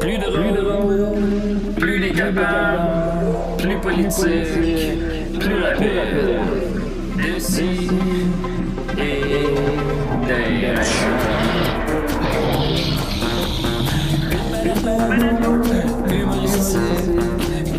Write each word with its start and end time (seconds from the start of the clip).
Plus 0.00 0.18
drôle, 0.18 1.12
plus 1.76 2.00
décapable, 2.00 2.80
plus 3.58 3.78
politique, 3.78 5.38
plus 5.38 5.62
rapide. 5.62 6.38
D'ici 7.16 7.88
et 8.96 9.54
d'ailleurs. 10.26 10.84
Humoristique, 16.08 17.08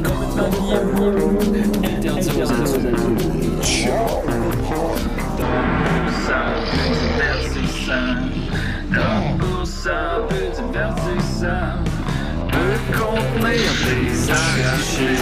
complètement 0.04 1.14
interdit 1.84 2.42
aux 2.42 2.52
adultes. 2.52 3.64
Ça 6.26 6.40
peut 6.72 6.94
divertissant, 7.00 8.18
donc 8.92 9.26
pour 9.40 9.64
ça 9.66 10.00
peut 10.28 10.50
divertissant, 10.54 11.72
peut 13.10 13.22
contenir 13.40 13.72
des 13.86 14.30
arrachés. 14.30 15.20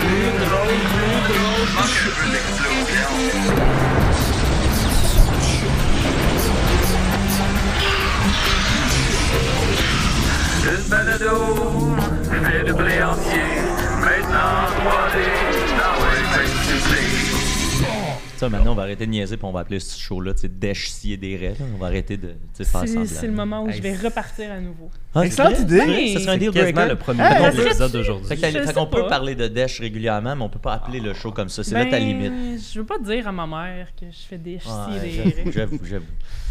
Plus 0.00 0.30
drôle, 0.38 0.80
plus 0.92 1.18
drôle, 1.28 1.68
manque 1.74 1.98
un 1.98 2.12
peu 2.18 2.28
d'explosion. 2.30 3.10
Une 10.64 10.82
balado, 10.88 11.36
fait 12.30 12.64
de 12.64 12.72
blé 12.72 12.96
entier, 13.02 13.50
maintenant 14.00 14.68
3D, 14.78 15.16
dans 15.78 15.98
les 16.12 17.01
Ça, 18.42 18.48
maintenant, 18.48 18.72
on 18.72 18.74
va 18.74 18.82
arrêter 18.82 19.06
de 19.06 19.10
niaiser 19.12 19.36
puis 19.36 19.46
on 19.46 19.52
va 19.52 19.60
appeler 19.60 19.78
ce 19.78 19.96
show-là, 20.00 20.34
tu 20.34 20.40
sais, 20.40 20.48
Dèche 20.48 20.88
scier 20.90 21.16
des 21.16 21.36
raies. 21.36 21.54
là. 21.60 21.64
On 21.76 21.78
va 21.78 21.86
arrêter 21.86 22.16
de 22.16 22.28
faire 22.28 22.36
C'est 22.54 22.64
semblant. 22.64 23.04
c'est 23.06 23.26
le 23.28 23.32
moment 23.32 23.62
où 23.62 23.68
Hey, 23.68 23.76
je 23.76 23.82
vais 23.82 23.94
repartir 23.96 24.50
à 24.50 24.58
nouveau. 24.58 24.90
Ah, 25.14 25.20
c'est 25.20 25.26
Excellente 25.26 25.58
idée. 25.60 25.82
Oui. 25.86 26.12
Ça 26.14 26.20
serait 26.20 26.32
un 26.32 26.38
deal 26.38 26.50
breaker. 26.50 26.88
le 26.88 26.96
premier 26.96 27.22
Hey, 27.22 27.52
de 27.56 27.62
l'épisode 27.62 27.92
d'aujourd'hui. 27.92 28.36
fait 28.36 28.72
qu'on 28.74 28.86
peut 28.86 29.06
parler 29.06 29.36
de 29.36 29.46
Dash 29.46 29.78
régulièrement, 29.78 30.34
mais 30.34 30.42
on 30.42 30.48
peut 30.48 30.58
pas 30.58 30.72
appeler 30.74 30.98
le 30.98 31.14
show 31.14 31.30
comme 31.30 31.48
ça. 31.48 31.62
C'est 31.62 31.74
là 31.76 31.84
ta 31.84 31.92
Ben, 31.92 32.02
limite. 32.04 32.60
Je 32.72 32.80
veux 32.80 32.86
pas 32.86 32.98
dire 32.98 33.28
à 33.28 33.32
ma 33.32 33.46
mère 33.46 33.88
que 33.98 34.06
je 34.10 34.26
fais 34.28 34.38
des 34.38 34.54
Ouais, 34.54 34.58
chier 34.58 35.12
j'avoue, 35.24 35.44
des 35.44 35.52
j'avoue, 35.52 35.78
j'avoue. 35.84 36.04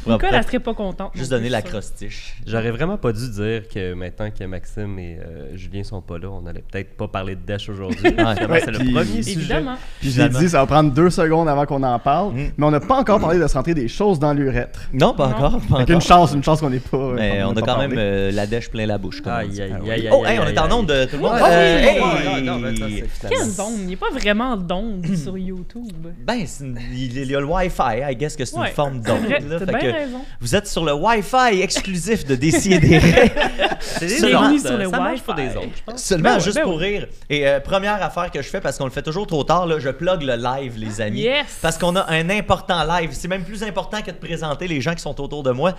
Nicole, 0.08 0.30
elle 0.34 0.44
serait 0.44 0.60
pas 0.60 0.74
contente. 0.74 1.12
Juste 1.16 1.30
donner 1.30 1.50
la 1.50 1.62
crostiche. 1.62 2.36
J'aurais 2.48 2.72
vraiment 2.72 2.98
pas 2.98 3.12
dû 3.12 3.30
dire 3.30 3.68
que 3.68 3.94
maintenant 3.94 4.32
que 4.32 4.44
Maxime 4.46 4.98
et 4.98 5.18
euh, 5.20 5.56
Julien 5.56 5.84
sont 5.84 6.02
pas 6.02 6.18
là, 6.18 6.30
on 6.32 6.46
allait 6.48 6.64
peut-être 6.72 6.96
pas 6.98 7.08
parler 7.08 7.36
de 7.36 7.42
Dash 7.46 7.70
aujourd'hui. 7.70 8.02
Ouais, 8.08 8.60
c'est 8.62 8.72
le 8.72 8.80
premier 8.94 9.22
sujet. 9.22 9.32
Évidemment. 9.40 9.76
Puis 10.00 10.10
j'ai 10.12 10.28
dit, 10.30 10.50
ça 10.50 10.60
va 10.60 10.66
prendre 10.66 10.92
deux 10.92 11.10
secondes 11.10 11.48
avant 11.50 11.66
qu'on 11.66 11.81
en 11.84 12.00
parle. 12.00 12.34
Mm. 12.34 12.52
Mais 12.58 12.66
on 12.66 12.72
n'a 12.72 12.80
pas 12.80 12.96
encore 12.96 13.20
parlé 13.20 13.40
de 13.40 13.48
se 13.48 13.54
rentrer 13.54 13.74
des 13.74 13.88
choses 13.88 14.20
dans 14.20 14.34
l'urètre. 14.34 14.80
Non, 14.94 15.14
pas 15.14 15.28
Non. 15.28 15.36
encore. 15.36 15.60
Pas 15.70 15.80
encore. 15.82 16.02
chance, 16.02 16.34
une 16.34 16.44
chance 16.44 16.60
qu'on 16.62 16.70
n'est 16.70 16.80
pas. 16.80 17.12
Mais 17.16 17.42
qu'on 17.42 17.50
on 17.50 17.58
a 17.58 17.62
quand 17.62 17.78
même 17.78 17.94
euh, 17.98 18.32
la 18.32 18.48
dèche 18.48 18.70
plein 18.70 18.86
la 18.86 18.98
bouche. 18.98 19.22
comme 19.22 19.34
Aïe, 19.34 19.62
aïe, 19.62 19.72
Ah 19.74 19.84
aïe, 19.84 19.92
aïe, 19.92 20.10
Oh, 20.12 20.26
hey, 20.26 20.40
on 20.40 20.44
aïe, 20.44 20.54
est 20.54 20.60
en 20.60 20.72
onde 20.72 20.88
de 20.88 21.06
tout 21.06 21.16
le 21.18 21.22
monde. 21.22 21.34
Euh, 21.42 21.80
oui, 21.82 21.88
hey! 21.88 22.00
ouais, 22.36 22.42
non, 22.42 22.60
mais 22.60 22.76
ça, 22.76 22.86
c'est 23.20 23.30
Quelle 23.30 23.50
zone? 23.50 23.66
Il 23.80 23.88
n'y 23.88 23.94
a 23.94 23.98
pas 23.98 24.10
vraiment 24.12 24.58
d'onde 24.58 25.06
sur 25.16 25.38
YouTube. 25.38 25.86
Ben, 26.26 26.46
une- 26.62 26.80
il 26.94 27.30
y 27.32 27.36
a 27.36 27.40
le 27.40 27.46
Wi-Fi. 27.46 28.02
I 28.12 28.16
guess 28.16 28.36
que 28.36 28.46
c'est 28.46 28.56
une 28.56 28.62
Ouais, 28.64 28.70
forme 28.72 29.02
d'onde. 29.02 29.26
bien 29.28 29.92
raison. 29.94 30.20
Vous 30.40 30.56
êtes 30.56 30.68
sur 30.68 30.84
le 30.86 30.94
Wi-Fi 30.94 31.62
exclusif 31.62 32.26
de 32.26 32.36
Décider 32.36 32.80
des. 32.80 33.00
C'est 33.80 34.08
Seulement- 34.10 34.50
des 34.52 34.56
ondes, 34.58 34.60
sur 34.68 34.78
le 34.78 34.86
ça 34.86 34.90
marche 34.98 35.12
Wi-Fi. 35.14 35.24
pour 35.24 35.34
des 35.36 35.48
ondes, 35.58 35.70
je 35.76 35.82
pense. 35.92 36.02
Seulement 36.04 36.30
Ben 36.30 36.36
ouais, 36.36 36.40
juste 36.42 36.58
ben 36.58 36.64
pour 36.64 36.78
rire. 36.80 37.08
Et 37.30 37.48
euh, 37.48 37.60
première 37.60 38.02
affaire 38.04 38.30
que 38.32 38.42
je 38.42 38.48
fais, 38.48 38.62
parce 38.62 38.78
qu'on 38.78 38.86
le 38.86 38.92
fait 38.92 39.02
toujours 39.02 39.26
trop 39.28 39.44
tard, 39.44 39.66
là, 39.66 39.80
je 39.80 39.90
plug 39.90 40.22
le 40.24 40.36
live, 40.36 40.74
les 40.78 41.02
amis. 41.02 41.22
Yes! 41.22 41.46
Parce 41.72 41.80
qu'on 41.80 41.96
a 41.96 42.12
un 42.12 42.30
important 42.30 42.84
live. 42.84 43.12
C'est 43.14 43.30
même 43.30 43.46
plus 43.46 43.64
important 43.64 44.02
que 44.02 44.12
de 44.12 44.18
présenter 44.18 44.68
les 44.68 44.82
gens 44.82 44.94
qui 44.94 45.02
sont 45.02 45.22
autour 45.22 45.42
de 45.42 45.52
moi. 45.52 45.74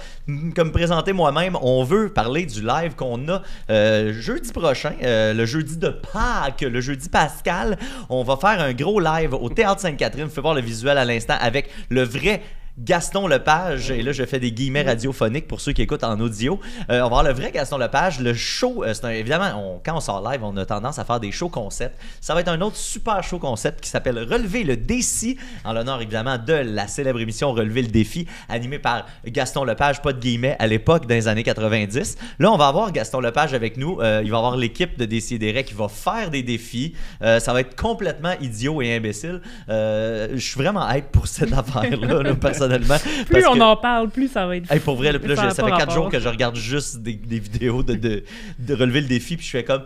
Comme 0.57 0.73
présenter 0.73 1.13
moi-même, 1.13 1.55
on 1.61 1.85
veut 1.85 2.11
parler 2.11 2.47
du 2.47 2.63
live 2.63 2.95
qu'on 2.95 3.29
a 3.29 3.43
euh, 3.69 4.15
jeudi 4.15 4.51
prochain, 4.53 4.95
euh, 5.03 5.35
le 5.35 5.45
jeudi 5.45 5.77
de 5.77 5.91
Pâques, 5.91 6.63
le 6.63 6.81
jeudi 6.81 7.11
pascal. 7.11 7.77
On 8.09 8.23
va 8.23 8.39
faire 8.39 8.59
un 8.63 8.73
gros 8.73 9.01
live 9.01 9.35
au 9.35 9.51
Théâtre 9.51 9.83
Sainte-Catherine. 9.83 10.29
Vous 10.35 10.41
voir 10.41 10.55
le 10.55 10.63
visuel 10.63 10.97
à 10.97 11.05
l'instant 11.05 11.37
avec 11.39 11.69
le 11.91 12.05
vrai 12.05 12.41
Gaston 12.79 13.27
Lepage, 13.27 13.91
et 13.91 14.03
là 14.03 14.13
je 14.13 14.25
fais 14.25 14.41
des 14.41 14.51
guillemets 14.51 14.83
radiophoniques 14.83 15.47
pour 15.47 15.61
ceux 15.61 15.73
qui 15.73 15.83
écoutent 15.83 16.05
en 16.05 16.19
audio. 16.21 16.59
Euh, 16.91 17.01
on 17.01 17.03
va 17.05 17.09
voir 17.09 17.23
le 17.23 17.33
vrai 17.33 17.51
Gaston 17.53 17.77
Lepage. 17.77 18.19
Le 18.21 18.33
show, 18.33 18.83
euh, 18.83 18.95
c'est 18.95 19.05
un- 19.05 19.11
évidemment, 19.11 19.51
on- 19.77 19.81
quand 19.85 19.97
on 19.97 20.01
sort 20.01 20.23
live, 20.29 20.41
on 20.43 20.57
a 20.57 20.65
tendance 20.65 20.99
à 20.99 21.05
faire 21.05 21.21
des 21.21 21.31
shows 21.33 21.51
concept. 21.51 21.99
Ça 22.23 22.33
va 22.35 22.41
être 22.41 22.49
un 22.49 22.61
autre 22.63 22.77
super 22.77 23.23
show 23.23 23.39
concept 23.39 23.83
qui 23.83 23.91
s'appelle 23.91 24.19
Relever 24.19 24.65
le 24.65 24.77
défi, 24.79 25.37
en 25.65 25.75
l'honneur 25.75 26.01
évidemment 26.01 26.39
de 26.39 26.55
la 26.55 26.87
célèbre 26.89 27.21
émission 27.21 27.53
Relever 27.53 27.83
le 27.83 27.89
défi, 27.89 28.27
animée 28.49 28.79
par 28.79 29.07
Gaston 29.27 29.65
Lepage, 29.65 30.01
pas 30.01 30.15
de 30.15 30.19
guillemets, 30.21 30.57
à 30.59 30.67
l'époque, 30.67 31.07
dans 31.07 31.15
les 31.15 31.29
années 31.29 31.43
90. 31.45 32.17
Là, 32.39 32.51
on 32.51 32.57
va 32.57 32.69
avoir 32.69 32.91
Gaston 32.91 33.21
Lepage 33.21 33.53
avec 33.53 33.77
nous. 33.77 34.01
Euh, 34.01 34.23
il 34.25 34.31
va 34.31 34.39
avoir 34.39 34.57
l'équipe 34.57 34.99
de 34.99 35.05
Décideret 35.05 35.65
qui 35.65 35.75
va 35.75 35.89
faire 35.89 36.31
des 36.31 36.43
défis. 36.43 36.95
Euh, 37.23 37.39
ça 37.39 37.53
va 37.53 37.61
être 37.61 37.77
complètement 37.77 38.33
idiot 38.41 38.81
et 38.81 38.95
imbécile. 38.97 39.43
Euh, 39.69 40.29
je 40.35 40.39
suis 40.41 40.59
vraiment 40.61 40.89
hype 40.91 41.11
pour 41.13 41.27
cette 41.27 41.53
affaire-là, 41.53 42.23
là, 42.23 42.35
personnellement. 42.69 43.25
Plus 43.29 43.47
on 43.47 43.55
que- 43.55 43.61
en 43.61 43.77
parle, 43.77 44.09
plus 44.11 44.29
ça 44.31 44.47
va 44.47 44.57
être. 44.57 44.71
Hey, 44.71 44.81
pour 44.81 44.97
vrai, 44.97 45.13
là, 45.13 45.19
Ça 45.37 45.49
je- 45.49 45.55
fait 45.55 45.63
4 45.63 45.71
rapport. 45.79 45.95
jours 45.95 46.09
que 46.11 46.21
je 46.21 46.29
regarde 46.29 46.57
juste 46.57 46.99
des, 46.99 47.15
des 47.15 47.39
vidéos 47.39 47.83
de, 47.83 47.95
de, 47.95 48.25
de 48.59 48.75
relever 48.75 49.01
le 49.01 49.09
défi, 49.09 49.37
puis 49.37 49.45
je 49.47 49.51
fais 49.51 49.65
comme. 49.65 49.83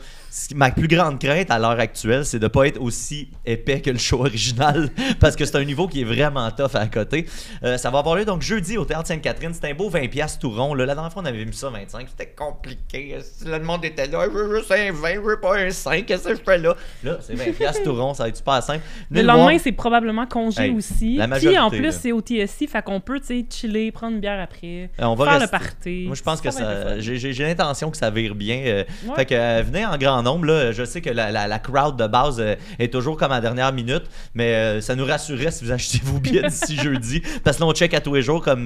Ma 0.54 0.70
plus 0.70 0.87
grande 0.87 1.19
crainte 1.19 1.50
à 1.50 1.59
l'heure 1.59 1.81
actuelle, 1.81 2.26
c'est 2.26 2.38
de 2.38 2.47
pas 2.48 2.66
être 2.66 2.78
aussi 2.78 3.28
épais 3.47 3.81
que 3.81 3.88
le 3.88 3.97
show 3.97 4.20
original, 4.20 4.91
parce 5.19 5.34
que 5.34 5.47
c'est 5.47 5.56
un 5.56 5.64
niveau 5.64 5.88
qui 5.88 6.03
est 6.03 6.04
vraiment 6.04 6.50
tough 6.50 6.75
à 6.75 6.87
côté. 6.88 7.25
Euh, 7.64 7.78
ça 7.78 7.88
va 7.88 8.00
avoir 8.00 8.16
lieu 8.16 8.26
donc 8.26 8.42
jeudi 8.42 8.76
au 8.76 8.84
Théâtre 8.84 9.06
Sainte-Catherine. 9.08 9.53
C'est 9.54 9.70
un 9.70 9.75
beau 9.75 9.88
20$ 9.88 10.38
tout 10.38 10.50
rond. 10.50 10.75
Là. 10.75 10.84
La 10.84 10.93
dernière 10.94 11.10
fois, 11.10 11.22
on 11.22 11.26
avait 11.26 11.43
mis 11.43 11.54
ça 11.54 11.70
25. 11.70 12.06
C'était 12.10 12.34
compliqué. 12.37 13.16
Le 13.47 13.58
monde 13.60 13.82
était 13.87 14.08
là. 14.08 14.26
Je 14.26 14.31
veux 14.37 14.58
juste 14.58 14.70
un 14.72 14.93
20, 14.93 15.14
je 15.14 15.20
veux 15.20 15.41
pas 15.41 15.56
un 15.58 15.70
5. 15.70 16.04
Qu'est-ce 16.04 16.25
que 16.25 16.34
je 16.34 16.41
fais 16.44 16.58
là? 16.58 16.76
Là, 17.03 17.16
c'est 17.22 17.34
20$ 17.34 17.82
tout 17.82 17.94
rond. 17.94 18.12
Ça 18.12 18.25
va 18.25 18.28
être 18.28 18.37
super 18.37 18.62
simple. 18.62 18.82
Le 19.10 19.20
Venez 19.20 19.26
lendemain, 19.26 19.48
voir. 19.53 19.60
c'est 19.62 19.72
probablement 19.72 20.26
congé 20.26 20.64
Hey, 20.64 20.70
aussi. 20.72 21.16
la 21.16 21.28
Puis 21.28 21.56
en 21.58 21.70
plus, 21.70 21.93
c'est 21.93 22.12
au 22.12 22.20
Fait 22.66 22.82
qu'on 22.82 23.00
peut, 23.00 23.21
tu 23.21 23.27
sais, 23.27 23.47
chiller, 23.50 23.91
prendre 23.93 24.15
une 24.15 24.21
bière 24.21 24.41
après, 24.41 24.91
Euh, 25.00 25.04
on 25.04 25.15
va 25.15 25.25
faire 25.27 25.41
le 25.41 25.47
party. 25.47 26.04
Moi, 26.06 26.15
je 26.15 26.22
pense 26.22 26.41
que 26.41 26.50
ça. 26.50 26.99
J'ai 27.00 27.32
l'intention 27.44 27.91
que 27.91 27.97
ça 27.97 28.10
vire 28.10 28.34
bien. 28.34 28.59
euh, 28.66 28.84
Ouais. 29.06 29.15
Fait 29.16 29.27
que 29.27 29.34
euh, 29.34 29.62
venez 29.65 29.84
en 29.87 29.97
grand 29.99 30.22
nombre. 30.22 30.47
Là. 30.47 30.72
Je 30.72 30.84
sais 30.84 31.00
que 31.00 31.10
la, 31.10 31.31
la, 31.31 31.47
la 31.47 31.59
crowd 31.59 31.97
de 31.97 32.06
base 32.06 32.43
est 32.78 32.93
toujours 32.93 33.16
comme 33.16 33.32
à 33.32 33.37
la 33.37 33.41
dernière 33.41 33.72
minute, 33.72 34.05
mais 34.34 34.81
ça 34.81 34.94
nous 34.94 35.05
rassurerait 35.05 35.50
si 35.50 35.65
vous 35.65 35.72
achetez 35.72 36.00
vos 36.03 36.19
billets 36.19 36.43
d'ici 36.49 36.76
jeudi. 36.76 37.22
Parce 37.44 37.56
que 37.56 37.62
là, 37.62 37.69
on 37.69 37.72
check 37.75 37.94
à 37.94 38.00
tous 38.00 38.15
les 38.15 38.22
jours 38.22 38.43
comme 38.43 38.65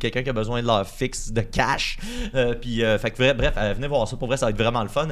quelqu'un 0.00 0.22
qui 0.22 0.30
a 0.30 0.32
besoin 0.32 0.60
de 0.62 0.66
leur 0.66 0.86
fixe 0.86 1.30
de 1.32 1.40
cash. 1.42 1.96
Puis, 2.60 2.82
fait 2.98 3.10
que 3.10 3.32
bref, 3.32 3.54
venez 3.76 3.86
voir 3.88 4.06
ça. 4.08 4.16
Pour 4.16 4.28
vrai, 4.28 4.36
ça 4.36 4.46
va 4.46 4.50
être 4.50 4.58
vraiment 4.58 4.82
le 4.82 4.88
fun. 4.88 5.08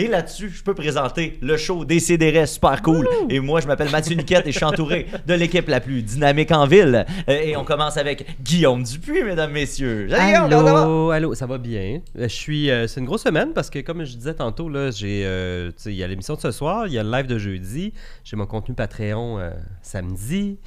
Et 0.00 0.06
là-dessus, 0.06 0.48
je 0.50 0.62
peux 0.62 0.74
présenter 0.74 1.38
le 1.42 1.56
show 1.56 1.84
des 1.84 1.98
CDR 1.98 2.46
super 2.46 2.82
cool. 2.82 3.08
Et 3.28 3.40
moi, 3.40 3.60
je 3.60 3.66
m'appelle 3.66 3.90
Mathieu 3.90 4.14
Niquette 4.14 4.46
et 4.46 4.52
je 4.52 4.56
suis 4.56 4.64
entouré 4.64 5.06
de 5.26 5.34
l'équipe 5.34 5.66
la 5.66 5.80
plus 5.80 6.02
dynamique 6.02 6.52
en 6.52 6.66
ville. 6.66 7.04
Euh, 7.28 7.32
et 7.42 7.56
on 7.56 7.64
commence 7.64 7.96
avec 7.96 8.24
Guillaume 8.40 8.84
Dupuis, 8.84 9.24
mesdames, 9.24 9.50
messieurs. 9.50 10.06
Allô, 10.84 11.10
allô, 11.10 11.34
ça 11.34 11.46
va 11.46 11.58
bien? 11.58 12.00
Euh, 12.16 12.22
Je 12.22 12.26
suis, 12.28 12.70
euh, 12.70 12.86
c'est 12.86 13.00
une 13.00 13.06
grosse 13.06 13.24
semaine 13.24 13.52
parce 13.52 13.70
que 13.70 13.80
comme 13.80 14.04
je 14.04 14.14
disais 14.16 14.34
tantôt 14.34 14.68
là, 14.68 14.92
j'ai, 14.92 15.22
euh, 15.26 15.72
il 15.86 15.94
y 15.94 16.04
a 16.04 16.06
l'émission 16.06 16.34
de 16.36 16.40
ce 16.40 16.52
soir, 16.52 16.86
il 16.86 16.92
y 16.92 16.98
a 16.98 17.02
le 17.02 17.10
live 17.10 17.26
de 17.26 17.36
jeudi, 17.38 17.92
j'ai 18.22 18.36
mon 18.36 18.46
contenu 18.46 18.76
Patreon 18.76 19.40
euh, 19.40 19.50
samedi. 19.82 20.58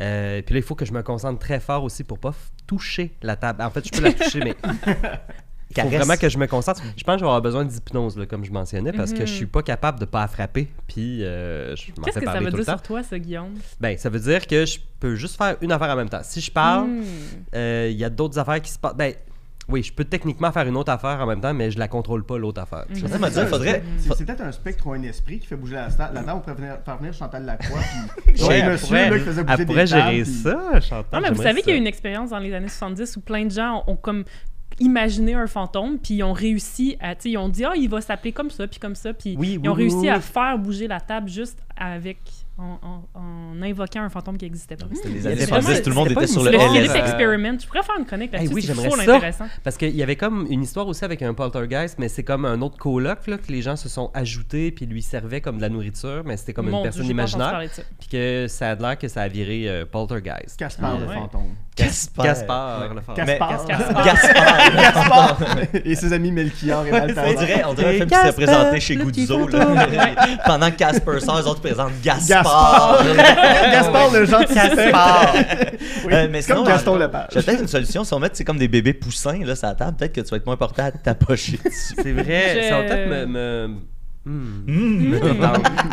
Euh, 0.00 0.40
puis 0.40 0.54
là, 0.54 0.60
il 0.60 0.64
faut 0.64 0.76
que 0.76 0.86
je 0.86 0.92
me 0.92 1.02
concentre 1.02 1.38
très 1.40 1.60
fort 1.60 1.84
aussi 1.84 2.04
pour 2.04 2.18
pas 2.18 2.32
toucher 2.66 3.10
la 3.20 3.36
table. 3.36 3.62
En 3.62 3.68
fait, 3.70 3.84
je 3.84 3.90
peux 3.90 4.02
la 4.04 4.12
toucher, 4.14 4.40
mais 4.42 4.54
il 5.70 5.82
faut 5.82 5.88
vraiment 5.88 6.16
que 6.16 6.28
je 6.28 6.38
me 6.38 6.46
concentre. 6.46 6.82
Je 6.96 7.04
pense 7.04 7.14
que 7.16 7.18
je 7.20 7.24
vais 7.24 7.28
avoir 7.28 7.42
besoin 7.42 7.64
d'hypnose, 7.64 8.16
là, 8.16 8.26
comme 8.26 8.44
je 8.44 8.50
mentionnais, 8.52 8.92
parce 8.92 9.12
que 9.12 9.20
Mhm. 9.20 9.26
je 9.26 9.32
suis 9.32 9.46
pas 9.46 9.62
capable 9.62 9.98
de 10.00 10.04
pas 10.04 10.20
la 10.20 10.28
frapper. 10.28 10.68
Puis 10.86 11.24
euh, 11.24 11.76
je 11.76 11.92
m'en 11.96 12.04
Qu'est-ce 12.04 12.18
que 12.20 12.24
ça 12.26 12.40
veut 12.40 12.50
dire 12.50 12.64
sur 12.64 12.82
toi, 12.82 13.02
ça, 13.02 13.18
Guillaume? 13.18 13.54
Ben, 13.80 13.96
ça 13.98 14.08
veut 14.08 14.20
dire 14.20 14.46
que 14.46 14.64
je 14.66 14.78
peux 15.00 15.14
juste 15.14 15.36
faire 15.36 15.56
une 15.60 15.72
affaire 15.72 15.90
en 15.90 15.96
même 15.96 16.08
temps. 16.08 16.20
Si 16.22 16.40
je 16.40 16.50
parle, 16.50 16.88
Hmm. 16.88 17.02
euh, 17.54 17.88
il 17.90 17.96
y 17.96 18.04
a 18.04 18.10
d'autres 18.10 18.38
affaires 18.38 18.60
qui 18.60 18.70
se 18.70 18.78
passent. 18.78 18.94
Ben, 18.96 19.12
oui, 19.70 19.82
je 19.82 19.92
peux 19.92 20.04
techniquement 20.04 20.50
faire 20.50 20.66
une 20.66 20.78
autre 20.78 20.90
affaire 20.90 21.20
en 21.20 21.26
même 21.26 21.42
temps, 21.42 21.52
mais 21.52 21.70
je 21.70 21.78
la 21.78 21.88
contrôle 21.88 22.24
pas, 22.24 22.38
l'autre 22.38 22.62
affaire. 22.62 22.86
Mhm. 22.88 22.94
Dire, 23.30 23.48
faudrait. 23.48 23.82
C'est 23.98 24.14
c'est 24.14 24.24
peut-être 24.24 24.40
un 24.40 24.50
spectre 24.52 24.86
ou 24.86 24.92
un 24.94 25.02
esprit 25.02 25.38
qui 25.40 25.46
fait 25.46 25.56
bouger 25.56 25.74
la 25.74 25.90
table. 25.90 26.14
Là-dedans, 26.14 26.36
on 26.36 26.40
pourrait 26.40 26.54
venir, 26.54 26.78
faire 26.82 26.96
venir 26.96 27.12
Chantal 27.12 27.44
Lacroix. 27.44 27.80
Puis... 28.26 28.42
Ouais, 28.48 28.62
monsieur 28.66 28.86
pourrait- 28.86 29.10
là, 29.10 29.18
qui 29.18 29.24
faisait 29.26 29.42
bouger 29.44 29.52
Elle 29.52 29.58
des 29.58 29.66
pourrait 29.66 29.84
tables, 29.86 30.02
gérer 30.10 30.22
puis- 30.22 30.32
ça, 30.32 30.80
Chantal. 30.80 31.04
Non, 31.12 31.20
mais 31.20 31.34
vous 31.34 31.42
savez 31.42 31.60
qu'il 31.60 31.70
y 31.70 31.72
a 31.74 31.76
eu 31.76 31.80
une 31.80 31.86
expérience 31.86 32.30
dans 32.30 32.38
les 32.38 32.54
années 32.54 32.68
70 32.68 33.18
où 33.18 33.20
plein 33.20 33.44
de 33.44 33.50
gens 33.50 33.84
ont 33.86 33.96
comme 33.96 34.24
imaginé 34.80 35.34
un 35.34 35.46
fantôme, 35.46 35.98
puis 35.98 36.14
ils 36.14 36.22
ont 36.22 36.32
réussi 36.32 36.96
à, 37.00 37.14
tu 37.14 37.22
sais, 37.22 37.30
ils 37.30 37.36
ont 37.38 37.48
dit, 37.48 37.64
ah, 37.64 37.72
il 37.76 37.88
va 37.88 38.00
s'appeler 38.00 38.32
comme 38.32 38.50
ça, 38.50 38.66
puis 38.66 38.78
comme 38.78 38.94
ça, 38.94 39.12
puis 39.12 39.36
Oui, 39.38 39.58
ils 39.62 39.68
ont 39.68 39.72
oui, 39.72 39.82
réussi 39.82 39.96
oui, 39.96 40.08
à 40.08 40.16
oui. 40.16 40.22
faire 40.22 40.58
bouger 40.58 40.86
la 40.88 41.00
table 41.00 41.28
juste 41.28 41.58
avec 41.76 42.18
en, 42.60 42.76
en- 43.14 43.20
en 43.20 43.62
invoquant 43.62 44.02
un 44.02 44.08
fantôme 44.08 44.36
qui 44.36 44.44
n'existait 44.44 44.74
pas. 44.74 44.86
C'était 44.92 45.10
les 45.10 45.26
années 45.28 45.36
avait 45.36 45.46
70, 45.46 45.66
pas- 45.76 45.80
tout 45.80 45.90
le 45.90 45.94
monde 45.94 46.10
était 46.10 46.26
sur 46.26 46.42
le 46.42 46.50
Le 46.50 46.58
Oh. 46.58 46.94
Experiment, 46.96 47.56
je 47.60 47.66
pourrais 47.68 47.84
faire 47.84 47.94
une 48.00 48.04
chronique 48.04 48.32
là-dessus, 48.32 48.48
Hey, 48.48 48.54
oui, 48.54 48.62
c'est 48.62 48.74
ça. 48.74 49.14
intéressant. 49.14 49.46
Parce 49.62 49.76
qu'il 49.76 49.94
y 49.94 50.02
avait 50.02 50.16
comme 50.16 50.44
une 50.50 50.62
histoire 50.62 50.88
aussi 50.88 51.04
avec 51.04 51.22
un 51.22 51.34
poltergeist, 51.34 52.00
mais 52.00 52.08
c'est 52.08 52.24
comme 52.24 52.44
un 52.44 52.60
autre 52.60 52.76
coloc, 52.76 53.28
là, 53.28 53.38
que 53.38 53.52
les 53.52 53.62
gens 53.62 53.76
se 53.76 53.88
sont 53.88 54.10
ajoutés 54.12 54.72
puis 54.72 54.86
lui 54.86 55.02
servaient 55.02 55.40
comme 55.40 55.58
de 55.58 55.62
la 55.62 55.68
nourriture, 55.68 56.22
mais 56.24 56.36
c'était 56.36 56.52
comme 56.52 56.68
Mon 56.68 56.78
une 56.78 56.82
Dieu, 56.82 57.00
personne 57.00 57.02
entendu 57.02 57.12
imaginaire. 57.12 57.70
Puis 58.00 58.08
que 58.08 58.46
ça 58.48 58.70
a 58.70 58.74
l'air 58.74 58.98
que 58.98 59.06
ça 59.06 59.22
a 59.22 59.28
viré 59.28 59.68
euh, 59.68 59.84
poltergeist. 59.86 60.58
Caspar 60.58 60.98
le 60.98 61.06
Ouais. 61.06 61.14
fantôme. 61.14 61.54
Gaspard. 61.78 62.24
Gaspard, 62.24 62.90
Gaspard. 63.16 63.66
Gaspard. 63.66 64.04
Gaspard. 64.04 64.74
Gaspard. 64.74 65.38
Et 65.84 65.94
ses 65.94 66.12
amis 66.12 66.32
Melchior 66.32 66.86
et 66.86 66.92
On 66.92 66.98
Balthazar. 66.98 67.34
dirait, 67.34 67.62
on 67.66 67.74
dirait 67.74 67.88
un 67.88 67.92
film 67.92 68.06
qui 68.10 68.16
s'est 68.16 68.32
présenté 68.32 68.80
chez 68.80 68.96
Guzzo. 68.96 69.48
là. 69.48 69.66
Pendant 70.46 70.70
que 70.70 70.76
Casper 70.76 71.20
sort, 71.20 71.38
les 71.38 71.46
autres 71.46 71.60
présentent 71.60 71.92
Gaspard. 72.02 73.04
Gaspard. 73.04 74.10
Le 74.12 74.24
gentil. 74.24 74.54
Gaspard. 74.54 75.34
Euh, 76.10 76.28
mais 76.30 76.42
c'est 76.42 76.52
comme 76.52 76.64
sinon, 76.64 76.64
Gaston 76.64 76.94
euh, 76.96 76.98
Lepage. 77.00 77.28
J'ai 77.32 77.42
peut-être 77.42 77.60
une 77.60 77.68
solution. 77.68 78.04
Si 78.04 78.14
on 78.14 78.18
met 78.18 78.28
c'est 78.32 78.44
comme 78.44 78.58
des 78.58 78.68
bébés 78.68 78.94
poussins 78.94 79.44
là, 79.44 79.54
sur 79.56 79.66
la 79.68 79.74
table, 79.74 79.96
peut-être 79.96 80.12
que 80.12 80.20
tu 80.20 80.30
vas 80.30 80.36
être 80.38 80.46
moins 80.46 80.56
porté 80.56 80.82
à 80.82 80.90
t'approcher 80.92 81.58
dessus. 81.64 81.94
C'est 82.02 82.12
vrai, 82.12 82.68
ça 82.68 82.78
va 82.78 82.84
peut-être 82.84 83.08
me. 83.08 83.68
Hmm. 84.28 84.64
Mmh. 84.66 85.12
là, 85.42 85.52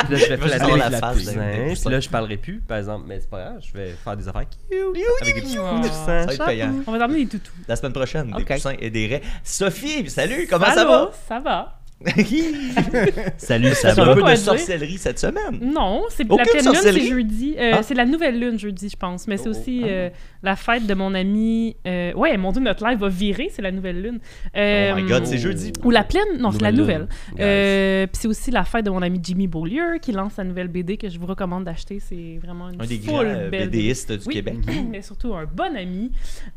je 0.09 0.15
vais 0.25 0.37
flatter 0.37 0.71
la 0.77 0.89
la 0.89 0.99
face 0.99 1.17
poussins. 1.17 1.33
Puis 1.81 1.89
là, 1.91 1.99
je 2.01 2.09
parlerai 2.09 2.35
plus, 2.37 2.59
par 2.59 2.77
exemple. 2.77 3.05
Mais 3.07 3.19
c'est 3.21 3.29
pas 3.29 3.39
grave, 3.39 3.61
je 3.65 3.77
vais 3.77 3.91
faire 4.03 4.17
des 4.17 4.27
affaires 4.27 4.43
cute 4.49 4.77
avec 5.21 5.35
des 5.35 5.41
petits 5.41 5.55
coups 5.55 5.81
de 5.81 5.87
Ça 5.87 5.93
sang. 5.93 6.05
va 6.27 6.33
être 6.33 6.45
payant. 6.45 6.73
On 6.85 6.91
va 6.91 6.99
t'emmener 6.99 7.23
des 7.25 7.29
toutous. 7.39 7.53
La 7.67 7.75
semaine 7.77 7.93
prochaine, 7.93 8.31
des 8.31 8.41
Ok. 8.41 8.47
poussins 8.53 8.73
et 8.79 8.89
des 8.89 9.07
raies. 9.07 9.21
Sophie, 9.43 10.09
salut, 10.09 10.47
comment 10.49 10.65
ça 10.65 10.83
va? 10.85 11.11
Ça 11.27 11.39
va. 11.39 11.79
Salut, 13.37 13.69
Ça 13.73 13.95
fait 13.95 14.01
un 14.01 14.05
va? 14.05 14.15
peu 14.15 14.21
de 14.23 14.35
sorcellerie 14.35 14.97
cette 14.97 15.19
semaine. 15.19 15.59
Non, 15.61 16.03
c'est 16.09 16.27
la 16.29 16.43
pleine 16.43 16.65
lune, 16.65 16.75
c'est 16.81 16.99
jeudi. 16.99 17.55
Euh, 17.57 17.71
Ah. 17.75 17.83
C'est 17.83 17.93
la 17.93 18.05
nouvelle 18.05 18.39
lune 18.39 18.59
jeudi, 18.59 18.89
je 18.89 18.97
pense. 18.97 19.27
Mais 19.27 19.37
c'est 19.37 19.47
Oh, 19.47 19.51
aussi 19.51 19.81
ah. 19.83 19.87
euh, 19.87 20.09
la 20.43 20.55
fête 20.55 20.85
de 20.87 20.93
mon 20.93 21.13
ami. 21.13 21.75
euh, 21.87 22.13
Ouais, 22.13 22.35
mon 22.37 22.51
Dieu, 22.51 22.61
notre 22.61 22.85
live 22.87 22.99
va 22.99 23.07
virer, 23.09 23.49
c'est 23.51 23.61
la 23.61 23.71
nouvelle 23.71 24.01
lune. 24.01 24.19
Euh, 24.55 24.91
oh 24.93 24.97
my 25.01 25.03
god, 25.07 25.25
c'est 25.25 25.37
jeudi. 25.37 25.71
Ou 25.83 25.91
la 25.91 26.03
pleine, 26.03 26.37
non, 26.39 26.51
c'est 26.51 26.61
la 26.61 26.71
Nouvelle. 26.71 27.07
Euh, 27.39 28.05
Puis 28.07 28.17
c'est 28.21 28.27
aussi 28.27 28.51
la 28.51 28.63
fête 28.65 28.85
de 28.85 28.89
mon 28.89 29.01
ami 29.01 29.19
Jimmy 29.23 29.47
Beaulieu 29.47 29.97
qui 30.01 30.11
lance 30.11 30.33
sa 30.33 30.43
nouvelle 30.43 30.67
BD 30.67 30.97
que 30.97 31.09
je 31.09 31.17
vous 31.17 31.25
recommande 31.25 31.63
d'acheter. 31.63 31.99
C'est 31.99 32.39
vraiment 32.43 32.69
une 32.69 32.81
Un 32.81 32.85
des 32.85 32.97
full 32.99 33.13
grands 33.25 33.49
belle 33.49 33.69
BDistes 33.69 34.11
du 34.11 34.27
Oui, 34.27 34.33
Québec. 34.35 34.55
mais 34.91 35.01
surtout 35.01 35.33
un 35.33 35.45
bon 35.45 35.75
ami. 35.75 36.11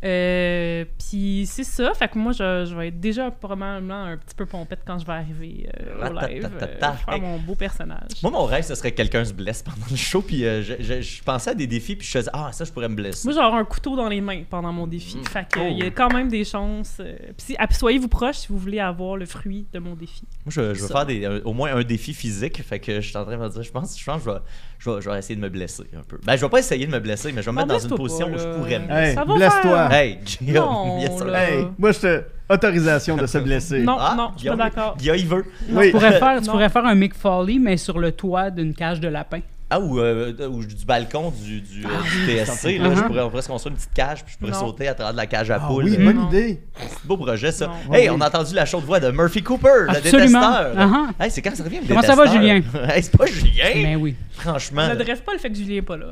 Euh, 0.05 0.85
puis 0.99 1.45
c'est 1.47 1.65
ça, 1.65 1.93
fait 1.95 2.09
que 2.09 2.19
moi 2.19 2.33
je, 2.33 2.67
je 2.69 2.75
vais 2.77 2.89
être 2.89 3.01
déjà 3.01 3.31
probablement 3.31 4.05
un 4.05 4.17
petit 4.17 4.35
peu 4.35 4.47
pompette 4.47 4.81
quand 4.87 4.99
je 4.99 5.07
vais 5.07 5.13
arriver 5.13 5.28
euh, 5.33 6.09
au 6.11 6.27
live. 6.27 6.51
euh, 6.63 6.67
faire 6.79 6.97
Hey. 7.09 7.21
mon 7.21 7.39
beau 7.39 7.55
personnage. 7.55 8.09
Moi, 8.23 8.31
mon 8.33 8.45
rêve, 8.45 8.65
ce 8.65 8.75
serait 8.75 8.91
que 8.93 8.97
quelqu'un 8.97 9.25
se 9.25 9.33
blesse 9.33 9.63
pendant 9.63 9.87
le 9.91 9.97
show. 9.97 10.23
Puis 10.23 10.45
euh, 10.45 10.63
je, 10.63 10.75
je- 10.81 11.01
je 11.01 11.23
pensais 11.23 11.51
à 11.51 11.55
des 11.55 11.67
défis, 11.67 11.97
puis 11.97 12.07
je 12.07 12.13
faisais 12.13 12.31
Ah, 12.33 12.51
ça, 12.53 12.65
je 12.65 12.73
pourrais 12.73 12.89
me 12.89 12.95
blesser. 12.95 13.29
Moi, 13.29 13.37
avoir 13.43 13.55
un 13.61 13.65
couteau 13.65 13.97
dans 13.97 14.09
les 14.09 14.21
mains 14.21 14.43
pendant 14.49 14.73
mon 14.73 14.87
défi. 14.87 15.17
Mm. 15.19 15.25
Fait 15.27 15.47
que, 15.51 15.61
Oh. 15.61 15.67
il 15.71 15.79
y 15.79 15.83
a 15.83 15.91
quand 15.91 16.13
même 16.13 16.29
des 16.29 16.45
chances. 16.45 16.97
euh, 17.01 17.17
puis 17.37 17.57
soyez-vous 17.77 18.09
proches 18.09 18.37
si 18.37 18.49
vous 18.49 18.59
voulez 18.59 18.81
avoir 18.81 19.17
le 19.17 19.27
fruit 19.27 19.67
de 19.73 19.79
mon 19.79 19.95
défi. 19.95 20.23
Moi, 20.45 20.51
je, 20.51 20.75
je 20.75 20.81
veux 20.83 20.89
Ça. 20.89 20.95
faire 20.95 21.07
des, 21.07 21.25
un- 21.25 21.41
au 21.45 21.53
moins 21.53 21.75
un 21.75 21.83
défi 21.83 22.15
physique. 22.15 22.63
Fait 22.63 22.79
que 22.79 23.01
je 23.01 23.09
suis 23.09 23.17
en 23.17 23.25
train 23.25 23.37
de 23.37 23.43
me 23.43 23.49
dire, 23.49 23.63
je 23.63 23.71
pense, 23.71 23.99
je 23.99 24.05
pense 24.05 24.23
que 24.25 24.31
je 24.31 24.35
vais, 24.35 24.41
je, 24.79 24.91
vais, 24.91 25.01
je 25.01 25.11
vais 25.11 25.19
essayer 25.19 25.37
de 25.37 25.41
me 25.41 25.49
blesser 25.49 25.85
un 25.97 26.03
peu. 26.03 26.19
Ben, 26.25 26.37
je 26.37 26.41
vais 26.43 26.49
pas 26.51 26.59
essayer 26.59 26.87
de 26.87 26.93
me 26.93 27.01
blesser, 27.01 27.33
mais 27.33 27.43
je 27.43 27.47
vais 27.47 27.53
me 27.53 27.57
mettre 27.57 27.69
dans 27.69 27.79
une 27.79 27.97
position 27.97 28.29
pas, 28.31 28.35
où 28.37 28.39
je 28.39 28.55
pourrais 28.57 28.79
me 28.79 28.91
Hey, 28.91 29.15
Ça 29.15 29.25
va 29.25 29.35
blesse-toi. 29.35 29.89
faire. 29.89 29.93
Hey, 29.93 30.19
Non, 30.43 30.99
yes. 31.01 31.11
Hey, 31.23 31.67
moi, 31.79 31.93
je 31.93 31.99
te. 32.01 32.23
Autorisation 32.51 33.17
de 33.17 33.27
se 33.27 33.39
blesser. 33.39 33.81
Non, 33.83 33.97
Ah, 34.01 34.15
non, 34.17 34.31
je 34.37 34.41
suis 34.41 34.49
pas 34.49 34.57
d'accord. 34.57 34.97
Guillaume, 34.97 35.17
il 35.19 35.27
veut. 35.27 35.45
Oui. 35.71 35.87
Tu 35.87 35.93
pourrais 35.93 36.13
faire, 36.19 36.41
tu 36.41 36.49
pourrais 36.51 36.69
faire 36.71 36.85
un 36.87 36.95
Mick 36.95 37.15
Foley, 37.15 37.59
mais 37.59 37.77
sur 37.77 37.99
le 37.99 38.13
toit 38.13 38.51
d'une 38.51 38.75
cage 38.75 39.01
de 39.01 39.09
lapin. 39.09 39.41
Ah, 39.71 39.79
ou, 39.81 40.01
euh, 40.01 40.33
ou 40.49 40.65
du 40.65 40.85
balcon 40.87 41.31
du, 41.45 41.61
du, 41.61 41.85
euh, 41.85 41.89
du 42.27 42.27
TSC. 42.45 42.79
Là, 42.79 42.95
je 42.95 43.03
pourrais, 43.03 43.21
on 43.21 43.29
pourrait 43.29 43.43
se 43.43 43.49
construire 43.49 43.73
une 43.73 43.77
petite 43.77 43.93
cage, 43.93 44.25
puis 44.25 44.33
je 44.33 44.39
pourrais 44.39 44.53
Non. 44.53 44.61
sauter 44.61 44.89
à 44.89 44.95
travers 44.95 45.13
de 45.13 45.19
la 45.19 45.27
cage 45.27 45.51
à 45.51 45.57
Ah 45.63 45.67
poules. 45.67 45.85
oui, 45.85 45.97
Euh, 45.99 46.05
bonne 46.07 46.17
Non. 46.17 46.29
idée. 46.29 46.63
Beau 47.05 47.19
projet, 47.19 47.53
ça. 47.53 47.67
Non. 47.67 47.95
Hey, 47.95 48.09
Oui. 48.09 48.17
on 48.17 48.21
a 48.23 48.29
entendu 48.29 48.55
la 48.55 48.65
chaude 48.65 48.85
voix 48.85 48.99
de 48.99 49.11
Murphy 49.11 49.43
Cooper, 49.43 49.69
le 49.89 49.91
Absolument. 49.91 50.41
détesteur. 50.41 50.75
Uh-huh. 50.75 51.07
Hey, 51.23 51.31
c'est 51.31 51.43
quand 51.43 51.55
ça 51.55 51.65
revient, 51.65 51.81
le 51.83 51.87
Comment 51.87 52.01
ça 52.01 52.15
va? 52.15 52.27
Julien? 52.27 52.63
hey, 52.89 53.03
c'est 53.03 53.15
pas 53.17 53.27
Julien. 53.27 53.65
Mais 53.75 53.97
oui. 53.97 54.17
Franchement. 54.33 54.83
On 54.87 54.89
n'adresse 54.89 55.21
pas 55.21 55.33
le 55.35 55.39
fait 55.39 55.51
que 55.51 55.57
Julien 55.57 55.77
est 55.77 55.83
pas 55.83 55.99
là. 55.99 56.07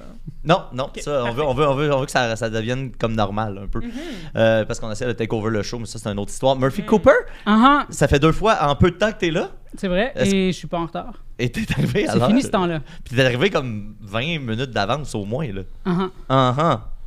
Non, 0.44 0.64
non, 0.75 0.91
ça, 1.00 1.25
on 1.25 1.32
veut, 1.32 1.43
on 1.43 1.55
veut, 1.55 1.67
on 1.67 1.75
veut, 1.75 1.93
on 1.94 2.00
veut 2.00 2.06
que 2.06 2.12
ça, 2.12 2.37
ça 2.37 2.50
devienne 2.50 2.93
comme 2.93 3.14
normal 3.17 3.59
un 3.64 3.67
peu. 3.69 3.81
Euh, 4.37 4.64
parce 4.67 4.79
qu'on 4.79 4.91
essaie 4.93 5.06
de 5.06 5.12
take 5.12 5.35
over 5.35 5.50
le 5.50 5.62
show, 5.62 5.79
mais 5.79 5.87
ça, 5.87 5.99
c'est 5.99 6.09
une 6.11 6.19
autre 6.20 6.31
histoire. 6.31 6.55
Murphy 6.56 6.85
Cooper, 6.85 7.11
Ah 7.47 7.85
ah, 7.85 7.87
ça 7.91 8.06
fait 8.06 8.19
deux 8.20 8.31
fois 8.32 8.59
en 8.69 8.76
peu 8.76 8.91
de 8.91 8.97
temps 8.97 9.11
que 9.12 9.19
t'es 9.19 9.31
là? 9.31 9.49
C'est 9.78 9.88
vrai. 9.88 10.12
Est-ce- 10.14 10.34
Et 10.34 10.52
je 10.52 10.56
suis 10.56 10.69
pas 10.69 10.78
en 10.78 10.87
retard. 10.87 11.23
Et 11.38 11.50
t'es 11.50 11.64
arrivé 11.73 12.08
à 12.08 12.12
C'est 12.12 12.19
l'heure. 12.19 12.28
fini 12.28 12.43
ce 12.43 12.49
temps-là. 12.49 12.81
Puis 13.05 13.14
t'es 13.17 13.25
arrivé 13.25 13.50
comme 13.50 13.94
20 14.00 14.38
minutes 14.40 14.70
d'avance 14.70 15.14
au 15.14 15.25
moins, 15.25 15.52
là. 15.52 15.62
Ah 15.84 15.96
ah. 16.00 16.11
Ah 16.28 16.55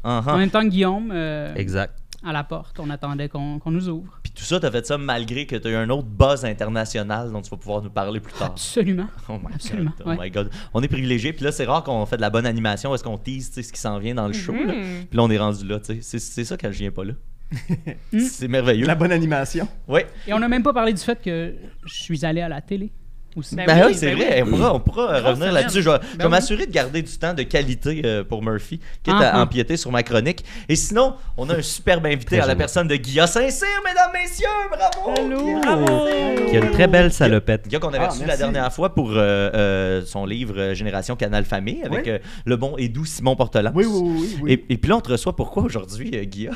ah, 0.04 0.24
ah 0.28 0.34
En 0.34 0.38
même 0.38 0.50
temps 0.50 0.62
que 0.62 0.68
Guillaume, 0.70 1.12
euh, 1.12 1.54
Exact. 1.56 1.94
à 2.26 2.32
la 2.32 2.44
porte, 2.44 2.80
on 2.80 2.90
attendait 2.90 3.28
qu'on 3.30 3.60
qu'on 3.60 3.72
nous 3.72 3.90
ouvre. 3.90 4.20
Puis 4.24 4.32
tout 4.34 4.44
ça, 4.44 4.60
t'as 4.60 4.70
fait 4.72 4.86
ça 4.86 4.98
malgré 4.98 5.46
que 5.46 5.56
t'as 5.56 5.70
eu 5.70 5.76
un 5.76 5.90
autre 5.90 6.08
buzz 6.08 6.46
international 6.46 7.32
dont 7.32 7.42
tu 7.42 7.50
vas 7.50 7.58
pouvoir 7.58 7.82
nous 7.82 7.90
parler 7.90 8.20
plus 8.20 8.34
tard. 8.34 8.52
Absolument. 8.52 9.08
Oh 9.28 9.34
my 9.40 9.54
Absolument, 9.56 9.92
god, 9.98 10.06
oh 10.06 10.10
ouais. 10.10 10.18
my 10.26 10.30
god. 10.32 10.50
On 10.74 10.82
est 10.84 10.88
privilégiés, 10.88 11.34
puis 11.34 11.44
là, 11.44 11.52
c'est 11.52 11.66
rare 11.66 11.84
qu'on 11.84 12.06
fait 12.06 12.18
de 12.18 12.22
la 12.22 12.30
bonne 12.30 12.46
animation, 12.46 12.94
est-ce 12.94 13.04
qu'on 13.04 13.18
tease 13.18 13.50
tu 13.50 13.56
sais, 13.56 13.64
ce 13.64 13.74
qui 13.74 13.80
s'en 13.80 13.98
vient 14.00 14.14
dans 14.16 14.28
le 14.28 14.34
show, 14.34 14.54
là. 14.54 14.74
Mhm. 14.74 15.06
Puis 15.10 15.18
là, 15.18 15.24
on 15.24 15.30
est 15.32 15.38
rendu 15.40 15.66
là, 15.68 15.80
tu 15.80 15.96
sais. 15.96 16.00
C'est- 16.02 16.20
C'est 16.20 16.46
ça 16.46 16.56
quand 16.58 16.72
je 16.72 16.78
viens 16.80 16.92
pas 16.92 17.04
là. 17.04 17.14
Hmm. 18.14 18.20
c'est 18.20 18.48
merveilleux. 18.48 18.86
La 18.86 18.96
bonne 18.96 19.12
animation. 19.12 19.68
Ouais. 19.88 20.08
Et 20.28 20.34
on 20.34 20.40
n'a 20.40 20.48
même 20.48 20.64
pas 20.64 20.74
parlé 20.74 20.94
du 20.94 21.02
fait 21.02 21.20
que 21.22 21.54
je 21.86 21.94
suis 21.94 22.26
allé 22.26 22.42
à 22.42 22.50
la 22.50 22.62
télé 22.62 22.92
aussi. 23.36 23.56
Ben 23.56 23.66
Ben, 23.68 23.78
oui, 23.82 23.84
oui, 23.90 23.96
c'est 23.96 24.16
ben 24.16 24.18
vrai. 24.18 24.42
oui. 24.42 24.48
On 24.48 24.56
pourra, 24.58 24.74
on 24.76 24.80
pourra, 24.80 25.20
Grosse 25.22 25.32
revenir 25.34 25.52
là-dessus. 25.52 25.82
Je 25.84 25.90
vais, 25.90 26.00
oui. 26.24 26.28
m'assurer 26.30 26.66
de 26.66 26.72
garder 26.72 27.02
du 27.04 27.18
temps 27.18 27.34
de 27.36 27.44
qualité 27.44 28.02
euh, 28.06 28.24
pour 28.24 28.42
Murphy, 28.44 28.80
quitte 29.04 29.14
Ah, 29.18 29.30
à 29.30 29.38
ah. 29.38 29.42
empiéter 29.44 29.78
sur 29.78 29.92
ma 29.92 30.02
chronique. 30.04 30.44
Et 30.68 30.76
sinon, 30.76 31.16
on 31.38 31.50
a 31.50 31.56
un 31.58 31.62
superbe 31.62 32.06
invité 32.08 32.40
à 32.40 32.46
la 32.48 32.56
personne 32.56 32.88
de 32.88 32.96
Guilla 32.96 33.28
Saint-Cyr, 33.28 33.68
mesdames, 33.86 34.12
messieurs. 34.14 34.48
Bravo! 34.70 35.20
Allô, 35.20 35.46
Guilla. 35.46 35.60
bravo! 35.76 36.08
Il 36.48 36.54
y 36.54 36.58
a 36.58 36.66
une 36.66 36.72
très 36.72 36.88
belle 36.88 37.12
salopette. 37.14 37.68
Guilla 37.68 37.80
qu'on 37.80 37.90
avait 37.90 38.00
Ah, 38.06 38.10
reçu 38.10 38.26
la 38.26 38.38
dernière 38.38 38.72
fois 38.74 38.94
pour 38.96 39.12
euh, 39.12 39.16
euh, 39.54 40.02
son 40.06 40.26
livre 40.26 40.74
Génération 40.74 41.16
Canal 41.16 41.46
Famille 41.46 41.84
avec 41.84 42.06
Oui. 42.06 42.12
euh, 42.12 42.20
le 42.46 42.58
bon 42.58 42.76
et 42.78 42.90
doux 42.90 43.06
Simon 43.06 43.36
Portelan. 43.36 43.72
Oui, 43.76 43.86
oui, 43.88 44.00
oui. 44.04 44.38
oui. 44.42 44.52
Et, 44.70 44.74
et 44.74 44.78
puis 44.78 44.90
là, 44.90 44.98
on 44.98 45.02
te 45.02 45.12
reçoit 45.12 45.36
pourquoi 45.36 45.64
aujourd'hui, 45.64 46.12
euh, 46.16 46.24
Guilla? 46.26 46.52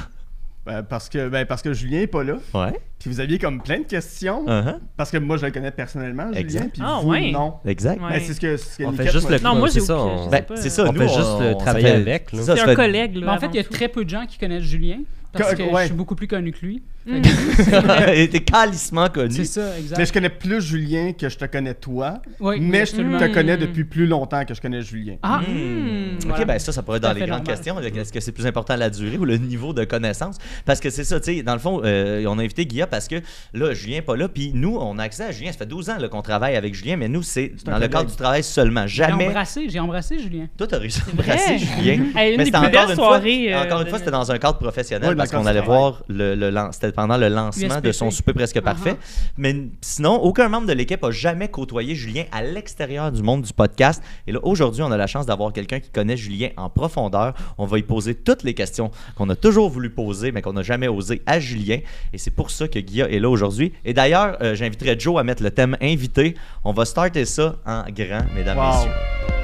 Ben, 0.65 0.81
parce, 0.81 1.09
que, 1.09 1.27
ben, 1.27 1.45
parce 1.45 1.61
que 1.61 1.73
Julien 1.73 1.99
est 1.99 2.07
pas 2.07 2.23
là. 2.23 2.35
Ouais. 2.53 2.79
Puis 2.97 3.09
vous 3.09 3.19
aviez 3.19 3.37
comme 3.37 3.61
plein 3.61 3.79
de 3.79 3.83
questions. 3.83 4.45
Uh-huh. 4.47 4.77
Parce 4.95 5.11
que 5.11 5.17
moi, 5.17 5.35
je 5.35 5.45
le 5.45 5.51
connais 5.51 5.71
personnellement, 5.71 6.27
Julien. 6.27 6.39
Exact. 6.39 6.69
Puis 6.73 6.81
Ah, 6.85 6.99
vous, 7.01 7.09
ouais. 7.09 7.31
non. 7.31 7.55
Exact. 7.65 8.01
Ouais. 8.01 8.11
Ben, 8.11 8.21
c'est 8.25 8.33
ce 8.33 8.39
que, 8.39 8.55
ce 8.55 8.77
que 8.77 8.83
On 8.85 8.93
fait 8.93 9.11
juste 9.11 9.29
le. 9.29 9.39
Non, 9.39 9.55
moi, 9.55 9.67
j'ai 9.73 9.81
ça, 9.81 9.97
on- 9.97 10.29
Ben, 10.29 10.45
c'est 10.55 10.69
ça, 10.69 10.85
On 10.87 10.93
nous, 10.93 10.99
fait 11.01 11.07
juste 11.09 11.19
on- 11.19 11.55
travailler 11.57 11.89
avec, 11.89 12.29
C'est 12.31 12.43
ça 12.43 12.53
un 12.53 12.55
fait- 12.55 12.75
collègue, 12.75 13.15
là. 13.17 13.25
Mais 13.25 13.31
en 13.33 13.39
fait, 13.39 13.47
il 13.47 13.55
y 13.55 13.59
a 13.59 13.63
tout. 13.65 13.73
très 13.73 13.89
peu 13.89 14.05
de 14.05 14.09
gens 14.09 14.25
qui 14.25 14.37
connaissent 14.37 14.63
Julien. 14.63 14.99
Parce 15.33 15.51
Que- 15.51 15.57
que 15.57 15.63
ouais. 15.63 15.81
je 15.81 15.87
suis 15.87 15.95
beaucoup 15.95 16.15
plus 16.15 16.27
connu 16.27 16.51
que 16.53 16.65
lui. 16.65 16.83
Il 18.15 18.19
était 18.21 18.39
calissement 18.41 19.07
connu. 19.09 19.33
C'est 19.35 19.45
ça, 19.45 19.69
Mais 19.73 19.79
exact. 19.81 20.05
je 20.05 20.13
connais 20.13 20.29
plus 20.29 20.61
Julien 20.61 21.11
que 21.13 21.27
je 21.29 21.37
te 21.37 21.45
connais 21.45 21.73
toi. 21.73 22.21
Oui, 22.39 22.55
oui, 22.57 22.59
mais 22.61 22.79
je 22.85 22.91
absolument. 22.91 23.19
te 23.19 23.23
Mm. 23.25 23.31
connais 23.31 23.57
depuis 23.57 23.83
plus 23.83 24.05
longtemps 24.07 24.45
que 24.45 24.53
je 24.53 24.61
connais 24.61 24.81
Julien. 24.81 25.15
Ah, 25.23 25.41
Hmm. 25.43 26.15
Ok, 26.19 26.27
Voilà. 26.27 26.45
ben 26.45 26.59
ça, 26.59 26.71
ça 26.71 26.81
pourrait 26.83 26.97
être 26.97 27.03
dans 27.03 27.09
les 27.13 27.19
grandes 27.21 27.29
normal. 27.29 27.47
questions. 27.47 27.79
Est-ce 27.79 28.13
que 28.13 28.19
c'est 28.19 28.31
plus 28.31 28.45
important 28.45 28.75
la 28.75 28.89
durée 28.89 29.17
ou 29.17 29.25
le 29.25 29.37
niveau 29.37 29.73
de 29.73 29.83
connaissance? 29.83 30.37
Parce 30.65 30.79
que 30.79 30.89
c'est 30.89 31.03
ça, 31.03 31.19
tu 31.19 31.35
sais, 31.37 31.43
dans 31.43 31.53
le 31.53 31.59
fond, 31.59 31.81
euh, 31.83 32.23
on 32.27 32.39
a 32.39 32.43
invité 32.43 32.65
Guilla 32.65 32.87
parce 32.87 33.07
que 33.07 33.15
là, 33.53 33.73
Julien 33.73 33.97
n'est 33.97 34.01
pas 34.01 34.15
là, 34.15 34.27
puis 34.29 34.51
nous, 34.53 34.77
on 34.79 34.97
a 34.99 35.03
accès 35.03 35.23
à 35.23 35.31
Julien. 35.31 35.51
Ça 35.51 35.57
fait 35.57 35.65
12 35.65 35.89
ans 35.89 35.97
là, 35.99 36.07
qu'on 36.07 36.21
travaille 36.21 36.55
avec 36.55 36.73
Julien, 36.73 36.95
mais 36.97 37.09
nous, 37.09 37.23
c'est 37.23 37.51
dans 37.65 37.77
le 37.77 37.87
cadre 37.87 38.09
du 38.09 38.15
travail 38.15 38.43
seulement. 38.43 38.87
j'ai 38.87 39.03
Jamais. 39.03 39.27
embrassé, 39.27 39.67
j'ai 39.69 39.79
embrassé 39.79 40.19
Julien. 40.19 40.47
Toi, 40.57 40.67
t'as 40.67 40.77
réussi 40.77 41.01
à 41.07 41.11
embrasser 41.11 41.57
Julien. 41.57 42.03
Hey, 42.15 42.31
une 42.33 42.37
mais 42.37 42.45
c'était 42.45 42.57
plus 42.59 42.67
encore 42.67 42.89
une 42.89 42.95
fois, 42.95 43.19
euh, 43.23 43.63
encore 43.65 43.81
une 43.81 43.87
fois, 43.87 43.99
c'était 43.99 44.11
dans 44.11 44.31
un 44.31 44.37
cadre 44.37 44.57
professionnel 44.57 45.15
parce 45.15 45.31
qu'on 45.31 45.45
allait 45.45 45.61
voir 45.61 46.03
le, 46.07 46.35
le 46.35 46.51
c'était 46.71 46.92
pendant 46.93 47.17
le 47.17 47.27
lancement 47.29 47.81
de 47.81 47.91
son 47.91 48.11
souper 48.11 48.33
presque 48.33 48.61
parfait. 48.61 48.91
Uh-huh. 48.91 49.31
Mais 49.37 49.55
sinon, 49.81 50.15
aucun 50.15 50.49
membre 50.49 50.67
de 50.67 50.73
l'équipe 50.73 51.03
a 51.03 51.11
jamais 51.11 51.47
côtoyé 51.49 51.95
Julien 51.95 52.23
à 52.31 52.41
l'extérieur 52.43 53.11
du 53.11 53.21
monde 53.23 53.41
du 53.41 53.53
podcast. 53.53 54.01
Et 54.27 54.31
là, 54.31 54.39
aujourd'hui, 54.43 54.81
on 54.83 54.91
a 54.91 54.97
la 54.97 55.07
chance 55.07 55.25
d'avoir 55.25 55.51
quelqu'un 55.53 55.79
qui 55.79 55.89
connaît 55.89 56.17
Julien 56.17 56.49
en 56.57 56.69
profondeur. 56.69 57.33
On 57.57 57.65
va 57.65 57.77
y 57.79 57.83
poser 57.83 58.15
toutes 58.15 58.43
les 58.43 58.53
questions 58.53 58.91
qu'on 59.15 59.29
a 59.29 59.35
toujours 59.35 59.69
voulu 59.69 59.89
poser, 59.89 60.31
mais 60.31 60.41
qu'on 60.41 60.53
n'a 60.53 60.63
jamais 60.63 60.87
osé 60.87 61.21
à 61.25 61.39
Julien. 61.39 61.79
Et 62.13 62.17
c'est 62.17 62.31
pour 62.31 62.51
ça 62.51 62.67
que 62.67 62.79
Guilla 62.79 63.09
est 63.09 63.19
là 63.19 63.29
aujourd'hui. 63.29 63.73
Et 63.85 63.93
d'ailleurs, 63.93 64.37
euh, 64.41 64.55
j'inviterai 64.55 64.99
Joe 64.99 65.19
à 65.19 65.23
mettre 65.23 65.43
le 65.43 65.51
thème 65.51 65.77
invité. 65.81 66.35
On 66.63 66.73
va 66.73 66.85
starter 66.85 67.25
ça 67.25 67.55
en 67.65 67.83
grand, 67.89 68.25
mesdames, 68.35 68.57
Wow. 68.57 68.75
messieurs. 68.75 69.42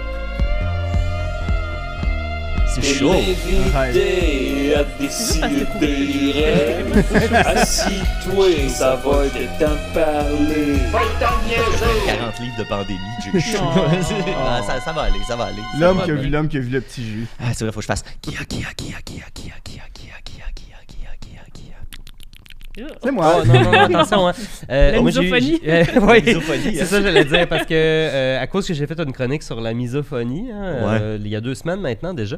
C'est 2.74 2.84
chaud. 2.84 3.14
L'invité 3.14 4.76
à 4.76 4.84
décider. 5.00 6.46
Assis-toi, 7.46 8.70
ça 8.70 8.96
va 8.96 9.26
être 9.26 9.58
temps 9.58 9.72
de 9.72 9.94
parler. 9.94 10.78
40 12.06 12.40
livres 12.40 12.58
de 12.58 12.64
pandémie, 12.64 13.00
j'ai 13.24 13.40
chaud. 13.40 13.58
Oh. 13.72 14.32
Ah, 14.38 14.62
ça, 14.66 14.80
ça 14.82 14.92
va 14.94 15.04
aller, 15.04 15.20
ça 15.28 15.36
va 15.36 15.46
aller. 15.46 15.62
L'homme 15.80 16.02
qui 16.04 16.12
a 16.12 16.16
vu 16.16 16.30
l'homme 16.30 16.48
qui 16.48 16.58
a 16.58 16.60
vu 16.60 16.70
le 16.70 16.82
petit 16.82 17.04
jus. 17.04 17.28
Ah, 17.40 17.54
c'est 17.54 17.64
vrai, 17.66 17.72
faut 17.72 17.80
que 17.80 17.84
je 17.84 17.88
fasse. 17.88 18.04
Kia, 18.22 18.40
kia, 18.48 18.68
kia, 18.76 18.98
kia, 19.04 19.24
kia, 19.34 19.54
kia, 19.64 19.84
kia, 19.94 20.14
kia, 20.24 20.24
kia, 20.24 20.46
kia, 20.56 20.78
kia, 20.88 21.12
kia, 21.20 21.42
kia. 21.54 21.76
C'est 23.04 23.12
moi. 23.12 23.38
Oh, 23.42 23.46
non, 23.46 23.54
non, 23.56 23.72
non, 23.72 23.80
attention. 23.80 24.28
Hein. 24.28 24.34
Euh, 24.72 24.92
La 24.92 25.02
misophonie. 25.02 25.60
euh, 25.68 25.84
misophonie, 26.24 26.76
c'est 26.76 26.82
hein. 26.82 26.86
ça, 26.86 27.02
j'allais 27.02 27.26
dire, 27.26 27.48
parce 27.48 27.64
que 27.66 27.74
euh, 27.74 28.40
à 28.42 28.46
cause 28.46 28.68
que 28.68 28.74
j'ai 28.76 28.86
fait 28.86 29.00
une 29.00 29.12
chronique 29.12 29.42
sur 29.42 29.60
la 29.60 29.74
misophonie, 29.74 30.52
hein, 30.52 30.62
euh, 30.62 31.18
il 31.20 31.28
y 31.28 31.36
a 31.36 31.42
deux 31.42 31.56
semaines 31.56 31.82
maintenant 31.82 32.14
déjà, 32.14 32.38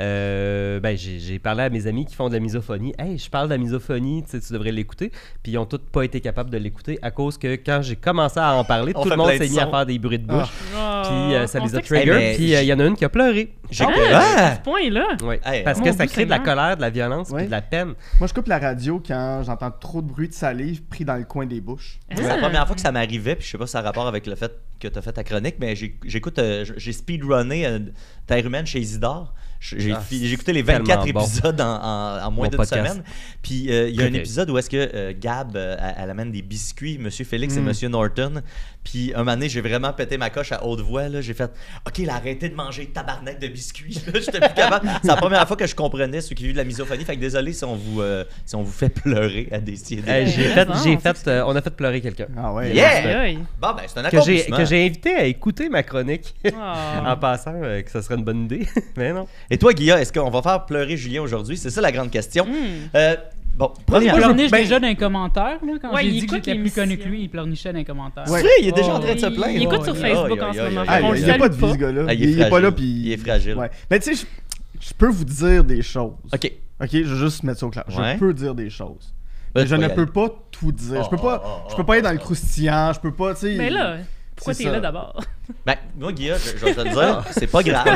euh, 0.00 0.80
ben, 0.80 0.96
j'ai 0.96 1.38
parlé 1.38 1.62
à 1.64 1.70
mes 1.70 1.86
amis 1.86 2.04
qui 2.04 2.14
font 2.16 2.28
de 2.28 2.34
la 2.34 2.40
misophonie. 2.40 2.92
Hey, 2.98 3.16
je 3.18 3.30
parle 3.30 3.46
de 3.48 3.52
la 3.54 3.58
misophonie, 3.58 4.24
tu 4.24 4.30
sais, 4.30 4.40
tu 4.40 4.52
devrais 4.52 4.72
l'écouter. 4.72 5.12
Puis 5.42 5.52
ils 5.52 5.58
ont 5.58 5.66
tous 5.66 5.78
pas 5.78 6.02
été 6.02 6.20
capables 6.20 6.50
de 6.50 6.58
l'écouter 6.58 6.98
à 7.02 7.10
cause 7.12 7.38
que 7.38 7.54
quand 7.54 7.80
j'ai 7.82 7.96
commencé 7.96 8.40
à 8.40 8.54
en 8.54 8.64
parler, 8.64 8.92
tout 8.92 9.08
le 9.08 9.16
monde 9.16 9.30
s'est 9.30 9.48
mis 9.48 9.60
à 9.60 9.68
faire 9.68 9.86
des 9.86 9.98
bruits 10.00 10.18
de 10.18 10.26
bouche. 10.26 10.48
Ah, 10.76 11.02
Puis 11.06 11.34
euh, 11.36 11.46
ça 11.46 11.60
on 11.60 11.64
les 11.64 11.76
a 11.76 11.80
que 11.80 11.86
trigger. 11.86 12.12
mais 12.14 12.34
Puis 12.34 12.54
euh, 12.56 12.62
il 12.62 12.66
y 12.66 12.72
en 12.72 12.80
a 12.80 12.84
une 12.84 12.96
qui 12.96 13.04
a 13.04 13.08
pleuré. 13.08 13.52
J'ai 13.70 13.84
Ah! 13.84 13.92
que- 13.92 14.12
à 14.12 14.20
Ah! 14.36 14.54
ce 14.56 14.60
point-là. 14.62 15.04
Ouais. 15.22 15.40
Hey, 15.44 15.62
Parce 15.62 15.78
mon 15.78 15.84
que 15.84 15.92
ça 15.92 16.06
crée 16.06 16.24
de 16.24 16.30
la 16.30 16.38
colère, 16.40 16.76
de 16.76 16.80
la 16.80 16.90
violence, 16.90 17.32
puis 17.32 17.46
de 17.46 17.50
la 17.50 17.62
peine. 17.62 17.94
Moi, 18.18 18.26
je 18.26 18.34
coupe 18.34 18.48
la 18.48 18.58
radio 18.58 19.00
quand 19.06 19.42
j'entends 19.44 19.70
trop 19.78 20.02
de 20.02 20.06
bruit 20.08 20.28
de 20.28 20.32
salive 20.34 20.82
pris 20.84 21.04
dans 21.04 21.16
le 21.16 21.24
coin 21.24 21.46
des 21.46 21.60
bouches. 21.60 21.98
C'est 22.14 22.22
la 22.22 22.38
première 22.38 22.66
fois 22.66 22.74
que 22.74 22.82
ça 22.82 22.92
m'arrivait, 22.92 23.36
puis 23.36 23.44
je 23.46 23.50
sais 23.52 23.58
pas 23.58 23.66
si 23.66 23.72
ça 23.72 23.78
a 23.80 23.82
rapport 23.82 24.06
avec 24.06 24.26
le 24.26 24.34
fait 24.34 24.52
que 24.80 24.88
tu 24.88 24.98
as 24.98 25.02
fait 25.02 25.12
ta 25.12 25.24
chronique, 25.24 25.56
mais 25.60 25.74
j'ai- 25.76 25.98
j'écoute, 26.04 26.38
euh, 26.38 26.64
j'ai 26.76 26.92
speedrunné 26.92 27.66
euh, 27.66 27.78
Terre 28.26 28.44
humaine 28.46 28.66
chez 28.66 28.80
Isidore. 28.80 29.34
J'ai 29.60 29.92
Ah, 29.92 30.00
écouté 30.12 30.52
les 30.52 30.62
tellement 30.62 30.84
24 30.86 31.12
bon. 31.12 31.20
épisodes 31.20 31.60
en, 31.60 31.64
en- 31.82 32.22
en 32.26 32.30
moins 32.30 32.48
d'une 32.48 32.56
podcast. 32.58 32.86
semaine. 32.86 33.02
Puis 33.42 33.70
euh, 33.72 33.88
il 33.88 33.96
y 33.96 34.02
a 34.02 34.06
un 34.06 34.12
épisode 34.12 34.48
où 34.50 34.58
est-ce 34.58 34.70
que 34.70 34.76
euh, 34.94 35.12
Gab, 35.18 35.56
euh, 35.56 35.76
elle, 35.98 36.10
amène 36.10 36.30
des 36.30 36.42
biscuits, 36.42 36.96
Monsieur 36.98 37.24
Félix 37.24 37.56
et 37.56 37.60
Mm. 37.60 37.64
Monsieur 37.64 37.88
Norton. 37.88 38.42
Puis 38.84 39.12
un 39.14 39.18
moment 39.18 39.32
donné, 39.32 39.48
j'ai 39.48 39.60
vraiment 39.60 39.92
pété 39.92 40.16
ma 40.16 40.30
coche 40.30 40.52
à 40.52 40.64
haute 40.64 40.80
voix. 40.80 41.08
là. 41.08 41.20
J'ai 41.20 41.34
fait 41.34 41.50
OK, 41.86 41.98
là, 42.06 42.14
arrêtez 42.14 42.48
de 42.48 42.54
manger 42.54 42.86
tabarnak 42.86 43.40
de 43.40 43.48
biscuits. 43.48 44.00
là. 44.06 44.12
J'étais 44.20 44.38
plus 44.40 44.54
capable. 44.54 44.88
C'est 45.02 45.08
la 45.08 45.16
première 45.16 45.46
fois 45.46 45.56
que 45.56 45.66
je 45.66 45.74
comprenais 45.74 46.20
ceux 46.20 46.34
qui 46.36 46.44
vivent 46.44 46.52
de 46.52 46.58
la 46.58 46.64
misophonie. 46.64 47.04
Fait 47.04 47.16
que 47.16 47.20
désolé 47.20 47.52
si 47.52 47.64
on 47.64 47.74
vous, 47.74 48.00
euh, 48.00 48.24
si 48.46 48.54
on 48.54 48.62
vous 48.62 48.72
fait 48.72 48.88
pleurer 48.88 49.48
à 49.50 49.58
décider. 49.58 50.08
Hey, 50.08 50.26
j'ai 50.28 50.44
fait, 50.44 50.68
j'ai 50.84 50.96
fait, 50.98 51.28
euh, 51.28 51.42
on 51.46 51.54
a 51.56 51.60
fait 51.62 51.70
pleurer 51.74 52.00
quelqu'un. 52.00 52.28
Ah 52.36 52.52
ouais. 52.54 52.72
Yeah! 52.74 53.32
Bon, 53.60 53.72
ben, 53.74 53.82
c'est 53.86 53.98
un 53.98 54.04
Que 54.04 54.10
j'ai, 54.10 54.16
accomplissement. 54.18 54.56
que 54.56 54.64
j'ai 54.64 54.86
invité 54.86 55.14
à 55.16 55.24
écouter 55.24 55.68
ma 55.68 55.82
chronique 55.82 56.34
Ah. 56.56 57.02
en 57.12 57.16
passant, 57.16 57.54
euh, 57.62 57.82
que 57.82 57.90
ça 57.90 58.00
serait 58.00 58.14
une 58.14 58.24
bonne 58.24 58.44
idée. 58.44 58.66
Mais 58.96 59.12
non. 59.12 59.26
Et 59.50 59.58
toi, 59.58 59.72
Guilla, 59.72 60.00
est-ce 60.00 60.12
qu'on 60.12 60.30
va 60.30 60.42
faire 60.42 60.66
pleurer 60.66 60.96
Julien 60.96 61.22
aujourd'hui? 61.22 61.56
C'est 61.56 61.70
ça 61.70 61.80
la 61.80 61.90
grande 61.92 62.10
question. 62.10 62.44
Hmm. 62.44 62.88
Euh, 62.94 63.16
bon, 63.56 63.66
Moi, 63.66 63.74
il 63.78 63.84
première 63.84 64.16
pleurniche 64.16 64.50
ben- 64.50 64.62
déjà 64.62 64.78
dans 64.78 64.88
les 64.88 64.94
commentaires. 64.96 65.58
Là, 65.64 65.72
quand 65.80 65.94
Ouais, 65.94 66.02
j'ai 66.02 66.08
il 66.08 66.20
dit 66.20 66.26
que 66.26 66.36
j'étais 66.36 66.54
plus 66.54 66.70
connu 66.70 66.98
que 66.98 67.08
lui, 67.08 67.22
il 67.22 67.28
pleurnichait 67.30 67.72
dans 67.72 67.78
les 67.78 67.84
commentaires. 67.84 68.24
Ouais. 68.28 68.40
C'est 68.40 68.46
vrai, 68.46 68.52
il 68.60 68.68
est 68.68 68.72
déjà 68.72 68.90
Oh, 68.92 68.96
en 68.96 69.00
train 69.00 69.14
de 69.14 69.18
se 69.20 69.26
il- 69.26 69.34
plaindre. 69.34 69.52
Il 69.54 69.62
écoute 69.62 69.84
sur 69.84 69.94
Ouais, 69.94 70.00
Facebook 70.00 70.42
en 70.42 70.52
ce 70.52 70.60
moment. 70.60 70.82
Ah, 70.86 71.00
On 71.02 71.14
il 71.14 71.24
n'y 71.24 71.30
a 71.30 71.38
pas 71.38 71.48
de 71.48 71.54
vie, 71.54 71.72
ce 71.72 71.76
gars-là. 71.76 72.02
Ah, 72.08 72.14
il 72.14 72.22
est 72.22 72.26
il, 72.32 72.40
est 72.40 72.42
pas 72.44 72.48
fragile. 72.48 72.64
là, 72.64 72.72
puis... 72.72 72.84
Il 72.84 73.12
est 73.12 73.16
fragile. 73.16 73.54
Ouais. 73.56 73.70
Mais 73.90 73.98
tu 74.00 74.14
sais, 74.14 74.26
je, 74.80 74.86
je 74.88 74.92
peux 74.94 75.08
vous 75.08 75.24
dire 75.24 75.64
des 75.64 75.82
choses. 75.82 76.12
OK. 76.32 76.52
Ok, 76.80 76.88
je 76.92 76.98
vais 76.98 77.16
juste 77.16 77.42
mettre 77.42 77.58
ça 77.60 77.66
au 77.66 77.70
clair. 77.70 77.84
Ouais. 77.88 78.12
Je 78.14 78.18
peux 78.18 78.34
dire 78.34 78.54
des 78.54 78.70
choses. 78.70 79.12
Mais 79.54 79.62
je 79.66 79.74
tu 79.74 79.80
vas 79.80 79.88
ne 79.88 79.94
peux 79.94 80.06
pas 80.06 80.28
tout 80.52 80.70
dire. 80.72 81.02
je 81.02 81.08
peux 81.08 81.16
Oh, 81.18 81.22
pas, 81.24 81.42
oh, 81.44 81.48
oh, 81.64 81.68
je 81.70 81.74
peux 81.76 81.84
pas 81.84 81.96
être 81.98 82.04
dans 82.04 82.12
le 82.12 82.18
oh. 82.18 82.24
croustillant. 82.24 82.92
Je 82.92 83.00
peux 83.00 83.12
pas, 83.12 83.34
tu 83.34 83.40
sais. 83.40 83.54
Mais 83.56 83.70
là, 83.70 83.96
pourquoi 84.36 84.52
C'est 84.54 84.64
t'es 84.64 84.70
là 84.70 84.78
d'abord? 84.78 85.20
Ben, 85.64 85.76
moi, 85.98 86.12
Guilla, 86.12 86.36
je, 86.36 86.58
je 86.58 86.64
vais 86.64 86.74
te 86.74 86.80
le 86.80 86.90
dire, 86.90 87.24
c'est 87.32 87.46
pas 87.46 87.62
grave. 87.62 87.86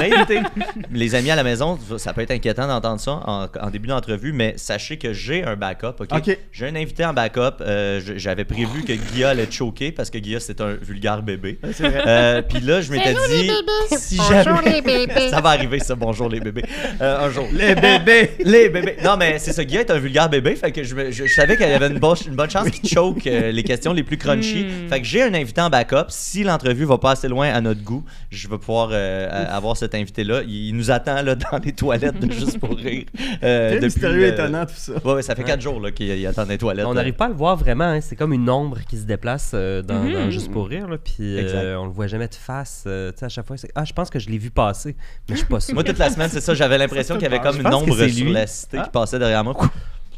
Les 0.90 1.14
amis 1.14 1.30
à 1.30 1.36
la 1.36 1.44
maison, 1.44 1.78
ça 1.98 2.12
peut 2.12 2.22
être 2.22 2.30
inquiétant 2.30 2.66
d'entendre 2.66 3.00
ça 3.00 3.20
en, 3.26 3.46
en 3.60 3.70
début 3.70 3.88
d'entrevue, 3.88 4.32
mais 4.32 4.54
sachez 4.56 4.96
que 4.98 5.12
j'ai 5.12 5.44
un 5.44 5.56
backup, 5.56 6.00
OK? 6.00 6.08
OK. 6.12 6.38
J'ai 6.50 6.66
un 6.68 6.74
invité 6.76 7.04
en 7.04 7.12
backup. 7.12 7.60
euh, 7.60 8.00
je- 8.04 8.16
J'avais 8.16 8.44
prévu 8.44 8.82
que 8.84 8.92
Guilla 8.92 9.30
allait 9.30 9.46
te 9.46 9.52
choquer 9.54 9.92
parce 9.92 10.10
que 10.10 10.18
Guilla, 10.18 10.40
c'est 10.40 10.60
un 10.60 10.74
vulgaire 10.80 11.22
bébé. 11.22 11.58
Ouais, 11.62 11.70
C'est 11.74 11.88
vrai. 11.88 12.02
Euh, 12.06 12.42
Puis 12.42 12.60
là, 12.60 12.80
je 12.80 12.90
m'étais 12.90 13.14
dit, 13.14 13.50
si 13.98 14.16
jamais... 14.16 14.82
ça 15.30 15.40
va 15.40 15.50
arriver, 15.50 15.78
ça, 15.78 15.94
bonjour 15.94 16.28
les 16.28 16.40
bébés. 16.40 16.64
Euh, 17.00 17.26
un 17.26 17.30
jour. 17.30 17.46
Les 17.52 17.74
bébés. 17.74 18.30
Les 18.40 18.68
bébés. 18.70 18.96
Non, 19.04 19.16
mais 19.18 19.38
c'est 19.38 19.52
ça. 19.52 19.64
Guy 19.64 19.76
est 19.76 19.90
un 19.90 19.98
vulgaire 19.98 20.28
bébé. 20.28 20.56
Fait 20.56 20.72
que 20.72 20.82
je, 20.82 20.94
me- 20.94 21.10
je- 21.10 21.26
je 21.26 21.34
savais 21.34 21.56
qu'il 21.56 21.68
y 21.68 21.72
avait 21.72 21.88
une, 21.88 21.98
bonne- 21.98 22.16
une 22.26 22.34
bonne 22.36 22.50
chance 22.50 22.70
qu'il 22.70 22.88
choke 22.88 23.26
euh, 23.26 23.50
les 23.52 23.62
questions 23.62 23.92
les 23.92 24.02
plus 24.02 24.16
crunchy. 24.18 24.64
Hmm. 24.64 24.88
Fait 24.88 25.00
que 25.00 25.06
j'ai 25.06 25.22
un 25.22 25.34
invité 25.34 25.60
en 25.60 25.70
backup. 25.70 26.06
Si 26.08 26.44
l'entrevue 26.44 26.84
va 26.84 26.98
pas 26.98 27.12
assez 27.12 27.28
loin 27.28 27.41
à 27.50 27.60
notre 27.60 27.82
goût, 27.82 28.04
je 28.30 28.48
vais 28.48 28.58
pouvoir 28.58 28.90
euh, 28.92 29.28
avoir 29.48 29.76
cet 29.76 29.94
invité-là. 29.94 30.42
Il, 30.42 30.68
il 30.68 30.76
nous 30.76 30.90
attend 30.90 31.22
là, 31.22 31.34
dans 31.34 31.58
les 31.64 31.72
toilettes 31.72 32.18
de 32.20 32.30
Juste 32.32 32.58
pour 32.58 32.76
rire. 32.76 33.04
euh, 33.42 33.72
depuis, 33.74 33.84
mystérieux, 33.86 34.24
euh, 34.24 34.32
étonnant, 34.32 34.66
tout 34.66 34.72
ça. 34.76 34.92
Ouais, 35.04 35.14
ouais, 35.14 35.22
ça 35.22 35.34
fait 35.34 35.44
quatre 35.44 35.60
jours 35.60 35.80
là, 35.80 35.90
qu'il 35.90 36.06
il 36.08 36.26
attend 36.26 36.44
les 36.44 36.58
toilettes. 36.58 36.86
On 36.86 36.94
n'arrive 36.94 37.14
pas 37.14 37.26
à 37.26 37.28
le 37.28 37.34
voir 37.34 37.56
vraiment. 37.56 37.84
hein. 37.84 38.00
C'est 38.00 38.16
comme 38.16 38.32
une 38.32 38.48
ombre 38.50 38.78
qui 38.88 38.96
se 38.98 39.04
déplace 39.04 39.52
euh, 39.54 39.82
dans, 39.82 40.02
Mhm. 40.02 40.12
dans 40.12 40.30
Juste 40.30 40.50
pour 40.50 40.68
rire. 40.68 40.88
Là, 40.88 40.98
puis 40.98 41.14
euh, 41.38 41.76
on 41.78 41.84
le 41.86 41.92
voit 41.92 42.06
jamais 42.06 42.28
de 42.28 42.34
face. 42.34 42.84
euh, 42.86 43.12
tu 43.12 43.18
sais, 43.18 43.24
à 43.26 43.28
chaque 43.28 43.46
fois, 43.46 43.56
c'est 43.56 43.70
Ah, 43.74 43.84
je 43.84 43.92
pense 43.92 44.10
que 44.10 44.18
je 44.18 44.28
l'ai 44.28 44.38
vu 44.38 44.50
passer. 44.50 44.96
Mais 45.28 45.34
je 45.34 45.40
suis 45.40 45.46
pas 45.46 45.60
sûr. 45.60 45.74
Moi, 45.74 45.84
toute 45.84 45.98
la 45.98 46.10
semaine, 46.10 46.28
c'est 46.30 46.40
ça. 46.40 46.54
J'avais 46.54 46.78
l'impression 46.78 47.14
qu'il 47.16 47.24
y 47.24 47.26
avait 47.26 47.40
comme 47.40 47.60
une 47.60 47.72
ombre 47.72 47.94
sur 48.08 48.30
la 48.30 48.46
cité 48.46 48.78
Ah. 48.80 48.84
qui 48.84 48.90
passait 48.90 49.18
derrière 49.18 49.42
moi. 49.44 49.54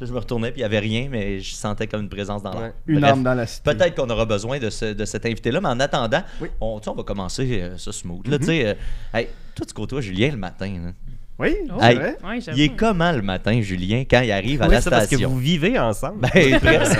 Là, 0.01 0.07
je 0.09 0.13
me 0.13 0.19
retournais, 0.19 0.51
puis 0.51 0.61
il 0.61 0.63
y 0.63 0.65
avait 0.65 0.81
rien, 0.81 1.09
mais 1.11 1.39
je 1.41 1.55
sentais 1.55 1.87
comme 1.87 2.01
une 2.03 2.09
présence 2.09 2.43
dans 2.43 2.53
l'air. 2.59 2.73
Une 2.87 2.99
Bref. 3.01 3.11
arme 3.13 3.23
dans 3.23 3.35
la 3.35 3.47
cité. 3.47 3.73
Peut-être 3.73 3.95
qu'on 3.95 4.11
aura 4.11 4.25
besoin 4.27 4.59
de, 4.59 4.69
ce- 4.71 4.93
de 4.93 5.05
cet 5.05 5.25
invité-là, 5.25 5.61
mais 5.61 5.69
en 5.69 5.79
attendant, 5.81 6.23
Oui. 6.41 6.49
on, 6.61 6.81
on 6.85 6.93
va 6.95 7.03
commencer 7.05 7.61
euh, 7.63 7.79
ça 7.79 7.93
smooth. 7.93 8.27
Là, 8.27 8.35
Mhm. 8.39 8.41
tu 8.41 8.47
sais, 8.47 8.67
euh, 8.67 8.75
hey, 9.19 9.29
toi, 9.55 9.65
tu 9.67 9.73
côtoies 9.73 10.01
Julien 10.01 10.31
le 10.33 10.37
matin. 10.37 10.73
là. 10.87 10.93
Oui, 11.39 11.55
Oh. 11.69 11.75
c'est 11.81 11.87
Hey. 11.91 11.95
vrai. 11.97 12.17
Ouais. 12.25 12.39
Il 12.55 12.61
est 12.61 12.77
comment 12.77 13.11
le 13.13 13.23
matin, 13.23 13.61
Julien, 13.61 14.05
quand 14.09 14.21
il 14.21 14.31
arrive 14.33 14.63
à 14.63 14.67
Oui, 14.67 14.75
la 14.75 14.81
c'est 14.81 14.91
parce 14.91 15.03
que 15.07 15.17
station? 15.17 15.31
vous 15.31 15.39
vivez 15.39 15.79
ensemble. 15.79 16.21
Ben, 16.33 16.61
presque. 16.61 16.99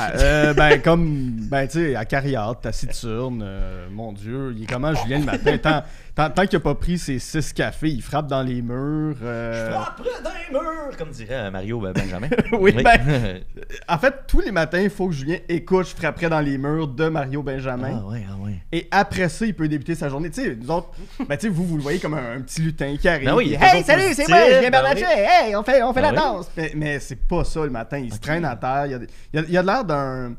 Ah, 0.00 0.10
euh, 0.16 0.54
ben, 0.54 0.80
comme, 0.80 1.32
ben, 1.50 1.66
tu 1.66 1.78
sais, 1.78 1.96
à 1.96 2.04
carrière, 2.04 2.54
taciturne, 2.60 3.42
euh, 3.44 3.86
mon 3.90 4.12
Dieu, 4.12 4.52
il 4.56 4.62
est 4.62 4.66
comment 4.66 4.94
Julien 4.94 5.18
le 5.20 5.24
matin? 5.24 5.58
Tant, 5.58 5.82
tant, 6.14 6.30
tant 6.30 6.46
qu'il 6.46 6.56
a 6.56 6.60
pas 6.60 6.74
pris 6.74 6.98
ses 6.98 7.18
six 7.18 7.52
cafés, 7.52 7.88
il 7.90 8.02
frappe 8.02 8.26
dans 8.28 8.42
les 8.42 8.62
murs. 8.62 9.16
euh, 9.22 9.70
Frappe 9.72 10.02
dans 10.22 10.30
les 10.30 10.52
murs, 10.58 10.96
comme 10.96 11.10
dirait 11.10 11.50
Mario 11.50 11.80
ben, 11.80 11.92
Benjamin. 11.92 12.28
Oui, 12.52 12.72
ben- 12.72 13.40
En 13.88 13.98
fait, 13.98 14.14
tous 14.26 14.40
les 14.40 14.52
matins, 14.52 14.80
il 14.80 14.90
faut 14.90 15.08
que 15.08 15.14
Julien 15.14 15.38
écoute 15.48 15.88
Je 15.88 15.94
frapperai 15.96 16.28
dans 16.28 16.40
les 16.40 16.58
murs 16.58 16.88
de 16.88 17.08
Mario 17.08 17.42
Benjamin. 17.42 18.00
ah 18.04 18.06
ouais, 18.08 18.24
ah 18.30 18.34
ouais. 18.44 18.54
Et 18.72 18.86
après 18.90 19.28
ça, 19.28 19.46
il 19.46 19.54
peut 19.54 19.68
débuter 19.68 19.94
sa 19.94 20.08
journée. 20.08 20.30
Tu 20.30 20.42
sais, 20.42 20.56
nous 20.60 20.70
autres, 20.70 20.90
ben, 21.28 21.36
tu 21.36 21.46
sais, 21.46 21.48
vous, 21.48 21.64
vous 21.64 21.76
le 21.76 21.82
voyez 21.82 21.98
comme 21.98 22.14
un, 22.14 22.36
un 22.36 22.40
petit 22.40 22.60
lutin 22.62 22.96
qui 23.00 23.08
arrive. 23.08 23.26
Ben 23.26 23.34
oui, 23.34 23.56
puis, 23.56 23.66
hey, 23.76 23.82
salut, 23.82 24.12
c'est 24.14 24.28
moi, 24.28 24.38
je 24.46 24.50
viens 24.60 24.62
ben 24.62 24.70
Bernatchez. 24.70 25.04
Hey, 25.06 25.56
on 25.56 25.62
fait, 25.62 25.82
on 25.82 25.92
fait 25.92 26.02
Ben 26.02 26.12
la 26.12 26.20
oui. 26.22 26.28
danse. 26.28 26.50
Mais, 26.56 26.72
mais 26.74 26.98
c'est 27.00 27.16
pas 27.26 27.44
ça 27.44 27.64
le 27.64 27.70
matin. 27.70 27.98
Il 27.98 28.12
se 28.12 28.18
traîne 28.18 28.44
à 28.44 28.56
terre. 28.56 28.86
Il 28.86 28.92
y 28.92 28.94
a, 28.94 28.97
il 29.32 29.36
y 29.40 29.42
a- 29.42 29.46
il 29.46 29.52
y 29.52 29.56
a 29.56 29.62
de 29.62 29.66
l'air 29.66 29.84
d'un. 29.84 30.34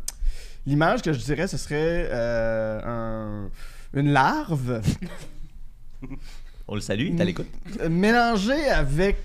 L'image 0.66 1.02
que 1.02 1.14
je 1.14 1.20
dirais, 1.20 1.48
ce 1.48 1.58
serait 1.58 2.08
euh, 2.12 2.82
un- 2.86 3.50
une 4.00 4.12
larve 4.12 4.82
On 6.68 6.76
le 6.76 6.82
salue, 6.82 7.16
t'as 7.18 7.24
l'écoute. 7.24 7.48
mélangée 7.90 8.70
avec 8.70 9.18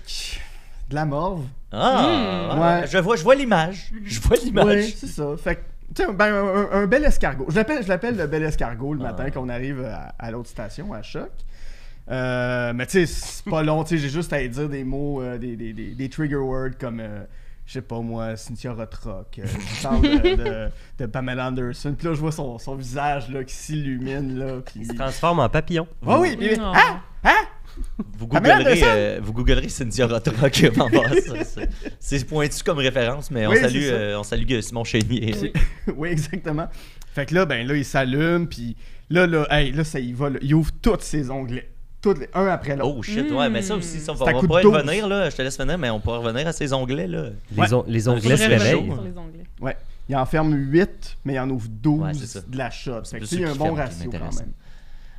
de 0.89 0.95
la 0.95 1.05
morve. 1.05 1.45
Ah, 1.71 2.53
Mm. 2.55 2.59
ouais. 2.61 2.87
Je 2.87 2.97
vois, 2.97 3.15
je 3.15 3.23
vois 3.23 3.35
l'image. 3.35 3.91
Je 4.03 4.19
vois 4.21 4.37
l'image. 4.37 4.65
Oui, 4.85 4.95
c'est 4.97 5.07
ça. 5.07 5.35
Fait 5.37 5.55
que, 5.57 5.61
tu 5.95 6.03
sais, 6.03 6.11
ben, 6.13 6.33
un, 6.33 6.69
un 6.71 6.87
bel 6.87 7.03
escargot. 7.05 7.45
Je 7.49 7.55
l'appelle, 7.55 7.83
je 7.83 7.87
l'appelle 7.87 8.15
le 8.17 8.27
bel 8.27 8.43
escargot 8.43 8.93
le 8.95 9.01
Ah. 9.01 9.11
matin 9.11 9.29
qu'on 9.29 9.49
arrive 9.49 9.83
à, 9.85 10.15
à 10.17 10.31
l'autre 10.31 10.49
station, 10.49 10.93
à 10.93 11.01
Choc. 11.03 11.29
Euh, 12.09 12.71
mais 12.73 12.85
tu 12.87 13.05
sais, 13.05 13.05
c'est 13.07 13.45
pas 13.49 13.61
long. 13.63 13.83
Tu 13.83 13.95
sais, 13.95 14.01
j'ai 14.03 14.09
juste 14.09 14.31
à 14.33 14.47
dire 14.47 14.69
des 14.69 14.83
mots, 14.83 15.21
euh, 15.21 15.37
des, 15.37 15.55
des, 15.55 15.73
des, 15.73 15.91
des 15.95 16.09
trigger 16.09 16.35
words 16.35 16.77
comme, 16.79 16.99
euh, 16.99 17.23
je 17.65 17.73
sais 17.73 17.81
pas 17.81 17.99
moi, 18.01 18.35
Cynthia 18.37 18.73
Rothrock. 18.73 19.39
Euh, 19.39 19.45
je 19.77 19.81
parle 19.83 20.01
de, 20.01 20.35
de, 20.35 20.69
de 20.99 21.05
Pamela 21.07 21.47
Anderson. 21.47 21.95
Puis 21.97 22.07
là, 22.07 22.13
je 22.13 22.19
vois 22.19 22.31
son, 22.31 22.57
son 22.59 22.75
visage 22.75 23.29
là, 23.29 23.43
qui 23.43 23.53
s'illumine. 23.55 24.37
Là, 24.37 24.61
puis... 24.65 24.81
Il 24.81 24.85
se 24.87 24.93
transforme 24.93 25.39
en 25.39 25.49
papillon. 25.49 25.87
Ah 26.05 26.19
oui, 26.19 26.35
puis- 26.37 26.49
Oh. 26.59 26.71
ah, 26.75 26.99
ah, 27.23 27.33
Vous 28.17 28.27
googlerez, 28.27 28.81
euh, 28.83 29.19
vous 29.21 29.33
googlerez 29.33 29.67
Cynthia 29.69 30.05
Rothrock 30.07 30.63
en 30.79 30.89
c'est- 31.99 32.25
pointu 32.25 32.63
comme 32.63 32.77
référence, 32.77 33.31
mais 33.31 33.47
on 33.47 33.51
Oui, 33.51 33.57
salue, 33.59 33.81
euh, 33.83 34.19
on 34.19 34.23
salue 34.23 34.59
Simon 34.61 34.83
Chénier. 34.83 35.33
oui, 35.95 36.09
exactement. 36.09 36.67
Fait 37.13 37.25
que 37.25 37.33
là, 37.35 37.45
ben 37.45 37.65
là, 37.67 37.75
il 37.75 37.83
s'allume, 37.85 38.47
puis 38.47 38.75
là, 39.09 39.25
là, 39.25 39.47
hey, 39.49 39.71
là, 39.71 39.83
ça 39.83 39.99
y 39.99 40.13
va. 40.13 40.29
là. 40.29 40.39
Il 40.41 40.53
ouvre 40.53 40.71
tous 40.81 40.99
ses 41.01 41.29
onglets. 41.31 41.69
Toutes 42.05 42.19
les, 42.19 42.29
un 42.35 42.45
après 42.45 42.75
l'autre. 42.75 42.95
Oh 42.99 43.01
shit, 43.01 43.31
ouais, 43.31 43.49
mais 43.49 43.63
ça 43.63 43.75
aussi, 43.75 43.99
ça, 43.99 44.11
on 44.11 44.15
va, 44.15 44.25
on 44.35 44.45
pas 44.45 44.61
y 44.61 44.65
revenir, 44.65 45.07
là. 45.07 45.27
Je 45.27 45.35
te 45.35 45.41
laisse 45.41 45.57
venir, 45.57 45.75
mais 45.79 45.89
on 45.89 45.99
pourra 45.99 46.19
revenir 46.19 46.47
à 46.47 46.53
ces 46.53 46.71
onglets, 46.71 47.07
là. 47.07 47.29
Les, 47.51 47.59
Ouais. 47.61 47.73
on- 47.73 47.83
les 47.87 48.07
onglets 48.07 48.37
se 48.37 48.47
réveillent. 48.47 48.91
Ouais. 49.59 49.75
Il 50.07 50.15
en 50.15 50.25
ferme 50.27 50.53
8, 50.53 51.17
mais 51.25 51.33
il 51.33 51.39
en 51.39 51.49
ouvre 51.49 51.67
12 51.67 52.01
Ouais, 52.03 52.13
c'est 52.13 52.27
ça. 52.27 52.41
de 52.47 52.55
la 52.57 52.69
shot. 52.69 53.01
C'est 53.05 53.43
un 53.43 53.55
bon 53.55 53.73
ratio 53.73 54.11
quand 54.11 54.19
même. 54.19 54.51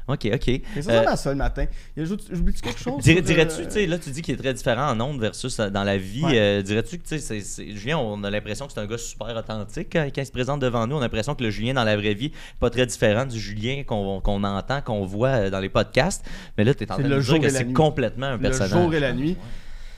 Ok, 0.09 0.29
ok. 0.33 0.61
Mais 0.77 0.83
ça, 0.83 0.93
Euh, 0.93 1.05
ça 1.05 1.17
ça 1.17 1.31
le 1.31 1.37
matin. 1.37 1.67
J'oublie-tu 1.97 2.61
quelque 2.63 2.79
chose? 2.79 3.03
Dir- 3.03 3.21
Dirais-tu, 3.23 3.63
euh, 3.63 3.65
tu 3.65 3.71
sais, 3.73 3.87
là, 3.87 3.99
tu 3.99 4.11
dis 4.11 4.23
qu'il 4.23 4.35
est 4.35 4.39
très 4.39 4.55
différent 4.55 4.89
en 4.91 5.01
ondes 5.01 5.21
versus 5.21 5.59
euh, 5.59 5.69
dans 5.69 5.83
la 5.83 5.99
vie. 5.99 6.23
Ouais. 6.25 6.39
euh, 6.39 6.63
Dirais-tu 6.63 6.99
que, 6.99 7.03
tu 7.03 7.09
sais, 7.09 7.19
c'est- 7.19 7.41
c'est- 7.41 7.73
Julien, 7.75 7.99
on 7.99 8.23
a 8.23 8.31
l'impression 8.31 8.67
que 8.69 8.73
c'est 8.73 8.79
un 8.81 8.87
gars 8.87 8.99
super 8.99 9.35
authentique 9.37 9.89
quand, 9.93 10.05
quand 10.15 10.21
il 10.23 10.27
se 10.27 10.31
présente 10.31 10.61
devant 10.61 10.87
nous. 10.87 10.95
On 10.95 10.99
a 11.01 11.03
l'impression 11.03 11.35
que 11.35 11.43
le 11.43 11.51
Julien 11.51 11.75
dans 11.75 11.83
la 11.85 11.97
vraie 11.97 12.15
vie, 12.15 12.31
pas 12.61 12.71
très 12.71 12.87
différent 12.87 13.27
du 13.27 13.39
Julien 13.41 13.83
qu'on 13.85 14.21
qu'on 14.21 14.45
entend, 14.45 14.81
qu'on 14.81 15.05
voit 15.05 15.29
euh, 15.29 15.51
dans 15.51 15.61
les 15.61 15.69
podcasts. 15.71 16.25
Mais 16.57 16.63
là, 16.63 16.73
tu 16.73 16.85
es 16.85 16.93
en 16.93 16.95
C'est 16.97 17.03
train 17.03 17.11
de 17.11 17.15
le 17.17 17.21
dire 17.23 17.41
que 17.41 17.47
et 17.47 17.51
c'est 17.51 17.65
nuit. 17.65 17.73
complètement 17.73 18.27
un 18.27 18.33
Le 18.37 18.39
personnage. 18.43 18.71
jour 18.71 18.95
et 18.95 19.01
la 19.01 19.13
nuit. 19.13 19.37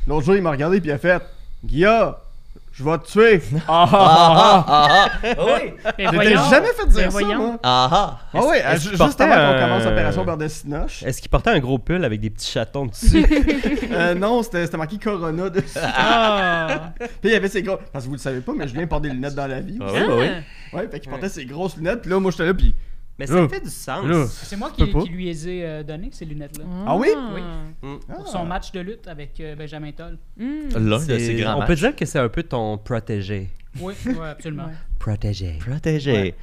L'autre 0.07 0.25
jour, 0.25 0.37
il 0.37 0.43
m'a 0.43 0.53
regardé 0.53 0.81
puis 0.81 0.89
il 0.89 0.93
a 0.93 0.99
fait 0.99 1.23
Guilla, 1.65 2.23
je 2.79 2.85
vais 2.85 2.99
te 2.99 3.07
tuer. 3.11 3.43
Ah, 3.69 3.89
ah, 3.91 3.93
Ah 3.93 4.65
ah, 4.67 4.67
ah 4.69 5.09
ah 5.23 5.29
ah 5.37 5.45
oui 5.45 5.73
Je 5.85 5.95
t'ai 6.09 6.15
voyons. 6.15 6.51
jamais 6.51 6.69
fait 6.69 6.87
dire 6.89 7.03
ça, 7.03 7.09
voyons. 7.09 7.39
moi. 7.39 7.57
ah 7.63 7.89
ah 7.93 8.19
Ah 8.33 8.39
oui, 8.45 8.57
est-ce 8.57 8.75
ju- 8.75 8.81
qu'il 8.81 8.91
juste 8.91 8.99
portait 8.99 9.25
avant 9.25 9.35
qu'on 9.53 9.59
un- 9.59 9.69
commence 9.69 9.87
Opération 9.87 10.25
Bordel-Sinoche. 10.25 11.03
Est-ce 11.03 11.21
qu'il 11.21 11.31
portait 11.31 11.51
un 11.51 11.59
gros 11.59 11.79
pull 11.79 12.05
avec 12.05 12.21
des 12.21 12.31
petits 12.31 12.51
chatons 12.51 12.87
dessus? 13.03 13.27
Euh, 13.91 14.15
non, 14.15 14.43
c'était 14.43 14.65
c'était 14.67 14.77
marqué 14.79 14.97
Corona 14.99 15.51
dessus. 15.51 15.79
Ah! 15.83 16.93
Puis 16.99 17.09
il 17.25 17.31
y 17.33 17.35
avait 17.35 17.49
ses 17.49 17.63
gros. 17.63 17.79
Parce 17.93 18.05
que 18.05 18.09
vous 18.09 18.15
le 18.15 18.21
savez 18.21 18.41
pas, 18.41 18.53
mais 18.57 18.69
Julien 18.69 18.87
porte 18.87 19.03
des 19.03 19.11
lunettes 19.11 19.35
dans 19.35 19.47
la 19.47 19.61
vie. 19.61 19.79
Ah 19.81 19.87
oui, 19.93 20.01
bah 20.07 20.15
oui. 20.19 20.29
Ouais, 20.79 20.89
fait 20.89 21.01
qu'il 21.01 21.11
portait 21.11 21.29
ses 21.29 21.45
grosses 21.45 21.77
lunettes. 21.77 22.03
Puis 22.03 22.11
là, 22.11 22.21
moi, 22.21 22.31
j'étais 22.31 22.47
là, 22.47 22.55
puis. 22.55 22.75
Mais 23.19 23.27
ça 23.27 23.35
Là. 23.35 23.49
fait 23.49 23.61
du 23.61 23.71
sens. 23.71 24.05
Là. 24.07 24.27
C'est 24.29 24.57
moi 24.57 24.71
peux 24.77 24.85
qui, 24.87 24.93
pas. 24.93 25.03
qui 25.03 25.09
lui 25.09 25.29
ai 25.29 25.65
euh, 25.65 25.83
donné 25.83 26.11
ces 26.13 26.25
lunettes-là. 26.25 26.65
Ah 26.87 26.97
oui? 26.97 27.09
Oui. 27.35 27.41
Ah. 27.83 28.15
Pour 28.15 28.29
son 28.29 28.45
match 28.45 28.71
de 28.73 28.81
lutte 28.81 29.09
avec 29.09 29.41
euh, 29.41 29.57
Benjamin 29.57 29.91
Toll. 29.93 30.19
L'un 30.39 30.99
de 31.05 31.19
C'est- 31.19 31.35
grands 31.35 31.57
On 31.57 31.63
peut 31.63 31.69
matchs. 31.73 31.79
dire 31.81 31.97
que 31.97 32.05
c'est 32.07 32.19
un 32.21 32.29
peu 32.29 32.43
ton 32.45 32.79
protégé. 32.79 33.51
Oui, 33.81 33.95
oui, 34.07 34.15
absolument. 34.25 34.71
Protégé. 34.99 35.59
Protégé. 35.65 36.35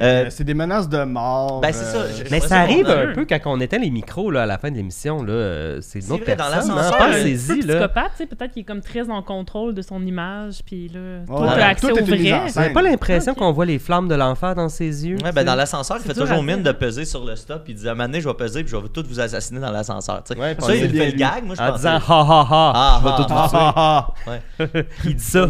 Euh, 0.00 0.26
c'est 0.30 0.44
des 0.44 0.54
menaces 0.54 0.88
de 0.88 1.02
mort. 1.04 1.60
ben, 1.60 1.72
c'est 1.72 1.84
ça, 1.84 1.98
euh, 1.98 2.08
je- 2.16 2.30
Mais 2.30 2.40
ça 2.40 2.60
arrive 2.60 2.88
un 2.88 3.12
peu 3.12 3.26
quand 3.26 3.38
on 3.46 3.60
éteint 3.60 3.78
les 3.78 3.90
micros 3.90 4.30
là, 4.30 4.42
à 4.42 4.46
la 4.46 4.56
fin 4.58 4.70
de 4.70 4.76
l'émission. 4.76 5.22
là, 5.22 5.32
euh, 5.32 5.78
C'est 5.82 6.10
autre 6.10 6.22
vrai, 6.24 6.36
dans 6.36 6.48
personne. 6.50 6.78
hein. 6.78 6.90
Pensez-y. 6.96 7.58
psychopathe, 7.60 8.12
peut-être 8.18 8.52
qu'il 8.52 8.62
est 8.62 8.64
comme 8.64 8.80
très 8.80 9.10
en 9.10 9.20
contrôle 9.22 9.74
de 9.74 9.82
son 9.82 10.00
image, 10.06 10.60
puis 10.64 10.88
là, 10.88 11.00
Ouais, 11.00 11.26
toi, 11.26 11.40
ouais. 11.42 11.46
t'as 11.56 11.66
accès 11.66 11.88
Tout 11.88 11.92
au 12.00 12.04
vrai. 12.04 12.50
avez 12.56 12.72
pas 12.72 12.82
l'impression 12.82 13.34
qu'on 13.34 13.52
voit 13.52 13.66
les 13.66 13.78
flammes 13.78 14.08
de 14.08 14.14
l'enfer 14.14 14.54
dans 14.54 14.68
ses 14.68 15.06
yeux? 15.06 15.16
Ouais, 15.24 15.32
ben 15.32 15.44
dans 15.44 15.54
l'ascenseur, 15.56 15.98
il 16.00 16.06
fait 16.06 16.18
toujours 16.18 16.42
mine 16.42 16.62
de 16.62 16.72
peser 16.72 17.04
sur 17.04 17.24
le 17.24 17.34
stop. 17.36 17.64
Il 17.68 17.74
dit 17.74 17.88
à 17.88 17.92
un 17.92 17.94
moment 17.94 18.06
donné, 18.08 18.20
je 18.20 18.28
vais 18.28 18.34
peser 18.34 18.62
puis 18.62 18.70
je 18.70 18.76
vais 18.76 18.88
tout 18.88 19.04
vous 19.08 19.20
assassiner 19.20 19.60
dans 19.60 19.72
l'ascenseur. 19.72 20.22
Ouais, 20.38 20.56
ça, 20.58 20.74
il 20.74 20.88
fait 20.96 21.06
le 21.10 21.16
gag. 21.18 21.44
Moi, 21.44 21.56
je 21.58 21.62
En 21.62 21.74
disant 21.76 21.90
ha 21.96 22.00
ha 22.08 22.46
ha, 22.50 22.72
Ah, 22.74 23.00
je 23.02 23.08
vais 23.08 23.16
tout 23.16 23.34
vous 23.34 23.48
tuer. 23.48 24.84
Il 25.04 25.16
dit 25.16 25.24
ça. 25.24 25.48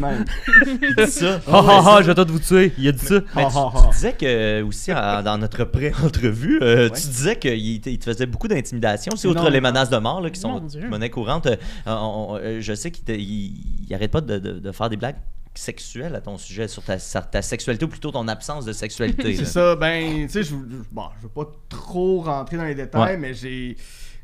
Il 0.67 0.97
dit 1.05 1.11
ça. 1.11 1.41
Ha 1.47 1.59
ha 1.59 1.79
ha, 1.79 1.83
ça. 1.85 2.03
je 2.03 2.07
vais 2.11 2.15
tout 2.15 2.33
vous 2.33 2.39
tuer. 2.39 2.54
Il 2.79 2.89
a 2.89 2.93
dit 2.93 3.05
ça. 3.05 3.21
Mais 3.37 3.45
Ah, 3.47 3.49
tu, 3.51 3.57
ah, 3.59 3.71
tu 3.73 3.79
ah. 3.87 3.91
disais 3.93 4.13
que 4.13 4.63
aussi 4.63 4.93
en- 4.93 5.23
dans 5.23 5.39
notre 5.39 5.65
pré-entrevue, 5.65 6.59
euh, 6.63 6.89
tu 6.91 7.07
disais 7.09 7.39
qu'il 7.39 7.81
te, 7.81 7.89
il 7.91 7.99
te 7.99 8.05
faisait 8.05 8.27
beaucoup 8.27 8.49
d'intimidation, 8.49 9.13
aussi 9.13 9.27
outre 9.27 9.43
Non. 9.45 9.51
les 9.51 9.61
menaces 9.61 9.91
de 9.91 9.97
mort 9.99 10.21
là, 10.21 10.31
qui 10.31 10.41
sont 10.41 10.61
monnaie 10.89 11.11
courante. 11.11 11.47
euh, 11.47 11.57
on- 11.87 12.27
on- 12.31 12.37
euh, 12.37 12.61
je 12.61 12.75
sais 12.75 12.91
qu'il 12.91 13.05
il, 13.21 13.87
il 13.89 13.95
arrête 13.95 14.11
pas 14.11 14.21
de, 14.21 14.39
de- 14.39 14.59
de 14.59 14.73
faire 14.73 14.89
des 14.89 14.97
blagues 14.97 15.17
sexuelles 15.57 16.15
à 16.17 16.21
ton 16.21 16.37
sujet 16.37 16.67
sur 16.67 16.83
ta, 16.83 16.99
sur 16.99 17.31
ta 17.31 17.41
sexualité 17.41 17.85
ou 17.85 17.89
plutôt 17.89 18.11
ton 18.11 18.27
absence 18.27 18.65
de 18.65 18.73
sexualité. 18.73 19.35
C'est 19.37 19.45
ça, 19.45 19.77
ben, 19.77 20.27
tu 20.27 20.33
sais, 20.33 20.43
je 20.43 20.49
je- 20.51 20.55
bon, 20.91 21.05
je 21.19 21.23
veux 21.23 21.29
pas 21.29 21.47
trop 21.69 22.21
rentrer 22.23 22.57
dans 22.57 22.65
les 22.65 22.75
détails, 22.75 23.01
Ouais. 23.13 23.17
mais 23.17 23.35
j'ai. 23.35 23.77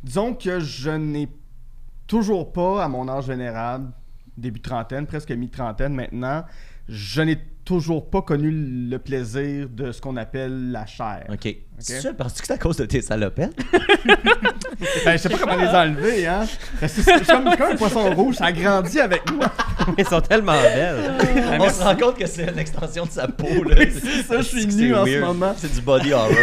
Disons 0.02 0.34
que 0.34 0.58
je 0.60 0.90
n'ai 0.90 1.28
toujours 2.06 2.52
pas, 2.52 2.84
à 2.84 2.88
mon 2.88 3.08
âge 3.08 3.26
vénérable, 3.28 3.92
début 4.36 4.60
trentaine, 4.60 5.06
presque 5.06 5.30
mi-trentaine 5.30 5.94
maintenant, 5.94 6.44
je 6.88 7.20
n'ai 7.22 7.38
toujours 7.70 8.10
pas 8.10 8.22
connu 8.22 8.50
le 8.50 8.98
plaisir 8.98 9.68
de 9.68 9.92
ce 9.92 10.00
qu'on 10.00 10.16
appelle 10.16 10.72
la 10.72 10.86
chair. 10.86 11.24
C'est 11.80 12.00
ça, 12.00 12.12
penses-tu 12.12 12.40
que 12.42 12.46
c'est 12.46 12.52
à 12.54 12.58
cause 12.58 12.76
de 12.76 12.84
tes 12.86 13.00
salopettes? 13.02 13.56
Ben, 15.04 15.12
je 15.12 15.18
sais 15.18 15.28
pas 15.28 15.36
comment 15.38 15.56
les 15.56 15.68
enlever, 15.68 16.26
hein. 16.26 16.46
Ben, 16.80 16.88
c'est 16.88 17.26
comme, 17.26 17.46
un 17.48 17.76
poisson 17.76 18.14
rouge, 18.14 18.36
ça 18.36 18.50
grandit 18.50 18.98
avec 19.00 19.30
moi. 19.30 19.52
Ils 19.98 20.06
sont 20.06 20.20
tellement 20.22 20.58
belles. 20.60 21.12
On 21.60 21.68
se 21.68 21.82
rend 21.82 21.96
compte 21.96 22.18
que 22.18 22.26
c'est 22.26 22.44
une 22.50 22.58
extension 22.58 23.04
de 23.04 23.10
sa 23.10 23.28
peau. 23.28 23.62
Là. 23.64 23.76
c'est 23.92 24.22
ça, 24.22 24.38
je 24.38 24.42
suis 24.42 24.66
nu 24.66 24.94
en 24.94 25.04
ce 25.04 25.18
moment. 25.20 25.54
C'est 25.58 25.72
du 25.72 25.80
body 25.82 26.12
horror. 26.12 26.30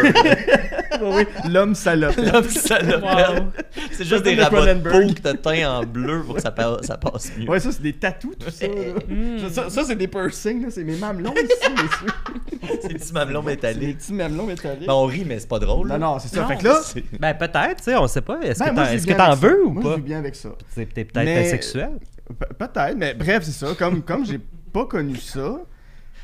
Oui, 0.99 1.27
l'homme 1.47 1.75
salopette. 1.75 2.31
L'homme 2.33 2.49
salopette. 2.49 3.03
Wow. 3.03 3.43
C'est 3.91 4.03
juste 4.05 4.23
des 4.23 4.33
le 4.33 4.41
rabots 4.43 4.65
de 4.65 4.73
peau 4.89 5.13
que 5.13 5.19
t'as 5.21 5.35
teint 5.35 5.69
en 5.69 5.83
bleu 5.83 6.23
pour 6.23 6.35
que 6.37 6.41
ça, 6.41 6.49
pa- 6.49 6.79
ça 6.81 6.97
passe 6.97 7.31
mieux. 7.37 7.47
Ouais, 7.47 7.59
ça, 7.59 7.71
c'est 7.71 7.83
des 7.83 7.93
tatous, 7.93 8.33
tout 8.39 8.49
ça. 8.49 8.65
là. 8.65 8.73
Mm. 9.07 9.47
Ça, 9.51 9.69
ça, 9.69 9.83
c'est 9.83 9.95
des 9.95 10.07
piercings, 10.07 10.63
là. 10.63 10.69
C'est 10.71 10.83
mes 10.83 10.95
mamelons 10.95 11.35
ici, 11.35 11.69
messieurs. 11.69 12.77
C'est 12.81 12.87
des 12.87 12.93
petits 12.95 13.13
mamelons 13.13 13.41
C'est 13.45 13.49
des 13.49 13.55
métalliques. 13.67 13.97
petits 13.99 14.13
mamelons 14.13 14.45
métalliques. 14.47 14.87
Ben, 14.87 14.93
on 14.93 15.05
rit, 15.05 15.23
mais 15.27 15.39
c'est 15.39 15.47
pas 15.49 15.59
drôle. 15.59 15.87
Non, 15.87 15.97
non, 15.99 16.19
c'est 16.19 16.29
ça. 16.29 16.41
Non. 16.41 16.47
Fait 16.47 16.57
que 16.57 16.63
là, 16.63 16.81
Ben 17.19 17.33
peut-être, 17.35 17.77
tu 17.77 17.83
sais, 17.83 17.95
on 17.95 18.07
sait 18.07 18.21
pas. 18.21 18.39
Est-ce 18.41 18.59
ben, 18.59 18.69
que 18.69 18.73
moi, 18.73 19.15
t'en- 19.15 19.31
ça. 19.31 19.35
veux 19.35 19.65
ou 19.65 19.69
Moi, 19.71 19.83
pas? 19.83 19.91
je 19.91 19.95
vis 19.97 20.01
bien 20.01 20.19
avec 20.19 20.35
ça. 20.35 20.49
C'est 20.69 20.91
t'es 20.93 21.05
peut-être 21.05 21.25
Mais- 21.25 21.45
asexuel. 21.47 21.91
Pe- 22.39 22.53
Peut-être, 22.53 22.95
mais 22.97 23.13
bref, 23.13 23.43
c'est 23.43 23.51
ça. 23.51 23.73
Comme, 23.77 24.01
comme 24.01 24.25
j'ai 24.25 24.39
pas 24.73 24.85
connu 24.85 25.15
ça, 25.17 25.59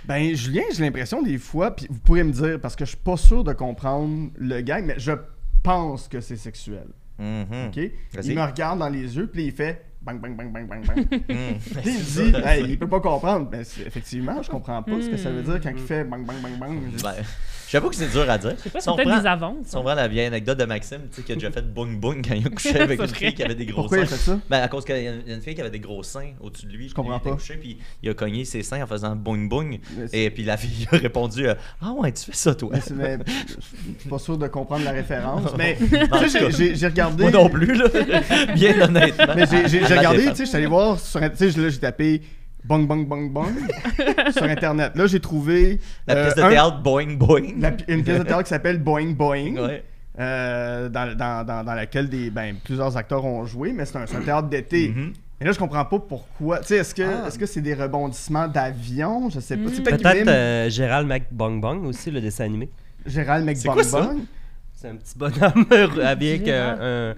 ben, 0.06 0.36
Julien, 0.36 0.64
j'ai 0.76 0.84
l'impression 0.84 1.22
des 1.22 1.38
fois, 1.38 1.74
puis 1.76 1.88
vous 1.90 2.00
pourrez 2.00 2.24
me 2.24 2.32
dire, 2.34 2.60
parce 2.60 2.76
que 2.76 2.84
je 2.84 2.90
suis 2.90 2.98
pas 3.00 3.16
sûr 3.18 3.44
de 3.44 3.54
comprendre 3.54 4.30
le 4.38 4.60
gag, 4.62 4.84
mais 4.86 4.96
je 4.98 5.14
pense 5.64 6.08
que 6.10 6.20
c'est 6.20 6.36
sexuel. 6.36 6.88
Mhm. 7.20 7.68
OK? 7.68 7.92
Il 8.24 8.36
me 8.36 8.42
regarde 8.42 8.80
dans 8.80 8.90
les 8.90 9.16
yeux, 9.16 9.28
puis 9.28 9.46
il 9.46 9.52
fait 9.54 9.86
bang, 10.02 10.20
bang, 10.20 10.36
bang, 10.36 10.52
bang, 10.52 10.68
bang, 10.68 10.86
bang. 10.86 11.06
Puis 11.08 11.22
il 11.30 11.94
me 11.94 12.32
dit, 12.32 12.38
hey, 12.46 12.66
il 12.72 12.78
peut 12.78 12.90
pas 12.90 13.00
comprendre. 13.00 13.50
Ben, 13.50 13.64
c'est- 13.64 13.84
effectivement, 13.88 14.42
je 14.44 14.50
comprends 14.50 14.84
pas 14.84 15.00
ce 15.02 15.10
que 15.10 15.16
ça 15.16 15.30
veut 15.32 15.42
dire 15.44 15.62
quand 15.64 15.70
il 15.72 15.78
fait 15.78 16.04
bang, 16.04 16.26
bang, 16.26 16.36
bang, 16.42 16.60
bang. 16.60 16.80
Ben, 17.02 17.14
J'avoue 17.74 17.90
que 17.90 17.96
c'est 17.96 18.12
dur 18.12 18.30
à 18.30 18.38
dire. 18.38 18.54
Je 18.58 18.62
sais 18.64 18.70
pas, 18.70 18.80
Si 18.80 18.84
c'est 18.86 18.90
on 18.92 18.96
peut-être 18.96 19.22
des 19.22 19.28
avances. 19.28 19.66
Si 19.66 19.76
on 19.76 19.82
prend 19.82 19.96
la 19.96 20.08
vieille 20.08 20.28
anecdote 20.28 20.60
de 20.60 20.66
Maxime, 20.66 21.02
tu 21.10 21.16
sais, 21.18 21.22
qui 21.24 21.32
a 21.32 21.36
déjà 21.36 21.50
fait 21.52 21.64
boing 21.74 21.94
boing 21.94 22.22
quand 22.22 22.36
il 22.36 22.46
a 22.46 22.50
couché 22.52 22.80
avec 22.80 23.00
une 23.02 23.08
fille 23.08 23.34
qui 23.34 23.44
avait 23.44 23.56
des 23.56 23.66
gros 23.66 23.82
Pourquoi 23.82 23.98
il 23.98 24.04
a 24.04 24.06
seins. 24.06 24.16
fait 24.16 24.32
ça? 24.32 24.40
Ben, 24.50 24.62
à 24.62 24.68
cause 24.68 24.86
qu'il 24.86 24.96
y 25.04 25.08
a 25.08 25.12
une 25.34 25.42
fille 25.42 25.56
qui 25.56 25.62
avait 25.62 25.70
des 25.72 25.80
gros 25.80 26.04
seins 26.04 26.34
au-dessus 26.40 26.68
de 26.68 26.72
lui. 26.72 26.88
Je 26.90 26.94
comprends 26.94 27.20
pas. 27.20 27.32
Couché, 27.32 27.56
puis 27.56 27.80
il 28.04 28.10
a 28.10 28.14
cogné 28.14 28.46
ses 28.46 28.62
seins 28.64 28.84
en 28.84 28.88
faisant. 28.88 29.16
Mais 29.16 29.80
c'est- 30.08 30.20
Et 30.20 30.30
puis 30.30 30.44
la 30.44 30.56
fille 30.58 30.88
a 30.92 30.98
répondu 30.98 31.48
euh, 31.48 31.56
Ah 31.82 31.92
ouais, 31.94 32.12
tu 32.12 32.26
fais 32.26 32.32
ça 32.38 32.54
toi. 32.54 32.70
Mais 32.96 33.18
je 33.48 34.00
suis 34.02 34.10
pas 34.10 34.20
sûr 34.20 34.38
de 34.38 34.48
comprendre 34.48 34.86
la 34.86 34.92
référence. 34.92 35.52
Mais 35.58 35.78
j'ai- 36.30 36.86
regardé. 36.88 37.24
Moi 37.24 37.32
non 37.32 37.50
plus, 37.50 37.74
là. 37.74 37.86
Bien 38.54 38.82
honnêtement. 38.82 39.34
Mais 39.36 39.46
j'ai- 39.68 39.84
regardé, 39.84 40.26
tu 40.26 40.36
sais, 40.36 40.36
je 40.44 40.50
suis 40.50 40.58
allé 40.58 40.68
voir 40.68 41.00
sur. 41.00 41.20
Tu 41.20 41.52
sais, 41.52 41.60
là, 41.60 41.70
j'ai 41.70 41.80
tapé 41.80 42.22
bang, 42.66 42.88
bang, 42.88 43.08
bang, 43.08 43.32
bang 43.32 43.54
sur 44.32 44.44
Internet. 44.44 44.96
Là, 44.96 45.08
j'ai 45.08 45.20
trouvé. 45.20 45.80
La 46.08 46.16
euh, 46.16 46.24
pièce 46.26 46.36
de 46.36 46.42
un- 46.44 46.50
théâtre 46.50 46.82
boing 46.82 47.14
boing. 47.16 47.42
la 47.60 47.72
une 47.88 48.04
pièce 48.04 48.20
de 48.20 48.24
théâtre 48.24 48.44
qui 48.44 48.50
s'appelle 48.50 48.80
Boing 48.80 49.12
Boing. 49.14 49.56
Ouais. 49.58 49.84
euh, 50.20 50.90
dans, 50.90 51.16
dans, 51.18 51.46
dans, 51.46 51.64
dans 51.64 51.74
laquelle 51.74 52.08
des, 52.10 52.30
ben, 52.30 52.56
plusieurs 52.64 52.96
acteurs 52.98 53.26
ont 53.26 53.46
joué, 53.46 53.74
mais 53.74 53.86
c'est 53.86 53.98
un, 53.98 54.04
un 54.04 54.22
théâtre 54.24 54.48
d'été. 54.48 54.90
Mhm. 54.96 55.14
Et 55.42 55.46
là, 55.46 55.52
je 55.52 55.60
comprends 55.60 55.84
pas 55.84 56.00
pourquoi. 56.00 56.60
Tu 56.60 56.68
sais, 56.68 56.76
est-ce 56.78 56.96
que 56.96 57.02
Ah. 57.02 57.28
est-ce 57.28 57.38
que 57.40 57.46
c'est 57.46 57.60
des 57.62 57.74
rebondissements 57.74 58.48
d'avion? 58.48 59.30
Je 59.30 59.40
sais 59.40 59.58
pas. 59.58 59.70
Mm. 59.70 59.84
peut-être 59.84 60.14
mime 60.16 60.28
euh, 60.30 60.70
Gérald 60.70 61.08
McBongbong 61.08 61.86
aussi, 61.86 62.12
le 62.12 62.22
dessin 62.22 62.46
animé. 62.46 62.70
Gérald? 63.06 63.46
McBongbong. 63.46 64.20
C'est 64.74 64.88
un 64.90 64.96
petit 64.96 65.18
bonhomme 65.18 65.66
avec 66.04 66.48
euh, 66.48 67.12
un- 67.14 67.16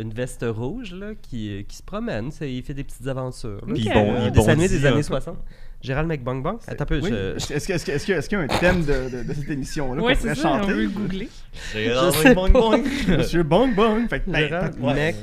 une 0.00 0.12
veste 0.12 0.44
rouge 0.48 0.94
là, 0.94 1.14
qui, 1.14 1.64
qui 1.68 1.76
se 1.76 1.82
promène. 1.82 2.30
c'est- 2.30 2.52
Il 2.52 2.62
fait 2.62 2.74
des 2.74 2.84
petites 2.84 3.06
aventures. 3.06 3.60
là. 3.66 3.74
Puis 3.74 3.82
Ok. 3.82 3.86
il 3.86 3.92
bon- 3.92 4.12
Un 4.14 4.26
il 4.28 4.32
animé 4.50 4.66
bondit 4.68 4.68
des 4.68 4.86
années 4.86 4.96
peu. 4.96 5.02
60. 5.02 5.38
Gérald 5.82 6.08
McBongbong. 6.08 6.58
Attends 6.66 6.82
un 6.82 6.86
peu. 6.86 7.00
Oui. 7.02 7.08
je- 7.10 7.36
Est-ce 7.36 7.48
que- 7.48 7.54
est-ce 7.54 7.66
que- 7.66 7.72
est-ce 7.72 7.84
que- 7.86 7.92
est-ce 7.92 8.06
que- 8.06 8.12
est-ce 8.12 8.28
qu'il 8.28 8.38
y 8.38 8.40
a 8.40 8.44
un 8.44 8.48
thème 8.48 8.84
de, 8.84 9.16
de- 9.18 9.22
de 9.28 9.32
cette 9.32 9.48
émission-là 9.50 10.02
Ouais, 10.02 10.14
qu'on 10.14 10.20
c'est 10.20 10.28
pourrait 10.28 10.42
ça, 10.42 10.52
on 10.52 10.58
chanter? 10.60 10.72
veut 10.74 10.88
googler. 10.88 11.28
Boing. 12.52 12.82
Monsieur 13.16 13.42
Bong 13.42 13.74
Bong. 13.74 14.08
Fait 14.08 14.20
que, 14.20 14.34
Gérald 14.34 14.74
ouais. 14.80 15.14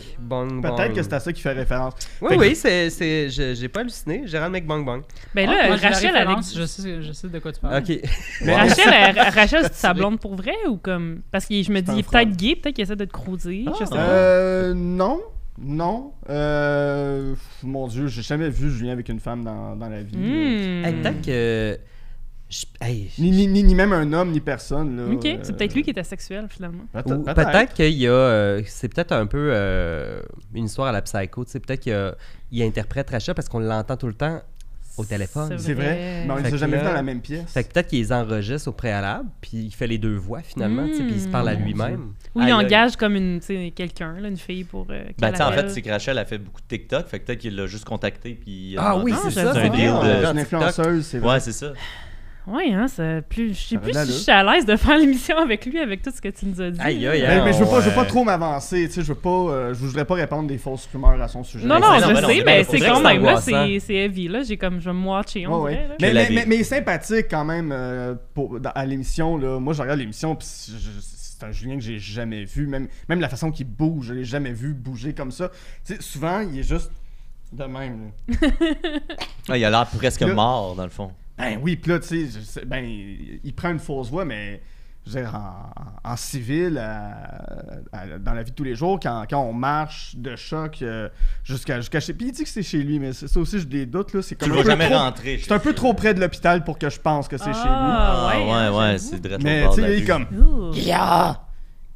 Peut-être 0.61 0.93
que 0.93 1.03
c'est 1.03 1.13
à 1.13 1.19
ça 1.19 1.31
qu'il 1.31 1.41
fait 1.43 1.51
référence. 1.53 1.93
Oui, 2.21 2.29
Fait 2.29 2.35
que- 2.35 2.41
oui, 2.41 2.55
c'est, 2.55 2.89
c'est, 2.89 3.29
je- 3.29 3.53
j'ai 3.53 3.67
pas 3.69 3.81
halluciné. 3.81 4.23
Gérald 4.25 4.51
McBongbong. 4.51 5.03
Ben 5.35 5.47
Ah, 5.49 5.53
là, 5.55 5.67
moi, 5.67 5.75
Rachel, 5.77 6.13
elle 6.15 6.27
je, 6.55 6.65
sais, 6.65 7.01
je 7.03 7.11
sais 7.11 7.27
de 7.27 7.39
quoi 7.39 7.51
tu 7.51 7.59
parles. 7.59 7.83
Ok. 7.87 7.99
Mais- 8.41 8.55
Rachel, 8.55 8.93
elle- 8.93 9.19
Rachel, 9.35 9.61
c'est 9.63 9.73
sa 9.75 9.93
blonde 9.93 10.19
pour 10.19 10.35
vrai 10.35 10.55
ou 10.67 10.77
comme? 10.77 11.21
Parce 11.31 11.45
que 11.45 11.61
je 11.61 11.71
me 11.71 11.81
dis, 11.81 11.91
il 11.93 11.99
est 11.99 12.09
peut-être 12.09 12.35
gay, 12.35 12.55
peut-être 12.55 12.75
qu'il 12.75 12.83
essaie 12.83 12.95
de 12.95 13.05
te 13.05 13.11
croiser. 13.13 13.65
Je 13.79 13.85
sais 13.85 13.89
pas. 13.91 13.97
Euh, 13.97 14.73
non. 14.73 15.21
Non. 15.59 16.13
Euh, 16.29 17.33
mon 17.63 17.87
Dieu, 17.87 18.07
j'ai 18.07 18.21
jamais 18.21 18.49
vu 18.49 18.69
Julien 18.71 18.91
avec 18.93 19.09
une 19.09 19.19
femme 19.19 19.43
dans, 19.43 19.75
dans 19.75 19.89
la 19.89 20.03
vie. 20.03 20.15
Hmm. 20.17 20.85
Hey, 20.85 20.93
peut-être 21.01 21.21
que. 21.21 21.77
je- 22.49 22.65
hey, 22.79 23.09
Ni, 23.17 23.31
ni, 23.31 23.47
ni, 23.47 23.63
ni 23.63 23.73
même 23.75 23.91
un 23.93 24.11
homme, 24.13 24.31
ni 24.31 24.39
personne. 24.39 24.97
Là, 24.97 25.13
Ok, 25.15 25.25
Euh, 25.25 25.37
c'est 25.41 25.57
peut-être 25.57 25.73
lui 25.73 25.81
qui 25.83 25.89
était 25.89 26.03
sexuel 26.03 26.45
finalement. 26.49 26.83
Peut-être. 26.93 27.23
Peut-être. 27.23 27.35
peut-être 27.51 27.73
qu'il 27.73 27.93
y 27.93 28.07
a. 28.07 28.11
euh, 28.11 28.61
c'est 28.65 28.87
peut-être 28.93 29.11
un 29.13 29.25
peu 29.25 29.49
euh, 29.51 30.21
une 30.53 30.65
histoire 30.65 30.89
à 30.89 30.91
la 30.91 31.01
psycho. 31.01 31.43
tu 31.43 31.51
sais, 31.51 31.59
Peut-être 31.59 31.79
qu'il 31.81 31.91
y 31.91 31.95
a- 31.95 32.15
il 32.51 32.63
interprète 32.63 33.09
Rachel 33.09 33.33
parce 33.35 33.49
qu'on 33.49 33.59
l'entend 33.59 33.97
tout 33.97 34.07
le 34.07 34.13
temps 34.13 34.41
au 34.97 35.05
téléphone. 35.05 35.49
C'est 35.51 35.59
C'est 35.67 35.73
vrai. 35.73 35.85
vrai. 35.85 36.23
Mais 36.27 36.33
on 36.47 36.51
que 36.51 36.57
jamais 36.57 36.77
là- 36.77 36.81
vus 36.83 36.87
dans 36.89 36.93
la 36.93 37.03
même 37.03 37.21
pièce. 37.21 37.51
Fait 37.53 37.63
que 37.63 37.71
peut-être 37.71 37.87
qu'il 37.87 37.99
les 37.99 38.11
enregistre 38.11 38.67
au 38.69 38.71
préalable, 38.73 39.29
puis 39.41 39.51
il 39.65 39.71
fait 39.71 39.87
les 39.87 39.97
deux 39.97 40.15
voix 40.15 40.41
finalement, 40.41 40.85
puis 40.87 41.05
il 41.09 41.21
se 41.21 41.27
parle 41.27 41.49
à 41.49 41.55
Hmm. 41.55 41.63
lui-même. 41.63 42.13
Ou 42.35 42.41
il 42.41 42.51
engage 42.53 42.95
comme 42.97 43.15
une, 43.15 43.39
quelqu'un, 43.75 44.15
une 44.23 44.37
fille 44.37 44.63
pour. 44.63 44.87
euh, 44.89 45.03
Ben, 45.19 45.33
en 45.41 45.51
fait, 45.51 45.69
c'est 45.69 45.81
que 45.81 45.89
Rachel 45.89 46.17
a 46.17 46.25
fait 46.25 46.37
beaucoup 46.37 46.61
de 46.61 46.67
TikTok, 46.67 47.07
fait 47.07 47.19
que 47.19 47.25
peut-être 47.25 47.39
qu'il 47.39 47.55
l'a 47.55 47.67
juste 47.67 47.85
contacté. 47.85 48.33
Puis 48.41 48.71
il 48.71 48.77
a 48.77 48.81
Ah 48.89 48.97
oui, 48.97 49.13
c'est 49.23 49.31
c'est 49.31 49.43
ça, 49.43 49.51
un 49.51 49.53
c'est 49.53 49.69
deal 49.69 49.91
Ah, 49.93 50.05
de. 50.07 50.31
une 50.33 50.39
influenceuse, 50.39 51.05
c'est 51.05 51.19
vrai. 51.19 51.33
Ouais, 51.35 51.39
c'est 51.39 51.51
ça. 51.53 51.73
Ouais, 52.47 52.71
hein, 52.71 52.87
ça, 52.87 53.21
plus, 53.21 53.49
je 53.49 53.59
sais 53.67 53.75
Ça 53.75 53.81
plus 53.81 53.91
si 53.93 53.99
de 53.99 54.05
je 54.05 54.11
suis 54.11 54.31
à 54.31 54.41
l'aise 54.41 54.65
de 54.65 54.75
faire 54.77 54.97
l'émission 54.97 55.37
avec 55.37 55.65
lui, 55.65 55.79
avec 55.79 56.01
tout 56.01 56.11
ce 56.15 56.21
que 56.21 56.29
tu 56.29 56.45
nous 56.45 56.61
as 56.61 56.71
dit. 56.71 56.79
Aïe, 56.81 57.01
là. 57.01 57.11
aïe, 57.11 57.21
Mais, 57.27 57.43
mais 57.45 57.53
je 57.53 57.59
veux 57.59 57.65
pas, 57.69 57.81
je 57.81 57.89
veux 57.89 57.95
pas 57.95 58.01
Ouais. 58.03 58.07
trop 58.07 58.23
m'avancer, 58.23 58.87
tu 58.87 58.93
sais, 58.93 59.01
je 59.01 59.07
veux 59.07 59.15
pas, 59.19 59.29
euh, 59.29 59.73
je 59.73 59.79
voudrais 59.85 60.05
pas 60.05 60.15
répandre 60.15 60.47
des 60.47 60.57
fausses 60.57 60.87
rumeurs 60.93 61.21
à 61.21 61.27
son 61.27 61.43
sujet. 61.43 61.67
Non, 61.67 61.79
non, 61.79 61.99
je 61.99 62.05
non, 62.21 62.27
sais, 62.27 62.43
mais 62.45 62.63
c'est 62.63 62.79
quand 62.79 63.01
même, 63.01 63.21
là, 63.23 63.41
c'est 63.41 63.79
c'est 63.81 63.95
heavy, 63.95 64.29
là. 64.29 64.43
J'ai 64.43 64.55
comme, 64.57 64.79
je 64.79 64.89
vais 64.89 64.95
me 64.95 65.05
watcher, 65.07 65.45
on 65.45 65.61
Ouais, 65.63 65.71
dirait, 65.71 65.83
ouais. 65.83 65.87
là. 65.89 65.95
Mais, 65.99 66.13
mais, 66.13 66.27
mais, 66.35 66.45
mais 66.57 66.63
sympathique 66.63 67.25
quand 67.29 67.43
même 67.45 67.71
euh, 67.73 68.15
pour, 68.33 68.59
dans- 68.61 68.71
à 68.73 68.85
l'émission. 68.85 69.37
là. 69.37 69.59
Moi, 69.59 69.73
je 69.73 69.81
regarde 69.81 69.99
l'émission, 69.99 70.35
puis 70.35 70.47
je- 70.69 70.77
je- 70.77 70.89
c'est 71.01 71.43
un 71.45 71.51
Julien 71.51 71.75
que 71.75 71.81
j'ai 71.83 71.99
jamais 71.99 72.45
vu. 72.45 72.65
Même, 72.65 72.87
même 73.09 73.19
la 73.19 73.27
façon 73.29 73.51
qu'il 73.51 73.67
bouge, 73.67 74.05
je 74.07 74.13
l'ai 74.13 74.23
jamais 74.23 74.53
vu 74.53 74.73
bouger 74.73 75.13
comme 75.13 75.31
ça. 75.31 75.49
Tu 75.85 75.95
sais, 75.95 76.01
souvent, 76.01 76.39
il 76.39 76.59
est 76.59 76.63
juste 76.67 76.91
De 77.51 77.63
même, 77.65 78.11
là. 78.29 78.47
Ah, 79.49 79.57
il 79.57 79.63
a 79.65 79.69
l'air 79.69 79.85
presque 79.87 80.21
Là- 80.21 80.33
mort, 80.33 80.75
dans 80.75 80.83
le 80.83 80.89
fond. 80.89 81.11
Ben 81.37 81.59
oui, 81.61 81.75
pis 81.75 81.89
là, 81.89 81.99
tu 81.99 82.29
sais, 82.31 82.65
ben, 82.65 82.83
il 83.43 83.53
prend 83.55 83.69
une 83.71 83.79
fausse 83.79 84.09
voix, 84.09 84.25
mais 84.25 84.61
je 85.05 85.11
veux 85.13 85.21
dire, 85.21 85.35
en, 85.35 86.09
en 86.11 86.15
civil, 86.17 86.77
à- 86.79 87.79
à- 87.93 88.17
dans 88.19 88.33
la 88.33 88.43
vie 88.43 88.51
de 88.51 88.55
tous 88.55 88.63
les 88.63 88.75
jours, 88.75 88.99
quand, 89.01 89.23
quand 89.29 89.39
on 89.41 89.53
marche 89.53 90.15
de 90.15 90.35
choc 90.35 90.79
euh, 90.81 91.07
jusqu'à 91.43 91.77
jusqu'à 91.79 91.99
chez. 91.99 92.13
Puis 92.13 92.27
il 92.27 92.31
dit 92.33 92.43
que 92.43 92.49
c'est 92.49 92.63
chez 92.63 92.83
lui, 92.83 92.99
mais 92.99 93.13
c'est- 93.13 93.27
ça 93.27 93.39
aussi, 93.39 93.59
j'ai 93.59 93.65
des 93.65 93.85
doutes, 93.85 94.13
là. 94.13 94.21
C'est 94.21 94.35
Tu 94.35 94.43
comme 94.45 94.53
vois 94.53 94.63
peu 94.63 94.69
jamais 94.71 94.89
trop- 94.89 94.97
rentrer. 94.97 95.39
C'est 95.41 95.51
un 95.53 95.59
peu 95.59 95.73
trop 95.73 95.93
près 95.93 96.13
de 96.13 96.19
l'hôpital 96.19 96.63
pour 96.63 96.77
que 96.79 96.89
je 96.89 96.99
pense 96.99 97.27
que 97.27 97.37
c'est 97.37 97.53
chez 97.53 97.59
lui. 97.59 97.67
Ah, 97.67 98.31
Ah, 98.33 98.37
ouais, 98.39 98.51
ouais, 98.69 98.77
ouais, 98.77 98.97
c'est 98.97 99.19
direct 99.21 99.43
Mais 99.43 99.65
tu 99.69 99.75
sais, 99.81 99.97
il 99.97 100.03
est 100.03 100.05
comme. 100.05 100.25
Yeah! 100.73 101.39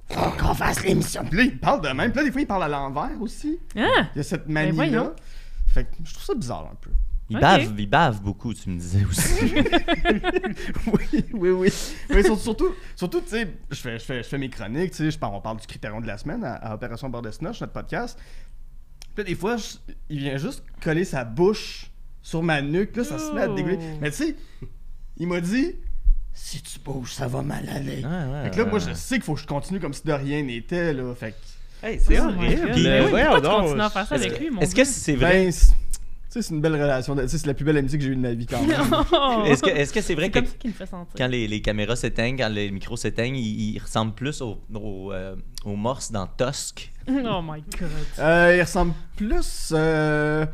Faut 0.10 0.30
qu'on 0.40 0.54
fasse 0.54 0.84
l'émission. 0.86 1.24
Puis 1.26 1.38
là, 1.38 1.44
il 1.44 1.58
parle 1.58 1.82
de 1.82 1.90
même. 1.90 2.12
Puis 2.12 2.20
là, 2.20 2.26
des 2.26 2.32
fois, 2.32 2.42
il 2.42 2.48
parle 2.48 2.64
à 2.64 2.68
l'envers 2.68 3.20
aussi. 3.22 3.60
Ah! 3.78 4.08
Il 4.14 4.18
y 4.18 4.20
a 4.20 4.24
cette 4.24 4.46
Ben 4.46 4.54
manie-là. 4.54 4.74
voyons. 4.76 5.14
fait 5.68 5.84
que 5.86 5.90
je 6.04 6.14
trouve 6.14 6.24
ça 6.26 6.34
bizarre 6.36 6.70
un 6.72 6.76
peu. 6.80 6.90
Il 7.32 7.38
Ok. 7.38 7.42
bave, 7.44 7.74
il 7.80 7.90
bave 7.90 8.22
beaucoup, 8.22 8.54
tu 8.54 8.70
me 8.70 8.78
disais 8.78 9.06
aussi. 9.06 9.54
oui, 10.88 11.26
oui, 11.34 11.50
oui. 11.52 11.74
Mais 12.10 12.24
surtout, 12.24 12.42
surtout, 12.42 12.76
surtout, 12.96 13.22
tu 13.22 13.30
sais, 13.30 13.48
je 13.70 13.76
fais, 13.80 14.00
je, 14.00 14.04
fais, 14.04 14.24
je 14.24 14.28
fais 14.28 14.38
mes 14.38 14.50
chroniques, 14.50 14.92
tu 14.92 14.98
sais, 14.98 15.12
je 15.12 15.18
parle, 15.18 15.36
on 15.36 15.40
parle 15.42 15.58
du 15.60 15.66
critérium 15.68 16.02
de 16.02 16.08
la 16.08 16.18
semaine 16.18 16.44
à, 16.44 16.56
à 16.56 16.74
Opération 16.76 17.10
Bord 17.10 17.22
de 17.22 17.32
notre 17.42 17.66
podcast. 17.68 18.20
Puis 19.16 19.24
des 19.24 19.36
fois, 19.36 19.56
je- 19.58 19.76
il 20.10 20.20
vient 20.20 20.36
juste 20.38 20.62
coller 20.82 21.06
sa 21.06 21.24
bouche 21.24 21.90
sur 22.22 22.44
ma 22.44 22.62
nuque, 22.62 22.96
là, 22.98 23.04
ça 23.06 23.18
se 23.18 23.32
met 23.34 23.42
à 23.42 23.48
dégueuler. 23.48 23.80
Mais 24.02 24.12
tu 24.12 24.18
sais, 24.18 24.36
il 25.18 25.28
m'a 25.28 25.40
dit, 25.40 25.76
si 26.34 26.62
tu 26.62 26.80
bouges, 26.80 27.14
ça 27.14 27.28
va 27.28 27.42
mal 27.42 27.68
aller. 27.70 28.04
Ouais, 28.04 28.10
ouais, 28.34 28.44
Fait 28.44 28.52
que 28.52 28.58
là, 28.62 28.66
moi, 28.66 28.80
je 28.80 28.94
sais 28.94 29.16
qu'il 29.16 29.24
faut 29.24 29.36
que 29.36 29.42
je 29.42 29.48
continue 29.48 29.80
comme 29.80 29.94
si 29.94 30.04
de 30.06 30.12
rien 30.14 30.44
n'était, 30.44 30.94
là. 30.94 31.16
Fait 31.16 31.32
que, 31.32 31.38
Hey, 31.88 32.00
c'est 32.00 32.14
my 32.14 32.20
horrible. 32.20 32.68
Euh, 32.70 33.06
oui, 33.06 33.10
lui, 34.40 34.50
mon 34.52 34.62
Est-ce 34.62 34.76
que 34.76 34.84
c'est 34.84 35.16
vrai? 35.16 35.46
ben, 35.46 35.52
sais, 36.34 36.42
c'est 36.42 36.54
une 36.54 36.62
belle 36.62 36.74
relation. 36.74 37.16
de- 37.16 37.24
Tu 37.24 37.30
sais, 37.30 37.38
c'est 37.40 37.48
la 37.48 37.54
plus 37.54 37.66
belle 37.66 37.78
amitié 37.78 37.98
que 37.98 38.04
j'ai 38.04 38.12
eue 38.12 38.16
de 38.16 38.22
ma 38.22 38.34
vie, 38.34 38.46
quand 38.46 38.62
même. 38.62 38.72
Est-ce 39.46 39.62
que 39.64 39.70
est-ce 39.70 39.92
que 39.94 40.02
c'est 40.02 40.16
vrai 40.16 40.26
C'est 40.26 40.32
que 40.32 40.40
comme 40.40 40.48
ça 40.48 40.54
qu'il 40.60 40.70
me 40.72 40.76
fait 40.76 40.86
sentir. 40.86 41.14
quand 41.18 41.28
les, 41.28 41.48
les 41.48 41.62
caméras 41.62 41.96
s'éteignent, 41.96 42.38
quand 42.38 42.50
les 42.50 42.72
micros 42.72 42.98
s'éteignent, 42.98 43.36
il, 43.36 43.74
il 43.76 43.80
ressemble 43.80 44.14
plus 44.14 44.42
au, 44.42 44.60
au, 44.74 45.12
euh, 45.12 45.36
au 45.66 45.76
morse 45.76 46.12
dans 46.12 46.28
Tusk? 46.28 46.92
Oh 47.10 47.42
my 47.44 47.62
god. 47.80 47.90
Euh, 48.20 48.56
il 48.58 48.62
ressemble 48.62 48.94
plus. 49.16 49.72
euh, 49.74 50.46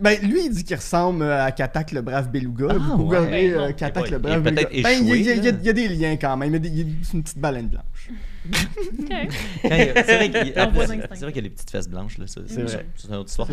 Ben, 0.00 0.16
lui, 0.22 0.46
il 0.46 0.50
dit 0.54 0.62
qu'il 0.64 0.76
ressemble 0.76 1.22
euh, 1.24 1.44
à 1.44 1.50
Katak 1.50 1.90
le 1.90 2.02
brave 2.02 2.30
beluga. 2.30 2.68
Ah, 2.70 2.74
Vous 2.96 3.02
ouais. 3.04 3.18
regardez 3.18 3.50
Ben, 3.50 3.60
euh. 3.60 3.72
Katak 3.72 4.04
Il 4.06 4.12
le 4.12 4.18
brave 4.18 4.42
peut-être 4.42 4.70
beluga. 4.70 4.82
Ben, 4.88 4.98
il 5.02 5.08
y 5.08 5.10
a- 5.10 5.16
il 5.16 5.26
y, 5.26 5.30
a- 5.30 5.34
il 5.34 5.44
y 5.44 5.48
a- 5.48 5.50
échoué, 5.50 5.58
il 5.60 5.66
y 5.66 5.68
a 5.68 5.72
des 5.72 5.88
liens 5.88 6.16
quand 6.16 6.36
même. 6.36 6.50
Il 6.50 6.52
y 6.52 6.56
a 6.56 6.58
des- 6.60 6.68
il 6.68 6.78
y 6.78 6.82
a- 6.82 6.94
C'est 7.02 7.14
une 7.14 7.22
petite 7.24 7.38
baleine 7.38 7.66
blanche. 7.68 8.08
C'est 9.64 10.16
vrai 10.16 10.30
qu'il 10.30 11.36
y 11.36 11.38
a 11.38 11.40
les 11.42 11.50
petites 11.50 11.70
fesses 11.70 11.88
blanches, 11.88 12.18
là. 12.18 12.26
ça, 12.26 12.40
C'est. 12.46 12.66
C'est 12.96 13.08
une 13.08 13.14
autre 13.14 13.28
histoire. 13.30 13.48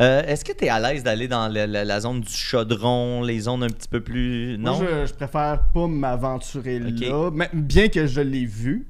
Euh, 0.00 0.22
Est-ce 0.26 0.44
que 0.44 0.52
tu 0.52 0.64
es 0.64 0.68
à 0.68 0.80
l'aise 0.80 1.02
d'aller 1.02 1.28
dans 1.28 1.48
la, 1.48 1.66
la- 1.66 1.84
la 1.84 2.00
zone 2.00 2.20
du 2.20 2.32
chaudron, 2.32 3.22
les 3.22 3.40
zones 3.40 3.62
un 3.64 3.68
petit 3.68 3.88
peu 3.88 4.00
plus. 4.00 4.56
Non? 4.58 4.76
Moi, 4.78 4.86
je, 5.02 5.06
je 5.06 5.14
préfère 5.14 5.62
pas 5.72 5.86
m'aventurer 5.86 6.80
Ok. 6.80 7.00
là. 7.00 7.30
Mais 7.32 7.50
bien 7.52 7.88
que 7.88 8.06
je 8.06 8.20
l'ai 8.20 8.44
vu, 8.46 8.86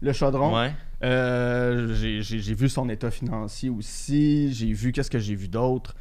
le 0.00 0.12
chaudron. 0.12 0.56
Ouais. 0.56 0.72
Euh, 1.04 1.94
j'ai- 1.94 2.54
vu 2.54 2.68
son 2.68 2.88
état 2.88 3.10
financier 3.10 3.68
aussi. 3.70 4.52
J'ai 4.52 4.72
vu 4.72 4.92
qu'est-ce 4.92 5.10
que 5.10 5.18
j'ai 5.18 5.34
vu 5.34 5.48
d'autre. 5.48 5.94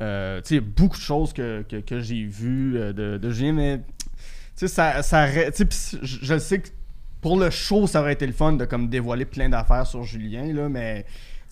Euh, 0.00 0.40
tu 0.40 0.48
sais, 0.48 0.54
il 0.56 0.58
y 0.58 0.64
a 0.64 0.66
beaucoup 0.66 0.96
de 0.96 1.02
choses 1.02 1.32
que, 1.32 1.62
que, 1.68 1.76
que 1.76 2.00
j'ai 2.00 2.24
vues 2.24 2.76
euh, 2.78 2.92
de, 2.94 3.18
de 3.18 3.30
Julien, 3.30 3.52
mais 3.52 3.78
tu 3.78 4.66
sais, 4.66 4.68
ça, 4.68 5.02
ça, 5.02 5.26
je 5.30 6.38
sais 6.38 6.60
que 6.60 6.68
pour 7.22 7.38
le 7.38 7.48
show, 7.48 7.86
ça 7.86 8.00
aurait 8.00 8.12
été 8.12 8.26
le 8.26 8.32
fun 8.32 8.52
de 8.52 8.66
comme 8.66 8.88
dévoiler 8.88 9.24
plein 9.24 9.48
d'affaires 9.48 9.86
sur 9.86 10.02
Julien, 10.02 10.52
là, 10.52 10.68
mais 10.68 11.06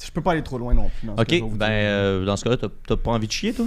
je 0.05 0.11
peux 0.11 0.21
pas 0.21 0.33
aller 0.33 0.43
trop 0.43 0.59
loin 0.59 0.75
non 0.75 0.91
plus. 1.01 1.09
Ok, 1.09 1.57
ben 1.57 1.71
euh, 1.71 2.25
dans 2.25 2.37
ce 2.37 2.45
cas-là, 2.45 2.57
t'as 2.87 2.97
pas 2.97 3.13
envie 3.13 3.29
de 3.29 3.33
chier, 3.33 3.55
toi? 3.55 3.67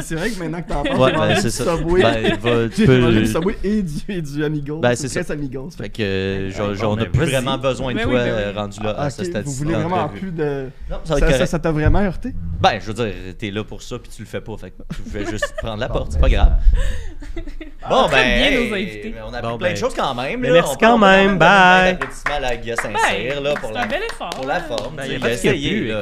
C'est 0.00 0.14
vrai 0.14 0.30
que 0.30 0.38
maintenant 0.38 0.62
que 0.62 0.68
t'en 0.68 0.82
parles, 0.82 0.98
Ouais, 1.00 1.12
ben, 1.12 1.34
c'est 1.36 1.42
du 1.44 1.50
ça. 1.50 1.76
Subway. 1.76 2.02
Ben, 2.02 2.36
va- 2.36 2.68
tu 2.68 2.86
peux- 2.86 3.12
du 3.12 3.26
Subway 3.26 3.56
et 3.64 3.82
du, 3.82 3.94
et 4.08 4.22
du 4.22 4.44
Amigos. 4.44 4.78
Ben, 4.80 4.94
c'est 4.94 5.08
ça. 5.08 5.32
Amigos. 5.32 5.70
Fait 5.76 5.88
que 5.88 6.02
euh, 6.02 6.50
genre, 6.50 6.68
bon, 6.68 6.74
genre, 6.74 6.92
on 6.92 6.96
n'a 6.96 7.04
plus 7.06 7.24
vraiment 7.26 7.56
besoin 7.58 7.92
de 7.92 7.98
Ben 7.98 8.04
toi 8.04 8.12
oui, 8.14 8.18
ben 8.18 8.24
oui. 8.24 8.30
euh, 8.30 8.52
rendu 8.60 8.80
là 8.82 8.94
Ah, 8.98 9.04
à 9.04 9.10
ce 9.10 9.22
ok, 9.22 9.28
stade 9.28 9.44
vous 9.44 9.52
voulez 9.52 9.74
vraiment 9.74 10.08
plus 10.08 10.32
de. 10.32 10.68
Non, 10.90 10.96
ça 11.04 11.16
Ça 11.18 11.26
être 11.28 11.36
ça- 11.38 11.46
ça 11.46 11.58
t'a 11.58 11.70
vraiment 11.72 12.00
heurté? 12.00 12.34
Ben, 12.60 12.78
je 12.80 12.86
veux 12.86 12.94
dire, 12.94 13.14
t'es 13.38 13.50
là 13.50 13.64
pour 13.64 13.80
ça, 13.82 13.98
puis 13.98 14.10
tu 14.14 14.22
le 14.22 14.28
fais 14.28 14.40
pas, 14.40 14.56
fait 14.56 14.70
que 14.70 14.82
tu 14.94 15.10
fais 15.10 15.24
juste 15.30 15.54
prendre 15.62 15.78
la 15.78 15.88
porte, 15.88 16.12
c'est 16.12 16.20
pas 16.20 16.28
grave. 16.28 16.52
Bon, 17.88 18.08
ben, 18.10 18.38
bien, 18.38 18.60
nos 18.68 18.74
invités. 18.74 19.14
on 19.26 19.32
a 19.32 19.40
plein 19.40 19.52
de 19.56 19.58
ben, 19.58 19.76
choses 19.76 19.94
quand 19.96 20.14
même. 20.14 20.40
merci 20.40 20.76
quand 20.78 20.98
même, 20.98 21.38
bye. 21.38 21.90
un 21.90 21.92
applaudissement 21.94 22.34
à 22.48 22.56
Guy 22.56 22.70
Sincère, 22.76 23.40
là, 23.40 23.54
pour 23.54 23.68
c'est 23.70 23.74
la, 23.74 23.82
un 23.82 23.86
bel 23.86 24.02
effort. 24.02 24.30
pour 24.30 24.46
la 24.46 24.60
forme. 24.60 24.96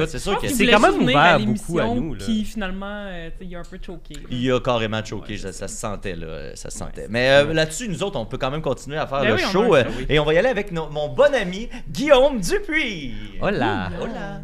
C'est 0.09 0.19
sûr 0.19 0.41
que 0.41 0.49
C'est 0.49 0.67
quand 0.67 0.81
même 0.81 1.03
ouvert 1.03 1.39
beaucoup 1.41 1.79
à 1.79 1.87
nous, 1.87 2.15
là. 2.15 2.25
Puis 2.25 2.45
euh, 2.89 3.31
il 3.41 3.55
a 3.57 3.61
un 3.61 3.63
peu 3.63 3.79
choqué. 3.85 4.15
là. 4.15 4.21
Il 4.31 4.53
a 4.53 4.61
carrément 4.61 5.05
choqué, 5.05 5.37
ça, 5.39 5.53
ça 5.53 5.69
se 5.69 5.77
sentait 5.77 6.17
là, 6.17 6.55
ça 6.57 6.71
se 6.71 6.79
sentait. 6.79 7.07
Mais 7.09 7.29
euh, 7.31 7.53
là-dessus, 7.53 7.89
nous 7.89 8.03
autres, 8.03 8.19
on 8.19 8.27
peut 8.27 8.39
quand 8.39 8.51
même 8.51 8.63
continuer 8.63 8.99
à 8.99 9.07
faire 9.07 9.21
Ben 9.21 9.29
le 9.29 9.35
oui, 9.35 9.41
show 9.41 9.75
euh, 9.75 9.85
show, 9.85 9.91
oui. 9.99 10.07
et 10.09 10.19
on 10.19 10.25
va 10.25 10.35
y 10.35 10.39
aller 10.39 10.49
avec 10.49 10.73
mon 10.73 11.09
bon 11.09 11.35
ami 11.35 11.69
Guillaume 11.91 12.41
Dupuis. 12.41 13.15
Hola. 13.41 13.91
Hola. 14.01 14.41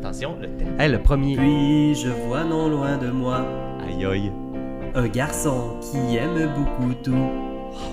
Attention, 0.00 0.36
le 0.40 0.48
thème. 0.56 0.78
Hey, 0.78 0.90
le 0.90 1.02
premier. 1.02 1.36
Puis 1.36 1.94
je 1.94 2.08
vois 2.08 2.44
non 2.44 2.68
loin 2.68 2.96
de 2.98 3.08
moi 3.08 3.44
Aïe 3.86 4.04
aïe. 4.04 4.32
un 4.94 5.08
garçon 5.08 5.78
qui 5.80 6.16
aime 6.16 6.52
beaucoup 6.54 6.92
tout. 7.02 7.30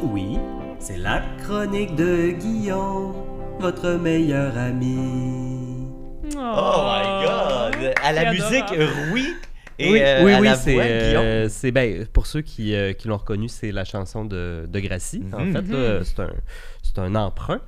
Oui, 0.03 0.37
c'est 0.79 0.97
la 0.97 1.21
chronique 1.43 1.95
de 1.95 2.31
Guillaume, 2.31 3.13
votre 3.59 3.91
meilleur 3.91 4.57
ami. 4.57 5.87
Oh 6.35 6.83
my 6.85 7.25
god! 7.25 7.93
À 8.03 8.11
la 8.11 8.31
musique, 8.31 8.65
oui. 9.13 9.33
Et 9.79 9.91
oui, 9.91 9.99
euh, 10.01 10.39
oui, 10.39 10.47
c'est, 10.57 10.79
euh, 10.79 11.49
c'est 11.49 11.71
ben, 11.71 12.05
pour 12.13 12.27
ceux 12.27 12.41
qui, 12.41 12.75
euh, 12.75 12.93
qui 12.93 13.07
l'ont 13.07 13.17
reconnu, 13.17 13.47
c'est 13.49 13.71
la 13.71 13.85
chanson 13.85 14.23
de, 14.25 14.65
de 14.71 14.79
Gracie. 14.79 15.23
En 15.33 15.45
Mhm. 15.45 15.53
fait, 15.53 15.71
là, 15.73 15.99
c'est 16.03 16.19
un, 16.19 16.29
c'est 16.83 16.99
un 16.99 17.15
emprunt. 17.15 17.61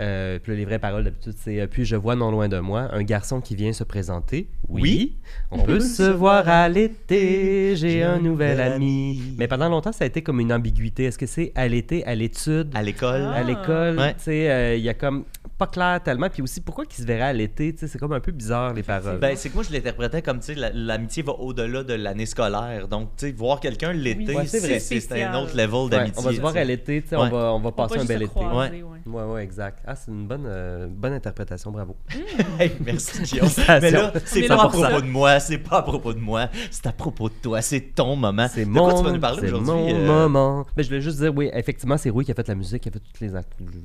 Euh, 0.00 0.38
puis 0.42 0.56
les 0.56 0.64
vraies 0.64 0.78
paroles 0.78 1.04
d'habitude, 1.04 1.34
c'est 1.36 1.66
Puis 1.66 1.84
je 1.84 1.94
vois 1.94 2.16
non 2.16 2.30
loin 2.30 2.48
de 2.48 2.58
moi 2.58 2.88
un 2.92 3.02
garçon 3.02 3.42
qui 3.42 3.54
vient 3.54 3.74
se 3.74 3.84
présenter. 3.84 4.48
Oui. 4.68 4.80
Oui. 4.82 5.16
On, 5.50 5.58
peut 5.58 5.80
se 5.80 6.04
voir 6.04 6.48
à 6.48 6.66
l'été, 6.70 7.76
j'ai 7.76 8.02
un 8.02 8.18
nouvel 8.18 8.60
ami. 8.62 9.20
Mais 9.36 9.46
pendant 9.46 9.68
longtemps, 9.68 9.92
ça 9.92 10.04
a 10.04 10.06
été 10.06 10.22
comme 10.22 10.40
une 10.40 10.54
ambiguïté. 10.54 11.04
Est-ce 11.04 11.18
que 11.18 11.26
c'est 11.26 11.52
à 11.54 11.68
l'été, 11.68 12.02
à 12.06 12.14
l'étude, 12.14 12.70
À 12.74 12.82
l'école. 12.82 13.28
Ah. 13.30 13.32
à 13.34 13.42
l'école? 13.42 13.98
Ouais. 13.98 14.14
Tu 14.14 14.20
sais, 14.20 14.50
euh, 14.50 14.76
il 14.76 14.82
y 14.82 14.88
a 14.88 14.94
comme 14.94 15.24
pas 15.60 15.66
clair 15.66 16.00
tellement. 16.02 16.28
Puis 16.30 16.42
aussi, 16.42 16.60
pourquoi 16.62 16.86
qu'il 16.86 17.02
se 17.02 17.06
verrait 17.06 17.22
à 17.28 17.32
l'été? 17.32 17.72
Tu 17.74 17.80
sais, 17.80 17.86
C'est 17.88 17.98
comme 17.98 18.12
un 18.12 18.20
peu 18.20 18.32
bizarre, 18.32 18.72
les 18.72 18.82
paroles. 18.82 19.18
Ben, 19.18 19.36
c'est 19.36 19.50
que 19.50 19.54
moi, 19.54 19.62
je 19.62 19.72
l'interprétais 19.72 20.22
comme, 20.22 20.40
tu 20.40 20.46
sais, 20.46 20.54
la- 20.54 20.70
l'amitié 20.72 21.22
va 21.22 21.32
au-delà 21.34 21.84
de 21.84 21.94
l'année 21.94 22.24
scolaire. 22.26 22.88
Donc, 22.88 23.10
tu 23.16 23.26
sais, 23.26 23.32
voir 23.32 23.60
quelqu'un 23.60 23.92
l'été, 23.92 24.34
Oui, 24.34 24.46
c'est 24.48 25.22
un 25.22 25.34
autre 25.34 25.54
level 25.56 25.74
Ouais, 25.74 25.90
d'amitié. 25.90 26.14
on 26.18 26.22
va 26.22 26.32
se 26.34 26.40
voir 26.40 26.56
à 26.56 26.64
l'été, 26.64 27.02
tu 27.02 27.08
sais, 27.08 27.16
Ouais. 27.16 27.22
on, 27.22 27.28
va, 27.30 27.52
on 27.54 27.60
va 27.60 27.72
passer 27.72 27.98
un 27.98 28.04
bel 28.04 28.22
été. 28.22 28.30
croiser, 28.30 28.82
ouais. 28.82 28.90
Ouais, 29.06 29.22
ouais, 29.24 29.44
exact. 29.44 29.80
Ah, 29.86 29.94
c'est 29.96 30.10
une 30.10 30.26
bonne, 30.26 30.44
euh, 30.46 30.86
bonne 30.90 31.12
interprétation, 31.12 31.70
bravo. 31.70 31.96
Hey, 32.58 32.72
merci, 32.84 33.22
Guillaume. 33.22 33.48
Mais 33.80 33.90
là, 33.90 34.12
c'est 34.24 34.46
pas 34.46 34.54
à 34.64 34.68
propos 34.68 35.00
de 35.00 35.06
moi, 35.06 35.40
c'est 35.40 35.58
pas 35.58 35.78
à 35.78 35.82
propos 35.82 36.12
de 36.14 36.18
moi, 36.20 36.48
c'est 36.70 36.86
à 36.86 36.92
propos 36.92 37.28
de 37.28 37.34
toi, 37.42 37.60
c'est 37.62 37.80
ton 37.94 38.16
moment. 38.16 38.46
C'est 38.50 38.64
mon, 38.64 38.84
quoi 38.84 38.94
tu 38.94 39.04
vas 39.04 39.12
nous 39.12 39.20
parler 39.20 39.40
c'est 39.48 39.52
aujourd'hui? 39.52 39.94
mon 39.94 39.94
euh? 39.94 40.28
moment. 40.28 40.66
Ben, 40.76 40.82
je 40.82 40.88
voulais 40.88 41.00
juste 41.00 41.18
dire, 41.18 41.32
oui, 41.34 41.50
effectivement, 41.52 41.96
c'est 41.96 42.10
Rui 42.10 42.24
qui 42.24 42.32
a 42.32 42.34
fait 42.34 42.48
la 42.48 42.54
musique, 42.54 42.82
qui 42.82 42.88
a 42.88 42.92
fait 42.92 42.98
tous 43.00 43.20
les, 43.24 43.30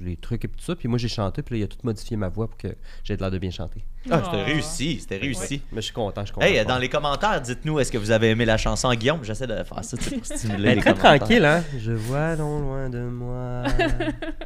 les 0.04 0.16
trucs 0.18 0.44
et 0.46 0.48
tout 0.48 0.60
ça. 0.60 0.76
Puis 0.76 0.88
moi, 0.88 0.98
j'ai 0.98 1.08
chanté, 1.08 1.42
puis 1.42 1.65
a 1.66 1.68
tout 1.68 1.78
modifié 1.84 2.18
ma 2.18 2.30
voix 2.30 2.48
pour 2.48 2.58
que 2.58 2.76
j'ai 3.04 3.18
l'air 3.18 3.30
de 3.32 3.38
bien 3.38 3.52
chanter. 3.52 3.84
Ah, 4.10 4.22
c'était 4.24 4.44
réussi, 4.44 5.00
c'était 5.00 5.18
réussi. 5.18 5.62
Mais 5.72 5.82
je 5.82 5.86
suis 5.86 5.94
content, 5.94 6.22
je 6.22 6.28
suis 6.28 6.34
content. 6.34 6.46
Hey, 6.46 6.64
dans 6.66 6.78
les 6.78 6.90
commentaires, 6.90 7.42
dites-nous, 7.42 7.80
est-ce 7.80 7.92
que 7.92 7.98
vous 7.98 8.12
avez 8.12 8.30
aimé 8.30 8.46
la 8.46 8.58
chanson? 8.58 8.90
À 8.90 8.96
Guillaume? 8.96 9.24
J'essaie 9.24 9.48
de 9.48 9.56
faire 9.64 9.84
ça 9.84 9.98
pour 9.98 10.26
stimuler 10.26 10.76
les 10.76 10.82
très 10.82 10.92
commentaires. 10.92 11.20
tranquille, 11.20 11.46
hein? 11.46 11.64
Je 11.78 11.92
vois 11.92 12.36
non 12.36 12.60
loin 12.60 12.90
de 12.90 13.02
moi. 13.02 13.64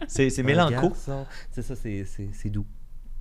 C'est 0.07 0.43
mélanco. 0.43 0.93
C'est 1.51 1.61
ça, 1.61 1.75
c'est 1.75 2.49
doux. 2.49 2.65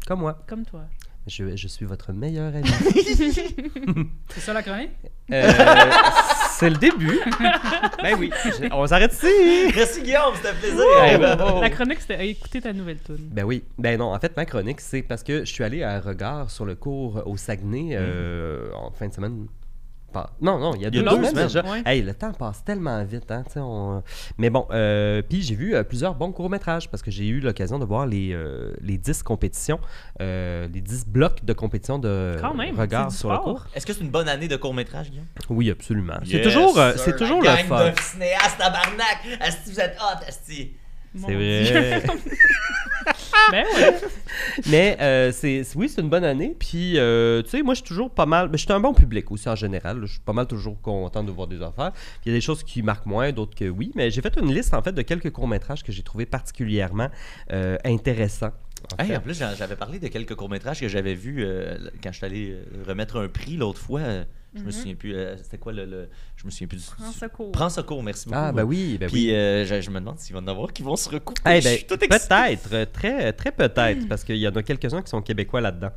Comme 0.06 0.20
moi. 0.20 0.42
Comme 0.46 0.64
toi. 0.64 0.84
Je, 1.28 1.54
je 1.56 1.68
suis 1.68 1.84
votre 1.84 2.12
meilleur 2.12 2.54
ami. 2.56 2.68
C'est 4.30 4.40
ça 4.40 4.52
la 4.52 4.62
chronique? 4.62 4.90
Euh, 5.30 5.52
c'est 6.52 6.70
le 6.70 6.76
début. 6.76 7.20
ben 8.02 8.16
oui. 8.18 8.30
je- 8.44 8.72
on 8.72 8.86
s'arrête 8.86 9.12
ici. 9.12 9.72
Merci 9.76 10.02
Guillaume, 10.02 10.34
c'était 10.36 10.48
un 10.48 10.54
plaisir. 10.54 10.80
Hey, 11.02 11.18
ben, 11.18 11.36
oh. 11.40 11.60
La 11.60 11.68
chronique, 11.70 12.00
c'était 12.00 12.26
écouter 12.28 12.60
ta 12.62 12.72
nouvelle 12.72 12.98
tune. 13.02 13.28
Ben 13.30 13.44
oui. 13.44 13.62
Ben 13.76 13.98
non, 13.98 14.14
en 14.14 14.18
fait, 14.18 14.34
ma 14.36 14.46
chronique, 14.46 14.80
c'est 14.80 15.02
parce 15.02 15.22
que 15.22 15.40
je 15.44 15.52
suis 15.52 15.62
allé 15.62 15.82
à 15.82 16.00
Regard 16.00 16.50
sur 16.50 16.64
le 16.64 16.74
cours 16.74 17.22
au 17.26 17.36
Saguenay 17.36 17.90
euh, 17.92 18.70
en 18.74 18.90
fin 18.90 19.06
de 19.08 19.12
semaine. 19.14 19.46
Pas- 20.12 20.30
Non, 20.40 20.58
non, 20.58 20.74
il 20.74 20.80
y 20.80 20.86
a 20.86 20.88
Il 20.88 20.94
y 20.94 20.98
a 20.98 21.02
deux, 21.02 21.08
deux 21.10 21.16
semaines, 21.16 21.30
semaines, 21.30 21.46
déjà. 21.48 21.62
ouais. 21.70 21.82
Hey, 21.84 22.00
le 22.02 22.14
temps 22.14 22.32
passe 22.32 22.64
tellement 22.64 23.04
vite, 23.04 23.30
hein, 23.30 23.44
on- 23.56 24.02
Mais 24.38 24.48
bon, 24.48 24.66
euh, 24.70 25.20
puis 25.20 25.42
j'ai 25.42 25.54
vu 25.54 25.74
euh, 25.74 25.82
plusieurs 25.84 26.14
bons 26.14 26.32
courts-métrages 26.32 26.88
parce 26.88 27.02
que 27.02 27.10
j'ai 27.10 27.26
eu 27.26 27.40
l'occasion 27.40 27.78
de 27.78 27.84
voir 27.84 28.06
les, 28.06 28.32
euh, 28.32 28.72
les 28.80 28.96
10 28.96 29.22
compétitions, 29.22 29.78
euh, 30.22 30.66
les 30.72 30.80
10 30.80 31.06
blocs 31.06 31.44
de 31.44 31.52
compétition 31.52 31.98
de 31.98 32.36
Quand 32.40 32.54
même, 32.54 32.78
Regard 32.78 33.12
sur 33.12 33.28
le 33.28 33.34
sport. 33.34 33.44
cours. 33.44 33.66
Est-ce 33.74 33.84
que 33.84 33.92
c'est 33.92 34.00
une 34.00 34.10
bonne 34.10 34.28
année 34.30 34.48
de 34.48 34.56
court-métrage, 34.56 35.10
Guillaume? 35.10 35.26
Oui, 35.50 35.70
absolument. 35.70 36.14
c'est 36.24 36.40
toujours, 36.40 36.78
euh, 36.78 36.92
sir. 36.92 37.00
c'est 37.04 37.16
toujours 37.16 37.42
La 37.42 37.52
le 37.52 37.56
gang 37.58 37.66
fun. 37.68 37.90
de 37.90 38.00
cinéastes, 38.00 38.56
tabarnak! 38.58 39.18
Asti, 39.40 39.72
vous 39.72 39.80
êtes 39.80 39.96
hot, 40.00 40.24
Asti! 40.26 40.72
C'est 41.26 41.34
vrai. 41.34 42.02
ben 43.50 43.64
ouais. 43.76 44.00
Mais 44.66 44.96
euh, 45.00 45.32
c'est 45.32 45.62
oui, 45.76 45.88
c'est 45.88 46.00
une 46.00 46.08
bonne 46.08 46.24
année. 46.24 46.56
Puis, 46.58 46.98
euh, 46.98 47.42
tu 47.42 47.50
sais, 47.50 47.62
moi, 47.62 47.74
je 47.74 47.80
suis 47.80 47.88
toujours 47.88 48.10
pas 48.10 48.26
mal. 48.26 48.48
Mais 48.50 48.58
je 48.58 48.64
suis 48.64 48.72
un 48.72 48.80
bon 48.80 48.94
public 48.94 49.30
aussi 49.30 49.48
en 49.48 49.54
général. 49.54 50.00
Je 50.02 50.12
suis 50.12 50.20
pas 50.20 50.32
mal 50.32 50.46
toujours 50.46 50.80
content 50.80 51.22
de 51.22 51.30
voir 51.30 51.46
des 51.46 51.62
affaires. 51.62 51.92
Il 52.24 52.32
y 52.32 52.34
a 52.34 52.36
des 52.36 52.40
choses 52.40 52.62
qui 52.62 52.82
marquent 52.82 53.06
moins, 53.06 53.32
d'autres 53.32 53.54
que 53.54 53.68
oui. 53.68 53.92
Mais 53.94 54.10
j'ai 54.10 54.20
fait 54.20 54.36
une 54.38 54.52
liste, 54.52 54.74
en 54.74 54.82
fait, 54.82 54.92
de 54.92 55.02
quelques 55.02 55.30
courts-métrages 55.30 55.82
que 55.82 55.92
j'ai 55.92 56.02
trouvé 56.02 56.26
particulièrement 56.26 57.08
euh, 57.52 57.76
intéressants. 57.84 58.52
en 58.92 59.02
Hey, 59.02 59.16
en 59.16 59.20
plus, 59.20 59.38
j'avais 59.56 59.76
parlé 59.76 59.98
de 59.98 60.08
quelques 60.08 60.34
courts-métrages 60.34 60.80
que 60.80 60.88
j'avais 60.88 61.14
vus 61.14 61.44
euh, 61.44 61.76
quand 62.02 62.12
je 62.12 62.16
suis 62.16 62.26
allé 62.26 62.56
remettre 62.86 63.18
un 63.18 63.28
prix 63.28 63.56
l'autre 63.56 63.80
fois. 63.80 64.00
Je 64.54 64.62
me 64.62 64.70
souviens 64.70 64.94
plus. 64.94 65.14
euh, 65.14 65.36
C'était 65.36 65.58
quoi 65.58 65.72
le, 65.72 65.84
le- 65.84 66.08
Je 66.36 66.44
me 66.46 66.50
souviens 66.50 66.66
plus 66.68 66.78
du. 66.78 66.84
Prends 66.96 67.12
secours. 67.12 67.52
Prends 67.52 67.68
secours, 67.68 68.02
merci 68.02 68.26
beaucoup. 68.28 68.38
Ah, 68.40 68.50
ben 68.52 68.64
oui, 68.64 68.96
ben 68.98 69.08
Puis 69.08 69.26
oui. 69.28 69.34
euh, 69.34 69.64
je, 69.66 69.80
je 69.80 69.90
me 69.90 70.00
demande 70.00 70.18
s'il 70.18 70.34
va 70.34 70.40
y 70.40 70.44
en 70.44 70.48
avoir 70.48 70.72
qui 70.72 70.82
vont 70.82 70.96
se 70.96 71.08
recouper. 71.10 71.40
Eh 71.46 71.60
je 71.60 71.64
ben, 71.68 71.76
suis 71.76 71.86
tout 71.86 71.94
excité. 72.02 72.28
peut-être, 72.28 72.68
euh, 72.72 72.86
très, 72.92 73.32
très 73.34 73.52
peut-être, 73.52 74.08
parce 74.08 74.24
qu'il 74.24 74.36
y 74.36 74.48
en 74.48 74.52
a 74.56 74.62
quelques-uns 74.62 75.02
qui 75.02 75.10
sont 75.10 75.20
québécois 75.22 75.60
là-dedans. 75.60 75.90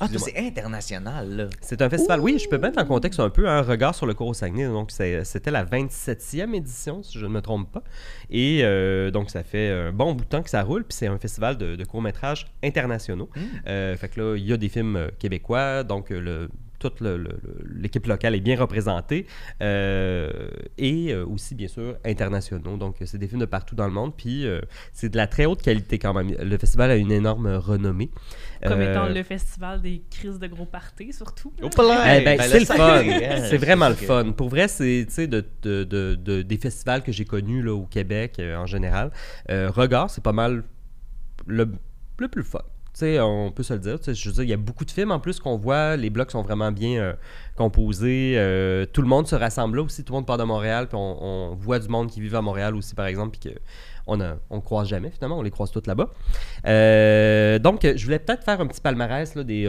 Ah, 0.00 0.08
c'est 0.16 0.36
international, 0.36 1.36
là. 1.36 1.46
C'est 1.60 1.80
un 1.80 1.88
festival, 1.88 2.18
oui, 2.20 2.40
je 2.42 2.48
peux 2.48 2.58
mettre 2.58 2.80
en 2.80 2.84
contexte 2.84 3.20
un 3.20 3.30
peu 3.30 3.48
un 3.48 3.62
regard 3.62 3.94
sur 3.94 4.06
le 4.06 4.14
cours 4.14 4.26
au 4.26 4.34
Saguenay. 4.34 4.64
Donc, 4.66 4.90
c'était 4.90 5.52
la 5.52 5.64
27e 5.64 6.52
édition, 6.52 7.04
si 7.04 7.16
je 7.16 7.24
ne 7.26 7.30
me 7.30 7.40
trompe 7.40 7.70
pas. 7.70 7.82
Et 8.28 8.62
euh, 8.64 9.12
donc, 9.12 9.30
ça 9.30 9.44
fait 9.44 9.70
un 9.70 9.92
bon 9.92 10.14
bout 10.14 10.24
de 10.24 10.28
temps 10.28 10.42
que 10.42 10.50
ça 10.50 10.64
roule. 10.64 10.82
Puis, 10.82 10.96
c'est 10.98 11.06
un 11.06 11.18
festival 11.18 11.56
de, 11.58 11.76
de 11.76 11.84
courts-métrages 11.84 12.48
internationaux. 12.64 13.30
Euh, 13.68 13.96
fait 13.96 14.08
que 14.08 14.20
là, 14.20 14.36
il 14.36 14.44
y 14.44 14.52
a 14.52 14.56
des 14.56 14.68
films 14.68 15.10
québécois. 15.20 15.84
Donc, 15.84 16.10
le 16.10 16.48
toute 16.78 17.00
l'équipe 17.00 18.06
locale 18.06 18.34
est 18.34 18.40
bien 18.40 18.58
représentée. 18.58 19.26
Euh, 19.62 20.30
et 20.78 21.12
euh, 21.12 21.24
aussi, 21.26 21.54
bien 21.54 21.68
sûr, 21.68 21.96
internationaux. 22.04 22.76
Donc, 22.76 22.96
c'est 23.04 23.18
des 23.18 23.28
films 23.28 23.40
de 23.40 23.46
partout 23.46 23.74
dans 23.74 23.86
le 23.86 23.92
monde. 23.92 24.14
Puis, 24.16 24.46
euh, 24.46 24.60
c'est 24.92 25.08
de 25.08 25.16
la 25.16 25.26
très 25.26 25.46
haute 25.46 25.62
qualité 25.62 25.98
quand 25.98 26.12
même. 26.14 26.30
Le 26.38 26.58
festival 26.58 26.90
a 26.90 26.96
une 26.96 27.12
énorme 27.12 27.46
renommée. 27.56 28.10
Comme 28.62 28.80
Euh, 28.80 28.90
étant 28.92 29.06
le 29.08 29.22
festival 29.22 29.82
des 29.82 30.02
crises 30.10 30.38
de 30.38 30.46
gros 30.46 30.66
parties, 30.66 31.12
surtout. 31.12 31.52
eh 32.20 32.24
ben, 32.24 32.38
Ben, 32.38 32.48
c'est 32.48 32.60
le 32.60 32.64
fun. 32.66 32.76
hein, 33.04 33.44
C'est 33.50 33.58
vraiment 33.58 33.88
le 33.88 33.94
fun. 33.94 34.32
Pour 34.32 34.48
vrai, 34.48 34.68
c'est 34.68 35.04
tu 35.06 35.12
sais, 35.14 35.26
de, 35.26 35.44
de- 35.62 35.84
de- 35.84 36.14
de- 36.14 36.42
des 36.42 36.56
festivals 36.58 37.02
que 37.02 37.12
j'ai 37.12 37.24
connus 37.24 37.62
là, 37.62 37.74
au 37.74 37.84
Québec 37.86 38.36
euh, 38.38 38.56
en 38.56 38.66
général. 38.66 39.10
Euh, 39.50 39.70
Regard, 39.70 40.10
c'est 40.10 40.22
pas 40.24 40.32
mal 40.32 40.64
le, 41.46 41.70
le 42.18 42.28
plus 42.28 42.42
fun. 42.42 42.60
On 43.02 43.52
peut 43.54 43.62
se 43.62 43.74
le 43.74 43.80
dire. 43.80 43.98
Je 44.06 44.28
veux 44.28 44.34
dire, 44.34 44.42
il 44.44 44.50
y 44.50 44.52
a 44.52 44.56
beaucoup 44.56 44.84
de 44.84 44.90
films 44.90 45.10
en 45.10 45.18
plus 45.18 45.40
qu'on 45.40 45.56
voit. 45.56 45.96
Les 45.96 46.10
blocs 46.10 46.30
sont 46.30 46.42
vraiment 46.42 46.70
bien 46.70 47.00
euh, 47.00 47.12
composés. 47.56 48.34
Euh, 48.36 48.86
tout 48.86 49.02
le 49.02 49.08
monde 49.08 49.26
se 49.26 49.34
rassemble 49.34 49.78
là 49.78 49.82
aussi. 49.82 50.04
Tout 50.04 50.12
le 50.12 50.18
monde 50.18 50.26
part 50.26 50.38
de 50.38 50.44
Montréal. 50.44 50.86
Puis 50.88 50.96
on, 50.96 51.56
voit 51.58 51.78
du 51.78 51.88
monde 51.88 52.08
qui 52.08 52.20
vit 52.20 52.34
à 52.34 52.40
Montréal 52.40 52.76
aussi, 52.76 52.94
par 52.94 53.06
exemple. 53.06 53.36
Puis 53.38 53.50
que 53.50 53.58
on 54.06 54.16
ne 54.16 54.34
on 54.50 54.60
croise 54.60 54.88
jamais, 54.88 55.10
finalement. 55.10 55.38
On 55.38 55.42
les 55.42 55.50
croise 55.50 55.70
tous 55.70 55.86
là-bas. 55.86 56.10
Euh, 56.66 57.58
donc, 57.58 57.80
je 57.82 58.04
voulais 58.04 58.18
peut-être 58.18 58.44
faire 58.44 58.60
un 58.60 58.66
petit 58.66 58.80
palmarès 58.80 59.34
là, 59.34 59.42
des, 59.42 59.66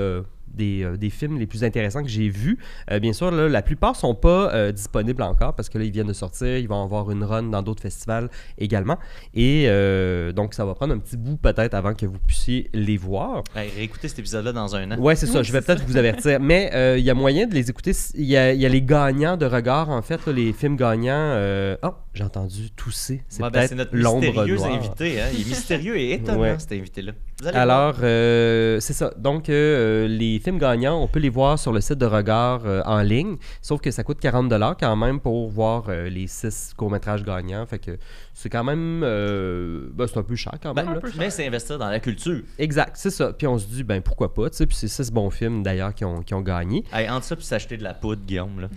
des, 0.56 0.84
euh, 0.84 0.98
des 0.98 1.10
films 1.10 1.38
les 1.38 1.46
plus 1.46 1.64
intéressants 1.64 2.02
que 2.04 2.10
j'ai 2.10 2.30
vus. 2.30 2.58
Euh, 2.92 3.00
bien 3.00 3.14
sûr, 3.14 3.32
là, 3.32 3.48
la 3.50 3.62
plupart 3.62 3.96
sont 3.96 4.16
pas 4.16 4.54
euh, 4.54 4.72
disponibles 4.72 5.22
encore 5.22 5.54
parce 5.56 5.70
que 5.70 5.78
là, 5.78 5.84
ils 5.86 5.92
viennent 5.92 6.08
de 6.08 6.14
sortir. 6.14 6.58
Ils 6.58 6.68
vont 6.68 6.84
avoir 6.84 7.12
une 7.12 7.24
run 7.24 7.44
dans 7.44 7.62
d'autres 7.62 7.82
festivals 7.82 8.30
également. 8.58 8.98
Et 9.34 9.66
euh, 9.68 10.32
donc, 10.32 10.54
ça 10.54 10.66
va 10.66 10.74
prendre 10.76 10.94
un 10.94 11.00
petit 11.00 11.18
bout 11.18 11.38
peut-être 11.38 11.74
avant 11.74 11.94
que 11.94 12.06
vous 12.06 12.20
puissiez 12.20 12.70
les 12.74 12.98
voir. 12.98 13.44
Hey, 13.56 13.70
réécoutez 13.76 14.08
cet 14.08 14.20
épisode-là 14.20 14.52
dans 14.54 14.76
un 14.76 14.92
an. 14.92 14.98
Ouais, 15.00 15.16
c'est 15.16 15.28
ça. 15.28 15.44
Je 15.44 15.52
vais 15.52 15.62
peut-être 15.62 15.84
vous 15.86 15.98
avertir. 15.98 16.40
Mais 16.40 16.72
euh, 16.74 16.98
il 16.98 17.04
y 17.04 17.10
a 17.10 17.14
moyen 17.14 17.48
de 17.48 17.54
les 17.54 17.70
écouter. 17.70 17.92
Il 18.16 18.26
y 18.26 18.38
a, 18.38 18.54
il 18.54 18.60
y 18.62 18.66
a 18.66 18.70
les 18.70 18.82
gagnants 18.82 19.38
de 19.38 19.46
regard, 19.46 19.90
en 19.90 20.02
fait, 20.02 20.26
là, 20.26 20.34
les 20.34 20.54
films 20.54 20.76
gagnants. 20.76 21.12
euh, 21.14 21.76
Oh, 21.84 21.90
j'ai 22.14 22.24
entendu 22.24 22.72
tousser. 22.72 23.24
C'est 23.28 23.42
Ouais, 23.44 23.50
ben, 23.50 23.60
peut-être 23.60 23.70
c'est 23.70 23.76
notre 23.76 23.96
mystérieux 23.96 24.56
noire. 24.56 24.74
invité. 24.74 25.22
Hein? 25.22 25.26
Il 25.34 25.42
est 25.42 25.50
mystérieux 25.50 25.98
et 25.98 26.12
étonnant, 26.14 26.40
Ouais. 26.40 26.56
cet 26.60 26.72
invité-là. 26.72 27.12
Alors, 27.54 27.96
euh, 28.02 28.80
c'est 28.80 28.94
ça. 28.94 29.12
Donc, 29.18 29.50
euh, 29.50 30.08
les 30.08 30.40
films 30.40 30.58
gagnants, 30.58 31.02
on 31.02 31.08
peut 31.08 31.20
les 31.20 31.30
voir 31.30 31.60
sur 31.60 31.72
le 31.74 31.82
site 31.82 31.98
de 32.00 32.06
Regard 32.06 32.62
euh, 32.66 32.82
en 32.86 33.02
ligne. 33.02 33.36
Sauf 33.62 33.82
que 33.82 33.92
ça 33.92 34.04
coûte 34.04 34.20
40 34.20 34.52
quand 34.80 34.96
même 34.96 35.20
pour 35.20 35.50
voir 35.50 35.86
euh, 35.90 36.10
les 36.10 36.28
six 36.28 36.72
courts-métrages 36.76 37.24
gagnants. 37.24 37.66
Fait 37.66 37.80
que 37.80 37.98
c'est 38.34 38.50
quand 38.50 38.64
même. 38.64 39.02
euh, 39.04 39.88
ben, 39.94 40.08
c'est 40.08 40.18
un 40.18 40.24
peu 40.24 40.36
cher 40.36 40.54
quand 40.62 40.74
Ben, 40.74 40.86
même. 40.86 40.96
là. 40.96 41.00
mais 41.18 41.30
c'est 41.30 41.46
investir 41.48 41.78
dans 41.78 41.90
la 41.90 42.00
culture. 42.00 42.42
Exact, 42.58 42.92
c'est 42.96 43.10
ça. 43.12 43.34
Puis 43.34 43.48
on 43.48 43.58
se 43.58 43.66
dit, 43.68 43.84
ben 43.84 44.02
pourquoi 44.02 44.34
pas, 44.34 44.50
tu 44.50 44.58
sais. 44.58 44.66
Puis 44.66 44.76
c'est 44.78 44.88
six 44.88 45.12
bons 45.12 45.30
films 45.30 45.64
d'ailleurs 45.64 45.94
qui 45.94 46.06
ont, 46.06 46.22
qui 46.22 46.34
ont 46.34 46.42
gagné. 46.42 46.84
Hey, 46.94 47.10
entre 47.10 47.26
ça 47.26 47.36
puis 47.36 47.46
s'acheter 47.46 47.78
de 47.78 47.84
la 47.84 47.94
poudre, 47.94 48.22
Guillaume. 48.26 48.62
Là. 48.62 48.68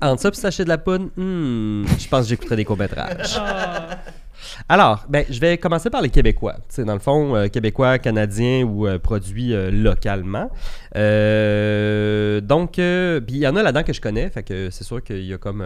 Entre 0.02 0.22
ça, 0.22 0.30
puis 0.30 0.40
s'acheter 0.40 0.64
de 0.64 0.68
la 0.68 0.78
poudre, 0.78 1.06
hmm, 1.16 1.84
je 1.98 2.08
pense 2.08 2.22
que 2.24 2.28
j'écouterai 2.30 2.56
des 2.56 2.64
courts-métrages. 2.64 3.38
Alors, 4.68 5.04
ben, 5.08 5.24
je 5.28 5.40
vais 5.40 5.58
commencer 5.58 5.90
par 5.90 6.02
les 6.02 6.10
Québécois. 6.10 6.54
Tu 6.68 6.76
sais, 6.76 6.84
dans 6.84 6.94
le 6.94 6.98
fond, 6.98 7.34
euh, 7.34 7.48
Québécois, 7.48 7.98
Canadiens 7.98 8.64
ou 8.64 8.86
euh, 8.86 8.98
produits 8.98 9.54
euh, 9.54 9.70
localement. 9.70 10.50
Euh, 10.96 12.40
donc, 12.40 12.72
puis 12.72 13.36
il 13.36 13.38
y 13.38 13.46
en 13.46 13.56
a 13.56 13.62
là-dedans 13.62 13.82
que 13.82 13.92
je 13.92 14.00
connais, 14.00 14.28
fait 14.30 14.42
que 14.42 14.70
c'est 14.70 14.84
sûr 14.84 15.02
qu'il 15.02 15.24
y 15.24 15.32
a 15.32 15.38
comme 15.38 15.64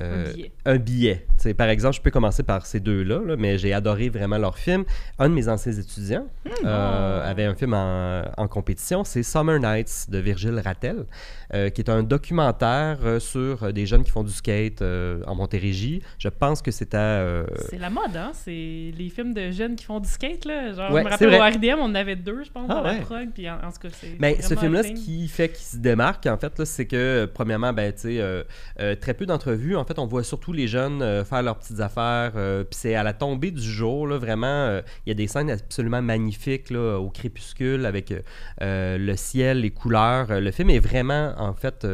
euh, 0.00 0.32
Un 0.64 0.76
billet. 0.76 1.26
un 1.44 1.54
par 1.54 1.68
exemple, 1.68 1.96
je 1.96 2.00
peux 2.00 2.10
commencer 2.10 2.42
par 2.42 2.66
ces 2.66 2.80
deux-là, 2.80 3.20
là, 3.24 3.36
mais 3.36 3.58
j'ai 3.58 3.72
adoré 3.72 4.08
vraiment 4.08 4.38
leur 4.38 4.58
film. 4.58 4.84
Un 5.18 5.28
de 5.28 5.34
mes 5.34 5.48
anciens 5.48 5.72
étudiants 5.72 6.26
euh, 6.64 7.30
avait 7.30 7.44
un 7.44 7.54
film 7.54 7.74
en, 7.74 8.22
en 8.36 8.48
compétition, 8.48 9.04
c'est 9.04 9.22
Summer 9.22 9.58
Nights 9.58 10.06
de 10.08 10.18
Virgile 10.18 10.60
Rattel, 10.64 11.06
euh, 11.54 11.70
qui 11.70 11.80
est 11.80 11.90
un 11.90 12.02
documentaire 12.02 12.98
sur 13.18 13.72
des 13.72 13.86
jeunes 13.86 14.04
qui 14.04 14.10
font 14.10 14.24
du 14.24 14.32
skate 14.32 14.82
en 14.82 15.34
Montérégie. 15.34 16.02
Je 16.18 16.28
pense 16.28 16.62
que 16.62 16.70
c'était... 16.70 17.44
C'est 17.70 17.78
la 17.78 17.90
mode, 17.90 18.16
hein? 18.16 18.32
C'est 18.34 18.50
les 18.96 19.10
films 19.14 19.34
de 19.34 19.50
jeunes 19.50 19.76
qui 19.76 19.84
font 19.84 20.00
du 20.00 20.08
skate, 20.08 20.44
là. 20.44 20.72
Genre, 20.72 20.92
Ouais, 20.92 21.02
je 21.02 21.06
me 21.06 21.10
rappelle 21.10 21.34
au. 21.34 21.58
RDM, 21.58 21.78
on 21.80 21.84
en 21.84 21.94
avait 21.94 22.16
deux, 22.16 22.44
je 22.44 22.50
pense, 22.50 22.66
Ah 22.68 22.74
dans 22.74 22.82
la 22.82 22.94
prog. 22.96 23.28
Puis 23.34 23.48
en, 23.48 23.56
en 23.56 23.70
cas, 23.70 23.88
c'est. 23.92 24.16
Mais 24.18 24.40
ce 24.40 24.54
film-là, 24.54 24.82
ce 24.82 24.88
qui 24.92 25.28
fait 25.28 25.48
qu'il 25.48 25.64
se 25.66 25.76
démarque, 25.76 26.26
en 26.26 26.36
fait, 26.36 26.58
là, 26.58 26.64
c'est 26.64 26.86
que, 26.86 27.28
premièrement, 27.32 27.72
ben, 27.72 27.92
tu 27.92 28.18
sais, 28.18 28.96
très 29.00 29.14
peu 29.14 29.26
d'entrevues. 29.26 29.76
En 29.76 29.84
fait, 29.88 29.98
on 29.98 30.06
voit 30.06 30.22
surtout 30.22 30.52
les 30.52 30.68
jeunes 30.68 31.02
euh, 31.02 31.24
faire 31.24 31.42
leurs 31.42 31.58
petites 31.58 31.80
affaires. 31.80 32.32
euh, 32.36 32.62
Puis 32.62 32.78
c'est 32.78 32.94
à 32.94 33.02
la 33.02 33.12
tombée 33.12 33.50
du 33.50 33.62
jour, 33.62 34.06
là, 34.06 34.18
vraiment. 34.18 34.46
euh, 34.46 34.82
Il 35.04 35.08
y 35.08 35.12
a 35.12 35.14
des 35.14 35.26
scènes 35.26 35.50
absolument 35.50 36.02
magnifiques, 36.02 36.70
au 36.70 37.10
crépuscule, 37.10 37.86
avec 37.86 38.14
le 38.60 39.14
ciel, 39.16 39.62
les 39.62 39.70
couleurs. 39.70 40.40
Le 40.40 40.50
film 40.52 40.70
est 40.70 40.78
vraiment, 40.78 41.34
en 41.38 41.54
fait. 41.54 41.86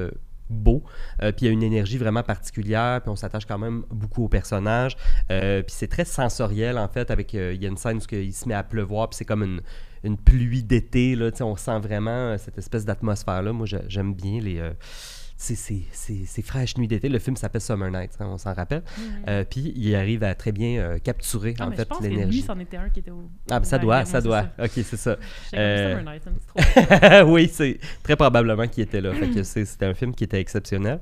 beau, 0.50 0.84
puis 1.18 1.32
il 1.40 1.44
y 1.46 1.48
a 1.48 1.52
une 1.52 1.62
énergie 1.62 1.96
vraiment 1.96 2.22
particulière, 2.22 3.00
puis 3.00 3.10
on 3.10 3.16
s'attache 3.16 3.46
quand 3.46 3.58
même 3.58 3.82
beaucoup 3.90 4.24
aux 4.24 4.28
personnages, 4.28 4.94
Euh, 5.30 5.62
puis 5.62 5.74
c'est 5.74 5.88
très 5.88 6.04
sensoriel 6.04 6.76
en 6.76 6.86
fait, 6.86 7.10
avec 7.10 7.32
il 7.32 7.62
y 7.62 7.66
a 7.66 7.68
une 7.68 7.78
scène 7.78 7.96
où 7.96 8.14
il 8.14 8.32
se 8.32 8.46
met 8.46 8.54
à 8.54 8.62
pleuvoir, 8.62 9.08
puis 9.08 9.16
c'est 9.16 9.24
comme 9.24 9.42
une, 9.42 9.62
une 10.02 10.18
pluie 10.18 10.62
d'été, 10.62 11.16
là, 11.16 11.30
on 11.40 11.56
sent 11.56 11.78
vraiment 11.80 12.36
cette 12.36 12.58
espèce 12.58 12.84
d'atmosphère-là. 12.84 13.52
Moi, 13.54 13.66
j'aime 13.88 14.12
bien 14.14 14.38
les... 14.40 14.60
c'est 15.36 15.56
ces, 15.56 15.82
ces- 15.92 16.24
ces 16.26 16.42
fraîches 16.42 16.76
nuits 16.78 16.86
d'été. 16.88 17.08
Le 17.08 17.18
film 17.18 17.36
s'appelle 17.36 17.60
Summer 17.60 17.90
Night, 17.90 18.12
hein, 18.20 18.26
on 18.30 18.38
s'en 18.38 18.54
rappelle. 18.54 18.82
Euh, 19.28 19.44
puis 19.48 19.72
il 19.76 19.94
arrive 19.96 20.22
à 20.22 20.34
très 20.34 20.52
bien 20.52 20.78
euh, 20.80 20.98
capturer, 20.98 21.54
Ah, 21.58 21.66
en 21.68 21.72
fait, 21.72 21.88
l'énergie. 22.00 22.42
c'en 22.42 22.58
était 22.60 22.76
un 22.76 22.88
qui 22.88 23.00
était 23.00 23.10
au. 23.10 23.28
Ah, 23.50 23.58
ben, 23.58 23.64
ça 23.64 23.78
doit, 23.78 24.04
ça 24.04 24.20
doit. 24.20 24.46
Ok, 24.58 24.70
c'est 24.74 24.96
ça. 24.96 25.16
J'étais 25.46 25.56
Euh, 25.58 25.98
Summer 25.98 26.12
Night, 26.14 26.22
un 26.26 26.32
petit 26.32 26.46
trop. 27.24 27.30
oui, 27.32 27.50
c'est 27.52 27.78
très 28.02 28.16
probablement 28.16 28.66
qu'il 28.68 28.84
était 28.84 29.00
là. 29.00 29.12
Fait 29.12 29.28
que 29.28 29.42
c'est- 29.42 29.64
c'était 29.64 29.86
un 29.86 29.94
film 29.94 30.14
qui 30.14 30.24
était 30.24 30.40
exceptionnel. 30.40 31.00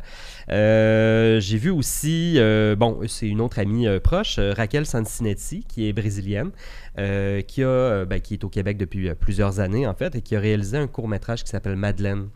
J'ai 0.49 1.59
vu 1.59 1.71
aussi, 1.71 2.39
bon, 2.79 3.01
c'est 3.07 3.29
une 3.29 3.41
autre 3.41 3.59
amie 3.59 3.87
proche, 4.01 4.39
Raquel 4.39 4.87
Sancinetti, 4.87 5.65
qui 5.69 5.89
est 5.89 5.93
brésilienne, 5.93 6.51
qui, 6.97 7.63
a, 7.63 8.05
ben, 8.07 8.21
qui 8.21 8.35
est 8.35 8.45
au 8.45 8.49
Québec 8.49 8.77
depuis 8.79 9.15
plusieurs 9.15 9.61
années, 9.61 9.87
en 9.87 9.95
fait, 9.95 10.15
et 10.17 10.23
qui 10.23 10.37
a 10.37 10.41
réalisé 10.41 10.77
un 10.79 10.87
court-métrage 10.87 11.45
qui 11.45 11.51
s'appelle 11.51 11.77
Madeleine. 11.77 12.29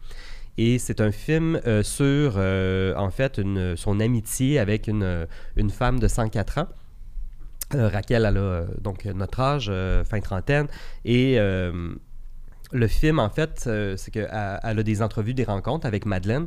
Et 0.58 0.78
c'est 0.78 1.00
un 1.00 1.12
film 1.12 1.60
euh, 1.66 1.82
sur, 1.82 2.34
euh, 2.36 2.94
en 2.96 3.10
fait, 3.10 3.40
son 3.76 4.00
amitié 4.00 4.58
avec 4.58 4.86
une, 4.86 5.02
euh, 5.02 5.26
une 5.56 5.70
femme 5.70 5.98
de 5.98 6.08
104 6.08 6.58
ans. 6.58 6.68
Raquel, 7.72 8.24
elle 8.24 8.36
a 8.36 8.64
donc 8.80 9.06
notre 9.06 9.40
âge, 9.40 9.72
fin 10.04 10.20
trentaine, 10.20 10.68
et 11.04 11.36
le 11.36 12.86
film, 12.86 13.18
en 13.18 13.28
fait, 13.28 13.68
c'est 13.96 14.12
qu'elle 14.12 14.30
elle 14.62 14.78
a 14.78 14.82
des 14.84 15.02
entrevues, 15.02 15.34
des 15.34 15.42
rencontres 15.42 15.84
avec 15.84 16.06
Madeleine 16.06 16.46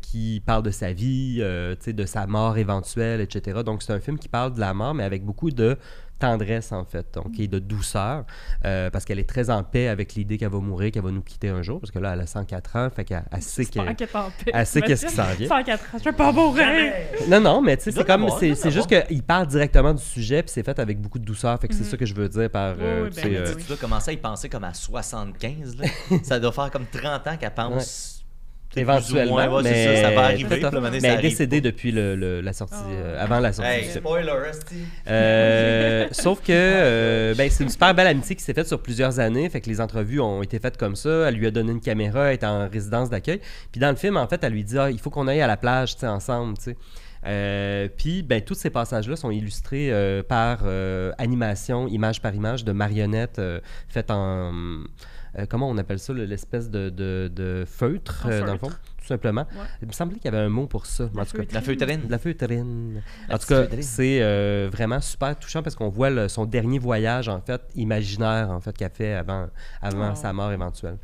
qui 0.00 0.42
parle 0.46 0.62
de 0.62 0.70
sa 0.70 0.94
vie, 0.94 1.40
de 1.40 2.06
sa 2.06 2.26
mort 2.26 2.56
éventuelle, 2.56 3.20
etc. 3.20 3.60
Donc, 3.66 3.82
c'est 3.82 3.92
un 3.92 4.00
film 4.00 4.18
qui 4.18 4.30
parle 4.30 4.54
de 4.54 4.60
la 4.60 4.72
mort, 4.72 4.94
mais 4.94 5.04
avec 5.04 5.26
beaucoup 5.26 5.50
de 5.50 5.76
tendresse, 6.24 6.72
en 6.72 6.84
fait, 6.84 7.06
donc, 7.14 7.38
et 7.38 7.48
de 7.48 7.58
douceur, 7.58 8.24
euh, 8.64 8.90
parce 8.90 9.04
qu'elle 9.04 9.18
est 9.18 9.28
très 9.28 9.50
en 9.50 9.62
paix 9.62 9.88
avec 9.88 10.14
l'idée 10.14 10.38
qu'elle 10.38 10.48
va 10.50 10.58
mourir, 10.58 10.90
qu'elle 10.90 11.02
va 11.02 11.10
nous 11.10 11.22
quitter 11.22 11.48
un 11.48 11.62
jour, 11.62 11.80
parce 11.80 11.90
que 11.90 11.98
là, 11.98 12.12
elle 12.14 12.20
a 12.20 12.26
104 12.26 12.76
ans, 12.76 12.88
fait 12.94 13.04
qu'elle 13.04 13.24
elle 13.30 13.42
sait 13.42 13.64
qu'elle 13.66 13.88
est 13.88 14.14
en 14.16 14.30
paix. 14.44 14.50
elle 14.52 14.66
sait 14.66 14.82
qu'est-ce 14.82 15.06
qui 15.06 15.12
s'en 15.14 15.24
vient. 15.38 15.48
104 15.48 15.94
ans, 15.94 15.98
je 15.98 16.04
veux 16.04 16.16
pas 16.16 16.32
mourir! 16.32 16.92
Non, 17.28 17.40
non, 17.40 17.60
mais 17.62 17.76
tu 17.76 17.84
sais, 17.84 17.92
c'est 17.92 18.06
comme, 18.06 18.28
c'est 18.38 18.70
juste 18.70 18.88
qu'il 18.88 19.22
parle 19.22 19.46
directement 19.46 19.92
du 19.94 20.02
sujet, 20.02 20.42
puis 20.42 20.50
c'est 20.52 20.62
fait 20.62 20.78
avec 20.78 21.00
beaucoup 21.00 21.18
de 21.18 21.24
douceur, 21.24 21.58
fait 21.60 21.68
que 21.68 21.74
c'est 21.74 21.84
Mhm. 21.84 21.90
ça 21.90 21.96
que 21.96 22.06
je 22.06 22.14
veux 22.14 22.28
dire 22.28 22.50
par... 22.50 22.74
Oui, 22.76 22.82
euh, 22.82 23.04
oui, 23.04 23.10
ben 23.14 23.22
sais, 23.22 23.28
oui, 23.28 23.36
euh. 23.36 23.54
Tu 23.58 23.64
dois 23.66 23.76
commencer 23.76 24.10
à 24.10 24.14
y 24.14 24.16
penser 24.16 24.48
comme 24.48 24.64
à 24.64 24.72
75. 24.74 25.76
Là. 25.76 25.86
ça 26.22 26.40
doit 26.40 26.52
faire 26.52 26.70
comme 26.70 26.86
30 26.86 27.26
ans 27.26 27.36
qu'elle 27.36 27.50
pense 27.54 28.13
Éventuellement, 28.76 29.32
moins, 29.34 29.48
ouais, 29.48 29.62
mais 29.62 29.96
ça, 29.96 30.02
ça 30.08 30.14
va 30.14 30.22
arriver, 30.24 30.48
mais 30.50 30.60
ça 30.60 30.70
elle 30.72 31.04
est 31.04 31.08
arrive 31.08 31.30
décédée 31.30 31.60
pas. 31.60 31.66
depuis 31.68 31.92
le, 31.92 32.16
le- 32.16 32.40
la 32.40 32.52
sortie, 32.52 32.74
Oh. 32.82 32.90
euh, 32.92 33.22
avant 33.22 33.38
la 33.38 33.52
sortie. 33.52 33.70
Hey, 33.70 33.84
spoiler. 33.84 34.32
Euh, 35.06 36.08
sauf 36.12 36.40
que 36.40 36.50
euh, 36.50 37.34
ben, 37.36 37.48
c'est 37.50 37.62
une 37.64 37.70
super 37.70 37.94
belle 37.94 38.08
amitié 38.08 38.34
qui 38.34 38.42
s'est 38.42 38.54
faite 38.54 38.66
sur 38.66 38.80
plusieurs 38.82 39.20
années. 39.20 39.48
Fait 39.48 39.60
que 39.60 39.68
les 39.70 39.80
entrevues 39.80 40.20
ont 40.20 40.42
été 40.42 40.58
faites 40.58 40.76
comme 40.76 40.96
ça. 40.96 41.28
Elle 41.28 41.36
lui 41.36 41.46
a 41.46 41.50
donné 41.50 41.72
une 41.72 41.80
caméra, 41.80 42.26
elle 42.28 42.34
est 42.34 42.44
en 42.44 42.68
résidence 42.68 43.10
d'accueil. 43.10 43.40
Puis 43.70 43.80
dans 43.80 43.90
le 43.90 43.96
film, 43.96 44.16
en 44.16 44.26
fait, 44.26 44.42
elle 44.42 44.52
lui 44.52 44.64
dit 44.64 44.78
ah, 44.78 44.90
il 44.90 44.98
faut 44.98 45.10
qu'on 45.10 45.28
aille 45.28 45.40
à 45.42 45.46
la 45.46 45.56
plage 45.56 45.94
tu 45.94 46.00
sais, 46.00 46.06
ensemble. 46.08 46.56
tu 46.58 46.64
sais. 46.64 46.76
Euh, 47.26 47.88
puis 47.96 48.22
ben, 48.22 48.42
tous 48.42 48.54
ces 48.54 48.68
passages-là 48.70 49.16
sont 49.16 49.30
illustrés 49.30 49.90
euh, 49.90 50.22
par 50.22 50.62
euh, 50.64 51.10
animation, 51.16 51.88
image 51.88 52.20
par 52.20 52.34
image, 52.34 52.64
de 52.64 52.72
marionnettes 52.72 53.38
euh, 53.38 53.60
faites 53.88 54.10
en. 54.10 54.52
Euh, 55.38 55.46
comment 55.48 55.68
on 55.68 55.76
appelle 55.78 55.98
ça, 55.98 56.12
le- 56.12 56.24
l'espèce 56.24 56.70
de, 56.70 56.90
de- 56.90 57.30
de 57.34 57.64
feutre, 57.66 58.26
euh, 58.28 58.44
dans 58.46 58.52
le 58.52 58.58
fond, 58.58 58.68
tout 58.70 59.06
simplement. 59.06 59.46
Ouais. 59.52 59.66
Il 59.82 59.88
me 59.88 59.92
semblait 59.92 60.16
qu'il 60.18 60.26
y 60.32 60.34
avait 60.34 60.44
un 60.44 60.48
mot 60.48 60.66
pour 60.66 60.86
ça. 60.86 61.08
La 61.14 61.22
en 61.22 61.24
tout 61.24 61.36
cas. 61.38 61.42
feutrine. 61.42 61.54
La 61.54 61.60
feutrine. 61.60 62.00
La 62.08 62.18
feutrine. 62.18 63.02
La 63.28 63.34
En 63.34 63.38
tout 63.38 63.46
cas, 63.46 63.64
c'est 63.80 64.22
euh, 64.22 64.68
vraiment 64.72 65.00
super 65.00 65.36
touchant 65.38 65.62
parce 65.62 65.74
qu'on 65.76 65.88
voit 65.88 66.10
le- 66.10 66.28
son 66.28 66.44
dernier 66.46 66.78
voyage, 66.78 67.28
en 67.28 67.40
fait, 67.40 67.60
imaginaire, 67.74 68.50
en 68.50 68.60
fait, 68.60 68.76
qu'il 68.76 68.86
a 68.86 68.90
fait 68.90 69.14
avant, 69.14 69.48
avant 69.82 70.10
Oh. 70.12 70.16
sa 70.16 70.32
mort 70.32 70.52
éventuelle. 70.52 70.98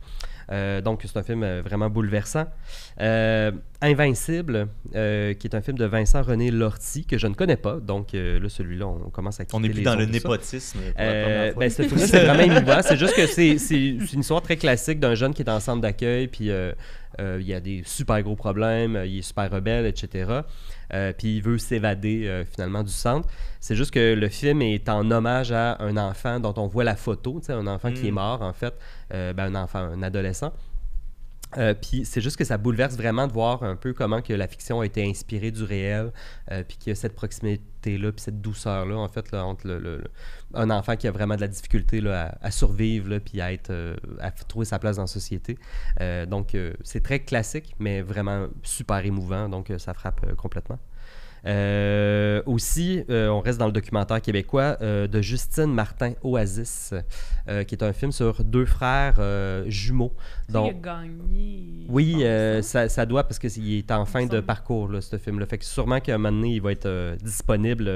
Euh, 0.51 0.81
donc, 0.81 1.03
c'est 1.05 1.17
un 1.17 1.23
film 1.23 1.43
euh, 1.43 1.63
vraiment 1.63 1.89
bouleversant. 1.89 2.47
Euh, 3.01 3.53
Invincible, 3.83 4.69
euh, 4.95 5.33
qui 5.35 5.47
est 5.47 5.55
un 5.55 5.61
film 5.61 5.79
de 5.79 5.85
Vincent 5.87 6.23
René 6.23 6.51
Lortie, 6.51 7.07
que 7.07 7.19
je 7.19 7.27
ne 7.27 7.35
connais 7.35 7.57
pas. 7.57 7.77
Donc, 7.77 8.09
là, 8.13 8.49
celui-là, 8.49 8.87
on 8.87 9.11
commence 9.11 9.41
à 9.41 9.45
quitter 9.45 9.57
On 9.57 9.61
n'est 9.61 9.69
plus 9.69 9.79
les 9.79 9.85
dans 9.85 9.97
le 9.97 10.07
népotisme. 10.07 10.81
ben, 10.97 11.71
ce 11.71 11.83
film-là, 11.83 12.07
c'est 12.07 12.25
vraiment 12.25 12.43
émouvant. 12.43 12.81
C'est 12.83 12.99
juste 12.99 13.15
que 13.15 13.27
c'est 13.27 13.57
une 14.13 14.21
histoire 14.21 14.43
très 14.43 14.57
classique 14.57 15.01
d'un 15.01 15.15
jeune 15.15 15.33
qui 15.33 15.43
est 15.43 15.51
en 15.51 15.61
centre 15.61 15.81
d'accueil, 15.81 16.29
puis 16.29 16.51
il 16.51 17.47
y 17.47 17.55
a 17.55 17.61
des 17.61 17.83
super 17.87 18.23
gros 18.23 18.37
problèmes, 18.37 19.01
il 19.07 19.19
est 19.19 19.23
super 19.23 19.51
rebelle, 19.51 19.87
etc. 19.87 20.43
Euh, 20.93 21.13
puis 21.17 21.37
il 21.37 21.43
veut 21.43 21.59
s'évader 21.59 22.27
euh, 22.27 22.45
finalement 22.45 22.83
du 22.83 22.91
centre. 22.93 23.29
C'est 23.61 23.75
juste 23.77 23.91
que 23.93 24.15
le 24.15 24.29
film 24.29 24.63
est 24.63 24.89
en 24.89 25.09
hommage 25.11 25.53
à 25.53 25.77
un 25.81 25.97
enfant 25.97 26.41
dont 26.41 26.55
on 26.57 26.67
voit 26.67 26.85
la 26.85 26.97
photo, 26.97 27.41
un 27.49 27.67
enfant 27.67 27.93
qui 27.93 28.05
Mm. 28.05 28.09
est 28.09 28.11
mort 28.13 28.43
en 28.43 28.53
fait, 28.53 28.75
Euh, 29.13 29.33
ben, 29.33 29.55
un 29.55 29.63
enfant, 29.65 29.81
un 29.81 30.03
adolescent. 30.03 30.53
Euh, 31.59 31.75
puis 31.75 32.05
c'est 32.05 32.21
juste 32.21 32.37
que 32.37 32.45
ça 32.45 32.59
bouleverse 32.59 32.97
vraiment 32.97 33.27
de 33.27 33.33
voir 33.33 33.63
un 33.63 33.77
peu 33.77 33.93
comment 33.93 34.23
que 34.23 34.33
la 34.33 34.47
fiction 34.49 34.81
a 34.81 34.87
été 34.87 35.05
inspirée 35.09 35.51
du 35.51 35.65
réel, 35.65 36.13
euh, 36.51 36.63
puis 36.67 36.77
qu'il 36.77 36.91
y 36.91 36.93
a 36.93 36.95
cette 36.95 37.15
proximité-là, 37.17 38.13
puis 38.13 38.21
cette 38.21 38.41
douceur-là, 38.41 38.97
en 38.97 39.09
fait, 39.09 39.33
entre 39.35 39.67
le, 39.67 39.79
le- 39.79 40.05
un 40.55 40.71
enfant 40.71 40.97
qui 40.97 41.09
a 41.09 41.11
vraiment 41.11 41.37
de 41.37 41.41
la 41.41 41.49
difficulté 41.49 42.01
à, 42.09 42.51
survivre, 42.51 43.19
puis 43.19 43.41
à, 43.41 43.51
euh, 43.71 43.97
à 44.21 44.31
trouver 44.31 44.65
sa 44.65 44.79
place 44.79 44.97
dans 44.97 45.03
la 45.03 45.07
société. 45.07 45.59
Euh, 46.01 46.27
donc 46.27 46.57
c'est 46.83 47.03
très 47.03 47.21
classique, 47.21 47.75
mais 47.79 48.03
vraiment 48.03 48.47
super 48.63 49.05
émouvant, 49.05 49.49
donc 49.49 49.73
ça 49.79 49.95
frappe 49.95 50.35
complètement. 50.37 50.79
Euh, 51.47 52.43
aussi, 52.47 53.03
euh, 53.11 53.29
on 53.29 53.41
reste 53.41 53.59
dans 53.59 53.67
le 53.67 53.73
documentaire 53.73 54.21
québécois 54.21 54.77
euh, 54.83 55.07
de 55.07 55.21
Justine 55.23 55.73
Martin 55.73 56.13
Oasis, 56.23 56.95
qui 57.67 57.75
est 57.75 57.83
un 57.83 57.93
film 57.93 58.13
sur 58.13 58.45
deux 58.45 58.67
frères 58.67 59.21
jumeaux. 59.67 60.13
Dont- 60.49 60.67
Il 60.67 60.71
a 60.71 60.73
gagné. 60.75 61.87
oui, 61.89 62.25
hein? 62.25 62.61
ça, 62.63 62.89
ça 62.89 63.07
doit 63.07 63.25
parce 63.25 63.39
qu'il 63.39 63.75
est 63.79 63.91
en 63.91 64.05
fin 64.05 64.27
de 64.27 64.41
parcours, 64.41 64.89
là, 64.89 65.01
ce 65.01 65.17
film-là. 65.19 65.47
Fait 65.47 65.59
que 65.59 65.65
sûrement 65.65 66.01
qu'à 66.01 66.15
un 66.15 66.19
moment 66.19 66.37
donné, 66.37 66.55
il 66.57 66.63
va 66.63 66.73
être 66.73 67.17
disponible 67.23 67.91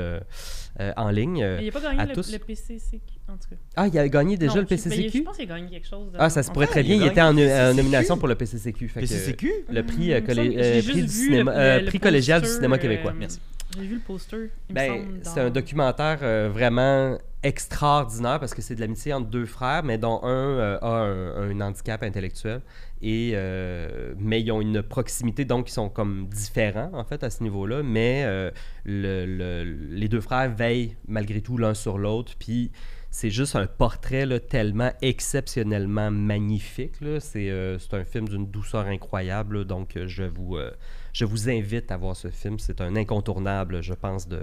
en 0.96 1.10
ligne. 1.10 1.38
il 1.60 1.66
n'a 1.66 1.72
pas 1.72 1.80
gagné 1.80 2.00
à 2.00 2.06
le, 2.06 2.14
tous. 2.14 2.32
le 2.32 2.38
PCCQ, 2.38 3.00
en 3.28 3.36
tout 3.36 3.48
cas. 3.50 3.56
Ah, 3.76 3.86
il 3.88 3.98
a 3.98 4.08
gagné 4.08 4.36
déjà 4.36 4.54
Non, 4.54 4.60
le 4.60 4.66
je- 4.66 4.74
ben, 4.74 4.78
je 4.78 4.88
PCCQ? 4.90 5.22
pense 5.24 5.36
qu'il 5.36 5.50
a 5.50 5.54
gagné 5.56 5.70
quelque 5.70 5.86
chose. 5.88 6.12
de- 6.12 6.16
Ah, 6.20 6.30
ça 6.30 6.42
se 6.42 6.50
pourrait 6.50 6.66
très 6.66 6.82
il 6.82 6.86
bien. 6.86 7.00
a 7.00 7.04
Il 7.06 7.08
était 7.10 7.22
en, 7.22 7.34
PCCQ. 7.34 7.76
nomination 7.76 8.18
pour 8.18 8.28
le 8.28 8.34
PCCQ. 8.34 8.88
Fait 8.88 9.00
que, 9.00 9.06
PCCQ? 9.06 9.52
le 9.70 9.82
prix, 9.86 10.12
euh, 10.12 10.20
collé- 10.20 10.44
semble 10.44 10.54
que 10.54 10.60
euh, 10.60 10.82
prix 10.82 10.94
du 10.94 11.02
vu 11.02 11.08
cinéma- 11.08 11.52
le- 11.52 11.58
euh, 11.58 11.80
le 11.80 11.86
prix 11.86 12.00
collégial 12.00 12.42
du 12.42 12.48
cinéma 12.48 12.76
euh, 12.76 12.78
québécois. 12.78 13.12
Merci. 13.18 13.40
J'ai 13.76 13.86
vu 13.86 13.94
le 13.94 14.00
poster. 14.00 14.50
il 14.68 14.72
me 14.72 14.74
Ben, 14.74 14.88
semble, 14.88 15.20
c'est 15.22 15.34
dans- 15.40 15.46
un 15.46 15.50
documentaire 15.50 16.18
euh, 16.22 16.48
vraiment 16.52 17.18
extraordinaire 17.42 18.38
parce 18.40 18.54
que 18.54 18.62
c'est 18.62 18.74
de 18.74 18.80
l'amitié 18.80 19.12
entre 19.12 19.28
deux 19.28 19.46
frères, 19.46 19.82
mais 19.84 19.98
dont 19.98 20.20
un 20.22 20.28
euh, 20.28 20.78
a 20.80 20.88
un, 20.88 21.50
un 21.50 21.60
handicap 21.60 22.02
intellectuel. 22.02 22.60
Et, 23.02 23.32
euh, 23.34 24.14
mais 24.18 24.40
ils 24.40 24.50
ont 24.52 24.60
une 24.60 24.82
proximité, 24.82 25.44
donc 25.44 25.68
ils 25.68 25.72
sont 25.72 25.88
comme 25.88 26.28
différents 26.28 26.90
en 26.94 27.04
fait 27.04 27.22
à 27.24 27.30
ce 27.30 27.42
niveau-là. 27.42 27.82
Mais 27.82 28.22
euh, 28.24 28.50
le- 28.84 29.26
le- 29.26 29.64
les 29.90 30.08
deux 30.08 30.20
frères 30.20 30.54
veillent 30.54 30.96
malgré 31.08 31.40
tout 31.40 31.56
l'un 31.58 31.74
sur 31.74 31.98
l'autre. 31.98 32.32
Puis 32.38 32.70
c'est 33.14 33.30
juste 33.30 33.54
un 33.54 33.68
portrait 33.68 34.26
là, 34.26 34.40
tellement 34.40 34.90
exceptionnellement 35.00 36.10
magnifique. 36.10 37.00
là. 37.00 37.20
C'est 37.20 37.48
euh, 37.48 37.78
c'est 37.78 37.94
un 37.94 38.04
film 38.04 38.28
d'une 38.28 38.50
douceur 38.50 38.86
incroyable. 38.86 39.58
là. 39.58 39.64
donc 39.64 39.96
euh, 39.96 40.08
je 40.08 40.24
vous, 40.24 40.56
euh, 40.56 40.72
je 41.12 41.24
vous 41.24 41.48
invite 41.48 41.92
à 41.92 41.96
voir 41.96 42.16
ce 42.16 42.26
film. 42.26 42.58
C'est 42.58 42.80
un 42.80 42.96
incontournable, 42.96 43.82
je 43.84 43.94
pense, 43.94 44.26
de, 44.26 44.42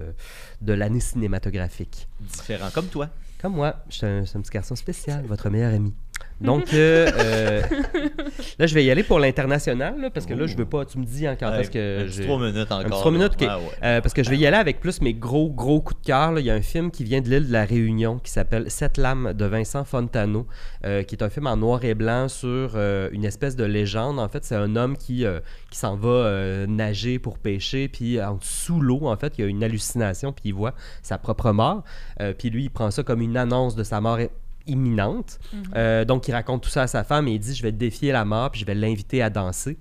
de 0.62 0.72
l'année 0.72 1.02
cinématographique. 1.02 2.08
Différent 2.22 2.70
comme 2.74 2.88
toi. 2.88 3.10
Comme 3.42 3.56
moi, 3.56 3.76
je 3.90 3.96
suis 3.98 4.06
un, 4.06 4.22
je 4.22 4.30
suis 4.30 4.38
un 4.38 4.42
petit 4.42 4.52
garçon 4.52 4.78
spécial, 4.78 5.26
votre 5.26 5.50
meilleur 5.50 5.74
ami. 5.74 5.94
Donc, 6.42 6.74
euh, 6.74 7.08
euh, 7.16 7.62
là, 8.58 8.66
je 8.66 8.74
vais 8.74 8.84
y 8.84 8.90
aller 8.90 9.04
pour 9.04 9.20
l'international, 9.20 10.10
parce 10.14 10.26
que 10.26 10.34
là, 10.34 10.48
je 10.48 10.58
veux 10.58 10.66
pas. 10.66 10.86
Tu 10.86 10.98
me 10.98 11.06
dis 11.06 11.28
hein, 11.28 11.36
quand 11.40 11.54
est-ce 11.54 11.70
que. 11.70 12.06
J'ai- 12.08 12.24
trois 12.24 12.40
minutes 12.40 12.72
encore. 12.72 13.00
trois 13.00 13.12
minutes, 13.12 13.34
ok. 13.34 13.42
Ouais. 13.42 13.48
Euh, 13.84 14.02
parce 14.02 14.14
que 14.14 14.24
je 14.24 14.30
vais 14.30 14.38
y 14.38 14.46
aller 14.48 14.58
avec 14.58 14.80
plus 14.80 15.02
mes 15.02 15.14
gros, 15.14 15.50
gros 15.52 15.82
coups 15.82 16.02
de 16.02 16.06
cœur. 16.08 16.40
Il 16.40 16.46
y 16.46 16.50
a 16.50 16.56
un 16.56 16.62
film 16.62 16.90
qui 16.90 17.04
vient 17.04 17.22
de 17.22 17.30
l'île 17.30 17.48
de 17.48 17.54
la 17.54 17.66
Réunion 17.66 18.18
qui 18.18 18.32
s'appelle 18.32 18.72
Sept 18.72 18.98
lames 18.98 19.34
de 19.34 19.46
Vincent 19.46 19.84
Fontano, 19.84 20.48
qui 20.84 21.16
est 21.16 21.22
un 21.22 21.30
film 21.30 21.46
en 21.48 21.58
noir 21.58 21.84
et 21.84 21.94
blanc 21.94 22.28
sur 22.28 22.76
une 22.76 23.24
espèce 23.26 23.56
de 23.56 23.64
légende. 23.64 24.20
En 24.20 24.28
fait, 24.28 24.44
c'est 24.44 24.56
un 24.56 24.76
homme 24.76 24.98
qui, 24.98 25.26
qui 25.70 25.78
s'en 25.78 25.96
va 25.96 26.66
nager 26.68 27.20
pour 27.20 27.38
pêcher, 27.38 27.88
puis 27.88 28.20
en 28.22 28.40
sous 28.42 28.82
l'eau, 28.82 29.02
en 29.08 29.16
fait, 29.18 29.34
il 29.38 29.42
y 29.42 29.44
a 29.44 29.48
une 29.48 29.64
hallucination, 29.64 30.32
puis 30.32 30.44
il 30.46 30.54
voit 30.54 30.74
sa 31.04 31.18
propre 31.20 31.52
mort. 31.52 31.84
Puis 32.40 32.50
lui, 32.50 32.64
il 32.64 32.70
prend 32.70 32.90
ça 32.90 33.04
comme 33.04 33.22
une 33.22 33.38
annonce 33.38 33.76
de 33.76 33.84
sa 33.84 34.02
mort 34.02 34.18
imminente. 34.68 35.40
Euh, 35.76 36.06
donc, 36.06 36.28
il 36.28 36.32
raconte 36.32 36.64
tout 36.64 36.70
ça 36.70 36.84
à 36.84 36.88
sa 36.88 37.04
femme 37.04 37.28
et 37.28 37.34
il 37.34 37.40
dit 37.40 37.56
Je 37.56 37.64
vais 37.64 37.72
défier 37.72 38.12
la 38.12 38.26
mort, 38.26 38.52
puis 38.52 38.62
je 38.62 38.66
vais 38.66 38.76
l'inviter 38.76 39.22
à 39.22 39.30
danser. 39.30 39.78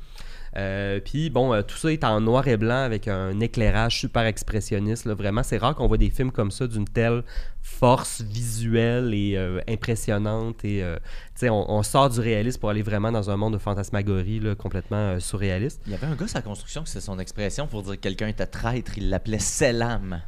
Euh, 0.56 0.98
puis 0.98 1.30
bon, 1.30 1.54
euh, 1.54 1.62
tout 1.62 1.76
ça 1.76 1.92
est 1.92 2.02
en 2.02 2.20
noir 2.20 2.48
et 2.48 2.56
blanc 2.56 2.82
avec 2.82 3.06
un 3.06 3.38
éclairage 3.38 4.00
super 4.00 4.24
expressionniste. 4.24 5.04
là. 5.04 5.14
Vraiment, 5.14 5.42
c'est 5.42 5.58
rare 5.58 5.74
qu'on 5.74 5.86
voit 5.86 5.98
des 5.98 6.10
films 6.10 6.32
comme 6.32 6.50
ça 6.50 6.66
d'une 6.66 6.86
telle 6.86 7.22
force 7.62 8.20
visuelle 8.22 9.14
et 9.14 9.36
euh, 9.36 9.60
impressionnante. 9.68 10.64
Et 10.64 10.82
euh, 10.82 10.96
tu 11.34 11.40
sais, 11.40 11.50
on, 11.50 11.70
on 11.70 11.82
sort 11.82 12.10
du 12.10 12.20
réalisme 12.20 12.60
pour 12.60 12.70
aller 12.70 12.82
vraiment 12.82 13.12
dans 13.12 13.30
un 13.30 13.36
monde 13.36 13.52
de 13.52 13.58
fantasmagorie 13.58 14.40
là, 14.40 14.54
complètement 14.54 14.96
euh, 14.96 15.18
surréaliste. 15.20 15.80
Il 15.86 15.92
y 15.92 15.94
avait 15.94 16.06
un 16.06 16.14
gars 16.14 16.26
sa 16.26 16.42
construction 16.42 16.82
que 16.82 16.88
c'est 16.88 17.00
son 17.00 17.18
expression 17.18 17.66
pour 17.66 17.82
dire 17.82 17.92
que 17.92 18.00
quelqu'un 18.00 18.28
était 18.28 18.46
traître, 18.46 18.98
il 18.98 19.08
l'appelait 19.08 19.38
Selam. 19.38 20.20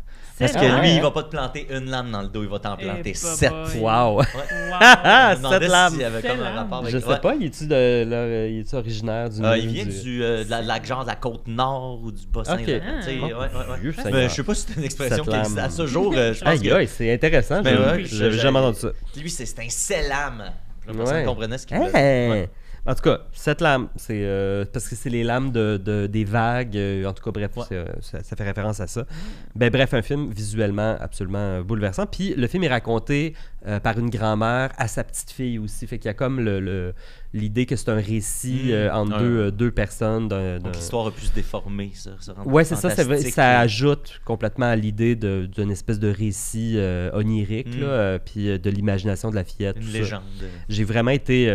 Parce 0.43 0.53
que 0.53 0.61
Selam. 0.61 0.81
lui, 0.81 0.95
il 0.97 1.01
va 1.03 1.11
pas 1.11 1.23
te 1.23 1.29
planter 1.31 1.67
une 1.71 1.91
lame 1.91 2.11
dans 2.11 2.23
le 2.23 2.29
dos, 2.29 2.43
il 2.43 2.49
va 2.49 2.59
t'en 2.59 2.77
Eh, 2.79 2.85
planter 2.85 3.15
sept. 3.15 3.51
boy. 3.51 3.81
Wow! 3.81 4.17
Wow. 4.17 4.23
Je 4.33 5.31
me 5.33 5.37
demandais 5.37 5.59
Sept 5.61 5.69
lames. 5.71 6.01
avait 6.03 6.29
comme 6.29 6.41
un 6.43 6.51
rapport 6.51 6.79
avec 6.79 6.91
Je 6.93 6.99
sais 6.99 7.07
Ouais. 7.07 7.19
pas, 7.21 7.35
il 7.35 7.47
est-tu 7.47 7.65
il 7.65 8.61
est-tu 8.61 8.75
originaire 8.77 9.31
du. 9.31 9.43
Euh, 9.45 9.57
il 9.57 9.69
vient 9.69 9.85
du, 9.87 10.23
euh, 10.23 10.45
de 10.45 10.51
la, 10.51 10.63
de 10.63 10.69
la- 10.69 10.83
genre 10.83 11.03
de 11.05 11.09
la 11.09 11.17
côte 11.17 11.47
nord 11.47 12.01
ou 12.03 12.13
du 12.13 12.27
Bas-Saint. 12.27 12.55
Ok. 12.61 12.67
là, 12.67 12.79
tu 12.99 13.03
sais, 13.05 13.19
Ah. 13.21 13.25
ouais, 13.25 13.33
ouais, 13.33 13.41
ouais. 13.41 13.79
Mais 13.83 13.93
Seigneur. 14.03 14.29
je 14.29 14.35
sais 14.35 14.43
pas 14.43 14.55
si 14.55 14.67
c'est 14.69 14.77
une 14.77 14.85
expression 14.85 15.25
Cette 15.25 15.33
qui 15.33 15.39
existe. 15.39 15.57
lame. 15.57 15.65
À 15.67 15.71
ce 15.71 15.87
jour, 15.87 16.13
euh, 16.17 16.33
je 16.35 16.45
pense 16.45 16.61
que 16.61 16.87
c'est 16.87 17.13
intéressant. 17.15 17.63
Ben 17.63 17.77
je- 17.77 17.83
ouais, 17.83 18.05
J'avais 18.05 18.33
je- 18.33 18.39
jamais 18.39 18.59
entendu 18.59 18.79
ça. 18.81 18.89
lui, 19.21 19.31
c'est 19.31 19.59
un 19.59 19.69
selam. 19.69 20.39
Là, 20.39 20.93
personne 20.97 21.17
Ouais. 21.17 21.25
comprenait 21.25 21.59
ce 21.59 21.67
qu'il 21.67 21.77
Hey! 21.77 22.49
En 22.85 22.95
tout 22.97 23.03
cas, 23.03 23.21
cette 23.33 23.61
lame, 23.61 23.89
c'est 23.95 24.23
euh, 24.25 24.65
parce 24.73 24.89
que 24.89 24.97
c'est 24.97 25.09
les 25.09 25.23
lames 25.23 25.53
de, 25.53 25.77
de- 25.77 26.09
des 26.09 26.25
vagues. 26.25 26.77
euh, 26.77 27.05
en 27.07 27.13
tout 27.13 27.23
cas, 27.23 27.31
bref, 27.31 27.53
Ouais. 27.57 27.65
euh, 27.73 27.85
ça, 28.01 28.23
ça 28.25 28.35
fait 28.35 28.43
référence 28.43 28.81
à 28.81 28.89
ça. 28.89 29.07
Ben, 29.55 29.71
bref, 29.71 29.95
un 29.95 30.03
film 30.03 30.31
visuellement 30.33 30.97
absolument 30.99 31.61
bouleversant. 31.63 32.07
Puis 32.07 32.35
le 32.35 32.47
film 32.49 32.65
est 32.65 32.69
raconté 32.69 33.35
euh, 33.67 33.79
par 33.81 33.99
une 33.99 34.11
grand-mère 34.11 34.71
à 34.77 34.89
sa 34.89 35.05
petite 35.05 35.31
fille 35.31 35.59
aussi. 35.59 35.87
Fait 35.87 35.99
qu'il 35.99 36.09
y 36.09 36.11
a 36.11 36.15
comme 36.15 36.41
le, 36.41 36.59
le- 36.61 36.95
l'idée 37.33 37.65
que 37.67 37.77
c'est 37.77 37.89
un 37.91 37.97
récit 38.01 38.63
Mm. 38.67 38.71
euh, 38.73 38.93
entre 38.95 39.19
deux, 39.19 39.39
euh, 39.39 39.51
deux 39.51 39.71
personnes. 39.71 40.29
Donc 40.29 40.75
l'histoire 40.75 41.07
a 41.07 41.11
pu 41.11 41.23
se 41.27 41.33
déformer, 41.33 41.93
ça. 41.95 42.11
rendre 42.35 42.47
Ouais, 42.49 42.65
c'est 42.65 42.75
ça, 42.77 42.91
ça 42.91 43.61
ajoute 43.61 44.21
complètement 44.25 44.67
à 44.67 44.77
l'idée 44.77 45.15
d'une 45.15 45.71
espèce 45.71 45.99
de 45.99 46.09
récit 46.09 46.77
onirique, 47.13 47.77
Mm. 47.77 47.81
là, 47.81 47.87
euh, 47.87 48.19
puis 48.19 48.59
de 48.59 48.71
l'imagination 48.71 49.31
de 49.31 49.37
la 49.37 49.45
fillette. 49.45 49.77
Une 49.77 49.83
ça. 49.85 49.93
légende. 49.99 50.23
J'ai 50.69 50.85
vraiment 50.85 51.11
été. 51.13 51.49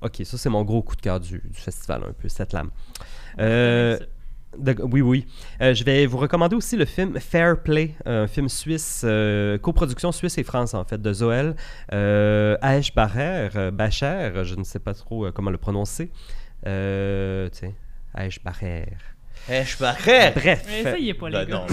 ok, 0.00 0.20
ça, 0.24 0.38
c'est 0.38 0.48
mon 0.50 0.62
gros 0.62 0.82
coup 0.82 0.96
de 0.96 1.00
cœur 1.00 1.18
du, 1.20 1.38
du 1.44 1.58
festival, 1.60 2.02
un 2.08 2.12
peu, 2.12 2.28
cette 2.28 2.52
lame. 2.52 2.70
De- 4.58 4.76
oui, 4.82 5.00
oui. 5.00 5.26
Euh, 5.60 5.74
je 5.74 5.84
vais 5.84 6.06
vous 6.06 6.18
recommander 6.18 6.56
aussi 6.56 6.76
le 6.76 6.84
film 6.84 7.18
Fair 7.20 7.62
Play, 7.62 7.94
un 8.06 8.26
film 8.26 8.48
suisse, 8.48 9.02
euh, 9.04 9.58
coproduction 9.58 10.12
Suisse 10.12 10.36
et 10.38 10.44
France, 10.44 10.74
en 10.74 10.84
fait, 10.84 11.00
de 11.00 11.12
Zoël 11.12 11.54
euh, 11.92 12.56
Aeschbacher, 12.62 13.48
euh, 13.56 13.70
Bacher, 13.70 14.30
je 14.44 14.54
ne 14.54 14.64
sais 14.64 14.78
pas 14.78 14.94
trop 14.94 15.26
euh, 15.26 15.32
comment 15.32 15.50
le 15.50 15.58
prononcer. 15.58 16.10
Euh, 16.66 17.48
tu 17.50 17.58
sais, 17.58 17.74
Aeschbacher. 18.14 18.86
Eh, 19.50 19.64
je 19.64 19.76
parais. 19.76 20.32
Bref. 20.36 20.62
Mais 20.68 20.82
ça, 20.84 20.96
il 20.98 21.08
est 21.08 21.14
pas 21.14 21.28
Ben 21.28 21.40
les 21.40 21.46
gars. 21.50 21.66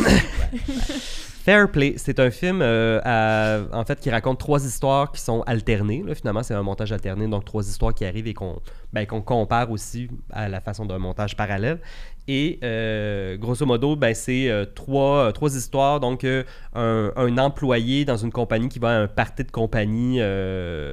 Fair 1.43 1.69
Play, 1.71 1.93
c'est 1.97 2.19
un 2.19 2.31
film 2.31 2.61
euh, 2.61 2.99
à- 3.03 3.59
en 3.71 3.83
fait 3.85 3.99
qui 3.99 4.09
raconte 4.09 4.39
trois 4.39 4.65
histoires 4.65 5.11
qui 5.11 5.21
sont 5.21 5.41
alternées. 5.43 6.03
là. 6.05 6.13
Finalement, 6.15 6.43
c'est 6.43 6.53
un 6.53 6.63
montage 6.63 6.91
alterné, 6.91 7.27
donc 7.27 7.45
trois 7.45 7.67
histoires 7.67 7.93
qui 7.93 8.05
arrivent 8.05 8.27
et 8.27 8.33
qu'on 8.33 8.59
ben, 8.91 9.05
qu'on 9.05 9.21
compare 9.21 9.69
aussi 9.71 10.09
à 10.31 10.49
la 10.49 10.61
façon 10.61 10.85
d'un 10.85 10.97
montage 10.97 11.35
parallèle. 11.37 11.79
Et 12.31 12.59
euh, 12.63 13.37
grosso 13.37 13.65
modo, 13.65 13.95
ben, 13.95 14.13
c'est 14.13 14.51
euh, 14.51 14.63
trois, 14.63 15.17
euh, 15.25 15.31
trois 15.31 15.55
histoires. 15.55 15.99
Donc, 15.99 16.23
un, 16.23 17.11
un 17.15 17.37
employé 17.39 18.05
dans 18.05 18.17
une 18.17 18.31
compagnie 18.31 18.69
qui 18.69 18.77
va 18.77 18.89
à 18.89 18.99
un 18.99 19.07
party 19.07 19.45
de 19.45 19.51
compagnie, 19.51 20.19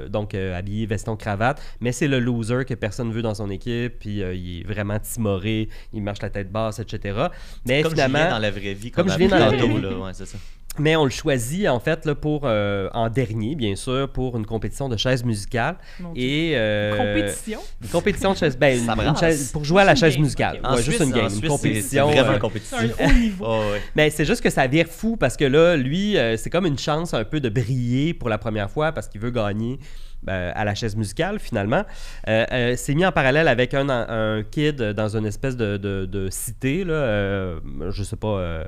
donc 0.08 0.34
habillé 0.34 0.86
veston 0.86 1.14
cravate, 1.16 1.60
mais 1.82 1.92
c'est 1.92 2.08
le 2.08 2.20
loser 2.20 2.64
que 2.66 2.72
personne 2.72 3.12
veut 3.12 3.20
dans 3.20 3.34
son 3.34 3.50
équipe, 3.50 3.98
puis 3.98 4.20
il 4.20 4.60
est 4.60 4.66
vraiment 4.66 4.98
timoré, 4.98 5.68
il 5.92 6.02
marche 6.02 6.22
la 6.22 6.30
tête 6.30 6.50
basse, 6.50 6.78
etc. 6.78 7.26
Mais 7.66 7.82
Comme 7.82 7.92
finalement, 7.92 8.18
Julien 8.18 8.30
dans 8.30 8.38
la 8.38 8.50
vraie 8.50 8.74
vie. 8.74 8.90
Comme 8.90 9.06
qu'on 9.06 9.12
Julien 9.12 9.32
a 9.32 9.38
dans 9.38 9.50
la 9.50 9.56
vraie 9.58 9.68
vie. 9.68 9.80
là. 9.82 9.98
Ouais, 9.98 10.10
c'est 10.14 10.26
ça. 10.26 10.38
Mais 10.78 10.96
on 10.96 11.04
le 11.04 11.10
choisit 11.10 11.66
en 11.68 11.80
fait 11.80 12.04
là, 12.06 12.14
pour 12.14 12.42
euh, 12.44 12.88
en 12.92 13.08
dernier, 13.08 13.54
bien 13.54 13.76
sûr, 13.76 14.08
pour 14.10 14.36
une 14.36 14.46
compétition 14.46 14.88
de 14.88 14.96
chaises 14.96 15.24
musicales. 15.24 15.76
Et 16.14 16.52
euh, 16.54 16.96
Compétition? 16.96 17.60
Une 17.82 17.88
compétition 17.88 18.32
de 18.32 18.36
chaises. 18.36 18.56
Ben, 18.58 18.78
une 18.88 19.16
chaise- 19.16 19.52
pour 19.52 19.64
jouer 19.64 19.82
à 19.82 19.84
la 19.84 19.94
chaise 19.94 20.14
game, 20.14 20.22
musicale. 20.22 20.60
Ouais, 20.64 20.76
juste 20.82 20.98
Suisse, 20.98 21.00
une 21.00 21.12
game. 21.12 21.28
Une 21.42 21.48
compétition. 21.48 22.08
C'est 22.10 22.14
vraiment 22.16 22.32
euh, 22.34 22.38
compétitif. 22.38 22.76
C'est 22.96 23.02
un 23.04 23.08
haut 23.08 23.12
niveau. 23.12 23.44
Oh, 23.48 23.60
ouais. 23.72 23.80
mais 23.94 24.10
c'est 24.10 24.24
juste 24.24 24.40
que 24.42 24.50
ça 24.50 24.66
vire 24.66 24.86
fou 24.88 25.16
parce 25.16 25.36
que 25.36 25.44
là, 25.44 25.76
lui, 25.76 26.16
euh, 26.16 26.36
c'est 26.36 26.50
comme 26.50 26.66
une 26.66 26.78
chance 26.78 27.14
un 27.14 27.24
peu 27.24 27.40
de 27.40 27.48
briller 27.48 28.14
pour 28.14 28.28
la 28.28 28.38
première 28.38 28.70
fois 28.70 28.92
parce 28.92 29.08
qu'il 29.08 29.20
veut 29.20 29.30
gagner 29.30 29.78
ben, 30.22 30.50
à 30.54 30.64
la 30.64 30.74
chaise 30.74 30.96
musicale 30.96 31.38
finalement. 31.38 31.84
Euh, 32.28 32.44
euh, 32.52 32.74
c'est 32.76 32.94
mis 32.94 33.04
en 33.06 33.12
parallèle 33.12 33.48
avec 33.48 33.74
un, 33.74 33.88
un 33.88 34.42
kid 34.42 34.76
dans 34.82 35.16
une 35.16 35.26
espèce 35.26 35.56
de, 35.56 35.76
de- 35.76 36.06
de 36.06 36.28
cité, 36.30 36.84
là, 36.84 36.94
euh, 36.94 37.58
je 37.90 38.02
sais 38.02 38.16
pas. 38.16 38.66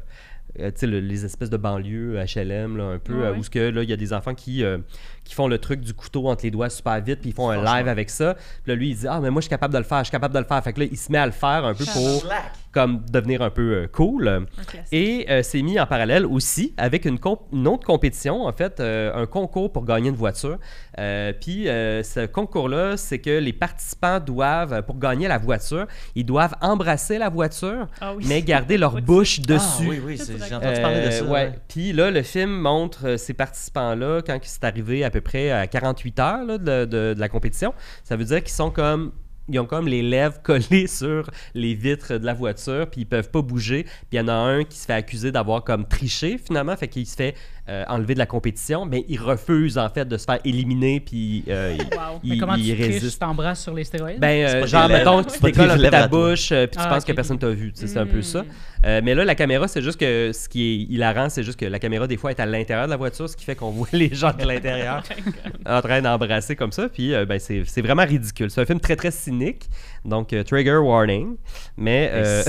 Euh, 0.61 0.70
le- 0.82 1.01
les 1.01 1.24
espèces 1.24 1.51
de 1.51 1.57
banlieues 1.57 2.16
HLM, 2.18 2.76
là, 2.76 2.84
un 2.84 2.99
peu, 2.99 3.14
Ouais, 3.14 3.26
euh, 3.26 3.34
où 3.36 3.42
ce 3.42 3.51
que, 3.51 3.59
là, 3.59 3.82
il 3.82 3.88
y 3.88 3.92
a 3.92 3.96
des 3.96 4.12
enfants 4.12 4.34
qui, 4.34 4.62
euh, 4.64 4.78
qui 5.29 5.35
font 5.35 5.47
le 5.47 5.59
truc 5.59 5.81
du 5.81 5.95
couteau 5.95 6.29
entre 6.29 6.45
les 6.45 6.51
doigts 6.51 6.70
super 6.70 7.01
vite, 7.03 7.20
puis 7.20 7.31
ils 7.31 7.35
font 7.35 7.51
un 7.51 7.62
live 7.62 7.87
avec 7.87 8.11
ça. 8.11 8.35
Puis 8.35 8.72
là, 8.72 8.74
lui, 8.74 8.91
il 8.91 8.97
dit 8.97 9.07
Ah, 9.09 9.20
mais 9.20 9.31
moi, 9.31 9.41
je 9.41 9.45
suis 9.45 9.51
capable 9.51 9.72
de 9.74 9.79
le 9.79 9.85
faire, 9.85 9.99
je 9.99 10.05
suis 10.05 10.11
capable 10.12 10.35
de 10.35 10.39
le 10.41 10.45
faire. 10.47 10.62
Fait 10.64 10.72
que 10.72 10.81
là, 10.81 10.87
il 10.91 10.97
se 10.97 11.12
met 11.12 11.18
à 11.18 11.26
le 11.26 11.33
faire 11.33 11.64
un 11.64 11.74
peu 11.74 11.85
pour 11.85 12.24
comme 12.72 13.03
devenir 13.11 13.41
un 13.43 13.51
peu 13.51 13.62
euh, 13.74 13.87
cool. 13.91 14.47
Et 14.93 15.26
euh, 15.31 15.43
c'est 15.43 15.62
mis 15.62 15.81
en 15.81 15.87
parallèle 15.87 16.26
aussi 16.26 16.74
avec 16.76 17.05
une, 17.07 17.18
comp- 17.18 17.47
une 17.53 17.66
autre 17.66 17.87
compétition, 17.87 18.45
en 18.47 18.53
fait, 18.53 18.79
euh, 18.81 19.11
un 19.14 19.26
concours 19.26 19.72
pour 19.72 19.85
gagner 19.85 20.11
une 20.11 20.14
voiture. 20.16 20.59
Euh, 20.99 21.33
puis 21.39 21.68
euh, 21.68 22.03
ce 22.03 22.26
concours-là, 22.26 22.97
c'est 22.97 23.18
que 23.20 23.31
les 23.39 23.53
participants 23.53 24.20
doivent, 24.20 24.83
pour 24.83 24.99
gagner 24.99 25.29
la 25.29 25.39
voiture, 25.39 25.87
ils 26.14 26.24
doivent 26.26 26.55
embrasser 26.61 27.18
la 27.18 27.29
voiture, 27.31 27.89
Ah 28.01 28.14
oui. 28.14 28.24
mais 28.29 28.43
garder 28.43 28.76
leur 28.76 28.95
Oui. 28.95 29.01
bouche 29.09 29.41
Ah, 29.45 29.47
dessus. 29.55 29.89
oui, 29.89 30.01
oui, 30.05 30.18
c'est- 30.18 30.37
j'ai 30.49 30.55
entendu 30.55 30.81
parler 30.81 31.07
de 31.07 31.11
ça. 31.11 31.24
ouais. 31.24 31.53
Puis 31.68 31.93
là, 31.93 32.11
le 32.11 32.22
film 32.22 32.51
montre 32.51 33.07
euh, 33.07 33.16
ces 33.16 33.33
participants-là 33.35 34.20
quand 34.26 34.39
c'est 34.43 34.64
arrivé 34.64 35.05
à 35.05 35.11
peu 35.11 35.18
près 35.21 35.51
à 35.51 35.66
48 35.66 36.19
heures 36.19 36.59
de 36.59 37.14
la 37.16 37.29
compétition. 37.29 37.75
Ça 38.05 38.16
veut 38.16 38.25
dire 38.25 38.43
qu'ils 38.43 38.55
sont 38.55 38.71
comme. 38.71 39.12
Ils 39.51 39.59
ont 39.59 39.64
comme 39.64 39.89
les 39.89 40.03
lèvres 40.03 40.43
collées 40.43 40.87
sur 40.87 41.31
les 41.55 41.73
vitres 41.75 42.19
de 42.19 42.27
la 42.27 42.35
voiture, 42.35 42.87
puis 42.91 43.01
ils 43.01 43.07
peuvent 43.07 43.31
pas 43.31 43.41
bouger. 43.41 43.85
Puis 43.85 43.93
il 44.12 44.16
y 44.16 44.21
en 44.21 44.29
a 44.29 44.35
un 44.35 44.64
qui 44.64 44.77
se 44.77 44.85
fait 44.85 44.93
accuser 44.93 45.33
d'avoir 45.33 45.64
comme 45.64 45.89
triché 45.89 46.37
finalement, 46.37 46.77
fait 46.77 46.89
qu'il 46.89 47.07
se 47.07 47.16
fait 47.16 47.35
euh, 47.69 47.85
enlever 47.89 48.14
de 48.14 48.19
la 48.19 48.27
compétition, 48.27 48.87
mais 48.87 49.05
il 49.09 49.21
refuse 49.21 49.77
en 49.79 49.89
fait 49.91 50.07
de 50.07 50.16
se 50.16 50.25
faire 50.25 50.39
éliminer, 50.45 51.01
puis 51.01 51.45
euh, 51.49 51.77
il, 51.79 51.83
Wow. 51.99 52.21
il- 52.23 52.31
Mais 52.31 52.39
comment 52.39 52.55
il 52.55 52.64
tu 52.64 52.73
triches, 52.75 52.87
tu 52.87 52.93
résiste. 52.95 53.21
t'embrasses 53.21 53.62
sur 53.62 53.75
les 53.75 53.85
stéroïdes? 53.85 54.21
Ben, 54.21 54.47
euh, 54.47 54.66
genre, 54.66 54.89
mettons, 54.89 55.23
tu 55.23 55.39
décolles 55.43 55.71
un 55.73 55.77
peu 55.77 55.91
ta 55.91 56.09
bouche, 56.09 56.51
euh, 56.53 56.66
puis 56.66 56.77
tu 56.79 56.83
Ah, 56.85 56.89
penses 56.89 57.05
que 57.05 57.12
personne 57.12 57.39
t'a 57.39 57.51
vu. 57.51 57.73
tu 57.73 57.81
sais, 57.81 57.87
C'est 57.87 57.99
un 57.99 58.07
peu 58.07 58.23
ça. 58.23 58.45
Euh, 58.87 59.01
mais 59.03 59.14
là, 59.14 59.25
la 59.25 59.35
caméra, 59.35 59.66
c'est 59.69 59.83
juste 59.83 59.99
que 59.99 60.31
ce 60.33 60.49
qui 60.49 60.62
est 60.62 60.93
hilarant, 60.95 61.29
c'est 61.29 61.43
juste 61.43 61.59
que 61.59 61.66
la 61.66 61.79
caméra, 61.79 62.07
des 62.07 62.16
fois, 62.16 62.31
est 62.31 62.41
à 62.41 62.47
l'intérieur 62.47 62.87
de 62.87 62.91
la 62.91 62.97
voiture, 62.97 63.29
ce 63.29 63.37
qui 63.37 63.45
fait 63.45 63.57
qu'on 63.57 63.71
voit 63.73 63.89
les 63.93 64.14
gens 64.14 64.33
de 64.33 64.45
l'intérieur 64.47 65.03
en 65.66 65.81
train 65.83 66.01
d'embrasser 66.01 66.55
comme 66.57 66.73
ça. 66.73 66.89
Puis, 66.89 67.12
euh, 67.12 67.27
ben, 67.27 67.39
c'est 67.39 67.62
c'est 67.66 67.83
vraiment 67.83 68.05
ridicule. 68.05 68.51
C'est 68.51 68.61
un 68.61 68.66
film 68.66 68.81
très, 68.81 68.97
très 68.97 69.11
cynique. 69.11 69.64
Donc, 70.09 70.32
euh, 70.32 70.42
trigger 70.42 70.76
warning. 70.78 71.36
Mais 71.76 72.11
euh, 72.12 72.42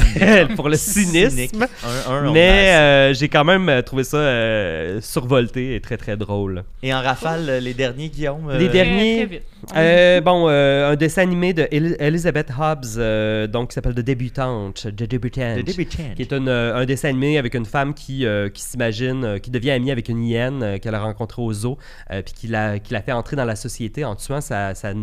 pour 0.55 0.69
le 0.69 0.75
cynisme. 0.77 1.29
Cynique. 1.35 1.51
Un, 1.55 2.11
un, 2.13 2.27
on 2.29 2.31
Mais 2.31 2.73
euh, 2.75 3.13
j'ai 3.13 3.29
quand 3.29 3.43
même 3.45 3.83
trouvé 3.83 4.03
ça 4.03 4.17
euh, 4.17 5.01
survolté 5.01 5.75
et 5.75 5.81
très, 5.81 5.97
très 5.97 6.17
drôle. 6.17 6.63
Et 6.83 6.93
en 6.93 7.01
rafale, 7.01 7.59
les 7.61 7.73
derniers, 7.73 8.09
Guillaume. 8.09 8.51
Les 8.57 8.69
derniers- 8.69 9.17
Très, 9.17 9.25
très 9.27 9.35
vite. 9.37 9.43
Euh, 9.75 10.21
bon, 10.21 10.47
euh, 10.47 10.91
un 10.91 10.95
dessin 10.95 11.21
animé 11.21 11.53
de 11.53 11.67
El- 11.71 11.97
Elizabeth 11.99 12.49
Hobbs, 12.57 12.95
euh, 12.97 13.45
donc 13.45 13.69
qui 13.69 13.73
s'appelle 13.75 13.93
The 13.93 13.99
Débutante, 13.99 14.87
The 14.95 15.03
Débutante, 15.03 15.59
The 15.59 15.65
Débutant. 15.65 16.03
qui 16.15 16.21
est 16.21 16.31
une, 16.31 16.47
euh, 16.47 16.75
un 16.77 16.85
dessin 16.85 17.09
animé 17.09 17.37
avec 17.37 17.53
une 17.55 17.65
femme 17.65 17.93
qui, 17.93 18.25
euh, 18.25 18.47
qui 18.49 18.61
s'imagine, 18.61 19.23
euh, 19.25 19.37
qui 19.37 19.51
devient 19.51 19.71
amie 19.71 19.91
avec 19.91 20.07
une 20.07 20.23
hyène 20.23 20.63
euh, 20.63 20.77
qu'elle 20.77 20.95
a 20.95 21.01
rencontrée 21.01 21.41
au 21.41 21.51
zoo, 21.51 21.77
euh, 22.11 22.21
puis 22.21 22.33
qui 22.33 22.47
la, 22.47 22.79
qui 22.79 22.93
la 22.93 23.01
fait 23.01 23.11
entrer 23.11 23.35
dans 23.35 23.43
la 23.45 23.57
société 23.57 24.05
en 24.05 24.15
tuant 24.15 24.39
sa, 24.41 24.73
sa, 24.75 24.93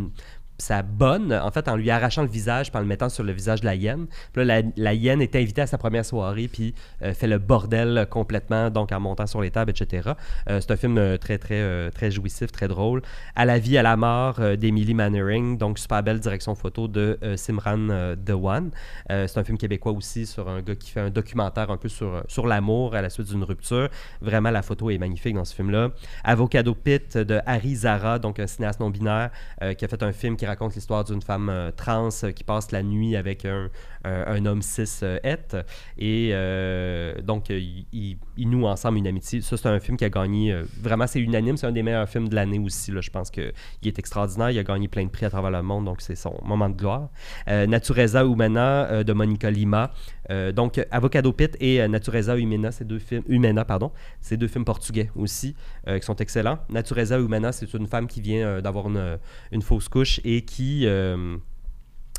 sa 0.59 0.83
bonne, 0.83 1.33
en 1.33 1.51
fait, 1.51 1.69
en 1.69 1.77
lui 1.77 1.91
arrachant 1.91 2.23
le 2.23 2.29
visage, 2.29 2.71
en 2.75 2.81
le 2.81 2.87
mettant 2.87 3.09
sur 3.09 3.25
le 3.25 3.33
visage 3.33 3.61
de 3.61 3.67
la 3.67 3.75
hyène. 3.75 4.07
Là, 4.35 4.45
la, 4.45 4.63
la 4.77 4.95
hyène 4.95 5.23
est 5.23 5.37
invitée 5.37 5.63
à 5.63 5.67
sa 5.67 5.79
première 5.79 6.05
soirée, 6.05 6.49
puis 6.49 6.75
euh, 7.03 7.15
fait 7.15 7.27
le 7.27 7.39
bordel 7.39 8.07
complètement, 8.11 8.71
donc 8.71 8.93
en 8.93 9.01
montant 9.01 9.27
sur 9.27 9.41
les 9.41 9.51
tables, 9.51 9.71
etc. 9.71 10.11
Euh, 10.49 10.61
c'est 10.61 10.71
un 10.71 10.77
film 10.77 10.99
euh, 10.99 11.17
très, 11.17 11.39
très, 11.39 11.91
très 11.91 12.11
jouissif, 12.11 12.53
très 12.53 12.69
drôle. 12.69 13.03
À 13.35 13.45
la 13.45 13.59
vie, 13.59 13.79
à 13.79 13.83
la 13.83 13.97
mort 13.97 14.41
d'Emily 14.57 14.95
Mannering, 14.95 15.59
donc 15.59 15.79
super 15.79 16.03
belle 16.03 16.21
direction 16.21 16.55
photo 16.55 16.89
de 16.89 17.19
Simran 17.37 18.15
Dewan. 18.17 18.71
C'est 19.09 19.39
un 19.39 19.45
film 19.45 19.59
québécois 19.59 19.93
aussi 19.93 20.27
sur 20.27 20.49
un 20.49 20.61
gars 20.63 20.75
qui 20.75 20.91
fait 20.91 21.01
un 21.01 21.11
documentaire 21.11 21.71
un 21.71 21.77
peu 21.77 21.89
sur, 21.89 22.23
sur 22.29 22.47
l'amour 22.47 22.95
à 22.95 23.03
la 23.03 23.11
suite 23.11 23.29
d'une 23.29 23.45
rupture. 23.45 23.89
Vraiment, 24.21 24.51
la 24.51 24.63
photo 24.63 24.91
est 24.91 24.99
magnifique 24.99 25.35
dans 25.35 25.45
ce 25.45 25.55
film-là. 25.55 25.91
Avocado 26.25 26.75
Pit 26.75 27.17
de 27.17 27.41
Harry 27.47 27.75
Zara, 27.75 28.19
donc 28.19 28.39
un 28.39 28.47
cinéaste 28.47 28.81
non-binaire 28.81 29.31
qui 29.77 29.85
a 29.85 29.89
fait 29.89 30.03
un 30.03 30.13
film 30.13 30.37
qui 30.37 30.46
raconte 30.47 30.75
l'histoire 30.75 31.05
d'une 31.05 31.23
femme 31.23 31.49
euh, 31.49 31.71
trans 31.71 32.09
euh, 32.25 32.33
qui 32.33 32.45
passe 32.45 32.73
la 32.73 32.83
nuit 32.83 33.17
avec 33.17 33.45
un, 33.45 33.69
un- 34.05 34.25
un 34.27 34.47
homme 34.47 34.63
cis 34.63 35.01
euh, 35.03 35.19
het. 35.23 35.57
Et 35.99 36.31
euh, 36.33 37.21
donc, 37.23 37.51
euh, 37.51 37.61
ils 37.93 38.49
nouent 38.49 38.67
ensemble 38.67 38.99
une 38.99 39.07
amitié. 39.07 39.41
Ça, 39.41 39.57
c'est 39.57 39.69
un 39.69 39.81
film 39.81 39.97
qui 39.97 40.05
a 40.05 40.11
gagné. 40.11 40.53
euh, 40.53 40.65
vraiment, 40.81 41.07
c'est 41.07 41.21
unanime. 41.21 41.57
C'est 41.57 41.67
un 41.67 41.73
des 41.73 41.83
meilleurs 41.83 42.09
films 42.09 42.29
de 42.29 42.35
l'année 42.35 42.59
aussi. 42.59 42.93
Là. 42.93 43.01
Je 43.01 43.11
pense 43.11 43.31
qu'il 43.31 43.53
est 43.85 43.99
extraordinaire. 43.99 44.51
Il 44.51 44.59
a 44.59 44.65
gagné 44.65 44.89
plein 44.89 45.05
de 45.05 45.11
prix 45.11 45.27
à 45.27 45.31
travers 45.31 45.51
le 45.51 45.63
monde. 45.63 45.85
Donc, 45.87 46.01
c'est 46.01 46.17
son 46.17 46.35
moment 46.45 46.69
de 46.69 46.75
gloire. 46.77 47.09
Euh, 47.49 47.67
Natureza 47.67 48.23
Humana 48.25 48.87
euh, 48.91 49.05
de 49.05 49.13
Monica 49.13 49.51
Lima. 49.51 49.91
Euh, 50.31 50.53
donc, 50.53 50.85
Avocado 50.91 51.33
Pit 51.33 51.57
et 51.61 51.81
euh, 51.81 51.89
Natureza 51.89 52.37
Humana, 52.37 52.73
c'est 52.73 52.87
deux 52.87 52.99
films. 52.99 53.23
Humana, 53.29 53.65
pardon. 53.65 53.93
C'est 54.21 54.37
deux 54.37 54.49
films 54.49 54.65
portugais 54.65 55.11
aussi 55.15 55.55
euh, 55.87 55.99
qui 55.99 56.07
sont 56.07 56.17
excellents. 56.17 56.59
Natureza 56.69 57.19
Humana, 57.19 57.53
c'est 57.53 57.73
une 57.75 57.87
femme 57.87 58.07
qui 58.07 58.21
vient 58.21 58.61
d'avoir 58.61 58.87
une, 58.89 59.63
fausse 59.63 59.89
couche 59.89 60.21
et 60.25 60.43
qui. 60.43 60.87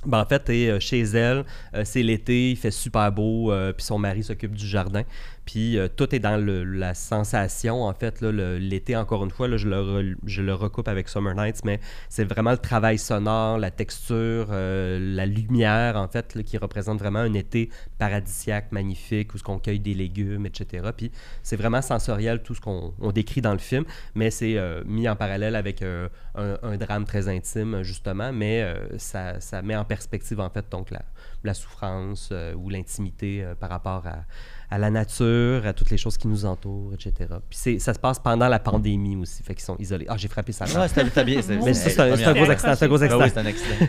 ben, 0.06 0.22
en 0.22 0.26
fait, 0.26 0.50
est 0.50 0.80
chez 0.80 1.02
elle, 1.02 1.46
c'est 1.84 2.04
l'été, 2.04 2.52
il 2.52 2.58
fait 2.58 2.72
super 2.72 3.12
beau, 3.12 3.52
puis 3.76 3.86
son 3.86 3.98
mari 3.98 4.24
s'occupe 4.24 4.54
du 4.54 4.68
jardin. 4.68 5.04
Puis 5.48 5.78
euh, 5.78 5.88
tout 5.88 6.14
est 6.14 6.20
dans 6.20 6.36
la 6.46 6.94
sensation, 6.94 7.84
en 7.86 7.94
fait. 7.94 8.22
L'été, 8.22 8.98
encore 8.98 9.24
une 9.24 9.32
fois, 9.32 9.48
là, 9.48 9.56
je, 9.56 9.70
le 9.70 10.18
je 10.26 10.42
le 10.42 10.54
recoupe 10.54 10.90
avec 10.90 11.08
Summer 11.08 11.34
Nights, 11.34 11.64
mais 11.64 11.80
c'est 12.10 12.26
vraiment 12.26 12.52
le 12.52 12.58
travail 12.58 12.98
sonore, 12.98 13.58
la 13.58 13.72
texture, 13.72 14.48
euh, 14.52 15.00
la 15.00 15.26
lumière, 15.26 15.96
en 15.96 16.10
fait, 16.10 16.44
qui 16.44 16.58
représente 16.58 17.00
vraiment 17.00 17.20
un 17.20 17.34
été 17.34 17.70
paradisiaque, 17.98 18.74
magnifique, 18.74 19.34
où 19.34 19.38
ce 19.38 19.44
qu'on 19.44 19.58
cueille 19.58 19.80
des 19.80 19.94
légumes, 19.94 20.46
etc. 20.46 20.90
Puis 20.96 21.14
c'est 21.44 21.56
vraiment 21.56 21.82
sensoriel, 21.82 22.44
tout 22.44 22.54
ce 22.54 22.60
qu'on 22.60 22.94
on 23.00 23.14
décrit 23.14 23.40
dans 23.40 23.54
le 23.54 23.60
film, 23.60 23.86
mais 24.16 24.32
c'est 24.32 24.58
euh, 24.58 24.84
mis 24.86 25.08
en 25.08 25.16
parallèle 25.16 25.56
avec 25.56 25.82
un, 25.82 26.10
un 26.36 26.76
drame 26.76 27.06
très 27.06 27.30
intime, 27.30 27.84
justement, 27.84 28.34
mais 28.34 28.66
ça, 28.98 29.40
ça 29.40 29.62
met 29.62 29.78
en 29.78 29.86
perspective, 29.86 30.42
en 30.42 30.50
fait, 30.50 30.66
donc 30.70 30.92
la, 30.92 31.04
la 31.46 31.54
souffrance 31.54 32.34
ou 32.56 32.70
l'intimité 32.70 33.46
par 33.60 33.70
rapport 33.70 34.06
à, 34.06 34.26
à 34.70 34.78
la 34.78 34.90
nature, 34.90 35.66
à 35.66 35.72
toutes 35.74 35.90
les 35.92 35.98
choses 35.98 36.18
qui 36.18 36.28
nous 36.28 36.44
entourent, 36.46 36.94
etc. 36.94 37.14
Puis 37.50 37.58
c'est- 37.58 37.80
ça 37.80 37.94
se 37.94 38.00
passe 38.00 38.20
pendant 38.20 38.48
la 38.50 38.60
pandémie 38.60 39.16
aussi, 39.16 39.42
fait 39.44 39.56
qu'ils 39.56 39.64
sont 39.64 39.78
isolés. 39.80 40.06
Ah, 40.10 40.18
j'ai 40.18 40.28
frappé 40.28 40.52
ça. 40.52 40.66
Ouais, 40.66 40.88
c'était 40.90 41.06
c'était 41.06 41.24
bien. 41.24 41.42
Mais 41.64 41.74
c'est 41.74 42.00
un, 42.00 42.16
c'est 42.18 42.26
un 42.26 42.34
gros 42.34 42.50
accident. 42.50 42.76
C'est 42.76 42.86
un 42.86 42.88
gros 42.90 43.02
Ah 43.02 43.06
accident. 43.06 43.24
oui, 43.24 43.32
c'est 43.34 43.40
un 43.40 43.46
accident. 43.46 43.86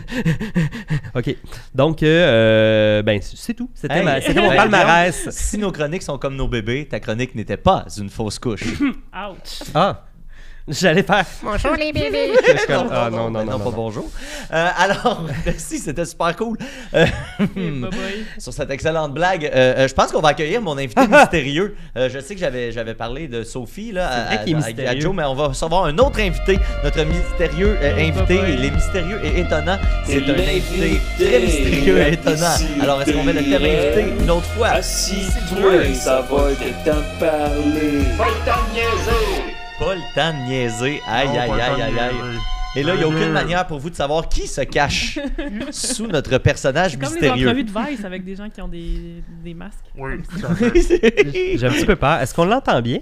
OK. 1.15 1.35
Donc, 1.75 2.03
euh, 2.03 3.01
ben, 3.03 3.19
c'est 3.21 3.53
tout. 3.53 3.69
C'était 3.73 3.97
Hey, 3.97 4.05
ma- 4.05 4.21
c'était 4.21 4.41
mon 4.41 4.51
hey, 4.51 4.57
palmarès. 4.57 5.29
Si 5.31 5.57
nos 5.57 5.71
chroniques 5.71 6.03
sont 6.03 6.17
comme 6.17 6.35
nos 6.35 6.47
bébés, 6.47 6.87
ta 6.87 6.99
chronique 6.99 7.35
n'était 7.35 7.57
pas 7.57 7.85
une 7.97 8.09
fausse 8.09 8.39
couche. 8.39 8.79
Ouch. 8.81 9.69
Ah! 9.73 10.05
J'allais 10.69 11.03
faire. 11.03 11.25
Bonjour 11.43 11.73
les 11.75 11.91
bébés. 11.91 12.31
Comme, 12.67 12.89
Ah 12.91 13.09
non, 13.11 13.29
non, 13.29 13.39
Ben 13.39 13.45
non, 13.45 13.57
pas 13.59 13.65
non. 13.65 13.71
bonjour. 13.71 14.09
Euh, 14.53 14.67
alors, 14.77 15.23
merci, 15.45 15.79
c'était 15.79 16.05
super 16.05 16.35
cool. 16.35 16.57
Euh, 16.93 17.05
Et 17.57 17.71
bye 17.71 17.89
bye. 17.89 18.25
sur 18.37 18.53
cette 18.53 18.69
excellente 18.69 19.13
blague, 19.13 19.49
euh, 19.53 19.87
je 19.87 19.93
pense 19.93 20.11
qu'on 20.11 20.21
va 20.21 20.29
accueillir 20.29 20.61
mon 20.61 20.77
invité 20.77 21.07
mystérieux. 21.07 21.75
Euh, 21.97 22.09
je 22.13 22.19
sais 22.19 22.35
que 22.35 22.39
j'avais, 22.39 22.71
j'avais 22.71 22.93
parlé 22.93 23.27
de 23.27 23.43
Sophie 23.43 23.91
là, 23.91 24.07
à, 24.07 24.13
à- 24.13 24.35
à- 24.37 24.41
à 24.41 24.45
mystérieux. 24.45 25.01
Joe, 25.01 25.15
mais 25.15 25.23
on 25.23 25.33
va 25.35 25.47
recevoir 25.47 25.85
un 25.85 25.97
autre 25.97 26.19
invité, 26.19 26.59
notre 26.83 27.03
mystérieux 27.03 27.77
invité. 27.97 28.39
Il 28.49 28.63
est 28.65 28.71
mystérieux 28.71 29.19
et 29.23 29.39
étonnant. 29.39 29.77
C'est 30.05 30.23
un 30.23 30.33
invité 30.33 31.01
très 31.17 31.39
mystérieux 31.39 31.97
et 31.99 32.13
étonnant. 32.13 32.55
Alors, 32.81 33.01
est-ce 33.01 33.11
qu'on 33.13 33.23
met 33.23 33.33
le 33.33 33.41
thème 33.43 33.63
invité 33.63 34.05
une 34.23 34.29
autre 34.29 34.45
fois? 34.55 34.67
Assis-toi, 34.69 35.93
ça 35.95 36.21
va 36.29 36.51
être 36.51 36.83
temps 36.83 36.95
de 36.95 37.19
parler. 37.19 38.03
Pas 39.79 39.95
le 39.95 40.01
temps 40.13 40.33
de 40.33 40.47
niaiser. 40.49 41.01
Aïe, 41.07 41.27
Non, 41.27 41.33
aïe, 41.39 41.51
aïe, 41.51 41.81
aïe, 41.81 41.99
aïe. 41.99 42.15
Et 42.75 42.83
là, 42.83 42.93
il 42.93 42.97
n'y 42.97 43.03
a 43.03 43.07
aucune 43.07 43.31
manière 43.31 43.65
pour 43.65 43.79
vous 43.79 43.89
de 43.89 43.95
savoir 43.95 44.29
qui 44.29 44.45
se 44.45 44.61
cache 44.61 45.17
sous 45.71 46.05
notre 46.05 46.37
personnage 46.37 46.93
Comme 46.99 47.01
les 47.03 47.09
mystérieux. 47.09 47.47
entrevues 47.47 47.63
de 47.63 47.71
Vice 47.71 48.05
avec 48.05 48.23
des 48.23 48.35
gens 48.35 48.49
qui 48.49 48.61
ont 48.61 48.67
des, 48.67 49.23
des 49.43 49.53
masques. 49.55 49.85
Oui, 49.97 50.21
tout 50.21 50.45
à 50.45 50.53
fait. 50.53 50.73
J'ai 51.57 51.65
un 51.65 51.71
petit 51.71 51.85
peu 51.85 51.95
peur. 51.95 52.19
Est-ce 52.21 52.33
qu'on 52.33 52.45
l'entend 52.45 52.79
bien? 52.81 52.99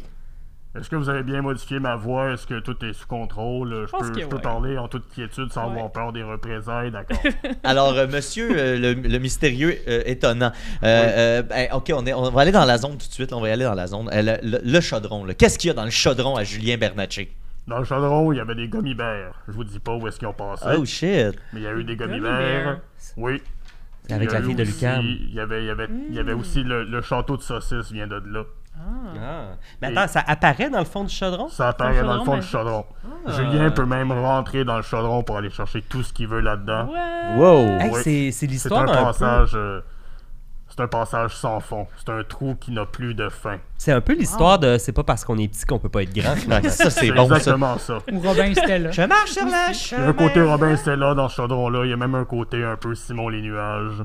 Est-ce 0.75 0.89
que 0.89 0.95
vous 0.95 1.09
avez 1.09 1.23
bien 1.23 1.41
modifié 1.41 1.79
ma 1.79 1.95
voix? 1.95 2.31
Est-ce 2.33 2.45
que 2.45 2.59
tout 2.59 2.75
est 2.85 2.93
sous 2.93 3.07
contrôle? 3.07 3.85
Je, 3.87 3.91
pense 3.91 4.07
peux, 4.09 4.13
que 4.15 4.21
je 4.21 4.25
peux 4.27 4.35
ouais. 4.35 4.41
parler 4.41 4.77
en 4.77 4.87
toute 4.87 5.07
quiétude 5.09 5.51
sans 5.51 5.65
Ouais. 5.65 5.71
avoir 5.71 5.91
peur 5.91 6.13
des 6.13 6.21
représailles, 6.21 6.91
d'accord? 6.91 7.17
Alors, 7.63 7.93
euh, 7.97 8.05
monsieur 8.07 8.49
euh, 8.55 8.77
le, 8.77 8.93
le 8.93 9.17
mystérieux 9.17 9.75
euh, 9.87 10.03
étonnant. 10.05 10.51
Euh, 10.83 10.85
euh, 11.39 11.41
ben, 11.41 11.67
ok, 11.73 11.91
on, 11.95 12.05
est, 12.05 12.13
on 12.13 12.29
va 12.29 12.41
aller 12.41 12.51
dans 12.51 12.65
la 12.65 12.77
zone 12.77 12.91
tout 12.91 13.07
de 13.07 13.13
suite. 13.13 13.33
On 13.33 13.41
va 13.41 13.49
y 13.49 13.51
aller 13.51 13.63
dans 13.63 13.73
la 13.73 13.87
zone. 13.87 14.07
Euh, 14.13 14.21
le, 14.21 14.49
le- 14.51 14.61
le 14.63 14.81
chaudron. 14.81 15.25
là. 15.25 15.33
Qu'est-ce 15.33 15.57
qu'il 15.57 15.69
y 15.69 15.71
a 15.71 15.73
dans 15.73 15.85
le 15.85 15.89
chaudron 15.89 16.35
à 16.35 16.43
Julien 16.43 16.77
Bernatchez? 16.77 17.31
Dans 17.67 17.79
le 17.79 17.83
chaudron, 17.85 18.31
il 18.31 18.37
y 18.37 18.39
avait 18.39 18.55
des 18.55 18.67
gummy 18.67 18.93
bears. 18.93 19.33
Je 19.47 19.53
vous 19.53 19.63
dis 19.63 19.79
pas 19.79 19.95
où 19.95 20.07
est-ce 20.07 20.19
qu'ils 20.19 20.27
ont 20.27 20.33
passé, 20.33 20.65
Oh 20.77 20.85
shit. 20.85 21.33
mais 21.53 21.59
il 21.59 21.63
y 21.63 21.67
a 21.67 21.73
eu 21.73 21.83
des 21.83 21.95
bears. 21.95 22.77
Oui. 23.17 23.41
Avec 24.09 24.31
la 24.31 24.41
fille 24.41 24.55
de 24.55 24.63
Lucam. 24.63 25.01
Il 25.03 25.33
y 25.33 25.39
avait, 25.39 25.63
il 25.63 25.67
y 25.67 25.69
avait, 25.69 25.87
il 26.09 26.15
y 26.15 26.19
avait 26.19 26.35
Mm. 26.35 26.39
aussi 26.39 26.63
le, 26.63 26.83
le 26.83 27.01
château 27.01 27.35
de 27.35 27.41
saucisses 27.41 27.91
vient 27.91 28.07
de 28.07 28.21
là. 28.25 28.43
Ah. 28.79 29.13
Ah. 29.19 29.55
Mais 29.81 29.87
attends, 29.97 30.07
ça 30.11 30.23
apparaît 30.27 30.69
dans 30.69 30.79
le 30.79 30.85
fond 30.85 31.03
du 31.03 31.13
chaudron? 31.13 31.49
Ça 31.49 31.69
apparaît 31.69 32.01
dans 32.03 32.17
le 32.17 32.23
fond 32.23 32.35
mais- 32.35 32.39
du 32.41 32.47
chaudron. 32.47 32.85
Ah. 33.25 33.31
Julien 33.31 33.69
peut 33.71 33.85
même 33.85 34.11
rentrer 34.11 34.63
dans 34.63 34.77
le 34.77 34.83
chaudron 34.83 35.23
pour 35.23 35.37
aller 35.37 35.49
chercher 35.49 35.81
tout 35.81 36.03
ce 36.03 36.13
qu'il 36.13 36.27
veut 36.27 36.39
là-dedans. 36.41 36.87
Ouais. 36.91 37.35
Wow. 37.37 37.57
Hey, 37.79 37.89
Oui. 37.91 38.01
c'est- 38.03 38.03
c'est 38.03 38.31
C'est 38.31 38.45
l'histoire 38.47 38.81
un 38.83 38.87
un, 38.87 38.97
peu. 38.97 39.03
passage. 39.03 39.51
euh, 39.55 39.81
c'est 40.69 40.81
un 40.81 40.87
passage 40.87 41.35
sans 41.35 41.59
fond. 41.59 41.87
C'est 41.97 42.11
un 42.11 42.23
trou 42.23 42.55
qui 42.59 42.71
n'a 42.71 42.85
plus 42.85 43.13
de 43.15 43.29
fin. 43.29 43.57
C'est 43.77 43.91
un 43.91 44.01
peu 44.01 44.13
l'histoire 44.13 44.59
de 44.59 44.77
c'est 44.77 44.91
pas 44.91 45.03
parce 45.03 45.25
qu'on 45.25 45.37
est 45.37 45.47
petit 45.47 45.65
qu'on 45.65 45.79
peut 45.79 45.89
pas 45.89 46.03
être 46.03 46.13
grand. 46.13 46.35
ça, 46.69 46.89
c'est 46.89 47.11
bon, 47.11 47.27
ça. 47.27 47.37
exactement 47.37 47.77
ça. 47.79 47.97
Ou 48.11 48.19
Robin 48.19 48.53
Stella. 48.53 48.91
Je 48.91 49.01
marche 49.01 49.31
sur 49.31 49.45
la 49.45 49.71
Il 49.71 49.91
y 49.97 50.05
a 50.05 50.07
un 50.09 50.13
côté 50.13 50.41
Robin 50.41 50.75
Stella 50.75 51.13
dans 51.15 51.27
ce 51.29 51.35
chaudron-là. 51.35 51.85
Il 51.85 51.89
y 51.89 51.93
a 51.93 51.97
même 51.97 52.15
un 52.15 52.25
côté 52.25 52.63
un 52.63 52.75
peu 52.75 52.93
Simon 52.95 53.29
les 53.29 53.41
nuages. 53.41 54.03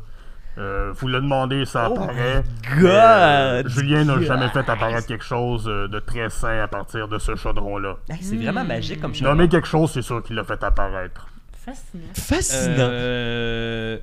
Euh, 0.59 0.93
vous 0.95 1.09
le 1.09 1.21
demandez, 1.21 1.65
ça 1.65 1.89
Oh 1.91 1.95
apparaît. 1.95 2.43
God! 2.79 2.85
Euh, 2.87 3.63
Julien 3.69 4.05
n'a 4.05 4.21
jamais 4.21 4.49
fait 4.51 4.69
apparaître 4.69 5.07
quelque 5.07 5.25
chose 5.25 5.65
euh, 5.67 5.89
de 5.89 5.99
très 5.99 6.29
sain 6.29 6.61
à 6.63 6.69
partir 6.69 7.09
de 7.09 7.19
ce 7.19 7.35
chaudron-là. 7.37 7.97
Hey, 8.11 8.19
c'est 8.21 8.37
vraiment 8.37 8.65
magique 8.65 9.01
comme 9.01 9.15
chaudron. 9.15 9.31
Nommer 9.35 9.49
quelque 9.49 9.67
chose, 9.69 9.91
c'est 9.93 10.03
sûr 10.03 10.23
qu'il 10.23 10.37
l'a 10.37 10.45
fait 10.45 10.63
apparaître. 10.63 11.27
Fascinant. 11.65 12.05
Fascinant. 12.15 12.75
Euh... 12.79 13.99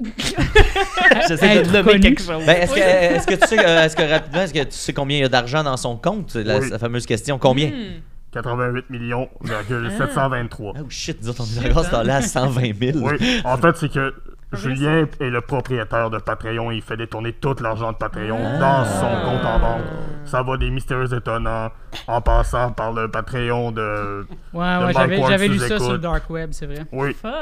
J'essaie 1.28 1.62
de 1.62 1.70
nommer 1.70 1.92
connu. 1.92 2.00
quelque 2.00 2.22
chose. 2.22 2.44
Ben, 2.46 2.56
est-ce 2.62 2.74
que, 2.74 2.80
est-ce 2.80 3.26
que 3.26 3.34
tu 3.34 3.46
sais, 3.46 3.56
est-ce 3.56 3.94
que 3.96 4.02
rapidement, 4.10 4.40
est-ce 4.42 4.54
que 4.54 4.64
tu 4.64 4.72
sais 4.72 4.92
combien 4.92 5.18
il 5.18 5.20
y 5.20 5.24
a 5.24 5.28
d'argent 5.28 5.62
dans 5.62 5.76
son 5.76 5.96
compte? 5.96 6.34
La, 6.34 6.58
Oui. 6.58 6.70
la 6.70 6.78
fameuse 6.78 7.06
question. 7.06 7.38
Combien? 7.38 7.68
Hmm. 7.68 8.00
88 8.32 8.90
millions, 8.90 9.28
virgule 9.42 9.90
723. 9.98 10.74
Oh 10.78 10.86
shit, 10.88 11.18
autres, 11.28 11.42
on 11.42 11.62
est 11.64 11.70
encore 11.70 11.94
à 12.08 12.22
120 12.22 12.92
000. 12.92 12.98
Oui, 13.02 13.40
en 13.44 13.56
fait, 13.56 13.76
c'est 13.76 13.92
que 13.92 14.14
Julien 14.52 15.06
est 15.20 15.30
le 15.30 15.40
propriétaire 15.40 16.10
de 16.10 16.18
Patreon 16.18 16.72
et 16.72 16.76
il 16.76 16.82
fait 16.82 16.96
détourner 16.96 17.32
tout 17.32 17.54
l'argent 17.62 17.92
de 17.92 17.96
Patreon 17.96 18.58
dans 18.58 18.84
son 18.84 19.06
compte 19.24 19.44
en 19.44 19.58
banque. 19.60 19.82
Ça 20.24 20.42
va 20.42 20.56
des 20.56 20.70
mystérieux 20.70 21.12
étonnants 21.14 21.70
en 22.08 22.20
passant 22.20 22.72
par 22.72 22.92
le 22.92 23.08
Patreon 23.08 23.70
de. 23.72 24.26
Ouais, 24.52 24.78
De 24.80 24.84
ouais, 24.86 24.92
j'avais, 25.28 25.48
lu 25.48 25.58
ça 25.58 25.78
sur 25.78 25.92
le. 25.92 25.98
Dark 25.98 26.28
Web, 26.30 26.50
c'est 26.52 26.66
vrai. 26.66 26.84
Oui, 26.92 27.14
Fuck. 27.14 27.32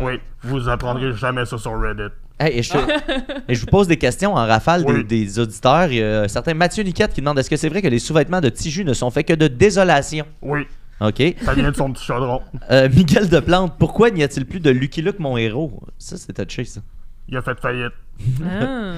oui, 0.00 0.20
vous 0.42 0.68
apprendrez 0.68 1.12
jamais 1.12 1.44
ça 1.44 1.56
sur 1.56 1.80
Reddit. 1.80 2.12
Hey, 2.38 2.58
et, 2.58 2.62
je 2.62 2.72
te- 2.72 3.42
et 3.48 3.54
je 3.54 3.60
vous 3.60 3.66
pose 3.68 3.88
des 3.88 3.96
questions 3.96 4.34
en 4.34 4.44
rafale 4.46 4.84
des, 4.84 4.92
Oui. 4.92 5.04
des 5.04 5.38
auditeurs. 5.38 5.86
Il 5.86 5.94
y 5.98 6.02
a 6.02 6.22
un 6.22 6.28
certain 6.28 6.52
Mathieu 6.52 6.82
Niquette 6.82 7.14
qui 7.14 7.20
demande 7.22 7.38
est-ce 7.38 7.48
que 7.48 7.56
c'est 7.56 7.68
vrai 7.70 7.80
que 7.80 7.88
les 7.88 7.98
sous-vêtements 7.98 8.42
de 8.42 8.50
Tiju 8.50 8.84
ne 8.84 8.92
sont 8.92 9.10
faits 9.10 9.26
que 9.28 9.32
de 9.32 9.48
désolation? 9.48 10.26
Oui, 10.42 10.66
OK. 11.00 11.22
ça 11.42 11.54
vient 11.54 11.70
de 11.70 11.76
son 11.76 11.92
petit 11.92 12.04
chaudron. 12.04 12.42
Euh, 12.70 12.88
Miguel 12.88 13.28
de 13.28 13.38
Plante, 13.38 13.74
pourquoi 13.78 14.10
n'y 14.10 14.22
a-t-il 14.22 14.46
plus 14.46 14.60
de 14.60 14.70
Lucky 14.70 15.02
Luke, 15.02 15.18
mon 15.18 15.36
héros? 15.36 15.82
Ça, 15.98 16.16
c'est 16.16 16.32
touché, 16.32 16.64
ça. 16.64 16.80
Il 17.28 17.36
a 17.36 17.42
fait 17.42 17.58
faillite. 17.60 17.92
Ah. 18.44 18.94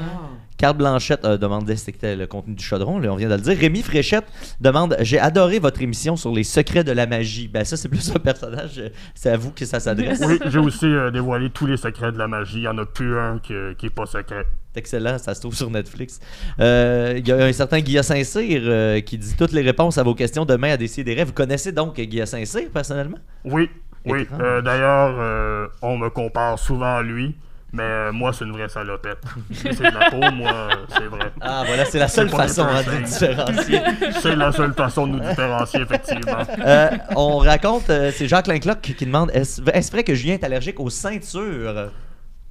Carl 0.59 0.77
Blanchette 0.77 1.25
euh, 1.25 1.39
demandait 1.39 1.77
c'était 1.77 2.17
le 2.17 2.27
contenu 2.27 2.55
du 2.55 2.63
chaudron, 2.65 2.99
là, 2.99 3.13
on 3.13 3.17
vient 3.17 3.29
de 3.29 3.35
le 3.35 3.41
dire. 3.41 3.57
Rémi 3.57 3.83
Fréchette 3.83 4.27
demande 4.61 4.97
J'ai 5.01 5.19
adoré 5.19 5.59
votre 5.59 5.81
émission 5.81 6.17
sur 6.17 6.33
les 6.33 6.45
secrets 6.45 6.85
de 6.85 6.93
la 6.93 7.07
magie. 7.07 7.49
Ben, 7.49 7.65
ça, 7.65 7.77
c'est 7.77 7.89
plus 7.89 8.11
un 8.15 8.19
personnage, 8.19 8.79
euh, 8.79 8.89
c'est 9.15 9.31
à 9.31 9.37
vous 9.37 9.53
que 9.53 9.65
ça 9.65 9.81
s'adresse. 9.81 10.21
Oui, 10.27 10.39
j'ai 10.47 10.59
aussi 10.59 10.87
euh, 10.87 11.11
dévoilé 11.11 11.51
tous 11.51 11.67
les 11.67 11.77
secrets 11.77 12.13
de 12.13 12.19
la 12.19 12.29
magie. 12.29 12.59
Il 12.59 12.63
n'y 12.63 12.69
en 12.69 12.79
a 12.79 12.85
plus 12.85 13.19
un 13.19 13.39
qui 13.39 13.55
est 13.55 13.91
pas 13.91 14.07
secret. 14.07 14.45
C'est 14.75 14.81
excellent, 14.81 15.17
ça 15.19 15.35
se 15.35 15.41
trouve 15.41 15.55
sur 15.55 15.71
Netflix. 15.71 16.21
Euh, 16.61 17.15
Il 17.17 17.27
y 17.27 17.33
a 17.33 17.37
un 17.37 17.53
certain 17.53 17.81
Guillaume 17.81 18.03
Saint-Cyr 18.03 18.61
euh, 18.65 19.01
qui 19.01 19.17
dit 19.17 19.35
toutes 19.37 19.53
les 19.53 19.63
réponses 19.63 19.97
à 19.97 20.03
vos 20.03 20.15
questions 20.15 20.45
demain 20.45 20.73
à 20.73 20.77
décider. 20.77 21.23
Vous 21.25 21.33
connaissez 21.33 21.73
donc 21.73 21.99
Guillaume 21.99 22.27
Saint-Cyr, 22.27 22.69
personnellement? 22.73 23.19
Oui, 23.45 23.71
oui. 24.05 24.27
Euh, 24.41 24.61
D'ailleurs, 24.61 25.71
on 25.83 25.97
me 25.97 26.11
compare 26.11 26.59
souvent 26.59 26.97
à 26.97 27.03
lui, 27.03 27.35
mais 27.73 27.83
euh, 27.83 28.13
moi, 28.13 28.33
c'est 28.33 28.45
une 28.45 28.53
vraie 28.53 28.69
salopette. 28.69 29.23
C'est 29.53 29.79
de 29.79 29.83
la 29.83 30.11
peau, 30.11 30.31
moi, 30.35 30.53
euh, 30.53 30.75
c'est 30.89 31.05
vrai. 31.05 31.33
Ah, 31.41 31.65
voilà, 31.67 31.85
c'est 31.85 31.99
la 31.99 32.09
seule 32.09 32.31
façon 32.31 32.63
hein, 32.63 32.83
de 32.83 32.91
nous 32.91 33.07
différencier. 33.07 33.81
C'est 34.21 34.37
la 34.37 34.53
seule 34.53 34.73
façon 34.73 35.07
de 35.07 35.13
nous 35.13 35.21
différencier, 35.21 35.81
effectivement. 35.83 36.39
Euh, 36.59 36.91
on 37.15 37.39
raconte, 37.39 37.91
euh, 37.91 38.11
c'est 38.15 38.27
Jacques 38.27 38.47
Lincloc 38.47 38.81
qui 38.81 39.05
demande 39.05 39.31
est-ce 39.35 39.61
est-ce 39.73 39.93
vrai 39.93 40.03
que 40.03 40.15
Julien 40.15 40.35
est 40.35 40.45
allergique 40.45 40.81
aux 40.81 40.91
ceintures? 40.91 41.91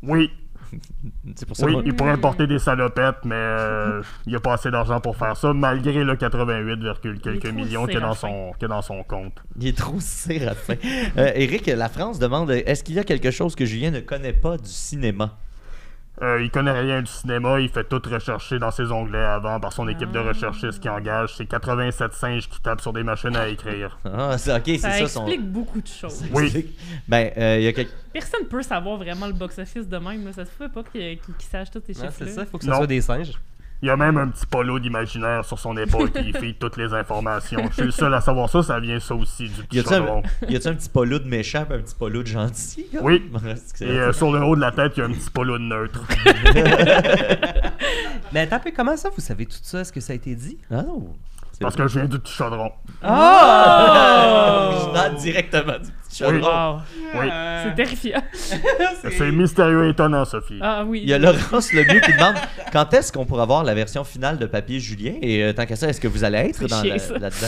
Oui, 0.04 0.32
C'est 1.36 1.46
pour 1.46 1.56
ça 1.56 1.66
oui, 1.66 1.76
il 1.86 1.96
pourrait 1.96 2.18
porter 2.18 2.48
des 2.48 2.60
salopettes, 2.60 3.26
mais 3.26 3.36
euh, 3.36 4.02
il 4.26 4.30
n'y 4.30 4.36
a 4.36 4.40
pas 4.40 4.54
assez 4.54 4.72
d'argent 4.72 5.00
pour 5.00 5.16
faire 5.16 5.36
ça, 5.36 5.54
malgré 5.54 6.04
le 6.04 6.16
88, 6.16 6.80
virgule 6.80 7.20
quelques 7.20 7.48
millions 7.48 7.86
qu'il 7.86 7.96
y 7.96 7.98
a 7.98 8.02
dans 8.02 8.14
son, 8.14 8.52
a 8.62 8.68
dans 8.68 8.82
son 8.82 9.04
compte. 9.04 9.44
Il 9.60 9.68
est 9.68 9.78
trop 9.78 10.00
séraphin. 10.00 10.76
Euh, 11.18 11.32
Eric, 11.36 11.68
la 11.68 11.90
France 11.90 12.20
demande 12.20 12.52
est-ce 12.52 12.84
qu'il 12.84 12.96
y 12.96 13.00
a 13.00 13.04
quelque 13.04 13.32
chose 13.32 13.56
que 13.56 13.66
Julien 13.66 13.92
ne 13.92 14.00
connaît 14.00 14.34
pas 14.34 14.58
du 14.58 14.70
cinéma? 14.70 15.38
Euh, 16.24 16.42
il 16.42 16.50
connaît 16.50 16.72
rien 16.72 17.02
du 17.04 17.12
cinéma, 17.12 17.60
il 17.60 17.70
fait 17.70 17.84
tout 17.84 18.02
rechercher 18.10 18.58
dans 18.58 18.72
ses 18.72 18.92
onglets 18.92 19.20
avant 19.20 19.60
par 19.60 19.72
son 19.72 19.88
équipe 19.88 20.12
de 20.12 20.18
recherchistes 20.18 20.80
qui 20.80 20.90
engage. 20.90 21.36
C'est 21.36 21.46
87 21.46 22.12
singes 22.14 22.50
qui 22.50 22.60
tapent 22.60 22.82
sur 22.82 22.92
des 22.92 23.04
machines 23.04 23.36
à 23.36 23.48
écrire. 23.48 24.00
Ah, 24.06 24.36
c'est 24.38 24.52
ok, 24.52 24.64
c'est 24.66 24.78
Ça, 24.80 24.92
ça, 24.94 25.08
son. 25.08 25.28
explique 25.28 25.52
beaucoup 25.52 25.80
de 25.80 25.88
choses. 25.88 26.24
Oui. 26.34 26.76
Ben, 27.08 27.30
euh, 27.38 27.58
il 27.60 27.64
y 27.66 27.68
a. 27.68 27.86
Personne 28.12 28.46
peut 28.50 28.64
savoir 28.64 28.98
vraiment 28.98 29.28
le 29.28 29.34
box-office 29.34 29.88
de 29.88 29.98
même. 29.98 30.26
là. 30.26 30.34
Ça 30.34 30.46
se 30.46 30.50
fait 30.52 30.70
pas 30.70 30.82
qu'il 30.84 31.20
qu'il- 31.20 31.36
qu'il 31.36 31.50
sache 31.50 31.70
tous 31.70 31.84
ces 31.86 31.94
Non, 31.94 32.06
chiffres-là. 32.06 32.28
c'est 32.28 32.34
ça, 32.34 32.42
il 32.42 32.48
faut 32.48 32.58
que 32.58 32.66
ce 32.66 32.72
soit 32.74 32.88
des 32.88 33.02
singes. 33.02 33.34
Il 33.82 33.88
y 33.88 33.92
a 33.92 33.98
même 33.98 34.18
un 34.18 34.28
petit 34.28 34.46
polo 34.46 34.80
d'imaginaire 34.80 35.46
sur 35.46 35.60
son 35.60 35.78
épaule 35.78 36.12
qui 36.12 36.32
fait 36.34 36.54
toutes 36.54 36.78
les 36.78 36.94
informations. 36.94 37.62
Je 37.70 37.74
suis 37.74 37.84
le 37.84 37.92
seul 37.92 38.14
à 38.14 38.22
savoir 38.22 38.50
ça, 38.50 38.64
ça 38.64 38.80
vient 38.80 39.00
ça 39.00 39.14
aussi 39.14 39.50
du 39.50 39.62
Y 39.72 39.84
petit 39.84 39.94
un, 39.94 39.98
chaudron. 39.98 40.24
y 40.50 40.56
a-tu 40.56 40.68
un 40.68 40.74
petit 40.74 40.90
polo 40.90 41.20
de 41.20 41.28
méchant 41.28 41.66
et 41.70 41.74
un 41.76 41.80
petit 41.80 41.96
polo 41.96 42.24
de 42.24 42.28
gentil? 42.28 42.88
Oui. 43.02 43.30
Et 43.82 43.86
euh, 43.86 44.14
sur 44.14 44.32
le 44.32 44.44
haut 44.44 44.56
de 44.56 44.62
la 44.62 44.72
tête, 44.72 44.94
il 44.98 45.02
y 45.02 45.04
a 45.04 45.06
un 45.06 45.12
petit 45.12 45.30
polo 45.30 45.60
de 45.60 45.64
neutre. 45.64 46.02
Mais 48.34 48.42
attends 48.42 48.60
comment 48.76 48.98
ça, 48.98 49.10
vous 49.16 49.22
savez 49.22 49.46
tout 49.46 49.58
ça? 49.62 49.82
Est-ce 49.82 49.94
que 49.94 50.00
ça 50.00 50.14
a 50.14 50.16
été 50.16 50.34
dit? 50.34 50.58
Ah. 50.72 50.84
C'est 51.37 51.37
Parce 51.60 51.76
que 51.76 51.88
je 51.88 52.00
viens 52.00 52.08
du 52.08 52.20
petit 52.20 52.34
chaudron. 52.34 52.72
Je 54.78 54.94
note 54.94 55.16
directement 55.22 55.74
du 55.74 55.90
petit 55.92 56.24
Oui. 56.24 56.30
chaudron. 56.42 56.50
Wow. 56.74 56.80
Oui. 57.16 57.28
C'est 57.64 57.76
terrifiant. 57.76 58.22
C'est 58.32 59.32
mystérieux 59.32 59.86
et 59.88 59.90
étonnant, 59.90 60.26
Sophie. 60.26 60.60
Ah 60.62 60.84
oui. 60.86 61.02
Il 61.04 61.10
y 61.10 61.14
a 61.14 61.18
Laurence 61.20 61.74
Lemieux 61.74 62.00
qui 62.02 62.14
demande 62.14 62.36
quand 62.72 62.94
est-ce 62.94 63.12
qu'on 63.12 63.26
pourra 63.26 63.46
voir 63.46 63.64
la 63.64 63.74
version 63.74 64.04
finale 64.04 64.38
de 64.38 64.46
Papier 64.46 64.80
Julien? 64.80 65.14
Et 65.22 65.44
euh, 65.44 65.54
tant 65.54 65.66
qu'à 65.66 65.76
ça, 65.76 65.88
est-ce 65.88 66.02
que 66.02 66.08
vous 66.08 66.24
allez 66.24 66.38
être 66.40 66.56
C'est 66.58 66.68
dans 66.68 66.82
la- 66.84 66.96
là-dedans 66.96 67.48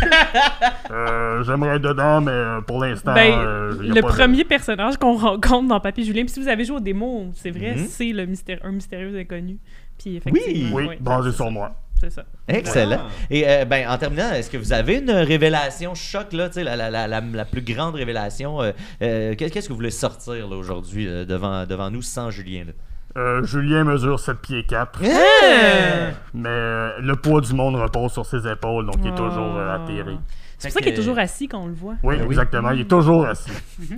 Euh, 0.90 1.42
J'aimerais 1.44 1.76
être 1.76 1.82
dedans, 1.82 2.20
mais 2.20 2.30
euh, 2.32 2.60
pour 2.62 2.82
l'instant, 2.82 3.14
Ben, 3.14 3.32
euh, 3.38 3.74
y 3.82 3.90
a 3.90 3.94
le 3.94 4.00
pas 4.00 4.08
de- 4.08 4.14
premier 4.14 4.44
personnage 4.44 4.96
qu'on 4.96 5.16
rencontre 5.16 5.68
dans 5.68 5.80
Papy 5.80 6.04
Julien, 6.04 6.22
puis 6.24 6.32
si 6.34 6.40
vous 6.40 6.48
avez 6.48 6.64
joué 6.64 6.76
au 6.76 6.80
démo, 6.80 7.26
c'est 7.34 7.50
vrai, 7.50 7.74
Mhm. 7.76 7.86
c'est 7.88 8.12
le 8.12 8.26
mystère, 8.26 8.58
un 8.64 8.72
mystérieux 8.72 9.16
inconnu. 9.18 9.58
Puis 9.98 10.16
effectivement, 10.16 10.74
Oui, 10.76 10.84
ouais, 10.86 10.98
basé 11.00 11.30
sur 11.32 11.44
ça. 11.44 11.50
moi. 11.50 11.72
C'est 12.00 12.10
ça. 12.10 12.24
Excellent. 12.46 13.02
Et 13.30 13.48
euh, 13.48 13.64
ben, 13.64 13.88
en 13.88 13.98
terminant, 13.98 14.30
est-ce 14.32 14.48
que 14.50 14.56
vous 14.56 14.72
avez 14.72 14.98
une 14.98 15.10
révélation 15.10 15.94
choc, 15.96 16.32
là, 16.32 16.48
tu 16.48 16.54
sais, 16.54 16.64
la, 16.64 16.76
la, 16.76 16.90
la, 16.90 17.08
la, 17.08 17.20
la 17.20 17.44
plus 17.44 17.62
grande 17.62 17.96
révélation 17.96 18.62
euh, 18.62 18.70
euh, 19.02 19.34
qu'est- 19.34 19.50
Qu'est-ce 19.50 19.66
que 19.66 19.72
vous 19.72 19.78
voulez 19.78 19.90
sortir 19.90 20.48
là, 20.48 20.56
aujourd'hui 20.56 21.08
euh, 21.08 21.24
devant, 21.24 21.66
devant 21.66 21.90
nous 21.90 22.02
sans 22.02 22.30
Julien 22.30 22.64
là? 22.66 22.72
Euh, 23.16 23.42
Julien 23.42 23.82
mesure 23.84 24.20
7 24.20 24.36
pieds 24.38 24.64
4, 24.64 25.00
Hein? 25.02 26.12
mais 26.34 27.00
le 27.00 27.14
poids 27.16 27.40
du 27.40 27.52
monde 27.54 27.74
repose 27.76 28.12
sur 28.12 28.24
ses 28.26 28.46
épaules, 28.46 28.86
donc 28.86 28.96
il 29.02 29.08
est 29.08 29.14
toujours 29.16 29.58
atterré. 29.58 30.16
C'est 30.58 30.68
pour 30.68 30.74
ça 30.74 30.80
qu'il 30.80 30.92
est 30.92 30.96
toujours 30.96 31.18
assis 31.18 31.46
quand 31.48 31.60
on 31.60 31.66
le 31.68 31.72
voit. 31.72 31.94
Oui, 32.02 32.16
Ben 32.16 32.22
oui. 32.22 32.28
exactement. 32.34 32.70
Il 32.72 32.80
est 32.80 32.84
toujours 32.90 33.24
assis. 33.26 33.50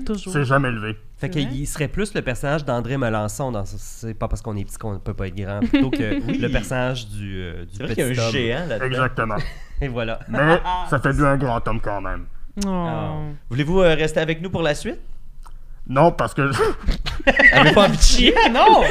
Toujours. 0.05 0.33
C'est 0.33 0.45
jamais 0.45 0.71
levé. 0.71 0.93
Fait 1.17 1.33
C'est 1.33 1.41
vrai? 1.43 1.51
qu'il 1.51 1.67
serait 1.67 1.89
plus 1.89 2.13
le 2.15 2.21
personnage 2.23 2.65
d'André 2.67 2.97
Melançon 2.99 3.51
dans 3.51 3.65
ce- 3.65 3.77
C'est 3.79 4.15
pas 4.15 4.29
parce 4.29 4.43
qu'on 4.43 4.57
est 4.57 4.65
petit 4.65 4.77
qu'on 4.79 4.99
peut 4.99 5.15
pas 5.15 5.29
être 5.29 5.35
grand, 5.37 5.61
plutôt 5.61 5.91
que 5.91 5.97
le 6.41 6.49
personnage 6.49 7.09
du, 7.09 7.41
euh, 7.43 7.65
du 7.65 7.77
C'est 7.77 7.83
vrai 7.85 7.95
qu'il 7.95 8.05
y 8.05 8.09
a 8.09 8.11
petit 8.13 8.21
un 8.21 8.25
homme. 8.27 8.33
géant 8.33 8.67
là-dedans. 8.67 8.85
Exactement. 8.87 9.37
Et 9.81 9.89
voilà. 9.89 10.19
Mais 10.29 10.61
ça 10.91 10.99
fait 10.99 11.13
de 11.15 11.19
lui 11.19 11.27
un 11.27 11.37
grand 11.39 11.67
homme 11.67 11.81
quand 11.81 12.01
même. 12.03 12.27
Oh. 12.67 13.23
Voulez-vous 13.49 13.81
euh, 13.81 13.95
rester 13.95 14.21
avec 14.21 14.43
nous 14.43 14.51
pour 14.51 14.63
la 14.63 14.75
suite? 14.75 15.01
Non, 15.89 16.13
parce 16.13 16.35
que 16.35 16.51
Avez 17.53 17.73
pas 17.73 17.85
envie 17.87 17.97
de 17.97 18.03
chier? 18.03 18.35
Non! 18.53 18.83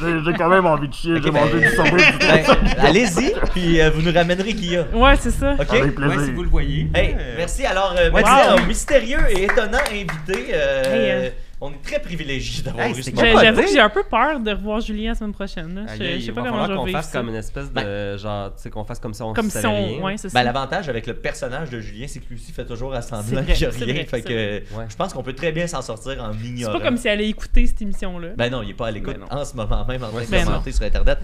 j'ai 0.00 0.24
j'ai 0.24 0.32
quand 0.34 0.48
même 0.48 0.66
envie 0.66 0.88
de 0.88 0.94
chier. 0.94 1.14
J'ai 1.22 1.30
ben- 1.30 1.40
mangé 1.40 1.60
du 1.60 1.68
du 1.68 1.76
Ben, 2.18 2.44
allez-y, 2.78 3.32
puis 3.52 3.80
euh, 3.80 3.90
vous 3.90 4.02
nous 4.02 4.12
ramènerez 4.12 4.52
Guilla. 4.52 4.86
Ouais, 4.92 5.14
c'est 5.18 5.30
ça. 5.30 5.54
OK? 5.58 5.72
Avec 5.72 5.94
plaisir. 5.94 6.18
Ouais, 6.18 6.24
si 6.24 6.32
vous 6.32 6.42
le 6.42 6.48
voyez. 6.48 6.88
Hey, 6.94 7.16
merci. 7.36 7.64
Alors, 7.64 7.94
euh, 7.96 8.10
merci 8.12 8.30
à 8.30 8.52
un 8.54 8.66
mystérieux 8.66 9.20
et 9.30 9.44
étonnant 9.44 9.78
invité. 9.90 10.48
euh, 10.52 10.82
Hey, 10.84 11.10
euh, 11.26 11.30
On 11.62 11.70
est 11.72 11.82
très 11.82 11.98
privilégiés 12.00 12.62
d'avoir 12.62 12.86
Hey, 12.86 12.92
eu 12.92 13.02
c'est 13.02 13.14
ce. 13.14 13.16
J'avoue 13.20 13.60
que 13.60 13.68
j'ai 13.68 13.80
un 13.80 13.90
peu 13.90 14.02
peur 14.02 14.40
de 14.40 14.50
revoir 14.50 14.80
Julien 14.80 15.10
la 15.10 15.14
semaine 15.14 15.32
prochaine. 15.34 15.74
là. 15.74 15.82
Je, 15.94 16.02
aïe, 16.02 16.12
je 16.12 16.20
sais 16.20 16.26
il 16.28 16.32
pas 16.32 16.40
va 16.40 16.48
comment 16.48 16.62
je 16.62 16.66
falloir 16.68 16.84
vais 16.86 16.92
qu'on 16.92 16.98
fasse 16.98 17.12
comme 17.12 17.28
une 17.28 17.34
espèce 17.34 17.70
de 17.70 18.16
genre, 18.16 18.54
tu 18.54 18.62
sais, 18.62 18.70
qu'on 18.70 18.84
fasse 18.84 18.98
comme 18.98 19.12
ça, 19.12 19.26
on 19.26 19.34
Comme 19.34 19.50
savait 19.50 19.66
si 19.68 19.70
on. 19.70 19.86
rien. 19.88 20.00
Ouais, 20.02 20.16
c'est 20.16 20.28
Ben, 20.32 20.40
ça. 20.40 20.42
l'avantage 20.44 20.88
avec 20.88 21.06
le 21.06 21.12
personnage 21.14 21.68
de 21.68 21.80
Julien, 21.80 22.06
c'est 22.08 22.20
que 22.20 22.28
lui 22.30 22.36
aussi 22.36 22.52
fait 22.52 22.64
toujours 22.64 22.94
à 22.94 23.02
semblant 23.02 23.24
C'est 23.24 23.34
qu'il 23.34 23.44
n'y 23.44 23.50
a 23.52 23.72
c'est 23.72 23.84
rien. 23.84 23.94
vrai, 23.94 24.04
fait 24.06 24.16
c'est 24.16 24.22
que 24.22 24.62
je 24.88 24.96
pense 24.96 25.12
qu'on 25.12 25.22
peut 25.22 25.34
très 25.34 25.52
bien 25.52 25.66
s'en 25.66 25.82
sortir 25.82 26.24
en 26.24 26.32
C'est 26.32 26.46
ignorant. 26.48 26.78
pas 26.78 26.84
comme 26.86 26.96
si 26.96 27.08
elle 27.08 27.18
allait 27.18 27.28
écouter 27.28 27.66
cette 27.66 27.82
émission-là. 27.82 28.28
Ben 28.38 28.50
non, 28.50 28.62
il 28.62 28.70
est 28.70 28.74
pas 28.74 28.86
à 28.86 28.90
l'écoute 28.90 29.18
Ben 29.18 29.26
non. 29.30 29.40
en 29.42 29.44
ce 29.44 29.54
moment 29.54 29.84
même 29.86 30.02
en 30.02 30.08
train 30.08 30.22
de 30.24 30.30
Ben 30.30 30.40
non. 30.40 30.52
commenter 30.52 30.72
sur 30.72 30.84
Internet. 30.86 31.18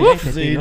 Ouf, 0.00 0.28
c'est 0.30 0.58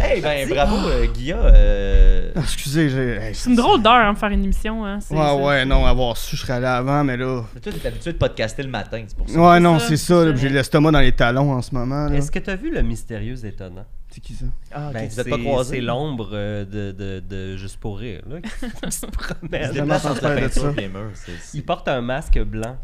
Hey, 0.00 0.20
ben 0.22 0.48
bravo, 0.48 0.76
euh, 0.88 1.06
Guilla. 1.06 1.36
euh, 1.36 2.30
Ah, 2.34 2.40
Excusez, 2.40 2.88
j'ai. 2.88 3.34
C'est 3.34 3.50
une 3.50 3.56
drôle 3.56 3.82
d'heure 3.82 3.92
hein, 3.92 4.14
de 4.14 4.18
faire 4.18 4.30
une 4.30 4.44
émission. 4.44 4.84
Hein. 4.86 5.00
c'est- 5.00 5.14
Ouais, 5.14 5.20
c'est- 5.22 5.42
ouais, 5.42 5.64
non, 5.66 5.84
avoir 5.84 6.16
su, 6.16 6.34
je 6.36 6.40
serais 6.42 6.54
allé 6.54 6.66
avant, 6.66 7.04
mais 7.04 7.16
là. 7.18 7.42
mais 7.54 7.60
Toi, 7.60 7.72
t'es 7.80 7.88
habitué 7.88 8.12
de 8.14 8.18
podcaster 8.28 8.62
le 8.62 8.68
matin, 8.70 9.04
c'est 9.06 9.16
pour 9.16 9.28
ça. 9.28 9.40
Ouais, 9.40 9.60
non, 9.60 9.78
c'est 9.78 9.96
ça, 9.96 10.24
là, 10.24 10.34
j'ai 10.34 10.48
l'estomac 10.48 10.90
dans 10.92 11.00
les 11.00 11.12
talons 11.12 11.52
en 11.52 11.62
ce 11.62 11.74
moment. 11.74 12.06
là. 12.08 12.16
Est-ce 12.16 12.30
que 12.30 12.38
tu 12.38 12.50
as 12.50 12.56
vu 12.56 12.70
le 12.72 12.82
mystérieux 12.82 13.44
étonnant? 13.44 13.84
C'est 14.10 14.20
qui 14.20 14.34
ça? 14.34 14.44
Ah, 14.72 14.88
ok, 14.88 14.92
Ben, 14.94 15.08
vous 15.08 15.20
êtes 15.20 15.28
pas 15.30 15.36
c'est- 15.36 15.42
croisés. 15.42 15.76
C'est 15.76 15.80
l'ombre 15.80 16.30
euh, 16.34 16.64
de, 16.64 16.92
de, 16.92 17.20
de 17.20 17.56
Juste 17.56 17.78
pour 17.78 17.98
rire, 17.98 18.22
là, 18.28 18.40
qui 18.42 18.50
se 18.92 19.06
Il 19.06 19.10
promène. 19.10 19.68
se 19.68 19.74
Jamais 19.74 19.80
déplace 19.80 20.04
entre 20.04 20.06
la 20.06 20.10
entendu 20.12 20.20
parler 20.20 20.40
de 20.42 20.46
peinture 20.48 21.10
ça. 21.14 21.32
Il 21.54 21.64
porte 21.64 21.88
un 21.88 22.00
masque 22.02 22.38
blanc, 22.42 22.76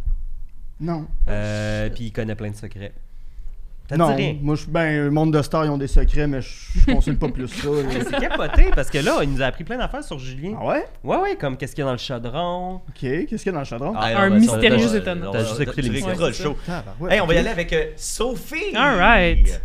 Non. 0.80 1.06
euh, 1.28 1.90
puis 1.90 2.04
il 2.06 2.12
connaît 2.12 2.34
plein 2.34 2.50
de 2.50 2.56
secrets. 2.56 2.92
Non, 3.96 4.08
dit 4.10 4.22
rien? 4.22 4.36
moi, 4.42 4.54
je 4.54 4.66
ben, 4.66 5.04
le 5.04 5.10
monde 5.10 5.32
de 5.32 5.40
stars, 5.40 5.64
ils 5.64 5.70
ont 5.70 5.78
des 5.78 5.86
secrets, 5.86 6.26
mais 6.26 6.42
je 6.42 6.48
je 6.86 6.92
consulte 6.92 7.18
pas 7.18 7.28
plus 7.28 7.48
ça. 7.48 7.68
là. 7.68 7.82
C'est 8.10 8.20
capoté 8.20 8.66
parce 8.74 8.90
que 8.90 8.98
là, 8.98 9.20
il 9.22 9.30
nous 9.32 9.40
a 9.40 9.46
appris 9.46 9.64
plein 9.64 9.78
d'affaires 9.78 10.04
sur 10.04 10.18
Julien. 10.18 10.56
Ah 10.60 10.66
ouais? 10.66 10.84
Ouais, 11.04 11.16
ouais, 11.16 11.36
comme 11.36 11.56
qu'est-ce 11.56 11.74
qu'il 11.74 11.80
y 11.80 11.84
a 11.84 11.86
dans 11.86 11.92
le 11.92 11.98
chaudron. 11.98 12.74
Ok, 12.88 12.94
qu'est-ce 13.00 13.26
qu'il 13.26 13.46
y 13.46 13.48
a 13.48 13.52
dans 13.52 13.58
le 13.60 13.64
chaudron? 13.64 13.94
Ah, 13.96 14.06
Un 14.22 14.30
ben, 14.30 14.42
ça, 14.42 14.56
mystérieux 14.56 14.96
étonnant. 14.96 15.30
t'as 15.30 15.44
juste 15.44 15.60
écouté 15.60 15.82
tu 15.82 15.88
l'émission. 15.88 16.06
réécouteras 16.08 16.24
Ouais, 16.26 16.30
le 16.30 16.34
c'est 16.34 16.42
show. 16.42 16.56
Tabarouette, 16.66 17.12
Hey, 17.14 17.20
on 17.22 17.26
va 17.26 17.34
y 17.34 17.38
aller 17.38 17.48
avec 17.48 17.72
euh, 17.72 17.84
Sophie. 17.96 18.76
All 18.76 18.98
right. 18.98 19.60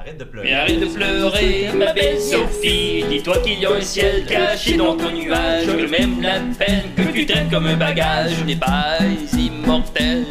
Arrête 0.00 0.16
de 0.16 0.24
pleurer. 0.24 0.48
Mais 0.48 0.54
arrête 0.54 0.80
de 0.80 0.86
pleurer, 0.86 1.68
ma 1.76 1.92
belle 1.92 2.18
Sophie. 2.18 3.04
Dis-toi 3.10 3.36
qu'il 3.44 3.60
y 3.60 3.66
a 3.66 3.72
un 3.72 3.82
ciel 3.82 4.24
caché 4.24 4.78
dans 4.78 4.96
ton 4.96 5.10
nuage. 5.10 5.66
Que 5.66 5.90
même 5.90 6.22
la 6.22 6.38
peine 6.58 6.84
que 6.96 7.02
tu 7.12 7.26
traites 7.26 7.50
comme 7.50 7.66
un 7.66 7.76
bagage 7.76 8.42
n'est 8.46 8.56
pas 8.56 8.96
immortel. 9.36 10.24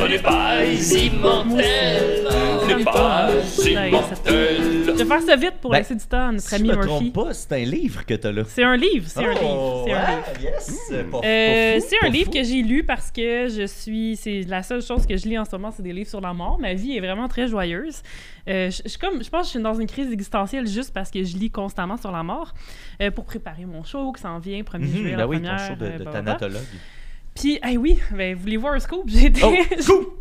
On 0.00 0.08
n'est 0.08 0.18
pas 0.18 0.64
immortel. 0.64 2.26
On 2.62 2.66
n'est 2.66 2.84
pas 2.84 3.28
immortel. 3.66 4.85
Je 4.98 5.02
vais 5.02 5.08
faire 5.08 5.22
ça 5.22 5.36
vite 5.36 5.54
pour 5.60 5.70
Ben, 5.70 5.78
laisser 5.78 5.94
du 5.94 6.04
temps 6.06 6.28
à 6.28 6.32
notre 6.32 6.48
Si 6.48 6.54
ami 6.54 6.68
je 6.68 6.72
me 6.74 6.76
Murphy. 6.84 6.88
trompe 7.12 7.26
pas, 7.26 7.34
c'est 7.34 7.52
un 7.52 7.64
livre 7.64 8.04
que 8.06 8.14
t'as 8.14 8.32
là. 8.32 8.42
C'est 8.46 8.62
un 8.64 8.76
livre, 8.76 9.04
c'est 9.08 9.20
un 9.24 9.32
livre, 9.32 9.40
Oh, 9.44 9.84
c'est 9.86 9.92
un 9.92 10.10
livre. 10.16 10.26
yes, 10.42 10.92
pas 11.10 11.18
Euh, 11.24 11.80
c'est 11.80 11.98
pas 12.00 12.06
un 12.06 12.10
livre 12.10 12.26
fou. 12.26 12.30
que 12.38 12.42
j'ai 12.44 12.62
lu 12.62 12.84
parce 12.84 13.10
que 13.10 13.48
je 13.48 13.66
suis. 13.66 14.16
C'est 14.16 14.42
la 14.48 14.62
seule 14.62 14.82
chose 14.82 15.06
que 15.06 15.16
je 15.16 15.26
lis 15.28 15.38
en 15.38 15.44
ce 15.44 15.50
moment, 15.52 15.70
c'est 15.70 15.82
des 15.82 15.92
livres 15.92 16.08
sur 16.10 16.20
la 16.20 16.32
mort. 16.32 16.58
Ma 16.58 16.74
vie 16.74 16.96
est 16.96 17.00
vraiment 17.00 17.28
très 17.28 17.46
joyeuse. 17.48 18.02
Euh, 18.48 18.70
je, 18.70 18.88
je 18.88 18.98
comme, 18.98 19.22
je 19.22 19.28
pense 19.28 19.40
que 19.42 19.46
je 19.46 19.50
suis 19.50 19.62
dans 19.62 19.74
une 19.74 19.86
crise 19.88 20.10
existentielle 20.12 20.66
juste 20.66 20.92
parce 20.94 21.10
que 21.10 21.22
je 21.24 21.36
lis 21.36 21.50
constamment 21.50 21.96
sur 21.96 22.12
la 22.12 22.22
mort 22.22 22.54
euh, 23.02 23.10
pour 23.10 23.24
préparer 23.24 23.64
mon 23.66 23.82
show 23.84 24.12
qui 24.12 24.22
s'en 24.22 24.38
vient, 24.38 24.60
1er 24.62 24.78
Mhm, 24.78 24.86
juillet, 24.86 25.16
ben 25.16 25.26
oui, 25.26 25.36
ton 25.38 25.42
première. 25.48 25.66
show 25.68 25.74
de, 25.74 25.84
euh, 25.84 25.90
de 25.98 26.04
blablabla. 26.04 26.12
thanatologue. 26.36 26.62
Puis, 27.34 27.58
hey, 27.62 27.76
oui, 27.76 27.98
ben, 28.12 28.34
voulez 28.34 28.56
voir 28.56 28.72
un 28.74 28.78
scoop? 28.80 29.02
J'ai 29.06 29.26
été. 29.26 29.42
Oh, 29.44 29.52
scoop! 29.80 30.18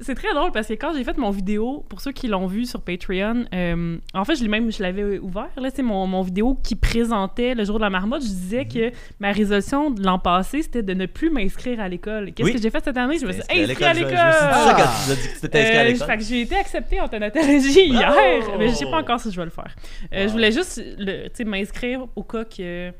C'est 0.00 0.14
très 0.14 0.34
drôle 0.34 0.52
parce 0.52 0.66
que 0.68 0.74
quand 0.74 0.92
j'ai 0.94 1.04
fait 1.04 1.16
mon 1.16 1.30
vidéo, 1.30 1.84
pour 1.88 2.00
ceux 2.00 2.12
qui 2.12 2.28
l'ont 2.28 2.46
vu 2.46 2.66
sur 2.66 2.82
Patreon, 2.82 3.44
euh, 3.54 3.96
en 4.14 4.24
fait, 4.24 4.34
je 4.36 4.42
l'ai 4.42 4.48
même, 4.48 4.70
je 4.70 4.82
l'avais 4.82 5.18
ouvert, 5.18 5.48
là, 5.56 5.70
c'est 5.74 5.82
mon, 5.82 6.06
mon 6.06 6.22
vidéo 6.22 6.58
qui 6.62 6.74
présentait 6.76 7.54
le 7.54 7.64
jour 7.64 7.76
de 7.78 7.82
la 7.82 7.90
marmotte. 7.90 8.22
Je 8.22 8.28
disais 8.28 8.66
que 8.66 8.90
ma 9.20 9.32
résolution 9.32 9.90
de 9.90 10.02
l'an 10.04 10.18
passé, 10.18 10.62
c'était 10.62 10.82
de 10.82 10.92
ne 10.94 11.06
plus 11.06 11.30
m'inscrire 11.30 11.80
à 11.80 11.88
l'école. 11.88 12.32
Qu'est-ce 12.32 12.46
Oui. 12.48 12.54
que 12.54 12.60
j'ai 12.60 12.70
fait 12.70 12.84
cette 12.84 12.96
année? 12.96 13.18
Je 13.18 13.26
me 13.26 13.32
suis 13.32 13.40
Inscrit 13.42 13.62
inscrite 13.62 13.82
à 13.82 13.92
l'école! 13.94 14.10
C'est 14.10 14.18
ça 14.18 14.74
quand 14.76 14.82
tu 14.82 15.06
nous 15.06 15.12
as 15.12 15.16
dit 15.16 15.28
que 15.28 15.34
tu 15.34 15.40
t'étais 15.40 15.60
inscrit 15.60 15.76
à 15.78 15.84
l'école. 15.84 16.06
fait 16.08 16.18
que 16.18 16.24
j'ai 16.24 16.40
été 16.42 16.56
acceptée 16.56 17.00
en 17.00 17.08
thanatologie 17.08 17.86
hier, 17.86 18.12
Bravo! 18.12 18.58
mais 18.58 18.68
je 18.68 18.74
sais 18.74 18.84
pas 18.90 19.00
encore 19.00 19.20
si 19.20 19.30
je 19.30 19.36
vais 19.36 19.44
le 19.44 19.50
faire. 19.50 19.74
Euh, 20.12 20.22
Wow. 20.22 20.28
Je 20.28 20.32
voulais 20.32 20.52
juste 20.52 20.82
le- 20.98 21.24
tu 21.28 21.30
sais, 21.34 21.44
m'inscrire 21.44 22.06
au 22.16 22.22
cas 22.22 22.44
que, 22.44 22.90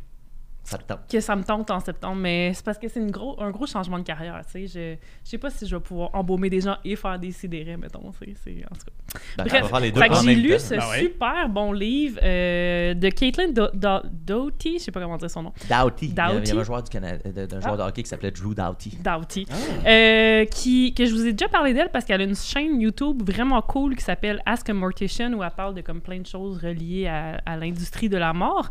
Ça 0.65 0.79
te 0.79 0.85
tente. 0.85 1.01
que 1.11 1.21
ça 1.21 1.35
me 1.37 1.43
tente 1.43 1.71
en 1.71 1.81
septembre, 1.81 2.17
mais 2.17 2.53
c'est 2.55 2.65
parce 2.65 2.79
que 2.79 2.89
c'est 2.89 3.01
une 3.01 3.11
gros, 3.11 3.41
un 3.43 3.51
gros 3.51 3.67
changement 3.67 3.99
de 3.99 4.05
carrière. 4.05 4.41
tu 4.47 4.53
sais. 4.53 4.67
Je, 4.67 4.97
je 5.25 5.31
sais 5.31 5.39
pas 5.39 5.51
si 5.51 5.67
je 5.67 5.75
vais 5.77 5.83
pouvoir 5.83 6.11
embaumer 6.15 6.49
des 6.51 6.61
gens 6.61 6.77
et 6.85 6.95
faire 6.97 7.19
des 7.19 7.33
sidérés, 7.33 7.77
mettons. 7.77 8.13
tu 8.21 8.27
sais, 8.33 8.35
c'est- 8.45 8.65
En 8.71 8.75
tout 8.75 8.85
cas. 8.87 9.19
Ben, 9.39 9.45
Bref, 9.45 9.83
les 9.83 9.91
deux 9.93 10.01
fait 10.01 10.09
que 10.09 10.15
j'ai 10.23 10.35
lu 10.37 10.51
temps. 10.53 10.59
ce 10.61 10.75
Ben 10.75 10.89
ouais. 10.91 11.01
super 11.01 11.49
bon 11.49 11.73
livre 11.73 12.19
euh, 12.23 12.95
de 12.95 13.09
Caitlin 13.09 13.49
Do- 13.49 13.71
Do- 13.75 14.03
Doughty, 14.11 14.79
je 14.79 14.85
sais 14.85 14.93
pas 14.93 15.01
comment 15.01 15.17
dire 15.17 15.31
son 15.31 15.43
nom. 15.43 15.53
Doughty. 15.69 16.07
Il 16.07 16.15
y 16.17 16.21
avait- 16.21 16.51
un 16.53 16.63
joueur, 16.65 16.83
du 16.83 16.91
Canada, 16.91 17.31
de- 17.31 17.47
d'un 17.47 17.61
joueur 17.61 17.77
de 17.77 17.83
hockey 17.83 18.03
qui 18.05 18.09
s'appelait 18.09 18.31
Drew 18.31 18.55
Doughty. 18.55 18.99
Doughty. 19.03 19.47
Euh, 19.87 20.45
qui, 20.47 20.95
que 20.95 21.05
je 21.07 21.13
vous 21.13 21.27
ai 21.27 21.33
déjà 21.33 21.49
parlé 21.49 21.75
d'elle 21.75 21.91
parce 21.91 22.05
qu'elle 22.05 22.21
a 22.21 22.25
une 22.25 22.37
chaîne 22.37 22.81
YouTube 22.81 23.23
vraiment 23.29 23.61
cool 23.63 23.97
qui 23.97 24.05
s'appelle 24.05 24.41
Ask 24.47 24.69
a 24.71 24.75
Mortician 24.75 25.33
où 25.33 25.43
elle 25.43 25.51
parle 25.51 25.75
de 25.75 25.81
comme 25.81 26.01
plein 26.01 26.21
de 26.21 26.27
choses 26.27 26.59
reliées 26.59 27.09
à, 27.09 27.41
à 27.45 27.57
l'industrie 27.57 28.09
de 28.09 28.17
la 28.17 28.33
mort. 28.33 28.71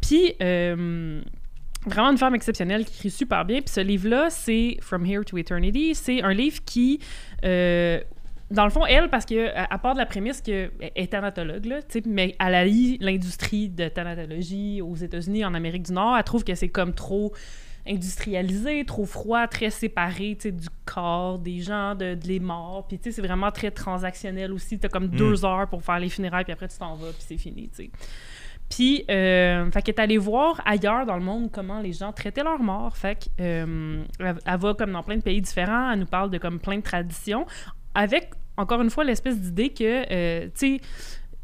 Puis, 0.00 0.34
euh, 0.42 1.22
vraiment 1.86 2.10
une 2.10 2.18
femme 2.18 2.34
exceptionnelle 2.34 2.84
qui 2.84 2.94
écrit 2.96 3.10
super 3.10 3.44
bien. 3.44 3.60
Puis 3.60 3.72
ce 3.72 3.80
livre-là, 3.80 4.30
c'est 4.30 4.76
From 4.80 5.04
Here 5.06 5.24
to 5.24 5.38
Eternity. 5.38 5.94
C'est 5.94 6.22
un 6.22 6.32
livre 6.32 6.58
qui... 6.64 7.00
euh, 7.44 8.00
dans 8.50 8.64
le 8.64 8.70
fond, 8.70 8.84
elle, 8.84 9.08
parce 9.08 9.24
que 9.24 9.54
à 9.56 9.72
à 9.72 9.78
part 9.78 9.94
de 9.94 9.98
la 10.00 10.06
prémisse 10.06 10.40
qu'elle 10.40 10.72
est 10.96 11.12
thanatologue, 11.12 11.66
là, 11.66 11.82
tu 11.82 12.00
sais, 12.00 12.02
mais 12.04 12.34
elle 12.40 12.54
a 12.56 12.64
lié 12.64 12.98
l'industrie 13.00 13.68
de 13.68 13.88
thanatologie 13.88 14.82
aux 14.82 14.96
États-Unis, 14.96 15.44
en 15.44 15.54
Amérique 15.54 15.84
du 15.84 15.92
Nord, 15.92 16.16
elle 16.16 16.24
trouve 16.24 16.42
que 16.42 16.56
c'est 16.56 16.68
comme 16.68 16.92
trop 16.92 17.32
industrialisé, 17.86 18.84
trop 18.84 19.06
froid, 19.06 19.46
très 19.46 19.70
séparé 19.70 20.36
tu 20.36 20.48
sais, 20.48 20.52
du 20.52 20.66
corps 20.84 21.38
des 21.38 21.60
gens, 21.60 21.94
de, 21.94 22.14
de 22.14 22.26
les 22.26 22.40
morts. 22.40 22.86
Puis 22.88 22.98
tu 22.98 23.04
sais, 23.04 23.12
c'est 23.12 23.22
vraiment 23.22 23.50
très 23.52 23.70
transactionnel 23.70 24.52
aussi. 24.52 24.78
Tu 24.78 24.86
as 24.86 24.88
comme 24.88 25.08
deux 25.08 25.44
heures 25.44 25.68
pour 25.68 25.82
faire 25.82 25.98
les 25.98 26.08
funérailles, 26.08 26.44
puis 26.44 26.52
après 26.52 26.68
tu 26.68 26.76
t'en 26.76 26.94
vas, 26.96 27.12
puis 27.12 27.22
c'est 27.26 27.38
fini. 27.38 27.68
tu 27.68 27.84
sais. 27.84 27.90
Puis, 28.70 29.04
euh, 29.10 29.68
fait 29.72 29.82
qu'elle 29.82 29.96
est 29.96 30.00
allée 30.00 30.16
voir 30.16 30.62
ailleurs 30.64 31.04
dans 31.04 31.16
le 31.16 31.24
monde 31.24 31.50
comment 31.52 31.80
les 31.80 31.92
gens 31.92 32.12
traitaient 32.12 32.44
leurs 32.44 32.62
morts. 32.62 32.96
Fait 32.96 33.16
que, 33.16 33.28
euh, 33.40 34.04
elle, 34.20 34.36
elle 34.46 34.58
va 34.58 34.74
comme 34.74 34.92
dans 34.92 35.02
plein 35.02 35.16
de 35.16 35.22
pays 35.22 35.42
différents, 35.42 35.90
elle 35.90 35.98
nous 35.98 36.06
parle 36.06 36.30
de 36.30 36.38
comme 36.38 36.60
plein 36.60 36.76
de 36.76 36.82
traditions, 36.82 37.46
avec, 37.94 38.30
encore 38.56 38.80
une 38.80 38.90
fois, 38.90 39.02
l'espèce 39.02 39.38
d'idée 39.38 39.70
que, 39.70 40.04
euh, 40.12 40.46
tu 40.56 40.78
sais, 40.78 40.80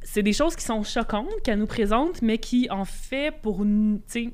c'est 0.03 0.23
des 0.23 0.33
choses 0.33 0.55
qui 0.55 0.65
sont 0.65 0.85
choquantes 0.85 1.29
qu'elle 1.43 1.59
nous 1.59 1.67
présente, 1.67 2.23
mais 2.23 2.39
qui, 2.39 2.69
en 2.71 2.85
fait, 2.85 3.33
pour 3.43 3.65
nous, 3.65 3.97
tu 3.99 4.03
sais, 4.07 4.25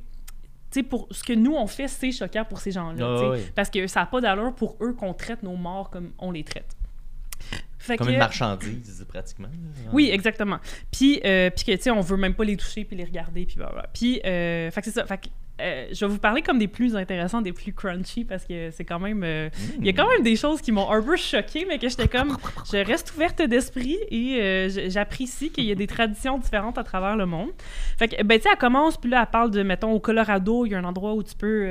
tu 0.71 0.81
sais, 0.81 0.83
pour 0.83 1.09
ce 1.11 1.25
que 1.25 1.33
nous 1.33 1.55
on 1.55 1.67
fait, 1.67 1.89
c'est 1.89 2.13
choquant 2.13 2.45
pour 2.45 2.59
ces 2.61 2.73
gens-là. 2.73 3.07
Ah 3.07 3.31
oui. 3.31 3.39
Parce 3.55 3.71
que 3.71 3.87
ça 3.87 4.01
n'a 4.01 4.07
pas 4.07 4.21
d'allure 4.21 4.55
pour 4.55 4.77
eux 4.83 4.93
qu'on 4.93 5.15
traite 5.15 5.43
nos 5.43 5.57
morts 5.57 5.91
comme 5.91 6.13
on 6.19 6.31
les 6.31 6.45
traite. 6.45 6.77
Fait 7.83 7.97
Comme 7.97 8.07
que- 8.07 8.13
une 8.13 8.19
marchandise, 8.19 9.05
pratiquement. 9.09 9.49
là. 9.49 9.91
oui, 9.93 10.09
exactement. 10.13 10.59
Puis, 10.93 11.21
euh, 11.25 11.51
puis 11.51 11.65
que, 11.65 11.73
tu 11.73 11.83
sais, 11.83 11.91
on 11.91 12.01
veut 12.01 12.17
même 12.17 12.35
pas 12.35 12.45
les 12.45 12.57
toucher 12.57 12.85
puis 12.85 12.95
les 12.97 13.03
regarder, 13.05 13.45
puis 13.45 13.57
blablabla. 13.57 13.89
Puis, 13.93 14.21
euh, 14.25 14.71
fait 14.71 14.81
que 14.81 14.85
c'est 14.85 14.93
ça. 14.93 15.05
Fait 15.05 15.19
que, 15.19 15.27
euh, 15.61 15.87
je 15.93 16.05
vais 16.05 16.11
vous 16.11 16.19
parler 16.19 16.43
comme 16.43 16.59
des 16.59 16.67
plus 16.69 16.97
intéressants, 16.97 17.43
des 17.43 17.53
plus 17.53 17.73
crunchy, 17.73 18.25
parce 18.25 18.45
que 18.45 18.71
c'est 18.71 18.85
quand 18.85 18.99
même... 18.99 19.23
euh, 19.23 19.49
Il 19.79 19.87
y 19.87 19.91
a 19.91 19.93
quand 19.93 20.09
même 20.09 20.23
des 20.23 20.35
choses 20.37 20.61
qui 20.61 20.73
m'ont 20.73 20.91
un 20.91 21.03
peu 21.03 21.17
choquée, 21.17 21.67
mais 21.69 21.79
que 21.79 21.89
j'étais 21.89 22.09
comme... 22.09 22.37
Je 22.73 22.79
reste 22.79 23.13
ouverte 23.15 23.43
d'esprit 23.43 23.99
et 24.11 24.41
euh, 24.41 24.89
j'apprécie 24.89 25.51
qu'il 25.51 25.65
y 25.65 25.71
ait 25.71 25.77
des 25.77 25.87
traditions 25.87 26.39
différentes 26.39 26.79
à 26.79 26.85
travers 26.85 27.17
le 27.17 27.27
monde. 27.27 27.51
Fait 27.99 28.09
que, 28.09 28.23
ben, 28.23 28.39
tu 28.39 28.45
sais, 28.45 28.49
elle 28.53 28.59
commence, 28.59 28.97
puis 28.97 29.11
là, 29.11 29.21
elle 29.23 29.31
parle 29.31 29.51
de, 29.51 29.63
mettons, 29.63 29.93
au 29.93 30.01
Colorado, 30.01 30.67
il 30.67 30.73
y 30.73 30.75
a 30.75 30.79
un 30.79 30.85
endroit 30.85 31.15
où 31.15 31.23
tu 31.23 31.35
peux 31.35 31.67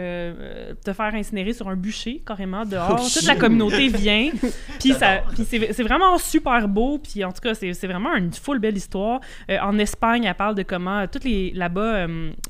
te 0.83 0.93
faire 0.93 1.13
incinérer 1.15 1.53
sur 1.53 1.67
un 1.67 1.75
bûcher, 1.75 2.21
carrément, 2.25 2.65
dehors. 2.65 3.01
Toute 3.11 3.25
la 3.25 3.35
communauté 3.35 3.87
vient. 3.87 4.29
Puis 4.79 4.93
c'est 4.93 5.83
vraiment 5.83 6.17
super 6.17 6.67
beau. 6.67 6.99
Puis 6.99 7.23
en 7.23 7.31
tout 7.31 7.41
cas, 7.41 7.53
c'est 7.53 7.87
vraiment 7.87 8.15
une 8.15 8.31
full 8.31 8.59
belle 8.59 8.77
histoire. 8.77 9.19
En 9.61 9.77
Espagne, 9.77 10.23
elle 10.25 10.35
parle 10.35 10.55
de 10.55 10.63
comment 10.63 11.07
toutes 11.07 11.23
les 11.23 11.51
là-bas, 11.51 12.07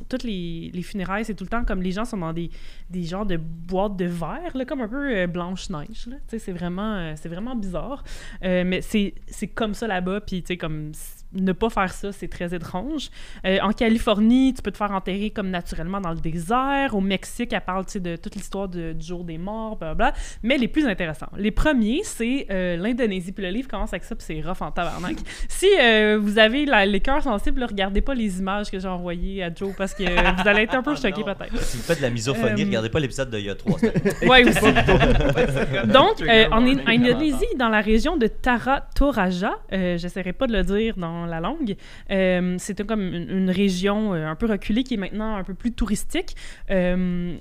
toutes 0.09 0.23
les, 0.23 0.71
les 0.73 0.81
funérailles, 0.81 1.20
c'est 1.23 1.35
tout 1.35 1.43
le 1.43 1.49
temps 1.49 1.63
comme 1.63 1.81
les 1.81 1.91
gens 1.91 2.05
sont 2.05 2.17
dans 2.17 2.33
des, 2.33 2.49
des 2.89 3.03
genres 3.03 3.25
de 3.25 3.37
boîtes 3.37 3.95
de 3.97 4.05
verre, 4.05 4.55
là, 4.55 4.65
comme 4.65 4.81
un 4.81 4.87
peu 4.87 5.15
euh, 5.15 5.27
blanche-neige. 5.27 6.09
C'est 6.27 6.51
vraiment, 6.51 6.95
euh, 6.95 7.13
c'est 7.15 7.29
vraiment 7.29 7.55
bizarre. 7.55 8.03
Euh, 8.43 8.63
mais 8.65 8.81
c'est 8.81 9.47
comme 9.53 9.73
ça 9.73 9.87
là-bas. 9.87 10.21
Puis 10.21 10.41
tu 10.41 10.47
sais, 10.47 10.57
comme 10.57 10.91
ne 11.33 11.51
pas 11.53 11.69
faire 11.69 11.91
ça, 11.91 12.11
c'est 12.11 12.27
très 12.27 12.53
étrange. 12.53 13.09
Euh, 13.45 13.57
en 13.61 13.71
Californie, 13.71 14.53
tu 14.53 14.61
peux 14.61 14.71
te 14.71 14.77
faire 14.77 14.91
enterrer 14.91 15.29
comme 15.29 15.49
naturellement 15.49 16.01
dans 16.01 16.11
le 16.11 16.19
désert. 16.19 16.93
Au 16.95 17.01
Mexique, 17.01 17.53
elle 17.53 17.61
parle 17.61 17.85
tu 17.85 17.93
sais, 17.93 17.99
de 17.99 18.15
toute 18.15 18.35
l'histoire 18.35 18.67
de- 18.67 18.93
du 18.93 19.05
jour 19.05 19.23
des 19.23 19.37
morts, 19.37 19.77
blablabla. 19.77 20.13
Mais 20.43 20.57
les 20.57 20.67
plus 20.67 20.85
intéressants. 20.87 21.29
Les 21.37 21.51
premiers, 21.51 22.01
c'est 22.03 22.47
euh, 22.51 22.75
l'Indonésie. 22.77 23.31
Puis 23.31 23.43
le 23.45 23.51
livre 23.51 23.67
commence 23.67 23.93
avec 23.93 24.03
ça, 24.03 24.15
puis 24.15 24.25
c'est 24.27 24.41
rough 24.41 24.61
en 24.61 24.71
tabarnak. 24.71 25.15
si 25.49 25.67
euh, 25.81 26.19
vous 26.21 26.37
avez 26.37 26.65
la- 26.65 26.85
les 26.85 26.99
cœurs 26.99 27.23
sensibles, 27.23 27.59
là, 27.61 27.67
regardez 27.67 28.01
pas 28.01 28.13
les 28.13 28.39
images 28.39 28.69
que 28.69 28.79
j'ai 28.79 28.87
envoyées 28.87 29.43
à 29.43 29.53
Joe 29.53 29.73
parce 29.77 29.93
que 29.93 30.03
vous 30.03 30.47
allez 30.47 30.63
être 30.63 30.75
un 30.75 30.83
peu 30.83 30.91
Ah, 30.93 30.95
choqué 30.95 31.21
non. 31.21 31.33
peut-être. 31.33 31.57
Si 31.61 31.77
vous 31.77 31.83
faites 31.83 31.97
de 31.99 32.03
la 32.03 32.09
misophonie, 32.09 32.63
regardez 32.65 32.89
pas 32.89 32.99
l'épisode 32.99 33.29
d'il 33.29 33.45
y 33.45 33.49
a 33.49 33.55
trois. 33.55 33.77
Ouais, 34.27 34.43
aussi. 34.47 34.59
Donc, 35.87 36.21
euh, 36.21 36.45
en, 36.51 36.65
Indonésie, 36.87 37.45
dans 37.57 37.69
la 37.69 37.81
région 37.81 38.17
de 38.17 38.27
Tara 38.27 38.81
Toraja, 38.95 39.53
euh, 39.73 39.97
j'essaierai 39.97 40.33
pas 40.33 40.47
de 40.47 40.53
le 40.53 40.63
dire 40.63 40.95
dans 40.97 41.20
la 41.25 41.39
langue, 41.39 41.75
euh, 42.11 42.55
c'était 42.59 42.83
comme 42.83 43.01
une, 43.01 43.49
région 43.49 44.13
euh, 44.13 44.27
un 44.27 44.35
peu 44.35 44.45
reculée 44.45 44.83
qui 44.83 44.95
est 44.95 44.97
maintenant 44.97 45.35
un 45.35 45.43
peu 45.43 45.53
plus 45.53 45.71
touristique. 45.71 46.35
Euh, 46.69 47.37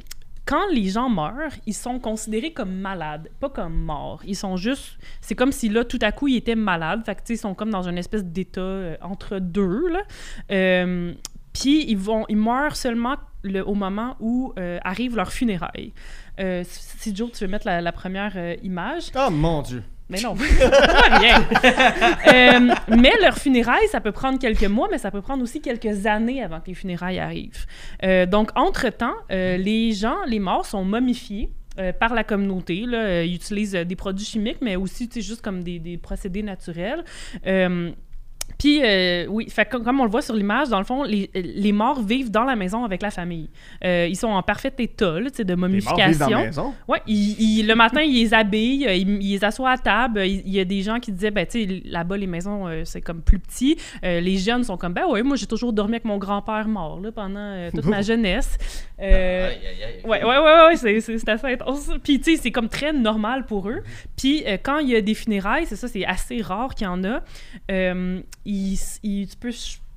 quand 0.47 0.69
les 0.73 0.89
gens 0.89 1.09
meurent, 1.09 1.53
ils 1.67 1.75
sont 1.75 2.01
considérés 2.01 2.53
comme 2.53 2.73
malades, 2.73 3.29
pas 3.39 3.51
comme 3.51 3.75
morts. 3.75 4.21
Ils 4.27 4.35
sont 4.35 4.57
juste. 4.57 4.99
C'est 5.21 5.35
comme 5.35 5.53
si 5.53 5.69
là, 5.69 5.85
tout 5.85 5.99
à 6.03 6.11
coup, 6.11 6.27
ils 6.29 6.37
étaient 6.37 6.57
malades. 6.57 7.03
Ils 7.29 7.39
sont 7.39 7.55
comme 7.55 7.71
dans 7.71 7.89
une 7.89 7.99
espèce 7.99 8.25
d'état 8.25 8.97
entre 9.01 9.39
deux, 9.39 9.89
là. 9.89 10.03
Puis 11.53 11.85
ils, 11.89 11.99
vont, 11.99 12.25
ils 12.29 12.37
meurent 12.37 12.77
seulement 12.77 13.17
le- 13.43 13.67
au 13.67 13.75
moment 13.75 14.17
où 14.21 14.53
euh, 14.59 14.79
arrivent 14.83 15.17
leurs 15.17 15.33
funérailles. 15.33 15.93
Si 16.65 17.15
Joe, 17.15 17.31
tu 17.33 17.45
veux 17.45 17.51
mettre 17.51 17.67
la, 17.67 17.93
première 17.93 18.35
image. 18.65 19.11
Oh 19.15 19.31
mon 19.31 19.63
dieu. 19.63 19.85
Mais 20.11 20.21
non, 20.21 20.35
pas 20.61 21.19
rien. 21.19 21.47
Euh, 22.27 22.75
mais 22.89 23.13
leurs 23.23 23.39
funérailles, 23.39 23.89
ça 23.91 24.01
peut 24.01 24.13
prendre 24.13 24.39
quelques 24.39 24.65
mois, 24.65 24.89
mais 24.91 24.99
ça 24.99 25.11
peut 25.11 25.23
prendre 25.23 25.43
aussi 25.43 25.61
quelques 25.61 26.07
années 26.07 26.43
avant 26.43 26.61
que 26.61 26.67
les 26.67 26.75
funérailles 26.75 27.21
arrivent. 27.21 27.67
Euh, 28.03 28.27
donc, 28.27 28.51
entre-temps, 28.57 29.15
euh, 29.31 29.57
les 29.57 29.93
gens, 29.93 30.19
les 30.27 30.41
morts 30.41 30.67
sont 30.67 30.85
momifiés. 30.85 31.51
par 31.99 32.13
la 32.13 32.25
communauté. 32.25 32.85
Là. 32.85 33.25
Ils 33.25 33.37
utilisent 33.37 33.73
des 33.73 33.97
produits 33.97 34.27
chimiques, 34.27 34.61
mais 34.61 34.77
aussi 34.77 35.09
juste 35.15 35.41
comme 35.41 35.63
des, 35.63 35.79
des 35.79 35.97
procédés 35.97 36.43
naturels. 36.43 37.05
Puis, 38.59 38.81
euh, 38.85 39.27
oui, 39.29 39.49
fait 39.49 39.65
que, 39.65 39.77
comme 39.79 40.01
on 40.01 40.05
le 40.05 40.11
voit 40.11 40.23
sur 40.23 40.35
l'image, 40.35 40.69
dans 40.69 40.79
le 40.79 40.85
fond, 40.85 41.03
les, 41.03 41.31
les 41.35 41.73
morts 41.73 42.03
vivent 42.03 42.31
dans 42.31 42.45
la 42.45 42.57
maison 42.57 42.85
avec 42.85 43.03
la 43.03 43.11
famille. 43.11 43.49
Euh, 43.85 44.07
ils 44.09 44.17
sont 44.17 44.29
en 44.29 44.43
parfait 44.43 44.73
état 44.79 45.19
là, 45.21 45.31
tu 45.31 45.37
sais, 45.39 45.45
de 45.45 45.51
Les 45.55 45.57
morts 45.57 45.69
vivent 45.69 45.85
momification. 45.89 46.27
dans 46.31 46.39
la 46.39 46.45
maison? 46.47 46.75
Il- 47.07 47.67
le 47.67 47.75
matin, 47.75 48.01
ils 48.03 48.15
les 48.15 48.35
habillent, 48.35 48.87
euh, 48.87 48.95
ils, 48.95 49.09
ils 49.23 49.33
les 49.33 49.45
assoient 49.45 49.71
à 49.71 49.79
table. 49.79 50.21
Il, 50.27 50.43
il 50.47 50.53
y 50.53 50.61
a 50.61 50.65
des 50.65 50.83
gens 50.83 50.99
qui 51.01 51.13
disaient, 51.13 51.31
ben, 51.31 51.47
tu 51.47 51.67
sais, 51.67 51.83
là-bas, 51.85 52.17
les 52.17 52.27
maisons, 52.27 52.67
euh, 52.67 52.83
c'est 52.85 53.01
comme 53.01 53.23
plus 53.23 53.39
petit. 53.39 53.77
Euh, 54.05 54.21
les 54.21 54.37
jeunes 54.39 54.65
sont 54.65 54.77
comme, 54.77 54.93
ben, 54.93 55.07
ouais, 55.07 55.23
moi, 55.23 55.37
j'ai 55.37 55.47
toujours 55.47 55.73
dormi 55.73 55.95
avec 55.95 56.05
mon 56.05 56.19
grand-père 56.19 56.67
mort, 56.69 57.01
là, 57.01 57.13
pendant 57.13 57.39
euh, 57.41 57.71
toute 57.75 57.87
ma 57.87 58.03
jeunesse. 58.03 58.57
Ouais, 60.05 60.25
ouais, 60.25 60.25
ouais, 60.25 60.77
c'est, 60.77 60.97
assez 61.29 61.47
intense. 61.47 61.91
Puis, 62.03 62.21
tu 62.21 62.33
sais, 62.37 62.43
c'est 62.43 62.51
comme 62.51 62.69
très 62.69 62.93
normal 62.93 63.47
pour 63.47 63.69
eux. 63.69 63.81
Puis, 64.17 64.43
euh, 64.47 64.57
quand 64.63 64.79
il 64.79 64.89
y 64.91 64.97
a 64.97 65.01
des 65.01 65.15
funérailles, 65.15 65.67
c'est 65.67 65.77
ça, 65.77 65.89
c'est 65.89 66.05
assez 66.05 66.43
rare 66.43 66.75
qu'il 66.75 66.87
y 66.87 66.89
en 66.89 67.03
a. 67.05 67.21
Ils- 68.45 69.29
tu 69.29 69.37
peux 69.37 69.51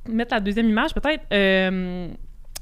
mettre 0.09 0.33
la 0.33 0.39
deuxième 0.39 0.69
image, 0.69 0.93
peut-être. 0.93 1.23
Euh, 1.31 2.09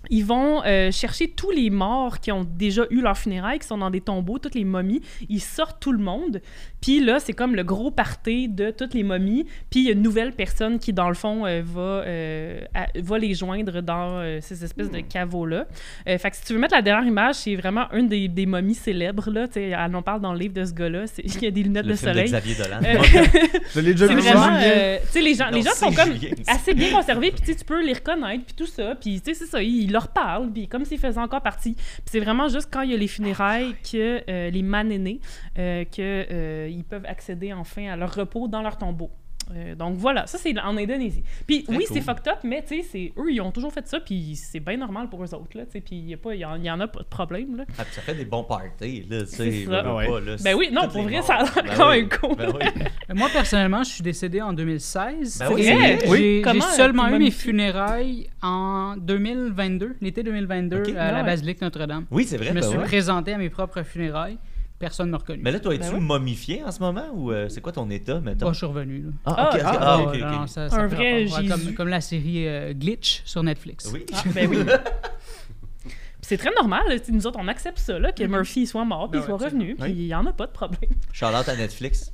ils 0.10 0.26
vont 0.26 0.64
euh, 0.66 0.92
chercher 0.92 1.28
tous 1.30 1.52
les 1.52 1.70
morts 1.70 2.20
qui 2.20 2.32
ont 2.32 2.44
déjà 2.44 2.84
eu 2.90 3.02
leur 3.02 3.18
funérailles, 3.18 3.60
qui 3.60 3.68
sont 3.68 3.78
dans 3.78 3.90
des 3.92 4.02
tombeaux, 4.02 4.40
toutes 4.40 4.56
les 4.56 4.64
momies. 4.66 5.02
Ils 5.30 5.40
sortent 5.42 5.80
tout 5.82 5.92
le 5.92 6.00
monde. 6.00 6.42
Puis 6.82 7.00
là, 7.00 7.20
c'est 7.20 7.34
comme 7.34 7.56
le 7.56 7.64
gros 7.64 7.92
party 7.92 8.50
de 8.50 8.72
toutes 8.72 8.94
les 8.96 9.04
momies. 9.04 9.46
Puis 9.70 9.82
il 9.82 9.86
y 9.86 9.90
a 9.90 9.92
une 9.94 10.02
nouvelle 10.02 10.34
personne 10.34 10.80
qui, 10.80 10.92
dans 10.94 11.08
le 11.08 11.14
fond, 11.14 11.46
euh, 11.46 11.62
va, 11.64 11.82
euh, 11.82 12.60
à- 12.74 12.88
va 12.96 13.20
les 13.20 13.36
joindre 13.36 13.82
dans 13.82 14.18
euh, 14.20 14.40
ces 14.42 14.64
espèces 14.64 14.90
de 14.90 15.00
caveaux-là. 15.02 15.68
Euh, 16.10 16.18
fait 16.18 16.32
que 16.32 16.38
si 16.38 16.46
tu 16.46 16.54
veux 16.54 16.60
mettre 16.60 16.74
la 16.74 16.82
dernière 16.82 17.08
image, 17.08 17.36
c'est 17.36 17.56
vraiment 17.56 17.86
une 17.94 18.08
des, 18.08 18.28
des 18.28 18.48
momies 18.48 18.74
célèbres. 18.74 19.30
Là. 19.30 19.48
Tu 19.48 19.54
sais, 19.56 19.64
Elle 19.78 19.96
en 19.96 20.02
parle 20.02 20.22
dans 20.22 20.34
le 20.34 20.40
livre 20.40 20.56
de 20.56 20.66
ce 20.66 20.74
gars-là. 20.74 21.06
C'est- 21.06 21.22
Il 21.42 21.44
y 21.44 21.48
a 21.48 21.52
des 21.52 21.64
lunettes 21.64 21.86
Le 21.86 21.92
de 21.92 21.98
film 21.98 22.12
de 22.12 22.16
soleil. 22.18 22.28
Xavier 22.32 22.56
Dolan. 22.56 22.80
Euh, 22.84 23.24
Je 23.76 23.80
l'ai 23.80 23.92
déjà 23.94 24.08
vu. 24.08 24.16
vraiment. 24.20 24.58
Euh, 24.62 24.98
les 25.14 25.36
gens, 25.36 25.50
les 25.52 25.60
Non, 25.60 25.66
gens 25.66 25.76
sont 25.76 25.92
comme 25.94 26.14
assez 26.48 26.74
bien 26.74 26.92
conservés, 26.92 27.32
puis 27.32 27.56
tu 27.56 27.64
peux 27.64 27.86
les 27.86 27.94
reconnaître, 27.94 28.44
puis 28.46 28.56
tout 28.58 28.66
ça. 28.66 28.96
Puis 29.00 29.22
tu 29.22 29.34
sais, 29.36 29.40
c'est 29.40 29.46
ça, 29.52 29.62
ils 29.62 29.91
leur 29.92 30.10
parlent, 30.10 30.52
puis 30.52 30.68
comme 30.68 30.86
s'ils 30.86 31.00
faisaient 31.00 31.20
encore 31.20 31.42
partie. 31.42 31.74
Puis 31.74 32.04
c'est 32.06 32.20
vraiment 32.20 32.48
juste 32.48 32.70
quand 32.72 32.82
il 32.82 32.92
y 32.92 32.94
a 32.94 32.98
les 32.98 33.08
funérailles 33.08 33.76
que 33.90 34.24
euh, 34.30 34.50
les 34.50 34.62
manénés, 34.64 35.20
euh, 35.58 35.86
que, 35.86 36.26
euh, 36.32 36.82
peuvent 36.90 37.06
accéder 37.06 37.54
enfin 37.54 37.88
à 37.90 37.96
leur 37.96 38.14
repos 38.14 38.48
dans 38.48 38.62
leur 38.62 38.78
tombeau. 38.78 39.12
Euh, 39.54 39.76
donc 39.76 39.96
voilà, 39.98 40.28
ça 40.28 40.38
c'est 40.38 40.58
en 40.60 40.78
Indonésie. 40.78 41.24
Puis 41.46 41.66
oui, 41.68 41.78
cool. 41.80 41.86
c'est 41.92 42.02
fucked 42.02 42.28
up, 42.28 42.40
mais 42.44 42.64
tu 42.64 42.82
sais, 42.84 43.12
eux, 43.18 43.32
ils 43.32 43.42
ont 43.42 43.52
toujours 43.52 43.74
fait 43.74 43.88
ça, 43.88 44.00
puis 44.00 44.36
c'est 44.36 44.60
bien 44.60 44.78
normal 44.78 45.10
pour 45.10 45.24
eux 45.24 45.34
autres, 45.36 45.58
là, 45.58 45.66
tu 45.66 45.72
sais, 45.74 45.82
puis 45.82 45.96
il 45.98 46.10
y, 46.10 46.14
a 46.14 46.18
pas- 46.18 46.34
il 46.36 46.40
y 46.42 46.46
en- 46.46 46.56
il 46.56 46.64
y 46.66 46.72
en 46.72 46.80
a 46.80 46.88
pas 46.88 47.00
de 47.02 47.06
problème, 47.08 47.58
là. 47.58 47.66
Ah, 47.78 47.84
puis 47.84 47.94
ça 47.94 48.02
fait 48.02 48.16
des 48.16 48.26
bons 48.26 48.44
parties, 48.44 49.06
là, 49.10 49.22
tu 49.22 49.28
sais. 49.28 49.50
Veux 49.66 49.72
Ouais. 49.92 50.08
pas, 50.08 50.20
là, 50.22 50.36
Ben 50.44 50.56
oui, 50.56 50.70
non, 50.72 50.88
pour 50.88 51.04
vrai, 51.04 51.18
morts. 51.18 51.24
ça 51.24 51.36
a 51.36 51.44
l'air 51.44 51.54
Ben 51.64 51.74
quand 51.76 51.90
oui. 51.90 51.98
même 52.00 52.10
cool. 52.10 52.36
Ben 52.38 52.52
oui. 52.54 52.62
Euh, 53.10 53.14
Moi, 53.14 53.28
personnellement, 53.34 53.84
je 53.84 53.90
suis 53.90 54.04
décédé 54.04 54.42
en 54.42 54.54
2016. 54.54 55.40
Ben 55.40 55.50
oui, 55.54 55.70
Oui. 56.08 56.18
j'ai 56.18 56.42
Comment, 56.44 56.62
seulement 56.62 57.06
euh, 57.08 57.16
eu 57.16 57.20
mes 57.20 57.32
funérailles 57.32 58.30
en 58.42 58.96
2022, 58.98 59.96
l'été 60.02 60.24
2022, 60.24 60.78
Ok. 60.82 60.90
à 60.96 61.08
Ah 61.08 61.12
la 61.12 61.18
ouais. 61.20 61.24
basilique 61.26 61.62
Notre-Dame. 61.62 62.06
Oui, 62.12 62.24
c'est 62.26 62.38
vrai. 62.38 62.48
Je 62.48 62.52
me 62.54 62.62
ben 62.62 62.68
suis 62.70 62.78
ouais. 62.78 62.84
présenté 62.86 63.34
à 63.34 63.38
mes 63.38 63.50
propres 63.50 63.84
funérailles. 63.84 64.38
Personne 64.82 65.06
ne 65.08 65.12
m'a 65.12 65.18
reconnu. 65.20 65.42
Mais 65.44 65.52
là, 65.52 65.60
toi, 65.62 65.74
es-tu 65.74 65.86
Ben 65.86 65.94
ouais. 65.94 66.00
momifié 66.02 66.64
en 66.64 66.72
ce 66.72 66.80
moment 66.82 67.06
ou 67.14 67.32
euh, 67.32 67.48
c'est 67.48 67.62
quoi 67.62 67.72
ton 67.72 67.90
état, 67.90 68.20
mettons? 68.20 68.48
Oh, 68.48 68.52
je 68.52 68.58
suis 68.58 68.66
revenu. 68.66 69.04
Là. 69.04 69.10
Ah, 69.26 69.50
ok, 69.54 69.56
ok, 69.56 69.62
Ah, 69.64 69.78
ah, 69.80 69.98
Oh, 70.02 70.10
ok, 70.10 70.20
non, 70.20 70.48
ça- 70.48 70.64
Un 70.66 70.70
ça 70.70 70.88
vrai 70.88 71.24
rapport. 71.24 71.38
Ouais, 71.40 71.48
comme, 71.48 71.60
Jésus. 71.62 71.74
comme 71.76 71.88
la 71.88 72.02
série 72.02 72.48
euh, 72.48 72.74
Glitch 72.74 73.22
sur 73.24 73.42
Netflix. 73.44 73.90
Oui. 73.94 74.06
Ah, 74.14 74.24
ben 74.36 74.48
oui. 74.50 74.58
C'est 76.24 76.38
très 76.38 76.52
normal, 76.54 76.84
nous 77.10 77.28
autres, 77.28 77.40
on 77.42 77.48
accepte 77.48 77.80
ça, 77.80 77.98
là, 78.00 78.12
que 78.12 78.24
Murphy 78.24 78.66
soit 78.68 78.86
mort, 78.86 79.10
puis 79.10 79.20
Ben 79.20 79.26
soit 79.26 79.38
revenu, 79.38 79.76
puis 79.76 79.92
il 79.92 80.06
n'y 80.06 80.14
en 80.16 80.26
a 80.26 80.32
pas 80.34 80.46
de 80.48 80.52
problème. 80.52 80.92
Shout-out 81.12 81.48
à 81.50 81.56
Netflix. 81.56 82.14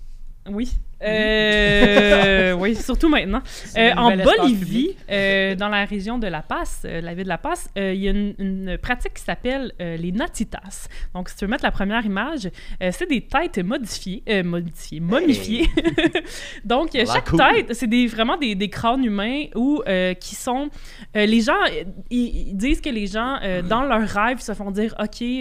Oui. 0.50 0.72
Euh, 1.04 2.54
oui, 2.54 2.76
surtout 2.76 3.10
maintenant. 3.10 3.42
Euh, 3.78 3.92
en 3.96 4.16
Bolivie, 4.16 4.96
euh, 5.10 5.56
dans 5.56 5.70
la 5.70 5.86
région 5.86 6.18
de 6.18 6.28
La 6.28 6.42
Paz, 6.42 6.82
euh, 6.86 7.02
la 7.02 7.14
ville 7.14 7.26
de 7.26 7.30
La 7.30 7.38
Paz, 7.38 7.70
il 7.76 7.96
y 7.96 8.08
a 8.08 8.12
une, 8.12 8.34
une 8.40 8.78
pratique 8.78 9.14
qui 9.16 9.24
s'appelle 9.24 9.74
les 9.80 10.12
natitas. 10.12 10.88
Donc, 11.14 11.30
si 11.30 11.36
tu 11.36 11.46
veux 11.46 11.52
mettre 11.52 11.64
la 11.64 11.72
première 11.72 12.06
image, 12.06 12.50
c'est 12.80 13.08
des 13.08 13.22
têtes 13.22 13.60
modifiées, 13.60 14.24
modifiées, 14.44 15.00
momifiées. 15.00 15.68
Donc, 16.66 16.90
chaque 16.94 17.30
cool. 17.30 17.40
tête, 17.40 17.74
c'est 17.74 17.88
des, 17.88 18.08
vraiment 18.08 18.38
des, 18.38 18.56
des 18.56 18.70
crânes 18.70 19.04
humains 19.04 19.46
où, 19.56 19.82
qui 20.20 20.36
sont... 20.36 20.70
les 21.14 21.42
gens, 21.42 21.54
ils, 22.10 22.56
disent 22.56 22.82
que 22.82 22.90
les 22.90 23.08
gens, 23.08 23.40
dans 23.68 23.84
leurs 23.84 24.08
rêves, 24.08 24.40
se 24.40 24.54
font 24.54 24.72
dire, 24.72 24.96
OK, 25.00 25.22
il 25.22 25.38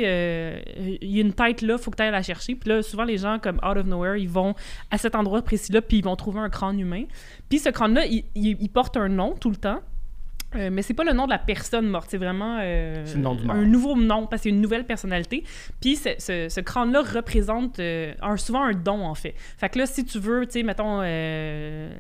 y 1.03 1.19
a 1.19 1.21
une 1.21 1.33
tête 1.33 1.63
là, 1.63 1.79
faut 1.79 1.91
que 1.91 1.97
tu 1.97 2.03
ailles 2.03 2.13
la 2.13 2.23
chercher. 2.23 2.55
Puis 2.55 2.69
là, 2.69 2.83
souvent, 2.83 3.05
les 3.05 3.19
gens, 3.19 3.39
comme 3.39 3.57
out 3.57 3.77
of 3.77 3.87
nowhere, 3.87 4.17
ils 4.17 4.29
vont 4.29 4.55
à 4.91 4.99
cet 4.99 5.15
endroit 5.15 5.43
précis-là, 5.47 5.81
puis 5.81 5.99
ils 5.99 6.05
vont 6.05 6.17
trouver 6.17 6.41
un 6.41 6.51
crâne 6.51 6.79
humain. 6.79 7.05
Puis 7.49 7.59
ce 7.61 7.71
crâne-là, 7.71 8.05
il, 8.05 8.25
il- 8.35 8.59
il 8.61 8.69
porte 8.69 8.97
un 8.99 9.09
nom 9.09 9.35
tout 9.35 9.49
le 9.51 9.57
temps. 9.57 9.81
Euh, 10.55 10.71
mais 10.73 10.81
c'est 10.83 10.95
pas 10.95 11.03
le 11.03 11.13
nom 11.13 11.25
de 11.27 11.31
la 11.31 11.39
personne 11.39 11.89
morte, 11.89 12.07
c'est 12.09 12.17
vraiment 12.19 12.59
euh, 12.63 13.03
C'est 13.05 13.17
le 13.17 13.21
nom 13.23 13.35
du 13.35 13.45
mort. 13.45 13.57
un 13.57 13.65
nouveau 13.65 13.97
nom 13.97 14.29
parce 14.29 14.43
qu'il 14.43 14.53
y 14.53 14.55
a 14.55 14.57
une 14.57 14.63
nouvelle 14.63 14.87
personnalité. 14.87 15.43
Puis 15.81 15.97
ce, 15.97 16.11
ce- 16.19 16.49
ce 16.49 16.61
crâne-là 16.61 17.03
représente 17.03 17.81
euh, 17.81 18.15
un- 18.23 18.37
souvent 18.37 18.63
un 18.63 18.73
don 18.73 19.05
en 19.05 19.15
fait. 19.17 19.35
Fait 19.59 19.69
que 19.69 19.79
là, 19.81 19.87
si 19.87 20.05
tu 20.05 20.21
veux, 20.21 20.47
tu 20.47 20.53
sais, 20.53 20.63
mettons, 20.63 21.01
euh, 21.03 21.91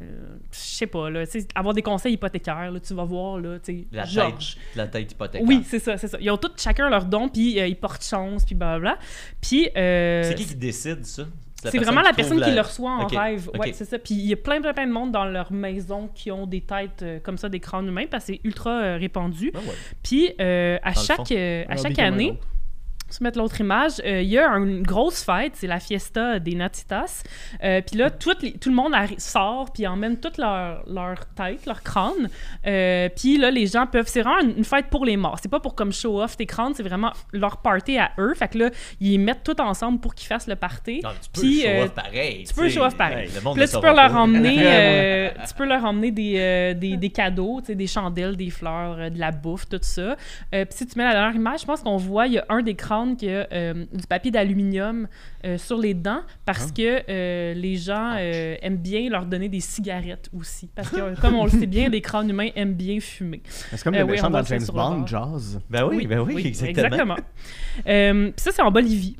je 0.52 0.58
sais 0.58 0.86
pas, 0.86 1.10
là, 1.10 1.24
avoir 1.56 1.74
des 1.74 1.82
conseils 1.82 2.14
hypothécaires, 2.14 2.70
là, 2.70 2.78
tu 2.80 2.94
vas 2.94 3.04
voir, 3.04 3.40
là, 3.40 3.58
tu 3.58 3.84
La 3.90 4.06
tête, 4.06 4.56
la 4.76 4.86
tête 4.86 5.12
hypothécaire. 5.12 5.46
Oui, 5.46 5.62
c'est 5.66 5.80
ça, 5.80 5.98
c'est 5.98 6.08
ça. 6.08 6.16
Ils 6.20 6.30
ont 6.30 6.38
tous 6.38 6.52
chacun 6.56 6.88
leur 6.88 7.04
don, 7.04 7.28
puis 7.28 7.58
ils 7.58 7.76
portent 7.76 8.04
chance, 8.04 8.44
puis 8.44 8.54
blablabla. 8.54 8.96
Puis. 9.40 9.68
euh, 9.76 10.22
C'est 10.22 10.34
qui 10.36 10.46
qui 10.46 10.54
décide 10.54 11.04
ça? 11.04 11.24
La 11.66 11.70
c'est 11.70 11.78
vraiment 11.78 12.00
la 12.02 12.12
personne 12.12 12.40
qui 12.40 12.48
la- 12.48 12.54
le 12.56 12.60
reçoit 12.62 12.90
en 12.92 13.06
rêve. 13.06 13.48
ok. 13.54 13.60
Ouais, 13.60 13.72
c'est 13.72 13.84
ça. 13.84 13.98
Puis 13.98 14.14
il 14.14 14.26
y 14.26 14.32
a 14.32 14.36
plein, 14.36 14.60
plein, 14.60 14.72
plein 14.72 14.86
de 14.86 14.92
monde 14.92 15.12
dans 15.12 15.24
leur 15.24 15.52
maison 15.52 16.08
qui 16.14 16.30
ont 16.30 16.46
des 16.46 16.62
têtes 16.62 17.02
euh, 17.02 17.18
comme 17.22 17.36
ça, 17.38 17.48
des 17.48 17.60
crânes 17.60 17.86
humains, 17.88 18.06
parce 18.10 18.24
que 18.26 18.32
c'est 18.34 18.40
ultra 18.44 18.70
euh, 18.70 18.96
répandu. 18.96 19.52
Ah 19.54 19.58
ouais. 19.58 19.74
Puis 20.02 20.30
euh, 20.40 20.78
à 20.82 20.92
Dans 20.92 21.00
chaque, 21.00 21.16
fond. 21.16 21.24
euh, 21.32 21.62
à 21.68 21.72
Alors, 21.72 21.82
chaque 21.82 21.92
des 21.92 21.96
comme 21.96 22.04
un 22.04 22.12
année, 22.14 22.30
autre. 22.30 22.48
Se 23.08 23.22
mettre 23.22 23.38
l'autre 23.38 23.60
image, 23.60 23.92
euh, 24.04 24.20
il 24.22 24.28
y 24.28 24.38
a 24.38 24.48
une 24.56 24.82
grosse 24.82 25.22
fête, 25.22 25.52
c'est 25.54 25.66
la 25.68 25.78
fiesta 25.80 26.38
des 26.40 26.54
Natitas. 26.56 27.22
Euh, 27.62 27.80
puis 27.80 27.96
là, 27.96 28.10
les- 28.42 28.52
tout 28.54 28.68
le 28.68 28.74
monde 28.74 28.94
sort, 29.18 29.72
puis 29.72 29.86
emmène 29.86 30.18
toute 30.18 30.38
leur, 30.38 30.82
leur 30.88 31.26
tête, 31.34 31.66
leur 31.66 31.82
crâne. 31.82 32.28
Euh, 32.66 33.08
puis 33.14 33.38
là, 33.38 33.50
les 33.50 33.66
gens 33.66 33.86
peuvent. 33.86 34.08
C'est 34.08 34.22
vraiment 34.22 34.40
une, 34.40 34.58
une 34.58 34.64
fête 34.64 34.86
pour 34.86 35.04
les 35.04 35.16
morts. 35.16 35.38
C'est 35.40 35.48
pas 35.50 35.60
pour 35.60 35.74
comme 35.76 35.92
show 35.92 36.20
off 36.20 36.36
tes 36.36 36.46
crânes, 36.46 36.72
c'est 36.74 36.82
vraiment 36.82 37.12
leur 37.32 37.58
party 37.58 37.96
à 37.98 38.10
eux. 38.18 38.34
Fait 38.34 38.48
que 38.48 38.58
là, 38.58 38.70
ils 39.00 39.18
mettent 39.18 39.44
tout 39.44 39.60
ensemble 39.60 40.00
pour 40.00 40.14
qu'ils 40.14 40.26
fassent 40.26 40.48
le 40.48 40.56
party. 40.56 41.00
Non, 41.04 41.10
tu 41.22 41.30
peux 41.32 41.40
Puis, 41.42 41.60
show 41.62 41.82
off 41.84 41.90
pareil. 41.94 42.44
tu 42.44 42.54
peux 42.54 42.68
show 42.68 42.82
off 42.82 42.96
pareil. 42.96 43.28
Puis 43.28 43.60
là, 43.60 43.68
tu 43.68 43.80
peux 43.80 43.94
leur 43.94 44.16
emmener, 44.16 44.56
Ouais, 44.56 45.34
tu 45.48 45.54
peux 45.54 45.66
leur 45.66 45.84
emmener 45.84 46.10
des, 46.10 46.74
des, 46.74 46.96
des 46.96 47.10
cadeaux, 47.10 47.60
des 47.60 47.86
chandelles, 47.86 48.36
des 48.36 48.50
fleurs, 48.50 49.10
de 49.10 49.18
la 49.18 49.30
bouffe, 49.30 49.68
tout 49.68 49.78
ça. 49.80 50.16
Puis 50.50 50.64
si 50.70 50.86
tu 50.86 50.98
mets 50.98 51.04
la 51.04 51.12
dernière 51.12 51.36
image, 51.36 51.60
je 51.60 51.66
pense 51.66 51.82
qu'on 51.82 51.96
voit, 51.96 52.26
il 52.26 52.34
y 52.34 52.38
a 52.38 52.44
un 52.48 52.62
des 52.62 52.74
crânes 52.74 52.95
apprendre 52.96 53.16
qu'il 53.16 53.28
y 53.28 53.32
a 53.34 53.46
euh, 53.52 53.84
du 53.92 54.06
papier 54.06 54.30
d'aluminium 54.30 55.06
euh, 55.44 55.58
sur 55.58 55.78
les 55.78 55.94
dents 55.94 56.22
parce 56.44 56.72
que 56.72 57.02
euh, 57.08 57.54
les 57.54 57.76
gens 57.76 58.14
euh, 58.16 58.56
aiment 58.62 58.76
bien 58.78 59.08
leur 59.10 59.26
donner 59.26 59.48
des 59.48 59.60
cigarettes 59.60 60.28
aussi. 60.36 60.68
Parce 60.74 60.90
que, 60.90 61.20
comme 61.20 61.34
on 61.34 61.44
le 61.44 61.50
sait 61.50 61.66
bien, 61.66 61.88
les 61.88 62.00
crânes 62.00 62.30
humains 62.30 62.48
aiment 62.56 62.74
bien 62.74 62.98
fumer. 63.00 63.42
C'est 63.46 63.82
comme 63.82 63.94
Euh, 63.94 63.98
le 63.98 64.04
oui, 64.04 64.10
méchant 64.12 64.30
dans 64.30 64.42
James 64.44 64.64
Bond, 64.68 64.98
bord. 64.98 65.06
Jazz. 65.06 65.60
Ben 65.70 65.84
oui, 65.84 66.06
ben 66.06 66.20
oui, 66.20 66.46
exactement. 66.46 67.16
Euh, 67.86 68.24
puis 68.30 68.34
ça, 68.42 68.50
c'est 68.52 68.62
en 68.62 68.70
Bolivie. 68.70 69.16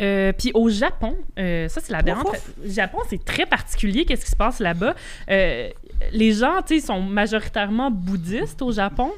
Euh, 0.00 0.32
puis 0.32 0.50
au 0.54 0.68
Japon, 0.70 1.16
euh, 1.38 1.68
ça 1.68 1.80
c'est 1.82 1.92
la 1.92 2.02
dernière. 2.02 2.24
Japon, 2.64 2.98
c'est 3.08 3.22
très 3.24 3.44
particulier. 3.46 4.04
Qu'est-ce 4.06 4.24
qui 4.24 4.30
se 4.30 4.36
passe 4.36 4.58
là-bas? 4.58 4.94
Euh, 5.30 5.68
Les 6.12 6.32
gens, 6.32 6.62
tu 6.66 6.80
sais, 6.80 6.86
sont 6.86 7.00
majoritairement 7.02 7.90
bouddhistes 7.90 8.60
au 8.62 8.72
Japon. 8.72 9.10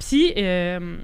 Puis 0.00 0.32
euh, 0.36 0.96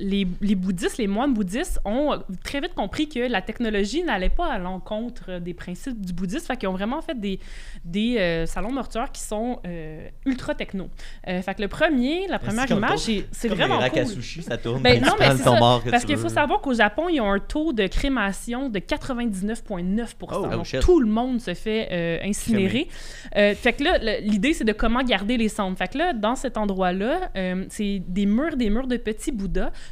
les, 0.00 0.26
les 0.40 0.54
bouddhistes, 0.54 0.98
les 0.98 1.06
moines 1.06 1.32
bouddhistes 1.34 1.78
ont 1.84 2.20
très 2.42 2.60
vite 2.60 2.74
compris 2.74 3.08
que 3.08 3.20
la 3.20 3.42
technologie 3.42 4.02
n'allait 4.02 4.28
pas 4.28 4.46
à 4.46 4.58
l'encontre 4.58 5.38
des 5.38 5.54
principes 5.54 6.00
du 6.04 6.12
bouddhisme. 6.12 6.46
Fait 6.46 6.56
qu'ils 6.56 6.68
ont 6.68 6.72
vraiment 6.72 7.00
fait 7.00 7.18
des, 7.18 7.38
des 7.84 8.16
euh, 8.18 8.46
salons 8.46 8.72
mortuaires 8.72 9.12
qui 9.12 9.20
sont 9.22 9.60
euh, 9.66 10.08
ultra 10.26 10.54
techno. 10.54 10.88
Euh, 11.28 11.40
fait 11.42 11.54
que 11.54 11.62
le 11.62 11.68
premier, 11.68 12.26
la 12.28 12.38
première 12.38 12.70
image, 12.70 12.98
c'est- 13.30 13.48
vraiment 13.48 13.80
les 13.80 13.90
cool. 13.90 14.06
sushi, 14.06 14.42
ça 14.42 14.56
tourne. 14.56 14.82
Ben 14.82 15.00
non, 15.00 15.12
mais 15.18 15.30
c'est 15.36 15.42
ça. 15.44 15.58
mort 15.58 15.82
Parce 15.90 16.04
qu'il 16.04 16.16
faut 16.16 16.28
savoir 16.28 16.60
qu'au 16.60 16.74
Japon, 16.74 17.08
ils 17.08 17.20
ont 17.20 17.30
un 17.30 17.38
taux 17.38 17.72
de 17.72 17.86
crémation 17.86 18.68
de 18.68 18.78
99,9 18.78 20.14
Oh, 20.22 20.46
Donc, 20.46 20.64
shit. 20.64 20.80
tout 20.80 21.00
le 21.00 21.06
monde 21.08 21.40
se 21.40 21.54
fait 21.54 22.20
incinérer. 22.24 22.88
Fait 23.34 23.72
que 23.76 23.84
là, 23.84 23.98
l'idée, 24.20 24.52
c'est 24.54 24.64
de 24.64 24.72
comment 24.72 25.02
garder 25.02 25.36
les 25.36 25.48
cendres. 25.48 25.76
Fait 25.76 25.88
que 25.88 25.98
là, 25.98 26.12
dans 26.12 26.34
cet 26.36 26.56
endroit-là, 26.56 27.30
c'est 27.68 28.02
des 28.06 28.26
murs, 28.26 28.56
des 28.56 28.70
murs 28.70 28.86
de 28.86 28.96
petits 28.96 29.32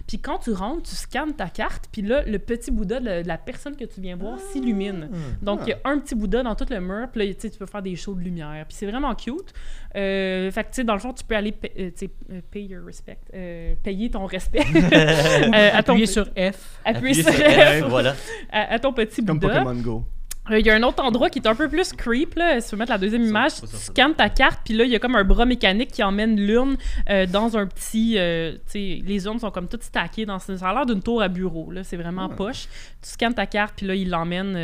Puis 0.07 0.19
quand 0.19 0.39
tu 0.39 0.53
rentres, 0.53 0.83
tu 0.89 0.95
scannes 0.95 1.35
ta 1.35 1.49
carte. 1.49 1.89
Puis 1.93 2.03
là, 2.03 2.23
le 2.27 2.39
petit 2.39 2.71
Bouddha 2.71 3.01
de, 3.01 3.23
de 3.23 3.29
la 3.29 3.39
personne 3.39 3.77
que 3.77 3.85
tu 3.85 4.01
viens 4.01 4.17
voir 4.17 4.39
s'illumine. 4.39 5.09
Donc, 5.43 5.61
il 5.67 5.71
y 5.71 5.73
a 5.73 5.79
un 5.85 5.99
petit 5.99 6.15
Bouddha 6.15 6.43
dans 6.43 6.55
tout 6.55 6.67
le 6.71 6.81
mur. 6.81 7.09
Puis 7.13 7.29
là, 7.29 7.35
tu 7.35 7.51
peux 7.51 7.67
faire 7.67 7.83
des 7.83 7.97
shows 7.97 8.15
de 8.15 8.21
lumière. 8.23 8.65
Puis 8.69 8.77
c'est 8.79 8.87
vraiment 8.87 9.15
cute. 9.15 9.53
Euh, 9.97 10.51
fait 10.51 10.63
que, 10.65 10.69
tu 10.69 10.75
sais, 10.77 10.85
dans 10.85 10.95
le 10.95 11.01
fond, 11.01 11.13
tu 11.13 11.25
peux 11.25 11.35
aller 11.37 11.55
euh, 11.79 11.91
euh, 12.33 12.41
pay 12.51 12.63
your 12.65 12.85
respect. 12.87 13.19
euh, 13.35 13.75
payer 13.83 14.11
ton 14.11 14.27
respect. 14.27 14.65
Euh, 15.01 15.71
à 15.73 15.83
ton 15.83 15.93
Appuyez 15.95 16.07
pe- 16.07 16.13
sur 16.13 16.27
F. 16.27 16.79
Appuyer 16.85 17.15
sur 17.23 17.33
sur 17.33 17.45
F. 17.45 17.83
F, 17.85 17.89
voilà. 17.89 18.15
à, 18.53 18.75
à 18.75 18.79
ton 18.79 18.93
petit 18.93 19.25
Comme 19.25 19.39
Bouddha. 19.39 19.63
Pokémon 19.63 19.81
Go. 19.83 20.05
Euh, 20.51 20.59
Il 20.59 20.67
y 20.67 20.71
a 20.71 20.75
un 20.75 20.83
autre 20.83 21.03
endroit 21.03 21.31
qui 21.31 21.39
est 21.39 21.47
un 21.47 21.55
peu 21.55 21.69
plus 21.69 21.93
creep, 21.93 22.35
là. 22.35 22.61
Si 22.61 22.69
tu 22.69 22.75
veux 22.75 22.79
mettre 22.79 22.93
la 22.93 22.99
deuxième 22.99 23.23
image, 23.23 23.53
tu 23.61 23.67
scannes 23.77 24.15
ta 24.15 24.29
carte, 24.29 24.61
puis 24.65 24.75
là, 24.75 24.85
il 24.85 24.91
y 24.91 24.97
a 24.97 24.99
comme 24.99 25.15
un 25.15 25.25
bras 25.25 25.47
mécanique 25.47 25.91
qui 25.93 26.03
emmène 26.03 26.39
l'urne 26.41 26.77
euh, 27.09 27.27
dans 27.27 27.57
un 27.57 27.67
petit. 27.67 28.15
euh, 28.19 28.53
tu 28.53 28.61
sais, 28.73 29.03
les 29.05 29.25
urnes 29.27 29.39
sont 29.39 29.51
comme 29.51 29.69
toutes 29.69 29.83
stackées 29.85 30.27
dans. 30.27 30.39
Ça 30.39 30.53
a 30.63 30.75
l'air 30.75 30.87
d'une 30.87 31.03
tour 31.03 31.23
à 31.23 31.29
bureau, 31.29 31.71
là. 31.71 31.85
C'est 31.85 31.97
vraiment 31.97 32.29
poche. 32.29 32.67
Tu 33.03 33.09
scannes 33.11 33.35
ta 33.35 33.47
carte, 33.47 33.75
puis 33.77 33.87
là, 33.87 33.95
il 33.95 34.11
l'emmène. 34.11 34.55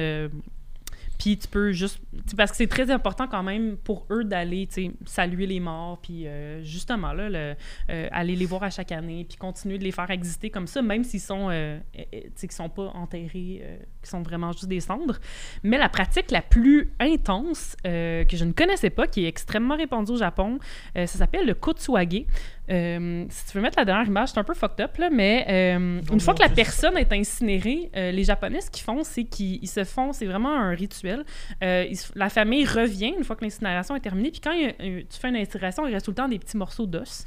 Puis 1.19 1.39
tu 1.39 1.49
peux 1.49 1.73
juste. 1.73 1.99
Parce 2.37 2.51
que 2.51 2.57
c'est 2.57 2.67
très 2.67 2.91
important 2.91 3.27
quand 3.27 3.43
même 3.43 3.77
pour 3.77 4.07
eux 4.11 4.25
d'aller 4.25 4.69
saluer 5.05 5.47
les 5.47 5.61
morts, 5.61 5.99
puis 6.01 6.27
euh, 6.27 6.63
justement, 6.63 7.13
là, 7.13 7.55
euh, 7.91 8.09
aller 8.11 8.37
les 8.37 8.47
voir 8.47 8.63
à 8.63 8.71
chaque 8.71 8.93
année, 8.93 9.25
puis 9.29 9.37
continuer 9.37 9.79
de 9.79 9.85
les 9.85 9.93
faire 9.93 10.11
exister 10.11 10.51
comme 10.51 10.67
ça, 10.67 10.83
même 10.83 11.05
s'ils 11.05 11.21
sont, 11.21 11.49
euh, 11.51 11.79
euh, 11.99 12.49
sont 12.51 12.69
pas 12.69 12.91
enterrés, 12.95 13.63
qu'ils 14.01 14.09
sont 14.09 14.23
vraiment 14.23 14.53
juste 14.53 14.69
des 14.69 14.81
cendres. 14.81 15.19
Mais 15.63 15.79
la 15.79 15.89
pratique 15.89 16.31
la 16.31 16.43
plus 16.43 16.93
intense, 17.01 17.77
que 17.85 18.27
je 18.33 18.45
ne 18.45 18.53
connaissais 18.53 18.91
pas, 18.91 19.07
qui 19.07 19.25
est 19.25 19.29
extrêmement 19.29 19.77
répandue 19.77 20.13
au 20.13 20.17
Japon, 20.17 20.59
ça 20.95 21.07
s'appelle 21.07 21.47
le 21.47 21.55
kotsuage. 21.55 22.25
Euh, 22.69 23.25
si 23.29 23.47
tu 23.47 23.57
veux 23.57 23.63
mettre 23.63 23.79
la 23.79 23.85
dernière 23.85 24.07
image, 24.07 24.31
c'est 24.31 24.39
un 24.39 24.45
peu 24.45 24.55
fucked 24.55 24.81
up, 24.81 24.97
là, 24.97 25.09
mais 25.11 25.47
euh, 25.49 26.01
une 26.13 26.21
fois 26.21 26.35
que 26.35 26.43
la 26.43 26.49
personne 26.49 26.97
est 26.97 27.13
incinérée, 27.13 27.91
euh, 27.97 28.11
les 28.11 28.25
Japonais, 28.25 28.61
ce 28.61 28.71
qu'ils 28.71 28.83
font, 28.83 29.05
c'est 29.05 29.25
qu'ils 29.25 29.63
ils 29.63 29.69
se 29.69 29.85
font, 29.85 30.13
c'est 30.13 30.27
vraiment 30.27 30.55
un 30.55 30.71
rituel. 30.71 31.25
Ils 31.63 31.97
la 32.15 32.29
famille 32.29 32.65
revient 32.65 33.15
une 33.17 33.25
fois 33.25 33.37
que 33.37 33.45
l'incinération 33.45 33.95
est 33.95 34.01
terminée, 34.01 34.31
puis 34.31 34.41
quand 34.41 34.53
il 34.53 35.07
tu 35.07 35.19
fais 35.19 35.29
une 35.29 35.37
incinération, 35.37 35.87
il 35.87 35.93
reste 35.93 36.07
tout 36.07 36.11
le 36.11 36.17
temps 36.17 36.29
des 36.29 36.39
petits 36.39 36.57
morceaux 36.57 36.87
d'os. 36.87 37.25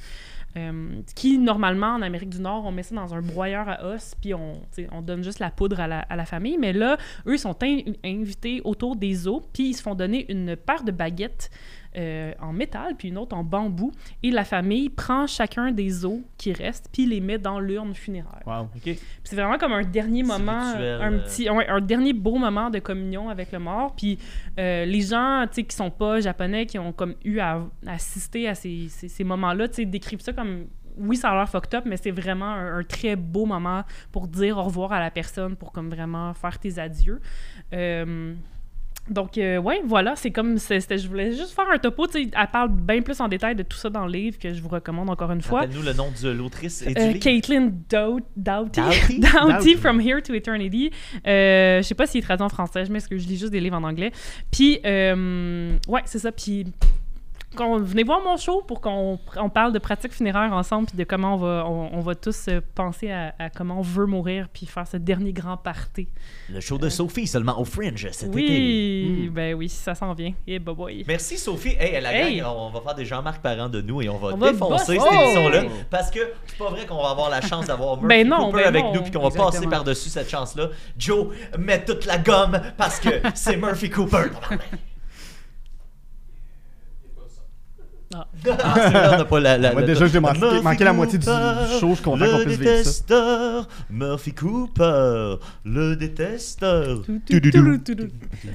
Qui 1.15 1.37
normalement 1.37 1.93
en 1.93 2.01
Amérique 2.01 2.29
du 2.29 2.41
Nord 2.41 2.65
on 2.65 2.71
met 2.71 2.81
ça 2.81 2.95
dans 2.95 3.13
un 3.13 3.21
broyeur 3.21 3.69
à 3.69 3.85
os 3.85 4.15
puis 4.19 4.33
on, 4.33 4.59
donne 5.03 5.23
juste 5.23 5.37
la 5.37 5.51
poudre 5.51 5.79
à 5.79 5.87
la, 5.87 5.99
à 5.99 6.15
la 6.15 6.25
famille 6.25 6.57
mais 6.57 6.73
là 6.73 6.97
eux 7.27 7.35
ils 7.35 7.39
sont 7.39 7.55
in- 7.61 7.93
invités 8.03 8.59
autour 8.63 8.95
des 8.95 9.27
os 9.27 9.43
puis 9.53 9.69
ils 9.69 9.73
se 9.75 9.83
font 9.83 9.93
donner 9.93 10.25
une 10.29 10.55
paire 10.55 10.83
de 10.83 10.91
baguettes 10.91 11.51
euh, 11.97 12.33
en 12.39 12.53
métal 12.53 12.95
puis 12.97 13.09
une 13.09 13.17
autre 13.17 13.35
en 13.35 13.43
bambou 13.43 13.91
et 14.21 14.31
la 14.31 14.43
famille 14.43 14.89
prend 14.89 15.25
chacun 15.25 15.71
des 15.71 16.05
os 16.05 16.19
qui 16.37 16.53
restent 16.53 16.89
puis 16.91 17.05
les 17.05 17.19
met 17.19 17.37
dans 17.39 17.59
l'urne 17.59 17.93
funéraire 17.93 18.41
Wow. 18.45 18.69
OK. 18.75 18.97
c'est 19.23 19.35
vraiment 19.35 19.57
comme 19.57 19.73
un 19.73 19.83
dernier 19.83 20.23
moment, 20.23 20.71
rituel, 20.71 21.01
un 21.01 21.13
euh. 21.13 21.23
petit, 21.23 21.49
ouais, 21.49 21.67
un 21.67 21.81
dernier 21.81 22.13
beau 22.13 22.37
moment 22.37 22.69
de 22.69 22.79
communion 22.79 23.29
avec 23.29 23.51
le 23.51 23.59
mort. 23.59 23.95
Puis 23.95 24.17
euh, 24.59 24.85
les 24.85 25.01
gens, 25.01 25.45
tu 25.47 25.55
sais, 25.55 25.63
qui 25.63 25.75
sont 25.75 25.91
pas 25.91 26.19
japonais, 26.19 26.65
qui 26.65 26.79
ont 26.79 26.91
comme 26.91 27.15
eu 27.23 27.39
à, 27.39 27.61
à 27.85 27.93
assister 27.93 28.47
à 28.47 28.55
ces, 28.55 28.87
ces, 28.89 29.07
ces 29.07 29.23
moments-là, 29.23 29.67
tu 29.67 29.75
sais, 29.75 29.85
décrivent 29.85 30.21
ça 30.21 30.33
comme 30.33 30.67
oui, 30.97 31.15
ça 31.15 31.29
a 31.29 31.35
l'air 31.35 31.47
fucked 31.47 31.73
up, 31.75 31.83
mais 31.85 31.95
c'est 31.95 32.11
vraiment 32.11 32.49
un, 32.49 32.79
un 32.79 32.83
très 32.83 33.15
beau 33.15 33.45
moment 33.45 33.83
pour 34.11 34.27
dire 34.27 34.57
au 34.57 34.63
revoir 34.63 34.91
à 34.91 34.99
la 34.99 35.11
personne, 35.11 35.55
pour 35.55 35.71
comme 35.71 35.89
vraiment 35.89 36.33
faire 36.33 36.59
tes 36.59 36.77
adieux. 36.77 37.21
Euh, 37.73 38.33
donc, 39.09 39.37
euh, 39.37 39.57
ouais, 39.57 39.81
voilà, 39.85 40.15
c'est 40.15 40.31
comme. 40.31 40.57
c'était- 40.57 40.97
je 40.97 41.07
voulais 41.07 41.31
juste 41.31 41.51
faire 41.53 41.69
un 41.71 41.77
topo. 41.77 42.07
tu 42.07 42.23
sais, 42.23 42.29
Elle 42.37 42.47
parle 42.51 42.69
bien 42.69 43.01
plus 43.01 43.19
en 43.21 43.27
détail 43.27 43.55
de 43.55 43.63
tout 43.63 43.77
ça 43.77 43.89
dans 43.89 44.05
le 44.05 44.11
livre 44.11 44.37
que 44.39 44.53
je 44.53 44.61
vous 44.61 44.69
recommande 44.69 45.09
encore 45.09 45.31
une 45.31 45.41
fois. 45.41 45.61
Rappelle-nous 45.61 45.81
le 45.83 45.93
nom 45.93 46.07
de 46.21 46.29
l'autrice 46.29 46.81
et 46.83 46.93
du 46.93 47.01
Euh, 47.01 47.07
livre. 47.07 47.19
Caitlin 47.19 47.71
Dou- 47.89 48.21
Doughty. 48.37 48.81
Doughty? 49.19 49.75
From 49.77 49.99
Here 49.99 50.21
to 50.21 50.33
Eternity. 50.33 50.91
Euh, 51.27 51.77
je 51.81 51.87
sais 51.87 51.95
pas 51.95 52.05
s'il 52.07 52.19
est 52.19 52.23
traduit 52.23 52.43
en 52.45 52.49
français, 52.49 52.85
je 52.85 52.91
m'excuse, 52.91 53.23
je 53.23 53.27
lis 53.27 53.37
juste 53.37 53.51
des 53.51 53.59
livres 53.59 53.77
en 53.77 53.83
anglais. 53.83 54.11
Puis, 54.51 54.79
euh, 54.85 55.77
ouais, 55.87 56.01
c'est 56.05 56.19
ça. 56.19 56.31
Puis, 56.31 56.65
qu'on- 57.57 57.77
venez 57.79 58.03
voir 58.03 58.21
mon 58.23 58.37
show 58.37 58.61
pour 58.67 58.79
qu'on 58.81 59.19
on 59.37 59.49
parle 59.49 59.73
de 59.73 59.79
pratique 59.79 60.13
funéraire 60.13 60.53
ensemble, 60.53 60.87
puis 60.87 60.97
de 60.97 61.03
comment 61.03 61.33
on 61.33 61.37
va, 61.37 61.63
on, 61.67 61.89
on 61.93 61.99
va 62.01 62.15
tous 62.15 62.47
euh, 62.47 62.61
penser 62.75 63.11
à, 63.11 63.33
à 63.39 63.49
comment 63.49 63.79
on 63.79 63.81
veut 63.81 64.05
mourir, 64.05 64.47
puis 64.53 64.65
faire 64.65 64.87
ce 64.87 64.97
dernier 64.97 65.33
grand 65.33 65.57
party. 65.57 66.07
Le 66.49 66.59
show 66.59 66.77
de 66.77 66.89
Sophie 66.89 67.27
seulement 67.27 67.59
au 67.59 67.65
Fringe 67.65 68.07
cet 68.11 68.29
été. 68.29 68.35
Oui, 68.35 69.29
ben 69.33 69.53
oui, 69.55 69.67
ça 69.69 69.95
s'en 69.95 70.13
vient. 70.13 70.33
Et 70.47 70.59
boy. 70.59 71.03
Merci 71.07 71.37
Sophie. 71.37 71.75
Hey, 71.79 71.95
Hey. 72.05 72.41
on 72.43 72.69
va 72.69 72.81
faire 72.81 72.95
des 72.95 73.05
Jean-Marc 73.05 73.41
Parent 73.41 73.69
de 73.69 73.81
nous 73.81 74.01
et 74.01 74.09
on 74.09 74.17
va 74.17 74.29
On 74.33 74.37
va 74.37 74.51
défoncer 74.51 74.97
bosser. 74.97 74.99
cette 75.09 75.21
émission-là 75.21 75.63
Oh! 75.65 75.71
parce 75.89 76.11
que 76.11 76.19
c'est 76.47 76.57
pas 76.57 76.69
vrai 76.69 76.85
qu'on 76.85 77.01
va 77.01 77.09
avoir 77.09 77.29
la 77.29 77.41
chance 77.41 77.65
d'avoir 77.67 77.95
Murphy 78.01 78.07
Ben 78.07 78.27
non, 78.27 78.45
Cooper 78.51 78.63
ben 78.63 78.67
avec 78.67 78.83
non. 78.83 78.93
nous 78.95 79.01
puis 79.01 79.11
qu'on 79.11 79.27
va 79.27 79.31
passer 79.45 79.67
par-dessus 79.67 80.09
cette 80.09 80.29
chance-là. 80.29 80.69
Joe, 80.97 81.27
mets 81.57 81.83
toute 81.83 82.05
la 82.05 82.17
gomme 82.17 82.59
parce 82.77 82.99
que 82.99 83.09
c'est 83.35 83.57
Murphy 83.57 83.89
Cooper. 83.89 84.29
Ah. 88.13 88.25
Ah, 88.61 88.73
c'est 88.75 88.89
vrai, 88.89 89.07
on 89.13 89.17
n'a 89.17 89.25
pas 89.25 89.39
la, 89.39 89.57
la, 89.57 89.71
Moi, 89.71 89.81
la- 89.81 89.87
déjà, 89.87 90.07
j'ai 90.07 90.19
manqué- 90.19 90.61
manqué 90.63 90.83
la 90.83 90.93
moitié 90.93 91.19
du- 91.19 91.25
show, 91.25 91.89
je 91.89 91.93
suis 91.95 92.03
content 92.03 92.25
le 92.25 92.31
qu'on 92.31 92.37
puisse 92.43 92.57
vivre 92.57 92.63
ça. 92.71 92.77
détesteur, 92.77 93.67
Murphy 93.91 94.33
Cooper, 94.33 95.35
le 95.65 95.95
détesteur. 95.95 97.01
Tout, 97.05 97.19
tout, 97.29 97.39
tout, 97.39 97.51
tout, 97.51 97.77
tout, 97.85 97.95
tout. 97.95 98.07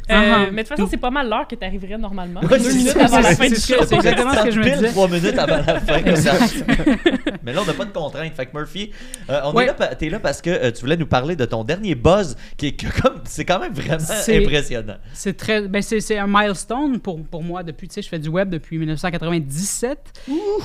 Ah, 0.09 0.47
mais 0.53 0.63
de 0.65 0.69
toute 0.69 0.77
façon, 0.77 0.89
c'est 0.91 0.97
pas 0.97 1.11
mal 1.11 1.29
l'heure 1.29 1.47
que 1.47 1.55
tu 1.55 1.65
arriverais 1.65 1.99
normalement. 1.99 2.41
Ouais, 2.41 2.59
Deux 2.59 2.73
minutes 2.73 2.97
avant 2.97 3.21
la 3.21 3.35
fin 3.37 3.49
du 3.49 3.55
show. 3.55 3.75
c'est 3.87 3.95
exactement 3.95 4.35
ce 4.35 4.43
que 4.45 4.51
je 4.51 4.59
me 4.59 4.65
Pile 4.65 4.75
disais. 4.75 4.89
trois 4.89 5.09
minutes 5.09 5.39
avant 5.39 5.57
la 5.65 5.81
fin, 5.81 6.03
comme 6.03 6.17
ça. 6.17 6.33
Mais 7.45 7.53
là, 7.53 7.61
on 7.63 7.67
n'a 7.67 7.73
pas 7.75 7.85
de 7.85 7.93
contraintes. 7.93 8.33
Fait 8.35 8.47
que 8.47 8.57
Murphy, 8.57 8.91
euh, 9.31 9.41
on 9.45 9.61
est 9.61 9.67
là, 9.67 9.75
t'es 9.95 10.09
là 10.09 10.19
parce 10.19 10.41
que 10.43 10.51
euh, 10.51 10.71
tu 10.73 10.81
voulais 10.81 10.97
nous 10.97 11.07
parler 11.07 11.37
de 11.37 11.45
ton 11.45 11.63
dernier 11.65 11.95
buzz, 11.95 12.37
qui 12.57 12.69
est 12.69 13.01
comme, 13.03 13.21
c'est 13.25 13.45
quand 13.45 13.61
même 13.61 13.73
vraiment 13.73 13.99
impressionnant. 14.29 14.97
C'est 15.13 15.37
très, 15.37 15.69
ben 15.69 15.81
c'est, 15.83 16.01
c'est 16.01 16.19
un 16.19 16.27
milestone 16.27 16.99
pour, 16.99 17.23
pour 17.25 17.43
moi 17.43 17.63
depuis, 17.63 17.87
tu 17.89 17.95
sais, 17.95 18.03
je 18.03 18.09
fais 18.09 18.19
du 18.19 18.29
web 18.29 18.49
depuis 18.51 18.79
1997 19.45 20.13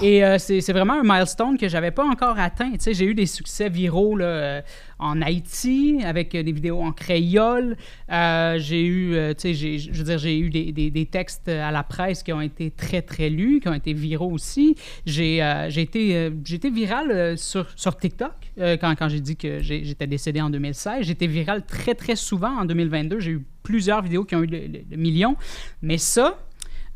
et 0.01 0.23
euh, 0.23 0.37
c'est, 0.39 0.71
vraiment 0.73 0.93
un 0.93 1.03
milestone 1.03 1.57
que 1.57 1.67
j'avais 1.67 1.91
pas 1.91 2.05
encore 2.05 2.39
atteint. 2.39 2.71
Tu 2.71 2.77
sais, 2.79 2.93
j'ai 2.93 3.05
eu 3.05 3.13
des 3.13 3.25
succès 3.25 3.69
viraux 3.69 4.15
là, 4.15 4.25
euh, 4.25 4.61
en 4.99 5.21
Haïti 5.21 5.99
avec 6.03 6.35
euh, 6.35 6.43
des 6.43 6.51
vidéos 6.51 6.81
en 6.81 6.91
créole. 6.91 7.75
J'ai 8.09 8.85
eu, 8.85 9.15
tu 9.35 9.41
sais, 9.41 9.53
j'ai- 9.53 9.77
je 9.79 9.91
veux 9.91 10.03
dire, 10.03 10.17
j'ai 10.17 10.39
eu 10.39 10.49
des, 10.49 10.71
des, 10.71 10.89
des 10.91 11.05
textes 11.05 11.47
à 11.49 11.71
la 11.71 11.83
presse 11.83 12.23
qui 12.23 12.33
ont 12.33 12.41
été 12.41 12.71
très 12.71 13.01
très 13.01 13.29
lus, 13.29 13.59
qui 13.61 13.67
ont 13.69 13.73
été 13.73 13.93
viraux 13.93 14.31
aussi. 14.31 14.75
J'ai, 15.05 15.37
j'ai 15.69 15.81
été, 15.81 16.27
été 16.51 16.69
viral 16.69 17.37
sur, 17.37 17.67
sur 17.75 17.97
TikTok 17.97 18.31
quand, 18.57 18.95
quand 18.97 19.09
j'ai 19.09 19.19
dit 19.21 19.35
que 19.35 19.59
j'étais 19.61 20.07
décédé 20.07 20.41
en 20.41 20.49
2016. 20.49 21.05
J'étais 21.05 21.27
viral 21.27 21.65
très 21.65 21.95
très 21.95 22.15
souvent 22.15 22.59
en 22.59 22.65
2022. 22.65 23.19
J'ai 23.19 23.31
eu 23.31 23.45
plusieurs 23.63 24.01
vidéos 24.01 24.23
qui 24.23 24.35
ont 24.35 24.43
eu 24.43 24.47
le, 24.47 24.59
le- 24.59 24.81
le 24.89 24.97
million. 24.97 25.35
Mais 25.81 25.97
ça, 25.97 26.37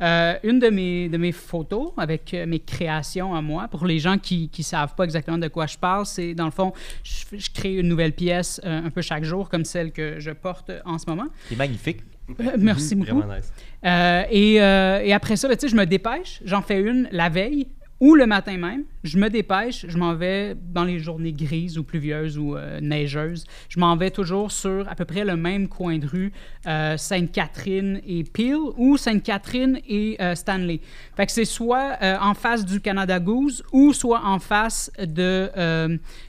euh, 0.03 0.37
une 0.43 0.59
de 0.59 0.69
mes, 0.69 1.09
de 1.09 1.17
mes 1.17 1.31
photos 1.31 1.91
avec 1.97 2.33
euh, 2.33 2.45
mes 2.45 2.59
créations 2.59 3.33
à 3.33 3.41
moi, 3.41 3.67
pour 3.69 3.85
les 3.85 3.99
gens 3.99 4.17
qui 4.17 4.51
ne 4.55 4.63
savent 4.63 4.93
pas 4.95 5.05
exactement 5.05 5.37
de 5.37 5.47
quoi 5.47 5.65
je 5.65 5.77
parle, 5.77 6.05
c'est 6.05 6.33
dans 6.33 6.45
le 6.45 6.51
fond, 6.51 6.73
je, 7.03 7.37
je 7.37 7.49
crée 7.49 7.75
une 7.75 7.87
nouvelle 7.87 8.13
pièce 8.13 8.61
euh, 8.63 8.85
un 8.85 8.89
peu 8.89 9.01
chaque 9.01 9.23
jour, 9.23 9.49
comme 9.49 9.65
celle 9.65 9.91
que 9.91 10.19
je 10.19 10.31
porte 10.31 10.71
en 10.85 10.97
ce 10.97 11.05
moment. 11.07 11.27
C'est 11.47 11.55
magnifique. 11.55 12.01
Euh, 12.39 12.51
merci 12.57 12.95
beaucoup. 12.95 13.17
Vraiment 13.17 13.35
nice. 13.35 13.51
Euh, 13.85 14.23
et, 14.29 14.61
euh, 14.61 15.01
et 15.03 15.13
après 15.13 15.35
ça, 15.35 15.49
je 15.49 15.75
me 15.75 15.85
dépêche, 15.85 16.41
j'en 16.45 16.61
fais 16.61 16.79
une 16.79 17.07
la 17.11 17.29
veille 17.29 17.67
Ou 18.03 18.15
le 18.15 18.25
matin 18.25 18.57
même, 18.57 18.83
je 19.05 19.17
me 19.17 19.29
dépêche, 19.29 19.85
je 19.87 19.97
m'en 19.97 20.13
vais 20.13 20.57
dans 20.73 20.83
les 20.83 20.99
journées 20.99 21.31
grises 21.31 21.77
ou 21.77 21.85
pluvieuses 21.85 22.37
ou 22.37 22.57
euh, 22.57 22.81
neigeuses. 22.81 23.45
Je 23.69 23.79
m'en 23.79 23.95
vais 23.95 24.11
toujours 24.11 24.51
sur 24.51 24.89
à 24.89 24.95
peu 24.95 25.05
près 25.05 25.23
le 25.23 25.37
même 25.37 25.69
coin 25.69 25.97
de 25.99 26.05
rue, 26.05 26.33
euh, 26.67 26.97
Sainte-Catherine 26.97 28.01
et 28.05 28.25
Peel 28.25 28.57
ou 28.75 28.97
Sainte-Catherine 28.97 29.79
et 29.87 30.17
euh, 30.19 30.35
Stanley. 30.35 30.81
Fait 31.15 31.25
que 31.27 31.31
c'est 31.31 31.45
soit 31.45 31.97
en 32.19 32.33
face 32.33 32.65
du 32.65 32.81
Canada 32.81 33.21
Goose 33.21 33.63
ou 33.71 33.93
soit 33.93 34.25
en 34.25 34.39
face 34.39 34.91
de 34.99 35.49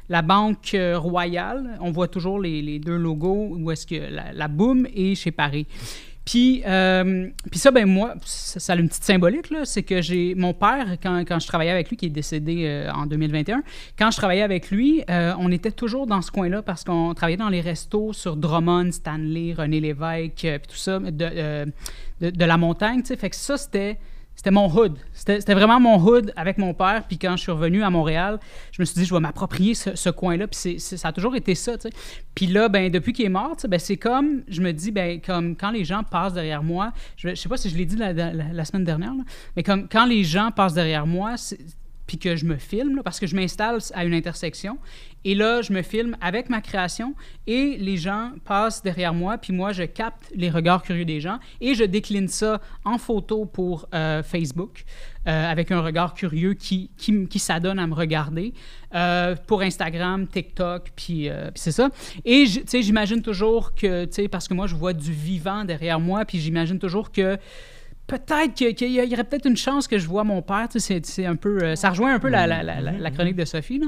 la 0.09 0.22
Banque 0.22 0.77
Royale. 0.95 1.77
On 1.81 1.91
voit 1.91 2.07
toujours 2.07 2.39
les, 2.39 2.79
deux 2.79 2.97
logos 2.97 3.57
où 3.59 3.72
est-ce 3.72 3.85
que 3.85 3.97
la, 3.97 4.33
la 4.33 4.47
Boom 4.47 4.87
est 4.95 5.16
chez 5.16 5.33
Paris. 5.33 5.66
Puis, 6.25 6.62
euh, 6.66 7.29
puis 7.51 7.61
ça, 7.61 7.70
ben 7.70 7.87
moi, 7.87 8.14
ça, 8.25 8.72
a 8.72 8.77
une 8.77 8.89
petite 8.89 9.05
symbolique, 9.05 9.51
là. 9.51 9.64
C'est 9.64 9.83
que 9.83 10.01
j'ai 10.01 10.35
mon 10.35 10.55
père, 10.55 10.97
quand, 11.03 11.20
quand 11.20 11.39
je 11.39 11.47
travaillais 11.47 11.70
avec 11.70 11.91
lui, 11.91 11.97
qui 11.97 12.07
est 12.07 12.11
décédé 12.11 12.64
euh, 12.64 12.91
en 12.93 13.07
2021, 13.07 13.62
quand 13.99 14.11
je 14.11 14.16
travaillais 14.16 14.43
avec 14.43 14.70
lui, 14.70 15.05
euh, 15.11 15.35
on 15.39 15.53
était 15.53 15.70
toujours 15.70 16.07
dans 16.07 16.22
ce 16.22 16.31
coin-là 16.31 16.62
parce 16.62 16.83
qu'on 16.83 17.12
travaillait 17.12 17.37
dans 17.37 17.51
les 17.51 17.61
restos 17.61 18.14
sur 18.14 18.37
Drummond, 18.37 18.93
Stanley, 18.93 19.53
René 19.53 19.81
Lévesque, 19.81 20.33
puis 20.35 20.68
tout 20.68 20.77
ça, 20.77 20.99
de, 20.99 21.11
de, 21.11 22.31
de 22.31 22.45
la 22.45 22.57
montagne, 22.57 23.03
tu 23.03 23.09
sais. 23.09 23.16
Fait 23.16 23.31
que 23.31 23.37
ça, 23.37 23.59
c'était. 23.59 23.99
C'était 24.37 24.51
mon 24.51 24.68
hood. 24.68 24.99
C'était 25.12 25.55
vraiment 25.55 25.80
mon 25.80 25.99
hood 25.99 26.32
avec 26.37 26.59
mon 26.59 26.74
père. 26.74 27.05
Puis 27.07 27.18
quand 27.18 27.37
je 27.37 27.43
suis 27.43 27.53
revenu 27.53 27.82
à 27.82 27.91
Montréal, 27.91 28.39
je 28.72 28.82
me 28.82 28.85
suis 28.85 28.95
dit, 28.95 29.05
je 29.05 29.14
vais 29.14 29.20
m'approprier 29.20 29.74
ce, 29.74 30.11
coin-là. 30.11 30.47
Puis 30.47 30.80
ça 30.80 31.09
a 31.09 31.12
toujours 31.12 31.37
été 31.37 31.55
ça, 31.55 31.76
tu 31.78 31.89
sais. 31.89 31.95
Puis 32.35 32.47
là, 32.47 32.68
ben, 32.68 32.91
depuis 32.91 33.12
qu'il 33.12 33.24
est 33.24 33.30
mort, 33.30 33.57
ben, 33.68 33.80
c'est 33.80 33.97
comme, 33.97 34.43
je 34.49 34.61
me 34.61 34.72
dis, 34.72 34.91
ben, 34.91 35.20
comme 35.20 35.57
quand 35.57 35.70
les 35.70 35.85
gens 35.85 36.03
passent 36.03 36.35
derrière 36.35 36.62
moi, 36.62 36.93
je, 37.16 37.30
je 37.30 37.35
sais 37.35 37.49
pas 37.49 37.57
si 37.57 37.70
je 37.70 37.76
l'ai 37.76 37.87
dit 37.87 37.97
la, 37.97 38.64
semaine 38.64 38.85
dernière, 38.85 39.12
mais 39.57 39.62
quand 39.62 40.07
les 40.07 40.24
gens 40.24 40.51
passent 40.51 40.74
derrière 40.74 41.07
moi, 41.07 41.37
puis 42.07 42.19
que 42.19 42.37
je 42.37 42.45
me 42.45 42.57
filme, 42.57 43.01
parce 43.05 43.19
que 43.19 43.27
je 43.27 43.35
m'installe 43.37 43.79
à 43.95 44.05
une 44.05 44.15
intersection, 44.15 44.79
et 45.25 45.35
là, 45.35 45.63
je 45.63 45.73
me 45.73 45.81
filme 45.81 46.17
avec 46.21 46.51
ma 46.51 46.61
création, 46.61 47.15
et 47.47 47.77
les 47.79 47.97
gens 47.97 48.33
passent 48.45 48.83
derrière 48.83 49.15
moi, 49.15 49.39
puis 49.39 49.55
moi, 49.55 49.73
je 49.73 49.85
capte 49.85 50.31
les 50.35 50.51
regards 50.51 50.83
curieux 50.83 51.07
des 51.07 51.21
gens, 51.21 51.39
et 51.63 51.75
je 51.75 51.85
décline 51.85 52.29
ça 52.29 52.61
en 52.85 52.99
photo 52.99 53.47
pour 53.47 53.89
euh, 53.95 54.23
Facebook, 54.23 54.85
euh, 55.27 55.51
avec 55.51 55.71
un 55.71 55.81
regard 55.81 56.13
curieux 56.13 56.53
qui, 56.53 56.91
qui, 56.99 57.39
s'adonne 57.39 57.79
à 57.79 57.87
me 57.87 57.95
regarder, 57.95 58.53
euh, 58.95 59.35
pour 59.47 59.63
Instagram, 59.63 60.27
TikTok, 60.27 60.93
puis 60.95 61.31
c'est 61.55 61.73
ça. 61.73 61.89
Et 62.27 62.45
tu 62.45 62.63
sais, 62.67 62.83
j'imagine 62.83 63.23
toujours 63.23 63.75
que, 63.75 64.05
tu 64.05 64.13
sais, 64.13 64.29
parce 64.29 64.47
que 64.47 64.53
moi, 64.53 64.67
je 64.67 64.75
vois 64.75 64.93
du 64.93 65.13
vivant 65.13 65.65
derrière 65.65 66.01
moi, 66.01 66.27
puis 66.27 66.39
j'imagine 66.39 66.79
toujours 66.79 67.11
que 67.11 67.39
peut-être 68.07 68.55
que- 68.59 68.73
qu'il 68.73 68.91
y 68.93 69.01
aurait 69.15 69.25
peut-être 69.25 69.47
une 69.47 69.57
chance 69.57 69.89
que 69.89 69.99
je 69.99 70.07
vois 70.07 70.25
mon 70.25 70.43
père. 70.43 70.69
Tu 70.71 70.79
sais, 70.81 71.01
c'est- 71.05 71.25
un 71.27 71.37
peu, 71.37 71.63
euh, 71.63 71.75
ça 71.77 71.91
rejoint 71.91 72.15
un 72.15 72.19
peu 72.19 72.29
la, 72.29 72.47
la- 72.47 72.63
la- 72.63 72.81
la- 72.81 72.93
la 72.93 73.11
chronique 73.11 73.37
de 73.37 73.45
Sophie. 73.45 73.79
là. 73.79 73.87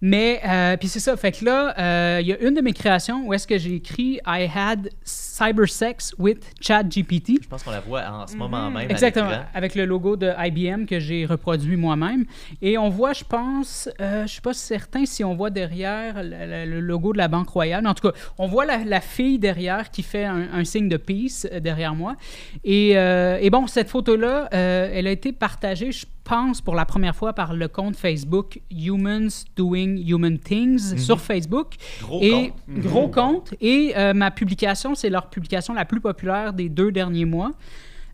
Mais, 0.00 0.40
euh, 0.46 0.76
puis 0.76 0.88
c'est 0.88 1.00
ça. 1.00 1.16
Fait 1.16 1.32
que 1.32 1.44
là, 1.44 1.74
euh, 1.78 2.18
il 2.20 2.26
y 2.26 2.32
a 2.32 2.38
une 2.40 2.54
de 2.54 2.60
mes 2.60 2.72
créations 2.72 3.26
où 3.26 3.34
est-ce 3.34 3.46
que 3.46 3.58
j'ai 3.58 3.74
écrit 3.74 4.20
I 4.26 4.48
had 4.54 4.90
cyber 5.04 5.68
sex 5.68 6.14
with 6.18 6.44
ChatGPT. 6.60 7.42
Je 7.42 7.48
pense 7.48 7.62
qu'on 7.62 7.70
la 7.70 7.80
voit 7.80 8.02
en 8.08 8.26
ce 8.26 8.36
moment 8.36 8.70
même. 8.70 8.90
Exactement, 8.90 9.30
avec 9.54 9.74
le 9.74 9.84
logo 9.84 10.16
de 10.16 10.32
IBM 10.38 10.86
que 10.86 11.00
j'ai 11.00 11.26
reproduit 11.26 11.76
moi-même. 11.76 12.24
Et 12.62 12.78
on 12.78 12.88
voit, 12.88 13.12
je 13.12 13.24
pense, 13.24 13.88
euh, 14.00 14.22
je 14.26 14.32
suis 14.32 14.40
pas 14.40 14.54
certain 14.54 15.04
si 15.06 15.24
on 15.24 15.34
voit 15.34 15.50
derrière 15.50 16.22
le, 16.22 16.80
logo 16.80 17.12
de 17.12 17.18
la 17.18 17.28
Banque 17.28 17.48
Royale. 17.48 17.86
En 17.86 17.94
tout 17.94 18.08
cas, 18.10 18.16
on 18.38 18.46
voit 18.46 18.64
la, 18.64 18.78
la 18.84 19.00
fille 19.00 19.38
derrière 19.38 19.90
qui 19.90 20.02
fait 20.02 20.24
un, 20.24 20.48
un 20.52 20.64
signe 20.64 20.88
de 20.88 20.96
peace 20.96 21.46
euh, 21.52 21.60
derrière 21.60 21.94
moi. 21.94 22.16
Et, 22.64 22.90
et 22.90 23.50
bon, 23.50 23.66
cette 23.66 23.88
photo-là, 23.88 24.48
elle 24.50 25.06
a 25.06 25.10
été 25.10 25.32
partagée, 25.32 25.92
je 25.92 26.06
pense, 26.26 26.60
pour 26.60 26.74
la 26.74 26.84
première 26.84 27.14
fois 27.14 27.32
par 27.32 27.54
le 27.54 27.68
compte 27.68 27.96
Facebook 27.96 28.60
Humans 28.70 29.44
Doing 29.56 29.96
Human 30.06 30.38
Things 30.38 30.98
sur 30.98 31.20
Facebook. 31.20 31.74
Gros 32.02 32.20
et 32.20 32.52
compte. 32.66 32.80
gros 32.80 33.08
compte. 33.08 33.54
Et 33.60 33.92
euh, 33.96 34.12
ma 34.12 34.30
publication, 34.30 34.94
c'est 34.94 35.08
leur 35.08 35.30
publication 35.30 35.72
la 35.72 35.84
plus 35.84 36.00
populaire 36.00 36.52
des 36.52 36.68
deux 36.68 36.90
derniers 36.90 37.24
mois. 37.24 37.52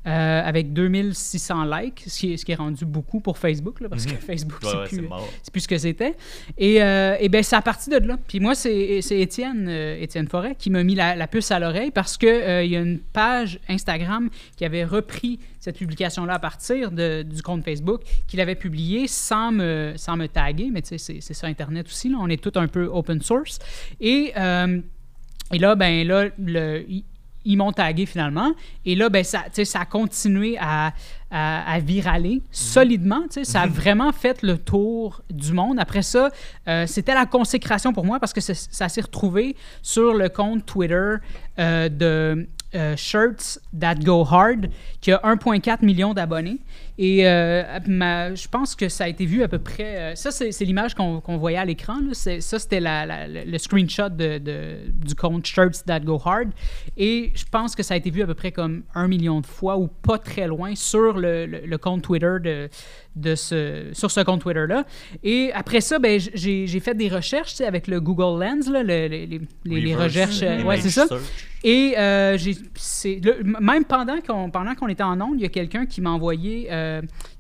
Euh, 0.07 0.43
avec 0.45 0.73
2600 0.73 1.65
likes, 1.65 2.03
ce 2.09 2.19
qui, 2.21 2.33
est, 2.33 2.37
ce 2.37 2.45
qui 2.45 2.51
est 2.53 2.57
rendu 2.57 2.85
beaucoup 2.85 3.21
pour 3.21 3.39
Facebook, 3.39 3.81
là, 3.81 3.89
parce 3.89 4.05
que 4.05 4.15
Facebook, 4.17 4.61
Mhm. 4.63 4.69
Ouais, 4.69 4.87
c'est 4.91 4.97
ouais, 5.01 5.07
plus, 5.09 5.51
plus 5.53 5.61
ce 5.61 5.69
que 5.69 5.79
c'était. 5.79 6.17
Et, 6.59 6.83
euh, 6.83 7.17
et 7.21 7.29
ben 7.29 7.43
c'est 7.43 7.55
à 7.57 7.63
partir 7.63 8.01
de 8.01 8.07
là. 8.09 8.17
Puis 8.27 8.41
moi, 8.41 8.55
c'est 8.57 8.99
Étienne, 9.11 9.67
euh, 9.69 9.97
Étienne 10.01 10.27
Forêt 10.29 10.57
qui 10.59 10.71
m'a 10.71 10.83
mis 10.83 10.95
la, 10.97 11.15
la 11.15 11.27
puce 11.29 11.51
à 11.53 11.59
l'oreille 11.61 11.91
parce 11.93 12.17
que 12.17 12.27
euh, 12.27 12.65
il 12.65 12.73
y 12.73 12.77
a 12.77 12.81
une 12.81 12.99
page 12.99 13.61
Instagram 13.69 14.29
qui 14.57 14.65
avait 14.65 14.85
repris 14.85 15.39
cette 15.61 15.79
publication-là 15.79 16.35
à 16.35 16.39
partir 16.41 16.91
de- 16.91 17.23
du 17.23 17.41
compte 17.43 17.65
Facebook, 17.65 18.01
qu'il 18.27 18.41
avait 18.41 18.57
publié 18.57 19.07
sans 19.07 19.53
me, 19.53 19.93
sans 19.97 20.17
me 20.17 20.27
taguer. 20.27 20.71
Mais 20.73 20.83
tu 20.83 20.99
sais, 20.99 21.21
c'est- 21.21 21.33
sur 21.33 21.47
Internet 21.47 21.87
aussi. 21.87 22.09
Là. 22.09 22.17
On 22.21 22.29
est 22.29 22.43
tout 22.43 22.59
un 22.59 22.67
peu 22.67 22.87
open 22.93 23.21
source. 23.23 23.61
Et, 24.01 24.33
euh, 24.37 24.81
et 25.53 25.59
là, 25.59 25.75
ben 25.77 26.05
là, 26.07 26.29
le, 26.39 26.85
ils- 27.45 27.57
m'ont 27.57 27.73
tagué 27.73 28.07
finalement. 28.07 28.53
Et 28.85 28.95
là, 28.95 29.09
ben, 29.09 29.23
ça, 29.25 29.45
ça 29.65 29.81
a 29.81 29.85
continué 29.85 30.57
à, 30.61 30.93
à, 31.31 31.73
à 31.75 31.79
viraler 31.81 32.43
solidement. 32.51 33.23
Ça 33.45 33.63
a 33.63 33.67
vraiment 33.67 34.13
fait 34.13 34.43
le 34.43 34.59
tour 34.59 35.23
du 35.31 35.53
monde. 35.53 35.79
Après 35.81 36.03
ça, 36.03 36.31
euh, 36.69 36.87
c'était 36.87 37.15
la 37.15 37.27
consécration 37.27 37.93
pour 37.93 38.05
moi 38.05 38.19
parce 38.21 38.33
que 38.33 38.41
ça, 38.41 38.55
ça 38.55 38.89
s'est 38.89 39.01
retrouvé 39.03 39.57
sur 39.83 40.15
le 40.15 40.29
compte 40.29 40.67
Twitter 40.67 41.15
euh, 41.59 41.89
de 41.89 42.49
euh, 42.75 42.97
Shirts 42.97 43.59
That 43.79 43.97
Go 43.97 44.27
Hard, 44.31 44.69
qui 45.03 45.13
a 45.13 45.19
1,4 45.19 45.85
million 45.85 46.15
d'abonnés. 46.15 46.59
Et 46.99 47.27
euh, 47.27 47.63
ma- 47.87 48.35
je 48.35 48.47
pense 48.49 48.75
que 48.77 48.89
ça 48.89 49.05
a 49.05 49.09
été 49.09 49.25
vu 49.25 49.43
à 49.43 49.49
peu 49.49 49.59
près. 49.59 49.97
euh, 49.97 50.15
ça, 50.15 50.31
c'est 50.31 50.65
l'image 50.65 50.95
qu'on 50.95 51.21
voyait 51.39 51.57
à 51.59 51.65
l'écran. 51.65 51.97
Ça, 52.13 52.39
c'était 52.41 52.81
la- 52.81 53.07
la- 53.07 53.27
le 53.29 53.59
screenshot 53.59 54.11
de, 54.11 54.39
de- 54.39 54.77
du 54.93 55.15
compte 55.15 55.47
Shirts 55.47 55.85
That 55.87 56.01
Go 56.01 56.21
Hard. 56.25 56.51
Et 56.99 57.33
je 57.35 57.45
pense 57.51 57.75
que 57.75 57.83
ça 57.83 57.95
a 57.95 57.97
été 57.97 58.11
vu 58.11 58.23
à 58.23 58.27
peu 58.27 58.35
près 58.35 58.53
comme 58.53 58.83
un 58.95 59.09
million 59.09 59.41
de 59.41 59.47
fois 59.47 59.79
ou 59.79 59.87
pas 59.89 60.19
très 60.19 60.47
loin 60.47 60.75
sur 60.75 61.17
le, 61.19 61.47
le- 61.47 61.61
le 61.67 61.79
compte 61.79 62.03
Twitter 62.03 62.37
de, 62.43 62.69
de 63.17 63.35
ce, 63.35 63.89
sur 63.93 64.11
ce 64.11 64.21
compte 64.21 64.43
Twitter-là. 64.43 64.85
Et 65.25 65.51
après 65.55 65.81
ça, 65.81 65.99
ben, 65.99 66.21
j'ai 66.35 66.81
fait 66.81 66.95
des 66.95 67.09
recherches 67.09 67.61
avec 67.63 67.87
le 67.87 68.01
Google 68.01 68.43
Lens, 68.45 68.69
là, 68.69 68.83
le- 68.83 69.07
les, 69.09 69.27
les- 69.65 69.95
recherches. 69.97 70.43
euh, 70.43 70.63
ouais, 70.65 70.81
c'est 70.81 70.91
ça. 70.91 71.07
Et 71.65 71.95
euh, 71.97 72.37
j'ai, 72.39 72.57
même 73.61 73.85
pendant 73.85 74.21
qu'on, 74.21 74.51
pendant 74.51 74.75
qu'on 74.75 74.89
était 74.89 75.05
en 75.05 75.21
ondes, 75.21 75.37
il 75.37 75.43
y 75.43 75.47
a 75.47 75.49
quelqu'un 75.49 75.87
qui 75.87 76.01
m'a 76.01 76.11
envoyé, 76.11 76.67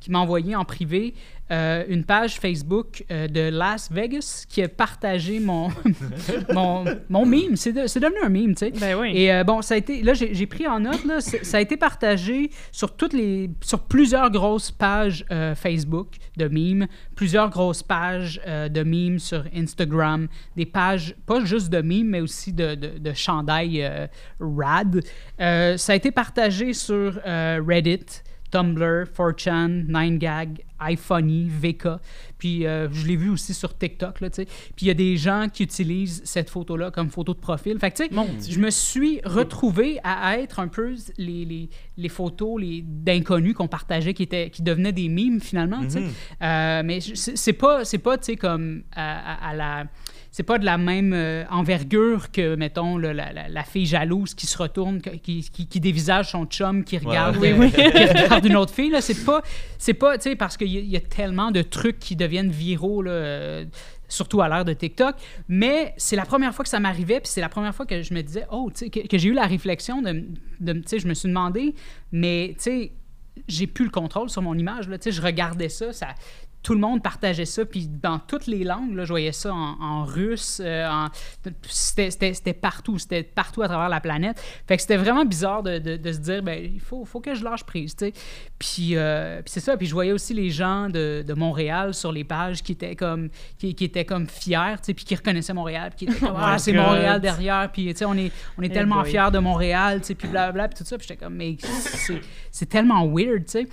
qui 0.00 0.10
m'a 0.10 0.18
envoyé 0.20 0.54
en 0.56 0.64
privé 0.64 1.14
euh, 1.50 1.84
une 1.88 2.04
page 2.04 2.38
Facebook 2.40 3.04
euh, 3.10 3.28
de 3.28 3.40
Las 3.50 3.90
Vegas 3.92 4.44
qui 4.48 4.62
a 4.62 4.68
partagé 4.68 5.38
mon, 5.38 5.68
mon, 6.52 6.84
mon 7.10 7.26
meme. 7.26 7.56
C'est, 7.56 7.72
de- 7.72 7.86
c'est 7.86 8.00
devenu 8.00 8.16
un 8.24 8.28
meme, 8.30 8.54
tu 8.54 8.66
sais. 8.66 8.70
Ben 8.70 8.96
oui. 8.98 9.12
Et 9.14 9.32
euh, 9.32 9.44
bon, 9.44 9.60
ça 9.60 9.74
a 9.74 9.76
été, 9.76 10.02
là, 10.02 10.14
j'ai, 10.14 10.46
pris 10.46 10.66
en 10.66 10.80
note, 10.80 11.04
là, 11.04 11.20
ça 11.20 11.58
a 11.58 11.60
été 11.60 11.76
partagé 11.76 12.50
sur 12.70 12.96
toutes 12.96 13.12
les, 13.12 13.50
sur 13.62 13.80
plusieurs 13.80 14.30
grosses 14.30 14.70
pages 14.70 15.26
euh, 15.30 15.54
Facebook 15.54 16.08
de 16.38 16.48
memes, 16.48 16.86
plusieurs 17.16 17.50
grosses 17.50 17.82
pages 17.82 18.40
euh, 18.46 18.68
de 18.70 18.82
memes 18.82 19.18
sur 19.18 19.44
Instagram, 19.54 20.28
des 20.56 20.66
pages 20.66 21.14
pas 21.26 21.44
juste 21.44 21.68
de 21.68 21.82
memes, 21.82 22.08
mais 22.08 22.20
aussi 22.22 22.52
de, 22.54 22.74
de, 22.74 22.98
de 22.98 23.12
chandail 23.12 23.82
euh, 23.82 24.06
rad. 24.40 25.02
Euh, 25.40 25.76
ça 25.76 25.92
a 25.92 25.96
été 25.96 26.10
partagé 26.12 26.72
sur 26.72 27.20
euh, 27.26 27.60
Reddit. 27.66 28.22
Tumblr, 28.52 29.06
4chan, 29.16 29.86
9gag, 29.88 30.58
iFunny, 30.88 31.48
VK. 31.48 31.88
Puis 32.38 32.66
euh, 32.66 32.88
je 32.92 33.06
l'ai 33.06 33.16
vu 33.16 33.30
aussi 33.30 33.54
sur 33.54 33.76
TikTok, 33.76 34.20
là, 34.20 34.30
tu 34.30 34.36
sais. 34.36 34.44
Puis 34.44 34.86
il 34.86 34.88
y 34.88 34.90
a 34.90 34.94
des 34.94 35.16
gens 35.16 35.46
qui 35.52 35.62
utilisent 35.62 36.20
cette 36.24 36.50
photo-là 36.50 36.90
comme 36.90 37.08
photo 37.08 37.32
de 37.34 37.38
profil. 37.38 37.78
Fait 37.78 37.90
que, 37.90 37.96
tu 37.96 38.04
sais, 38.04 38.10
je 38.50 38.58
me 38.60 38.70
suis 38.70 39.20
retrouvé 39.24 39.98
à 40.04 40.38
être 40.38 40.60
un 40.60 40.68
peu 40.68 40.94
les, 41.18 41.44
les, 41.44 41.68
les 41.96 42.08
photos 42.08 42.60
les, 42.60 42.82
d'inconnus 42.86 43.54
qu'on 43.54 43.68
partageait, 43.68 44.12
qui, 44.14 44.24
étaient, 44.24 44.50
qui 44.50 44.62
devenaient 44.62 44.92
des 44.92 45.08
mimes, 45.08 45.40
finalement, 45.40 45.82
tu 45.84 45.90
sais. 45.90 46.02
Euh, 46.42 46.82
mais 46.84 47.00
c'est 47.00 47.36
c'est 47.36 47.52
pas, 47.54 47.84
c'est 47.84 47.98
pas, 47.98 48.18
tu 48.18 48.24
sais, 48.26 48.36
comme 48.36 48.82
à, 48.94 49.32
à- 49.46 49.50
à 49.50 49.54
la... 49.54 49.84
C'est 50.34 50.42
pas 50.44 50.58
de 50.58 50.64
la 50.64 50.78
même 50.78 51.12
euh, 51.12 51.44
envergure 51.50 52.30
que, 52.32 52.56
mettons, 52.56 52.96
là, 52.96 53.12
la, 53.12 53.32
la- 53.34 53.48
la 53.50 53.64
fille 53.64 53.84
jalouse 53.86 54.34
qui 54.34 54.46
se 54.46 54.56
retourne, 54.56 55.00
qui, 55.02 55.42
qui, 55.42 55.66
qui 55.68 55.78
dévisage 55.80 56.30
son 56.30 56.46
chum, 56.46 56.84
qui 56.84 56.96
regarde, 56.98 57.36
ouais. 57.36 57.52
euh, 57.52 57.68
qui 57.68 58.22
regarde 58.22 58.44
une 58.46 58.56
autre 58.56 58.72
fille. 58.72 58.88
Là. 58.90 59.02
C'est 59.02 59.24
pas, 59.26 59.42
c'est 59.78 59.92
pas, 59.94 60.16
tu 60.16 60.30
sais, 60.30 60.36
parce 60.36 60.56
qu'il 60.56 60.68
y, 60.68 60.78
a- 60.78 60.80
il 60.80 60.90
y 60.90 60.96
a 60.96 61.00
tellement 61.00 61.50
de 61.50 61.60
trucs 61.60 61.98
qui 61.98 62.16
deviennent 62.16 62.50
viraux, 62.50 63.02
là, 63.02 63.10
euh, 63.12 63.64
surtout 64.08 64.40
à 64.40 64.48
l'ère 64.48 64.64
de 64.64 64.72
TikTok. 64.72 65.16
Mais 65.48 65.92
c'est 65.98 66.16
la 66.16 66.24
première 66.24 66.54
fois 66.54 66.62
que 66.64 66.70
ça 66.70 66.80
m'arrivait, 66.80 67.20
puis 67.20 67.28
c'est 67.28 67.40
la 67.42 67.50
première 67.50 67.74
fois 67.74 67.84
que 67.84 68.00
je 68.02 68.14
me 68.14 68.22
disais, 68.22 68.46
oh, 68.50 68.70
tu 68.74 68.86
sais, 68.86 68.90
que, 68.90 69.06
que 69.06 69.18
j'ai 69.18 69.28
eu 69.28 69.34
la 69.34 69.46
réflexion 69.46 70.00
de, 70.00 70.24
de 70.60 70.72
tu 70.72 70.82
sais, 70.86 70.98
je 70.98 71.06
me 71.08 71.12
suis 71.14 71.28
demandé, 71.28 71.74
mais, 72.10 72.54
tu 72.56 72.62
sais, 72.62 72.92
j'ai 73.48 73.66
plus 73.66 73.86
le 73.86 73.90
contrôle 73.90 74.28
sur 74.28 74.42
mon 74.42 74.54
image. 74.56 74.88
Là. 74.88 74.98
Tu 74.98 75.04
sais, 75.04 75.12
Je 75.16 75.22
regardais 75.22 75.70
ça, 75.70 75.92
ça 75.94 76.08
tout 76.62 76.74
le 76.74 76.80
monde 76.80 77.02
partageait 77.02 77.44
ça, 77.44 77.64
puis 77.64 77.88
dans 77.88 78.18
toutes 78.20 78.46
les 78.46 78.62
langues, 78.64 78.94
là, 78.94 79.04
je 79.04 79.08
voyais 79.10 79.32
ça 79.32 79.52
en, 79.52 79.80
en 79.80 80.04
russe, 80.04 80.60
euh, 80.64 80.86
en- 80.88 81.08
c'était 81.68 82.52
partout, 82.52 82.98
c'était 82.98 83.22
partout 83.22 83.62
à 83.62 83.68
travers 83.68 83.88
la 83.88 84.00
planète. 84.00 84.40
Fait 84.66 84.76
que 84.76 84.82
c'était 84.82 84.96
vraiment 84.96 85.24
bizarre 85.24 85.62
de, 85.62 85.78
de- 85.78 85.96
de 85.96 86.12
se 86.12 86.18
dire, 86.18 86.42
ben, 86.42 86.62
il 86.62 86.80
faut, 86.80 87.04
faut 87.04 87.20
que 87.20 87.34
je 87.34 87.42
lâche 87.44 87.64
prise, 87.64 87.96
tu 87.96 88.06
sais. 88.06 88.12
Puis, 88.58 88.90
euh, 88.96 89.42
puis 89.42 89.50
c'est 89.52 89.60
ça, 89.60 89.76
puis 89.76 89.86
je 89.86 89.92
voyais 89.92 90.12
aussi 90.12 90.34
les 90.34 90.50
gens 90.50 90.88
de, 90.88 91.24
de 91.26 91.34
Montréal 91.34 91.94
sur 91.94 92.12
les 92.12 92.24
pages 92.24 92.62
qui 92.62 92.72
étaient 92.72 92.96
comme, 92.96 93.28
qui, 93.58 93.74
qui 93.74 93.84
étaient 93.84 94.04
comme 94.04 94.26
fiers, 94.28 94.76
tu 94.78 94.84
sais, 94.84 94.94
puis 94.94 95.04
qui 95.04 95.14
reconnaissaient 95.14 95.52
Montréal, 95.54 95.90
puis 95.96 96.06
qui 96.06 96.12
étaient 96.12 96.26
comme, 96.26 96.36
ah, 96.38 96.58
c'est. 96.58 96.72
Montréal 96.72 97.20
derrière, 97.20 97.70
puis 97.72 97.86
tu 97.92 97.96
sais, 97.98 98.04
on 98.04 98.14
est, 98.14 98.30
on 98.58 98.62
est 98.62 98.66
Eh 98.66 98.70
tellement 98.70 99.00
boy. 99.02 99.10
fiers 99.10 99.30
de 99.32 99.38
Montréal, 99.38 100.00
tu 100.00 100.06
sais, 100.08 100.14
puis 100.14 100.28
blablabla, 100.28 100.68
puis 100.68 100.78
tout 100.78 100.84
ça, 100.84 100.96
puis 100.96 101.06
j'étais 101.08 101.22
comme, 101.24 101.34
mais 101.34 101.56
c'est- 101.60 102.20
c'est 102.50 102.66
tellement 102.66 103.06
weird, 103.06 103.44
tu 103.46 103.50
sais. 103.52 103.66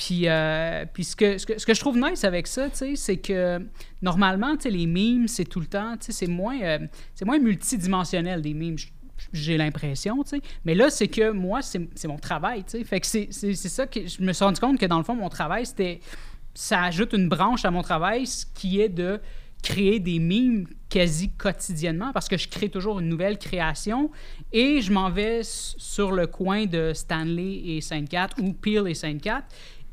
Puis, 0.00 0.26
euh, 0.30 0.86
ce, 0.98 1.14
que, 1.14 1.74
je 1.74 1.80
trouve 1.80 1.98
nice 1.98 2.24
avec 2.24 2.46
ça, 2.46 2.68
c'est 2.72 3.18
que 3.18 3.60
normalement, 4.00 4.56
les 4.64 4.86
memes, 4.86 5.28
c'est 5.28 5.44
tout 5.44 5.60
le 5.60 5.66
temps, 5.66 5.94
c'est 6.00 6.26
moins, 6.26 6.58
euh, 6.62 6.78
moins 7.26 7.38
multidimensionnel 7.38 8.40
des 8.40 8.54
memes. 8.54 8.76
J'ai 9.34 9.58
l'impression. 9.58 10.24
Mais 10.64 10.74
là, 10.74 10.88
c'est 10.88 11.08
que 11.08 11.32
moi, 11.32 11.60
c'est 11.60 12.08
mon 12.08 12.16
travail, 12.16 12.64
tu 12.64 12.78
sais. 12.78 12.84
Fait 12.84 13.00
que 13.00 13.06
c'est 13.06 13.54
ça 13.54 13.86
que 13.86 14.06
je 14.06 14.22
me 14.22 14.32
suis 14.32 14.42
rendu 14.42 14.58
compte 14.58 14.78
que 14.78 14.86
dans 14.86 14.96
le 14.96 15.04
fond, 15.04 15.14
mon 15.14 15.28
travail, 15.28 15.66
c'était. 15.66 16.00
Ça 16.54 16.82
ajoute 16.84 17.12
une 17.12 17.28
branche 17.28 17.66
à 17.66 17.70
mon 17.70 17.82
travail, 17.82 18.26
ce 18.26 18.46
qui 18.54 18.80
est 18.80 18.88
de 18.88 19.20
créer 19.62 20.00
des 20.00 20.18
memes 20.18 20.66
quasi 20.88 21.30
quotidiennement 21.30 22.12
parce 22.12 22.28
que 22.28 22.36
je 22.36 22.48
crée 22.48 22.68
toujours 22.68 22.98
une 23.00 23.08
nouvelle 23.08 23.38
création 23.38 24.10
et 24.52 24.80
je 24.80 24.90
m'en 24.90 25.10
vais 25.10 25.42
sur 25.44 26.12
le 26.12 26.26
coin 26.26 26.64
de 26.64 26.92
Stanley 26.94 27.60
et 27.66 27.80
Sainte-Cat 27.80 28.30
ou 28.40 28.52
Peel 28.52 28.88
et 28.88 28.94
Sainte-Cat 28.94 29.44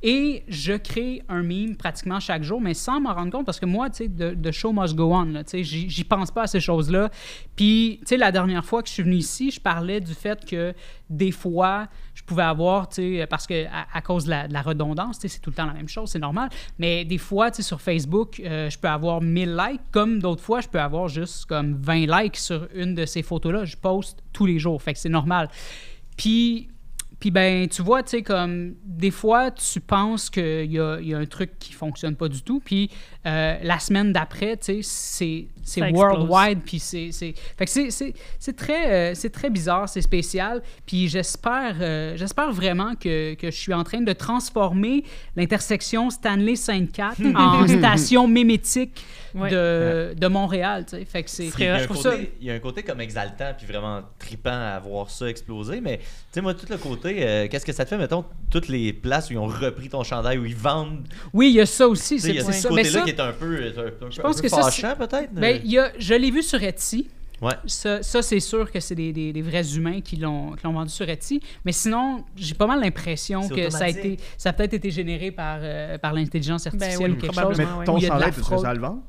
et 0.03 0.43
je 0.47 0.73
crée 0.73 1.23
un 1.27 1.41
meme 1.41 1.75
pratiquement 1.75 2.19
chaque 2.19 2.43
jour, 2.43 2.61
mais 2.61 2.73
sans 2.73 2.99
m'en 2.99 3.13
rendre 3.13 3.31
compte 3.31 3.45
parce 3.45 3.59
que 3.59 3.65
moi, 3.65 3.89
tu 3.89 4.05
sais, 4.05 4.07
de 4.07 4.51
show 4.51 4.71
must 4.71 4.95
go 4.95 5.13
on, 5.13 5.33
tu 5.33 5.41
sais, 5.45 5.63
j'y 5.63 6.03
pense 6.03 6.29
pas 6.29 6.43
à 6.43 6.47
ces 6.47 6.59
choses-là. 6.59 7.09
Puis, 7.55 7.97
tu 8.01 8.09
sais, 8.09 8.17
la 8.17 8.31
dernière 8.31 8.63
fois 8.63 8.83
que 8.83 8.89
je 8.89 8.93
suis 8.93 9.03
venu 9.03 9.15
ici, 9.15 9.49
je 9.49 9.59
parlais 9.59 9.99
du 9.99 10.13
fait 10.13 10.45
que 10.45 10.73
des 11.09 11.31
fois, 11.31 11.87
je 12.13 12.21
pouvais 12.23 12.43
avoir, 12.43 12.89
tu 12.89 13.17
sais, 13.17 13.27
parce 13.27 13.47
que 13.47 13.65
à, 13.65 13.87
à 13.91 14.01
cause 14.01 14.25
de 14.25 14.29
la, 14.29 14.47
de 14.47 14.53
la 14.53 14.61
redondance, 14.61 15.17
tu 15.17 15.23
sais, 15.23 15.35
c'est 15.35 15.39
tout 15.39 15.49
le 15.49 15.55
temps 15.55 15.65
la 15.65 15.73
même 15.73 15.89
chose, 15.89 16.11
c'est 16.11 16.19
normal. 16.19 16.49
Mais 16.77 17.03
des 17.03 17.17
fois, 17.17 17.49
tu 17.49 17.57
sais, 17.57 17.63
sur 17.63 17.81
Facebook, 17.81 18.39
euh, 18.39 18.69
je 18.69 18.77
peux 18.77 18.89
avoir 18.89 19.21
1000 19.21 19.55
likes, 19.55 19.81
comme 19.91 20.19
d'autres 20.19 20.43
fois, 20.43 20.61
je 20.61 20.67
peux 20.67 20.79
avoir 20.79 21.07
juste 21.07 21.45
comme 21.45 21.75
20 21.81 22.21
likes 22.21 22.37
sur 22.37 22.67
une 22.75 22.93
de 22.93 23.05
ces 23.05 23.23
photos-là. 23.23 23.65
Je 23.65 23.77
poste 23.77 24.23
tous 24.31 24.45
les 24.45 24.59
jours, 24.59 24.79
fait 24.81 24.93
que 24.93 24.99
c'est 24.99 25.09
normal. 25.09 25.49
Puis, 26.17 26.69
puis 27.19 27.31
ben, 27.31 27.67
tu 27.67 27.81
vois, 27.81 28.03
tu 28.03 28.11
sais, 28.11 28.21
comme 28.21 28.75
des 28.83 29.11
fois, 29.11 29.49
tu 29.51 29.79
penses 29.79 30.29
qu'il 30.29 30.71
y 30.71 30.79
a, 30.79 30.99
y 30.99 31.13
a 31.13 31.17
un 31.17 31.25
truc 31.25 31.57
qui 31.57 31.73
fonctionne 31.73 32.15
pas 32.15 32.27
du 32.27 32.43
tout, 32.43 32.61
puis 32.63 32.91
euh, 33.27 33.57
la 33.61 33.77
semaine 33.79 34.13
d'après, 34.13 34.55
tu 34.55 34.81
sais, 34.81 35.47
c'est, 35.63 35.91
worldwide, 35.91 36.59
puis 36.65 36.79
c'est, 36.79 37.11
c'est... 37.11 37.33
Fait 37.57 37.65
que 37.65 37.71
c'est, 37.71 37.91
c'est, 37.91 38.13
c'est 38.39 38.55
très, 38.55 39.11
euh, 39.11 39.15
c'est 39.15 39.31
très 39.31 39.49
bizarre, 39.49 39.89
c'est 39.89 40.01
spécial, 40.01 40.61
puis 40.85 41.09
j'espère, 41.09 41.75
euh, 41.81 42.15
j'espère 42.15 42.53
vraiment 42.53 42.95
que, 42.95 43.33
que 43.33 43.51
je 43.51 43.57
suis 43.57 43.73
en 43.73 43.83
train 43.83 43.99
de 43.99 44.13
transformer 44.13 45.03
l'intersection 45.35 46.09
Stanley-Sainte-Cat 46.09 47.15
en 47.35 47.67
station 47.67 48.27
mémétique 48.27 49.03
Ouais. 49.37 49.51
de, 49.51 50.15
de 50.17 50.27
Montréal, 50.27 50.85
tu 50.85 50.97
sais. 50.97 51.05
Fait 51.05 51.21
que 51.21 51.29
c'est... 51.29 51.47
Il 51.47 51.63
y, 51.63 51.67
a 51.67 51.75
un 51.75 51.85
côté, 51.85 52.01
ça... 52.01 52.15
il 52.41 52.47
y 52.47 52.49
a 52.49 52.53
un 52.53 52.59
côté 52.59 52.81
comme 52.81 53.01
exaltant 53.01 53.51
puis 53.55 53.67
vraiment 53.67 54.01
tripant 54.17 54.49
à 54.49 54.79
voir 54.79 55.09
ça 55.11 55.27
exploser. 55.27 55.79
Mais 55.79 55.97
tu 55.97 56.03
sais, 56.31 56.41
moi, 56.41 56.53
tout 56.53 56.65
le 56.69 56.77
côté, 56.77 57.17
euh, 57.19 57.47
qu'est-ce 57.47 57.65
que 57.65 57.73
ça 57.73 57.83
te 57.83 57.89
fait, 57.89 57.97
mettons, 57.97 58.25
toutes 58.49 58.67
les 58.67 58.93
places 58.93 59.29
où 59.29 59.33
ils 59.33 59.37
ont 59.37 59.47
repris 59.47 59.89
ton 59.89 60.03
chandail, 60.03 60.37
où 60.39 60.45
ils 60.45 60.55
vendent. 60.55 61.05
Oui, 61.33 61.49
il 61.49 61.55
y 61.55 61.61
a 61.61 61.65
ça 61.65 61.87
aussi, 61.87 62.19
c'est, 62.19 62.29
il 62.29 62.35
y 62.35 62.39
a 62.39 62.43
c'est 62.43 62.53
ce 62.53 62.61
ça. 62.61 62.69
Est 63.17 63.21
un 63.21 63.31
peu, 63.33 63.55
un, 63.55 64.05
un 64.07 64.09
Je 64.11 64.21
pense 64.21 64.35
peu 64.37 64.41
que 64.43 64.47
ça, 64.49 64.61
fâchant, 64.63 64.95
peut-être. 64.97 65.33
Ben, 65.33 65.59
il 65.63 65.71
y 65.71 65.79
a, 65.79 65.91
je 65.97 66.13
l'ai 66.13 66.31
vu 66.31 66.41
sur 66.43 66.61
Etsy. 66.61 67.09
Ouais. 67.39 67.53
Ça, 67.67 68.01
ça, 68.01 68.23
c'est 68.23 68.39
sûr 68.39 68.71
que 68.71 68.79
c'est 68.79 68.95
des, 68.95 69.13
des- 69.13 69.31
des 69.31 69.41
vrais 69.43 69.75
humains 69.75 70.01
qui 70.01 70.15
l'ont, 70.15 70.53
qui 70.53 70.63
l'ont 70.63 70.73
vendu 70.73 70.89
sur 70.89 71.07
Etsy. 71.07 71.39
Mais 71.65 71.71
sinon, 71.71 72.23
j'ai 72.35 72.55
pas 72.55 72.65
mal 72.65 72.79
l'impression 72.79 73.43
C'est 73.43 73.53
que 73.53 73.69
ça 73.69 73.83
a, 73.85 73.89
été, 73.89 74.17
ça 74.39 74.49
a 74.49 74.53
peut-être 74.53 74.73
été 74.73 74.89
généré 74.89 75.29
par, 75.29 75.59
euh, 75.61 75.99
par 75.99 76.13
l'intelligence 76.13 76.65
artificielle 76.65 76.97
Ben 76.97 77.05
oui, 77.11 77.17
ou 77.17 77.21
quelque 77.21 77.39
chose. 77.39 77.57
Mais 77.57 77.85
ton 77.85 77.99
chandail, 77.99 78.31
tu 78.33 78.39
fraude. 78.39 78.59
ça 78.61 78.73
le 78.73 78.79
vendre? 78.79 79.01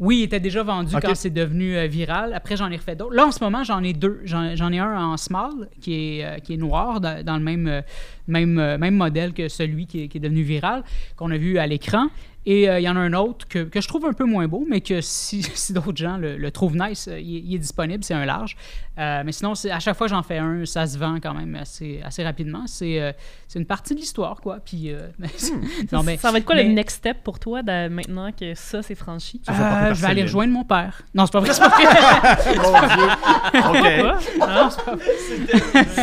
Oui, 0.00 0.18
il 0.18 0.22
était 0.24 0.38
déjà 0.38 0.62
vendu 0.62 0.94
quand 1.02 1.14
c'est 1.16 1.30
devenu 1.30 1.76
euh, 1.76 1.86
viral. 1.88 2.32
Après, 2.32 2.56
j'en 2.56 2.70
ai 2.70 2.76
refait 2.76 2.94
d'autres. 2.94 3.14
Là, 3.14 3.26
en 3.26 3.32
ce 3.32 3.42
moment, 3.42 3.64
j'en 3.64 3.82
ai 3.82 3.92
deux. 3.92 4.20
J'en, 4.24 4.54
j'en 4.54 4.72
ai 4.72 4.78
un 4.78 4.96
en 4.96 5.16
small, 5.16 5.68
qui 5.80 6.18
est, 6.20 6.24
euh, 6.24 6.38
qui 6.38 6.54
est 6.54 6.56
noir, 6.56 7.00
dans, 7.00 7.24
dans 7.24 7.36
le 7.36 7.42
même, 7.42 7.66
euh, 7.66 7.82
même, 8.28 8.58
euh, 8.58 8.78
même 8.78 8.94
modèle 8.94 9.32
que 9.32 9.48
celui 9.48 9.86
qui 9.86 10.04
est, 10.04 10.08
qui 10.08 10.18
est 10.18 10.20
devenu 10.20 10.42
viral, 10.42 10.84
qu'on 11.16 11.30
a 11.30 11.36
vu 11.36 11.58
à 11.58 11.66
l'écran. 11.66 12.06
Et 12.46 12.70
euh, 12.70 12.80
il 12.80 12.84
y 12.84 12.88
en 12.88 12.96
a 12.96 13.00
un 13.00 13.12
autre 13.12 13.46
que, 13.46 13.58
que 13.64 13.78
je 13.82 13.88
trouve 13.88 14.06
un 14.06 14.14
peu 14.14 14.24
moins 14.24 14.48
beau, 14.48 14.64
mais 14.70 14.80
que 14.80 15.02
si, 15.02 15.42
si 15.54 15.72
d'autres 15.74 15.96
gens 15.96 16.16
le, 16.16 16.38
le 16.38 16.50
trouvent 16.50 16.76
nice, 16.76 17.06
euh, 17.08 17.20
il, 17.20 17.36
est- 17.36 17.40
il 17.44 17.54
est 17.56 17.58
disponible, 17.58 18.02
c'est 18.04 18.14
un 18.14 18.24
large. 18.24 18.56
Euh, 18.98 19.22
mais 19.24 19.32
sinon, 19.32 19.54
c'est- 19.54 19.70
à 19.70 19.80
chaque 19.80 19.96
fois 19.98 20.06
que 20.06 20.14
j'en 20.14 20.22
fais 20.22 20.38
un, 20.38 20.64
ça 20.64 20.86
se 20.86 20.96
vend 20.96 21.18
quand 21.22 21.34
même 21.34 21.54
assez, 21.56 22.00
assez 22.02 22.24
rapidement. 22.24 22.62
C'est, 22.66 23.00
euh, 23.02 23.12
c'est 23.48 23.58
une 23.58 23.66
partie 23.66 23.94
de 23.94 24.00
l'histoire, 24.00 24.40
quoi. 24.40 24.60
Puis, 24.64 24.90
euh, 24.90 25.08
non, 25.92 26.02
mais, 26.02 26.16
ça 26.16 26.30
va 26.32 26.38
être 26.38 26.46
quoi 26.46 26.54
mais- 26.54 26.64
le 26.64 26.70
next 26.72 26.98
step 26.98 27.18
pour 27.22 27.38
toi 27.38 27.62
de- 27.62 27.88
maintenant 27.88 28.30
que 28.32 28.54
ça 28.54 28.82
c'est 28.82 28.94
franchi? 28.94 29.42
Euh, 29.50 29.94
je 29.94 30.00
vais 30.00 30.06
aller 30.06 30.22
rejoindre 30.22 30.52
mon 30.54 30.64
père. 30.64 31.02
Non, 31.14 31.26
c'est 31.26 31.32
pas 31.32 31.40
vrai. 31.40 31.52
C'est 31.52 31.60
pas 31.60 31.68
vrai. 31.68 32.56
Mon 33.62 33.72
Dieu. 33.72 34.12
OK. 34.14 34.20
Ah, 34.40 34.68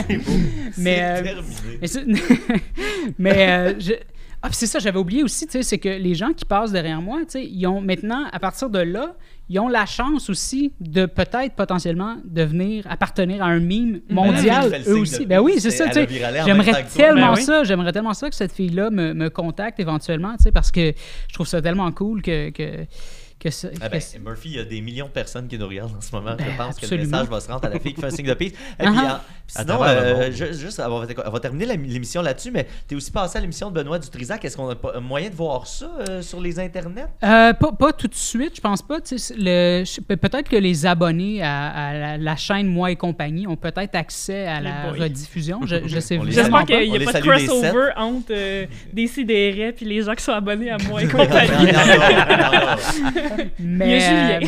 C'est 0.08 0.18
beau. 0.18 0.32
Mais, 0.78 0.96
C'est 0.96 1.02
euh, 1.04 1.24
terminé. 1.24 1.78
Mais, 1.82 1.88
c'est- 1.88 2.06
mais, 3.20 3.49
euh, 3.49 3.74
je- 3.80 3.93
Ah, 4.41 4.49
c'est 4.51 4.68
ça, 4.68 4.78
j'avais 4.78 4.99
oublié 4.99 5.24
aussi, 5.24 5.47
tu 5.47 5.53
sais, 5.53 5.63
c'est 5.63 5.80
que 5.80 5.89
les 5.89 6.13
gens 6.13 6.32
qui 6.32 6.45
passent 6.45 6.72
derrière 6.72 7.01
moi, 7.01 7.22
tu 7.22 7.26
sais, 7.30 7.43
ils 7.45 7.66
ont 7.66 7.82
maintenant, 7.82 8.26
à 8.32 8.38
partir 8.39 8.70
de 8.70 8.78
là, 8.78 9.16
ils 9.49 9.59
ont 9.59 9.68
la 9.68 9.88
chance 9.88 10.30
aussi 10.30 10.72
de 10.80 11.07
peut-être 11.07 11.53
potentiellement 11.55 12.18
devenir, 12.26 12.86
appartenir 12.88 13.41
à 13.43 13.47
un 13.47 13.59
meme 13.59 14.01
mondial, 14.07 14.66
Elle 14.72 14.84
fait 14.84 14.89
le 14.89 14.95
eux 14.95 14.99
aussi. 14.99 15.26
Ben 15.26 15.39
oui, 15.39 15.55
c'est 15.57 15.72
ça, 15.72 15.86
J'aimerais 16.45 16.84
tellement 16.95 17.32
Ben 17.32 17.34
oui. 17.38 17.41
ça, 17.41 17.63
j'aimerais 17.63 17.91
tellement 17.91 18.13
ça 18.13 18.30
que 18.30 18.36
cette 18.36 18.51
fille-là 18.51 18.91
me, 18.91 19.13
me 19.13 19.30
contacte 19.32 19.80
éventuellement, 19.80 20.36
tu 20.38 20.43
sais, 20.43 20.51
parce 20.51 20.72
que 20.72 20.93
je 21.28 21.34
trouve 21.34 21.47
ça 21.47 21.59
tellement 21.59 21.91
cool 21.91 22.22
que, 22.22 22.51
que, 22.51 22.86
que, 23.40 23.50
ça- 23.50 23.68
Ah 23.82 23.90
ben, 23.90 24.02
Murphy, 24.24 24.50
il 24.50 24.56
y 24.56 24.60
a 24.60 24.64
des 24.64 24.82
millions 24.82 25.06
de 25.06 25.12
personnes 25.12 25.48
qui 25.48 25.58
nous 25.58 25.68
regardent 25.68 25.96
en 25.98 26.02
ce 26.02 26.16
moment. 26.16 26.36
Ben, 26.38 26.46
je 26.52 26.58
pense 26.58 26.80
que 26.80 26.88
le 26.96 26.98
message 27.04 27.28
va 27.28 27.40
se 27.40 27.48
rendre 27.48 27.66
à 27.66 27.70
la 27.70 27.80
fille 27.80 27.94
qui 27.94 28.02
fait 28.02 28.08
un 28.08 28.12
signe 28.12 28.26
de 28.28 28.34
peace. 28.34 28.54
Et 28.80 28.84
puis, 28.84 28.88
en- 28.90 29.20
sinon, 29.46 29.80
euh, 29.84 30.32
juste, 30.32 30.82
on 30.84 31.00
va, 31.00 31.06
on 31.28 31.30
va 31.30 31.40
terminer 31.40 31.66
l'émission 31.78 32.22
là-dessus, 32.22 32.50
mais 32.52 32.66
tu 32.88 32.96
es 32.96 32.98
aussi 32.98 33.12
passé 33.12 33.38
à 33.38 33.42
l'émission 33.42 33.70
de 33.70 33.76
Benoît 33.76 34.00
Dutrisac. 34.00 34.44
Est-ce 34.44 34.58
qu'on 34.58 34.70
a 34.70 35.00
moyen 35.00 35.30
de 35.30 35.36
voir 35.36 35.68
ça 35.68 35.90
euh, 36.10 36.22
sur 36.22 36.42
les 36.42 36.60
internets? 36.60 37.06
Euh, 37.24 37.54
pas, 37.54 37.72
pas 37.74 37.94
tout 37.94 38.08
de 38.08 38.16
suite, 38.16 38.56
je 38.56 38.62
pense 38.62 38.82
pas. 38.82 39.00
Peut-être 39.00 40.50
que 40.50 40.56
les 40.56 40.86
abonnés 40.86 41.44
à, 41.44 41.68
à 41.68 41.94
la, 41.94 42.18
la 42.18 42.36
chaîne 42.36 42.68
Moi 42.68 42.92
et 42.92 42.96
compagnie 42.96 43.46
ont 43.48 43.56
peut-être 43.58 43.96
accès 43.96 44.48
à 44.48 44.62
la 44.62 44.90
boy. 44.90 45.00
rediffusion. 45.02 45.60
Je, 45.66 45.88
je 45.88 46.00
sais 46.00 46.20
J'espère 46.30 46.66
qu'il 46.66 46.90
n'y 46.92 46.98
a 46.98 47.12
pas 47.12 47.20
de 47.20 47.26
crossover 47.28 47.90
entre 47.98 48.32
euh, 48.32 48.66
des 48.94 49.08
sidérés 49.08 49.74
puis 49.74 49.86
les 49.86 50.02
gens 50.02 50.16
qui 50.16 50.24
sont 50.24 50.32
abonnés 50.32 50.72
à 50.72 50.78
moi 50.80 51.04
et 51.04 51.08
compagnie. 51.10 51.72
y 51.72 51.76
en 51.76 51.80
a. 51.80 52.78
Mais, 53.60 54.40
euh, 54.44 54.48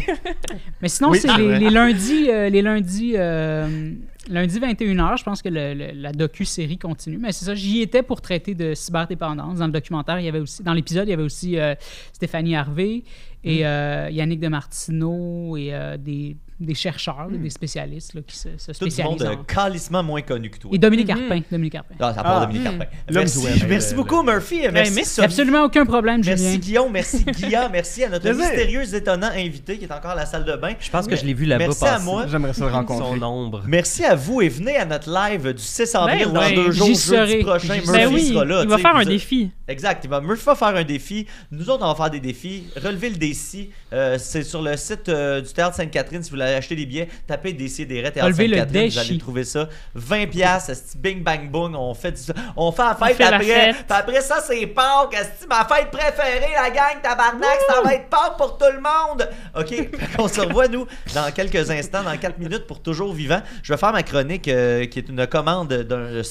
mais 0.82 0.88
sinon, 0.90 1.10
Oui, 1.12 1.20
c'est 1.20 1.36
les, 1.38 1.60
les 1.60 1.70
lundis, 1.70 2.30
euh, 2.30 2.50
les 2.50 2.62
lundis, 2.62 3.14
euh, 3.16 3.92
lundi 4.30 4.60
21h, 4.60 5.18
je 5.18 5.24
pense 5.24 5.42
que 5.42 5.50
le- 5.50 5.74
le- 5.74 5.92
la 5.94 6.12
docu-série 6.12 6.78
continue. 6.78 7.18
Mais 7.18 7.32
c'est 7.32 7.46
ça, 7.46 7.56
j'y 7.56 7.82
étais 7.82 8.04
pour 8.04 8.22
traiter 8.22 8.56
de 8.56 8.74
cyberdépendance. 8.74 9.60
Dans 9.60 9.68
le 9.68 9.72
documentaire, 9.72 10.20
il 10.20 10.26
y 10.26 10.30
avait 10.30 10.40
aussi, 10.40 10.64
dans 10.64 10.74
l'épisode, 10.74 11.08
il 11.08 11.12
y 11.12 11.14
avait 11.14 11.24
aussi 11.24 11.58
euh, 11.60 11.76
Stéphanie 12.14 12.56
Harvey 12.56 13.04
et 13.48 13.66
euh, 13.66 14.10
Yannick 14.12 14.39
de 14.39 14.48
Martineau 14.48 15.58
et 15.58 15.74
euh, 15.74 15.98
des, 15.98 16.38
des 16.60 16.74
chercheurs, 16.74 17.28
des 17.32 17.50
spécialistes 17.50 18.14
là, 18.16 18.22
qui 18.26 18.36
se, 18.36 18.50
se 18.58 18.72
Tout 18.72 18.86
le 18.86 19.04
monde 19.04 19.22
euh, 19.22 19.34
en- 19.34 19.43
calissement 19.43 20.02
moins 20.04 20.22
connu 20.22 20.50
que 20.50 20.58
toi. 20.58 20.72
Et 20.74 20.78
Dominique 20.78 21.10
Arpin. 21.10 21.41
Dominique 21.52 21.76
Arpin. 21.76 21.95
Ah, 22.00 22.14
ça 22.14 22.24
part 22.24 22.38
Ah. 22.41 22.45
Dominique 22.45 22.64
Carpin. 22.64 22.86
L'homme 23.10 23.24
Merci, 23.26 23.48
merci 23.68 23.95
beaucoup, 23.95 24.24
Murphy. 24.24 24.62
Merci, 24.72 24.91
merci. 24.93 25.06
Sophie. 25.12 25.26
Absolument 25.26 25.64
aucun 25.64 25.86
problème, 25.86 26.22
Merci 26.26 26.43
Julien. 26.45 26.58
Guillaume, 26.58 26.91
merci 26.91 27.24
Guilla, 27.38 27.70
merci 27.70 28.04
à 28.04 28.10
notre 28.10 28.24
Plaisir. 28.24 28.43
mystérieux 28.43 28.95
étonnant 28.95 29.30
invité 29.36 29.78
qui 29.78 29.86
est 29.86 29.91
encore 29.93 30.12
à 30.12 30.16
la 30.16 30.26
salle 30.26 30.45
de 30.45 30.56
bain. 30.56 30.74
Je 30.80 30.89
pense 30.89 31.08
que 31.08 31.16
je 31.16 31.26
l'ai 31.26 31.34
vu 31.34 31.45
là-bas 31.45 31.66
Merci 31.66 31.86
à 31.86 31.91
passer. 31.93 32.06
moi. 32.06 32.26
J'aimerais 32.28 32.54
ça 32.54 32.66
le 32.66 32.72
rencontrer. 32.72 33.20
Son 33.20 33.24
ombre. 33.24 33.64
Merci 33.68 34.04
à 34.04 34.16
vous 34.16 34.41
et 34.41 34.50
venez 34.50 34.78
à 34.78 34.86
notre 34.86 35.12
live 35.12 35.54
du 35.54 35.62
6 35.62 35.93
avril 35.95 36.26
Ben 36.26 36.34
dans 36.34 36.39
ouais, 36.41 36.54
deux 36.56 36.72
jours, 36.72 36.88
j'y 36.88 36.93
jeudi 36.95 37.00
serai. 37.00 37.39
prochain. 37.39 37.74
J'y 37.76 37.80
Murphy 37.82 37.91
Ben 37.91 38.14
oui, 38.14 38.28
sera 38.34 38.45
là. 38.45 38.62
il 38.64 38.70
va 38.70 38.76
tu 38.76 38.82
sais, 38.82 38.88
faire 38.88 38.95
un 38.98 39.04
vous- 39.04 39.10
défi. 39.10 39.52
Exact, 39.68 40.03
il 40.03 40.09
va, 40.09 40.22
Murphy 40.22 40.45
va 40.45 40.55
faire 40.55 40.68
un 40.70 40.84
défi. 40.84 41.28
Nous 41.51 41.70
autres, 41.70 41.84
on 41.84 41.89
va 41.89 41.95
faire 41.95 42.09
des 42.09 42.20
défis. 42.20 42.68
Relever 42.76 43.09
le, 43.09 43.15
dé- 43.18 43.30
DC. 43.30 43.70
Euh, 43.93 44.18
c'est 44.18 44.43
sur 44.43 44.61
le 44.61 44.78
site 44.78 45.09
euh, 45.09 45.41
du 45.41 45.51
Théâtre 45.51 45.76
Sainte-Catherine. 45.76 46.24
Si 46.24 46.30
vous 46.30 46.38
voulez 46.38 46.53
acheter 46.53 46.76
des 46.76 46.86
billets, 46.86 47.07
tapez 47.28 47.51
DC 47.53 47.86
des 47.88 48.01
Théâtre 48.03 48.24
Relevez 48.24 48.47
le 48.47 48.57
Sainte-Catherine. 48.57 48.89
Vous 48.89 48.99
allez 48.99 49.18
trouver 49.18 49.43
ça. 49.43 49.68
20 49.95 50.28
piastres, 50.28 50.70
esti, 50.70 50.97
bing 50.97 51.22
bang 51.24 51.49
boom. 51.51 51.76
On 51.76 51.93
fait, 51.93 52.11
du- 52.13 52.32
on 52.55 52.72
fait 52.72 52.84
la 52.84 52.95
fête 52.95 53.18
fait 53.18 53.24
la 53.30 53.36
après. 53.36 53.45
fête. 53.45 53.76
Puis 53.76 53.86
après 53.89 54.22
ça, 54.22 54.39
c'est 54.41 54.65
Pâques. 54.68 55.13
esti, 55.13 55.47
ma 55.49 55.65
fête 55.65 55.91
préférée, 55.91 56.53
la 56.55 56.70
gang 56.70 57.01
tabarnak. 57.03 57.59
Ça 57.68 57.82
va 57.82 57.93
être 57.93 58.07
Pâques 58.09 58.38
pour 58.38 58.57
tout 58.57 58.65
le 58.74 58.80
monde. 58.82 59.30
OK? 59.57 59.89
On 60.20 60.28
se 60.28 60.39
revoit, 60.41 60.68
nous, 60.70 60.88
dans 61.13 61.30
quelques 61.34 61.70
instants, 61.70 62.03
dans 62.03 62.15
4 62.18 62.38
minutes 62.39 62.68
pour 62.68 62.82
Toujours 62.82 63.13
Vivant. 63.13 63.41
Je 63.63 63.74
vais 63.74 63.78
faire 63.78 63.91
ma 63.91 64.03
chronique 64.03 64.47
euh, 64.47 64.86
qui 64.86 64.99
est 64.99 65.09
une 65.09 65.28
commande 65.28 65.68
d'un- 65.74 66.22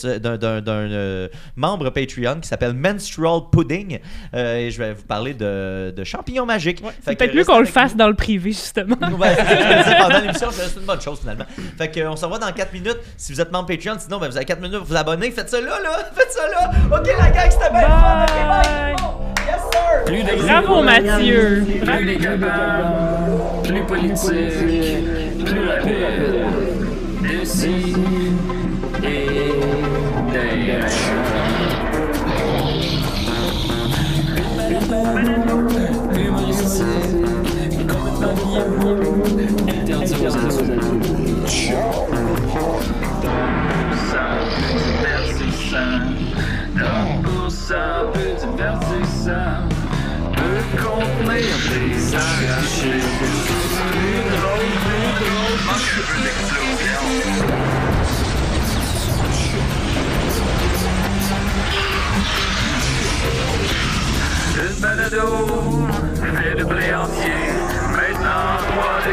membre 1.56 1.90
Patreon 1.90 2.40
qui 2.40 2.48
s'appelle 2.48 2.72
Menstrual 2.72 3.25
Pudding. 3.50 3.98
Euh, 4.34 4.56
et 4.56 4.70
je 4.70 4.78
vais 4.82 4.92
vous 4.94 5.02
parler 5.04 5.34
de, 5.34 5.92
de 5.96 6.04
champignons 6.04 6.46
magiques. 6.46 6.80
Fait 6.80 6.92
C'est 7.04 7.14
que 7.14 7.18
peut-être 7.18 7.34
mieux 7.34 7.44
qu'on 7.44 7.58
le 7.60 7.66
fasse 7.66 7.92
nous. 7.92 7.98
dans 7.98 8.08
le 8.08 8.14
privé, 8.14 8.50
justement. 8.52 8.96
Ouais, 9.18 9.34
c'est 9.36 9.96
pendant 9.98 10.18
l'émission, 10.22 10.48
c'est 10.50 10.78
une 10.78 10.86
bonne 10.86 11.00
chose 11.00 11.20
finalement. 11.20 11.44
Fait 11.78 11.88
que, 11.90 12.06
on 12.06 12.16
se 12.16 12.24
revoit 12.24 12.38
dans 12.38 12.52
4 12.52 12.72
minutes. 12.72 12.98
Si 13.16 13.32
vous 13.32 13.40
êtes 13.40 13.50
membre 13.52 13.66
Patreon, 13.68 13.96
sinon 13.98 14.18
ben, 14.18 14.28
vous 14.28 14.36
avez 14.36 14.44
4 14.46 14.60
minutes 14.60 14.78
pour 14.78 14.86
vous 14.88 14.96
abonner. 14.96 15.30
Faites 15.30 15.48
ça 15.48 15.60
là, 15.60 15.80
là. 15.82 16.10
Faites 16.14 16.32
ça 16.32 16.46
là. 16.48 16.70
Ok, 16.98 17.06
la 17.18 17.30
gang, 17.30 17.50
c'était 17.50 17.70
bien 17.70 17.80
fun. 17.88 18.26
Bye. 18.48 18.96
Yes, 19.46 19.60
sir. 19.72 20.04
Plus 20.04 20.22
de 20.22 20.42
Bravo, 20.42 20.82
Mathieu. 20.82 21.64
Plus 21.84 22.04
les 22.04 22.16
capables, 22.18 23.62
plus 23.64 23.82
politique, 23.84 25.44
plus 25.44 25.68
rapide. 25.68 26.46
D'ici 27.22 27.94
et 29.02 29.26
d'ailleurs. 30.32 30.86
Humoristique, 36.14 36.86
complètement 37.86 38.34
vieux, 38.34 38.68
interdit 39.68 40.14
aux 40.26 40.36
adultes. 40.36 40.96
Ça 51.98 52.18
Une 64.58 64.80
balado, 64.80 65.26
fait 66.38 66.54
de 66.54 66.64
blé 66.64 66.94
entier, 66.94 67.52
maintenant 67.92 68.56
3D, 68.70 69.08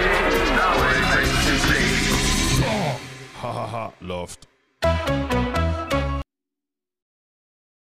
dans 0.58 0.78
les 0.88 1.04
festivals. 1.26 2.64
Ha 3.44 3.50
ha 3.50 3.68
ha, 3.74 3.92
loft. 4.02 4.48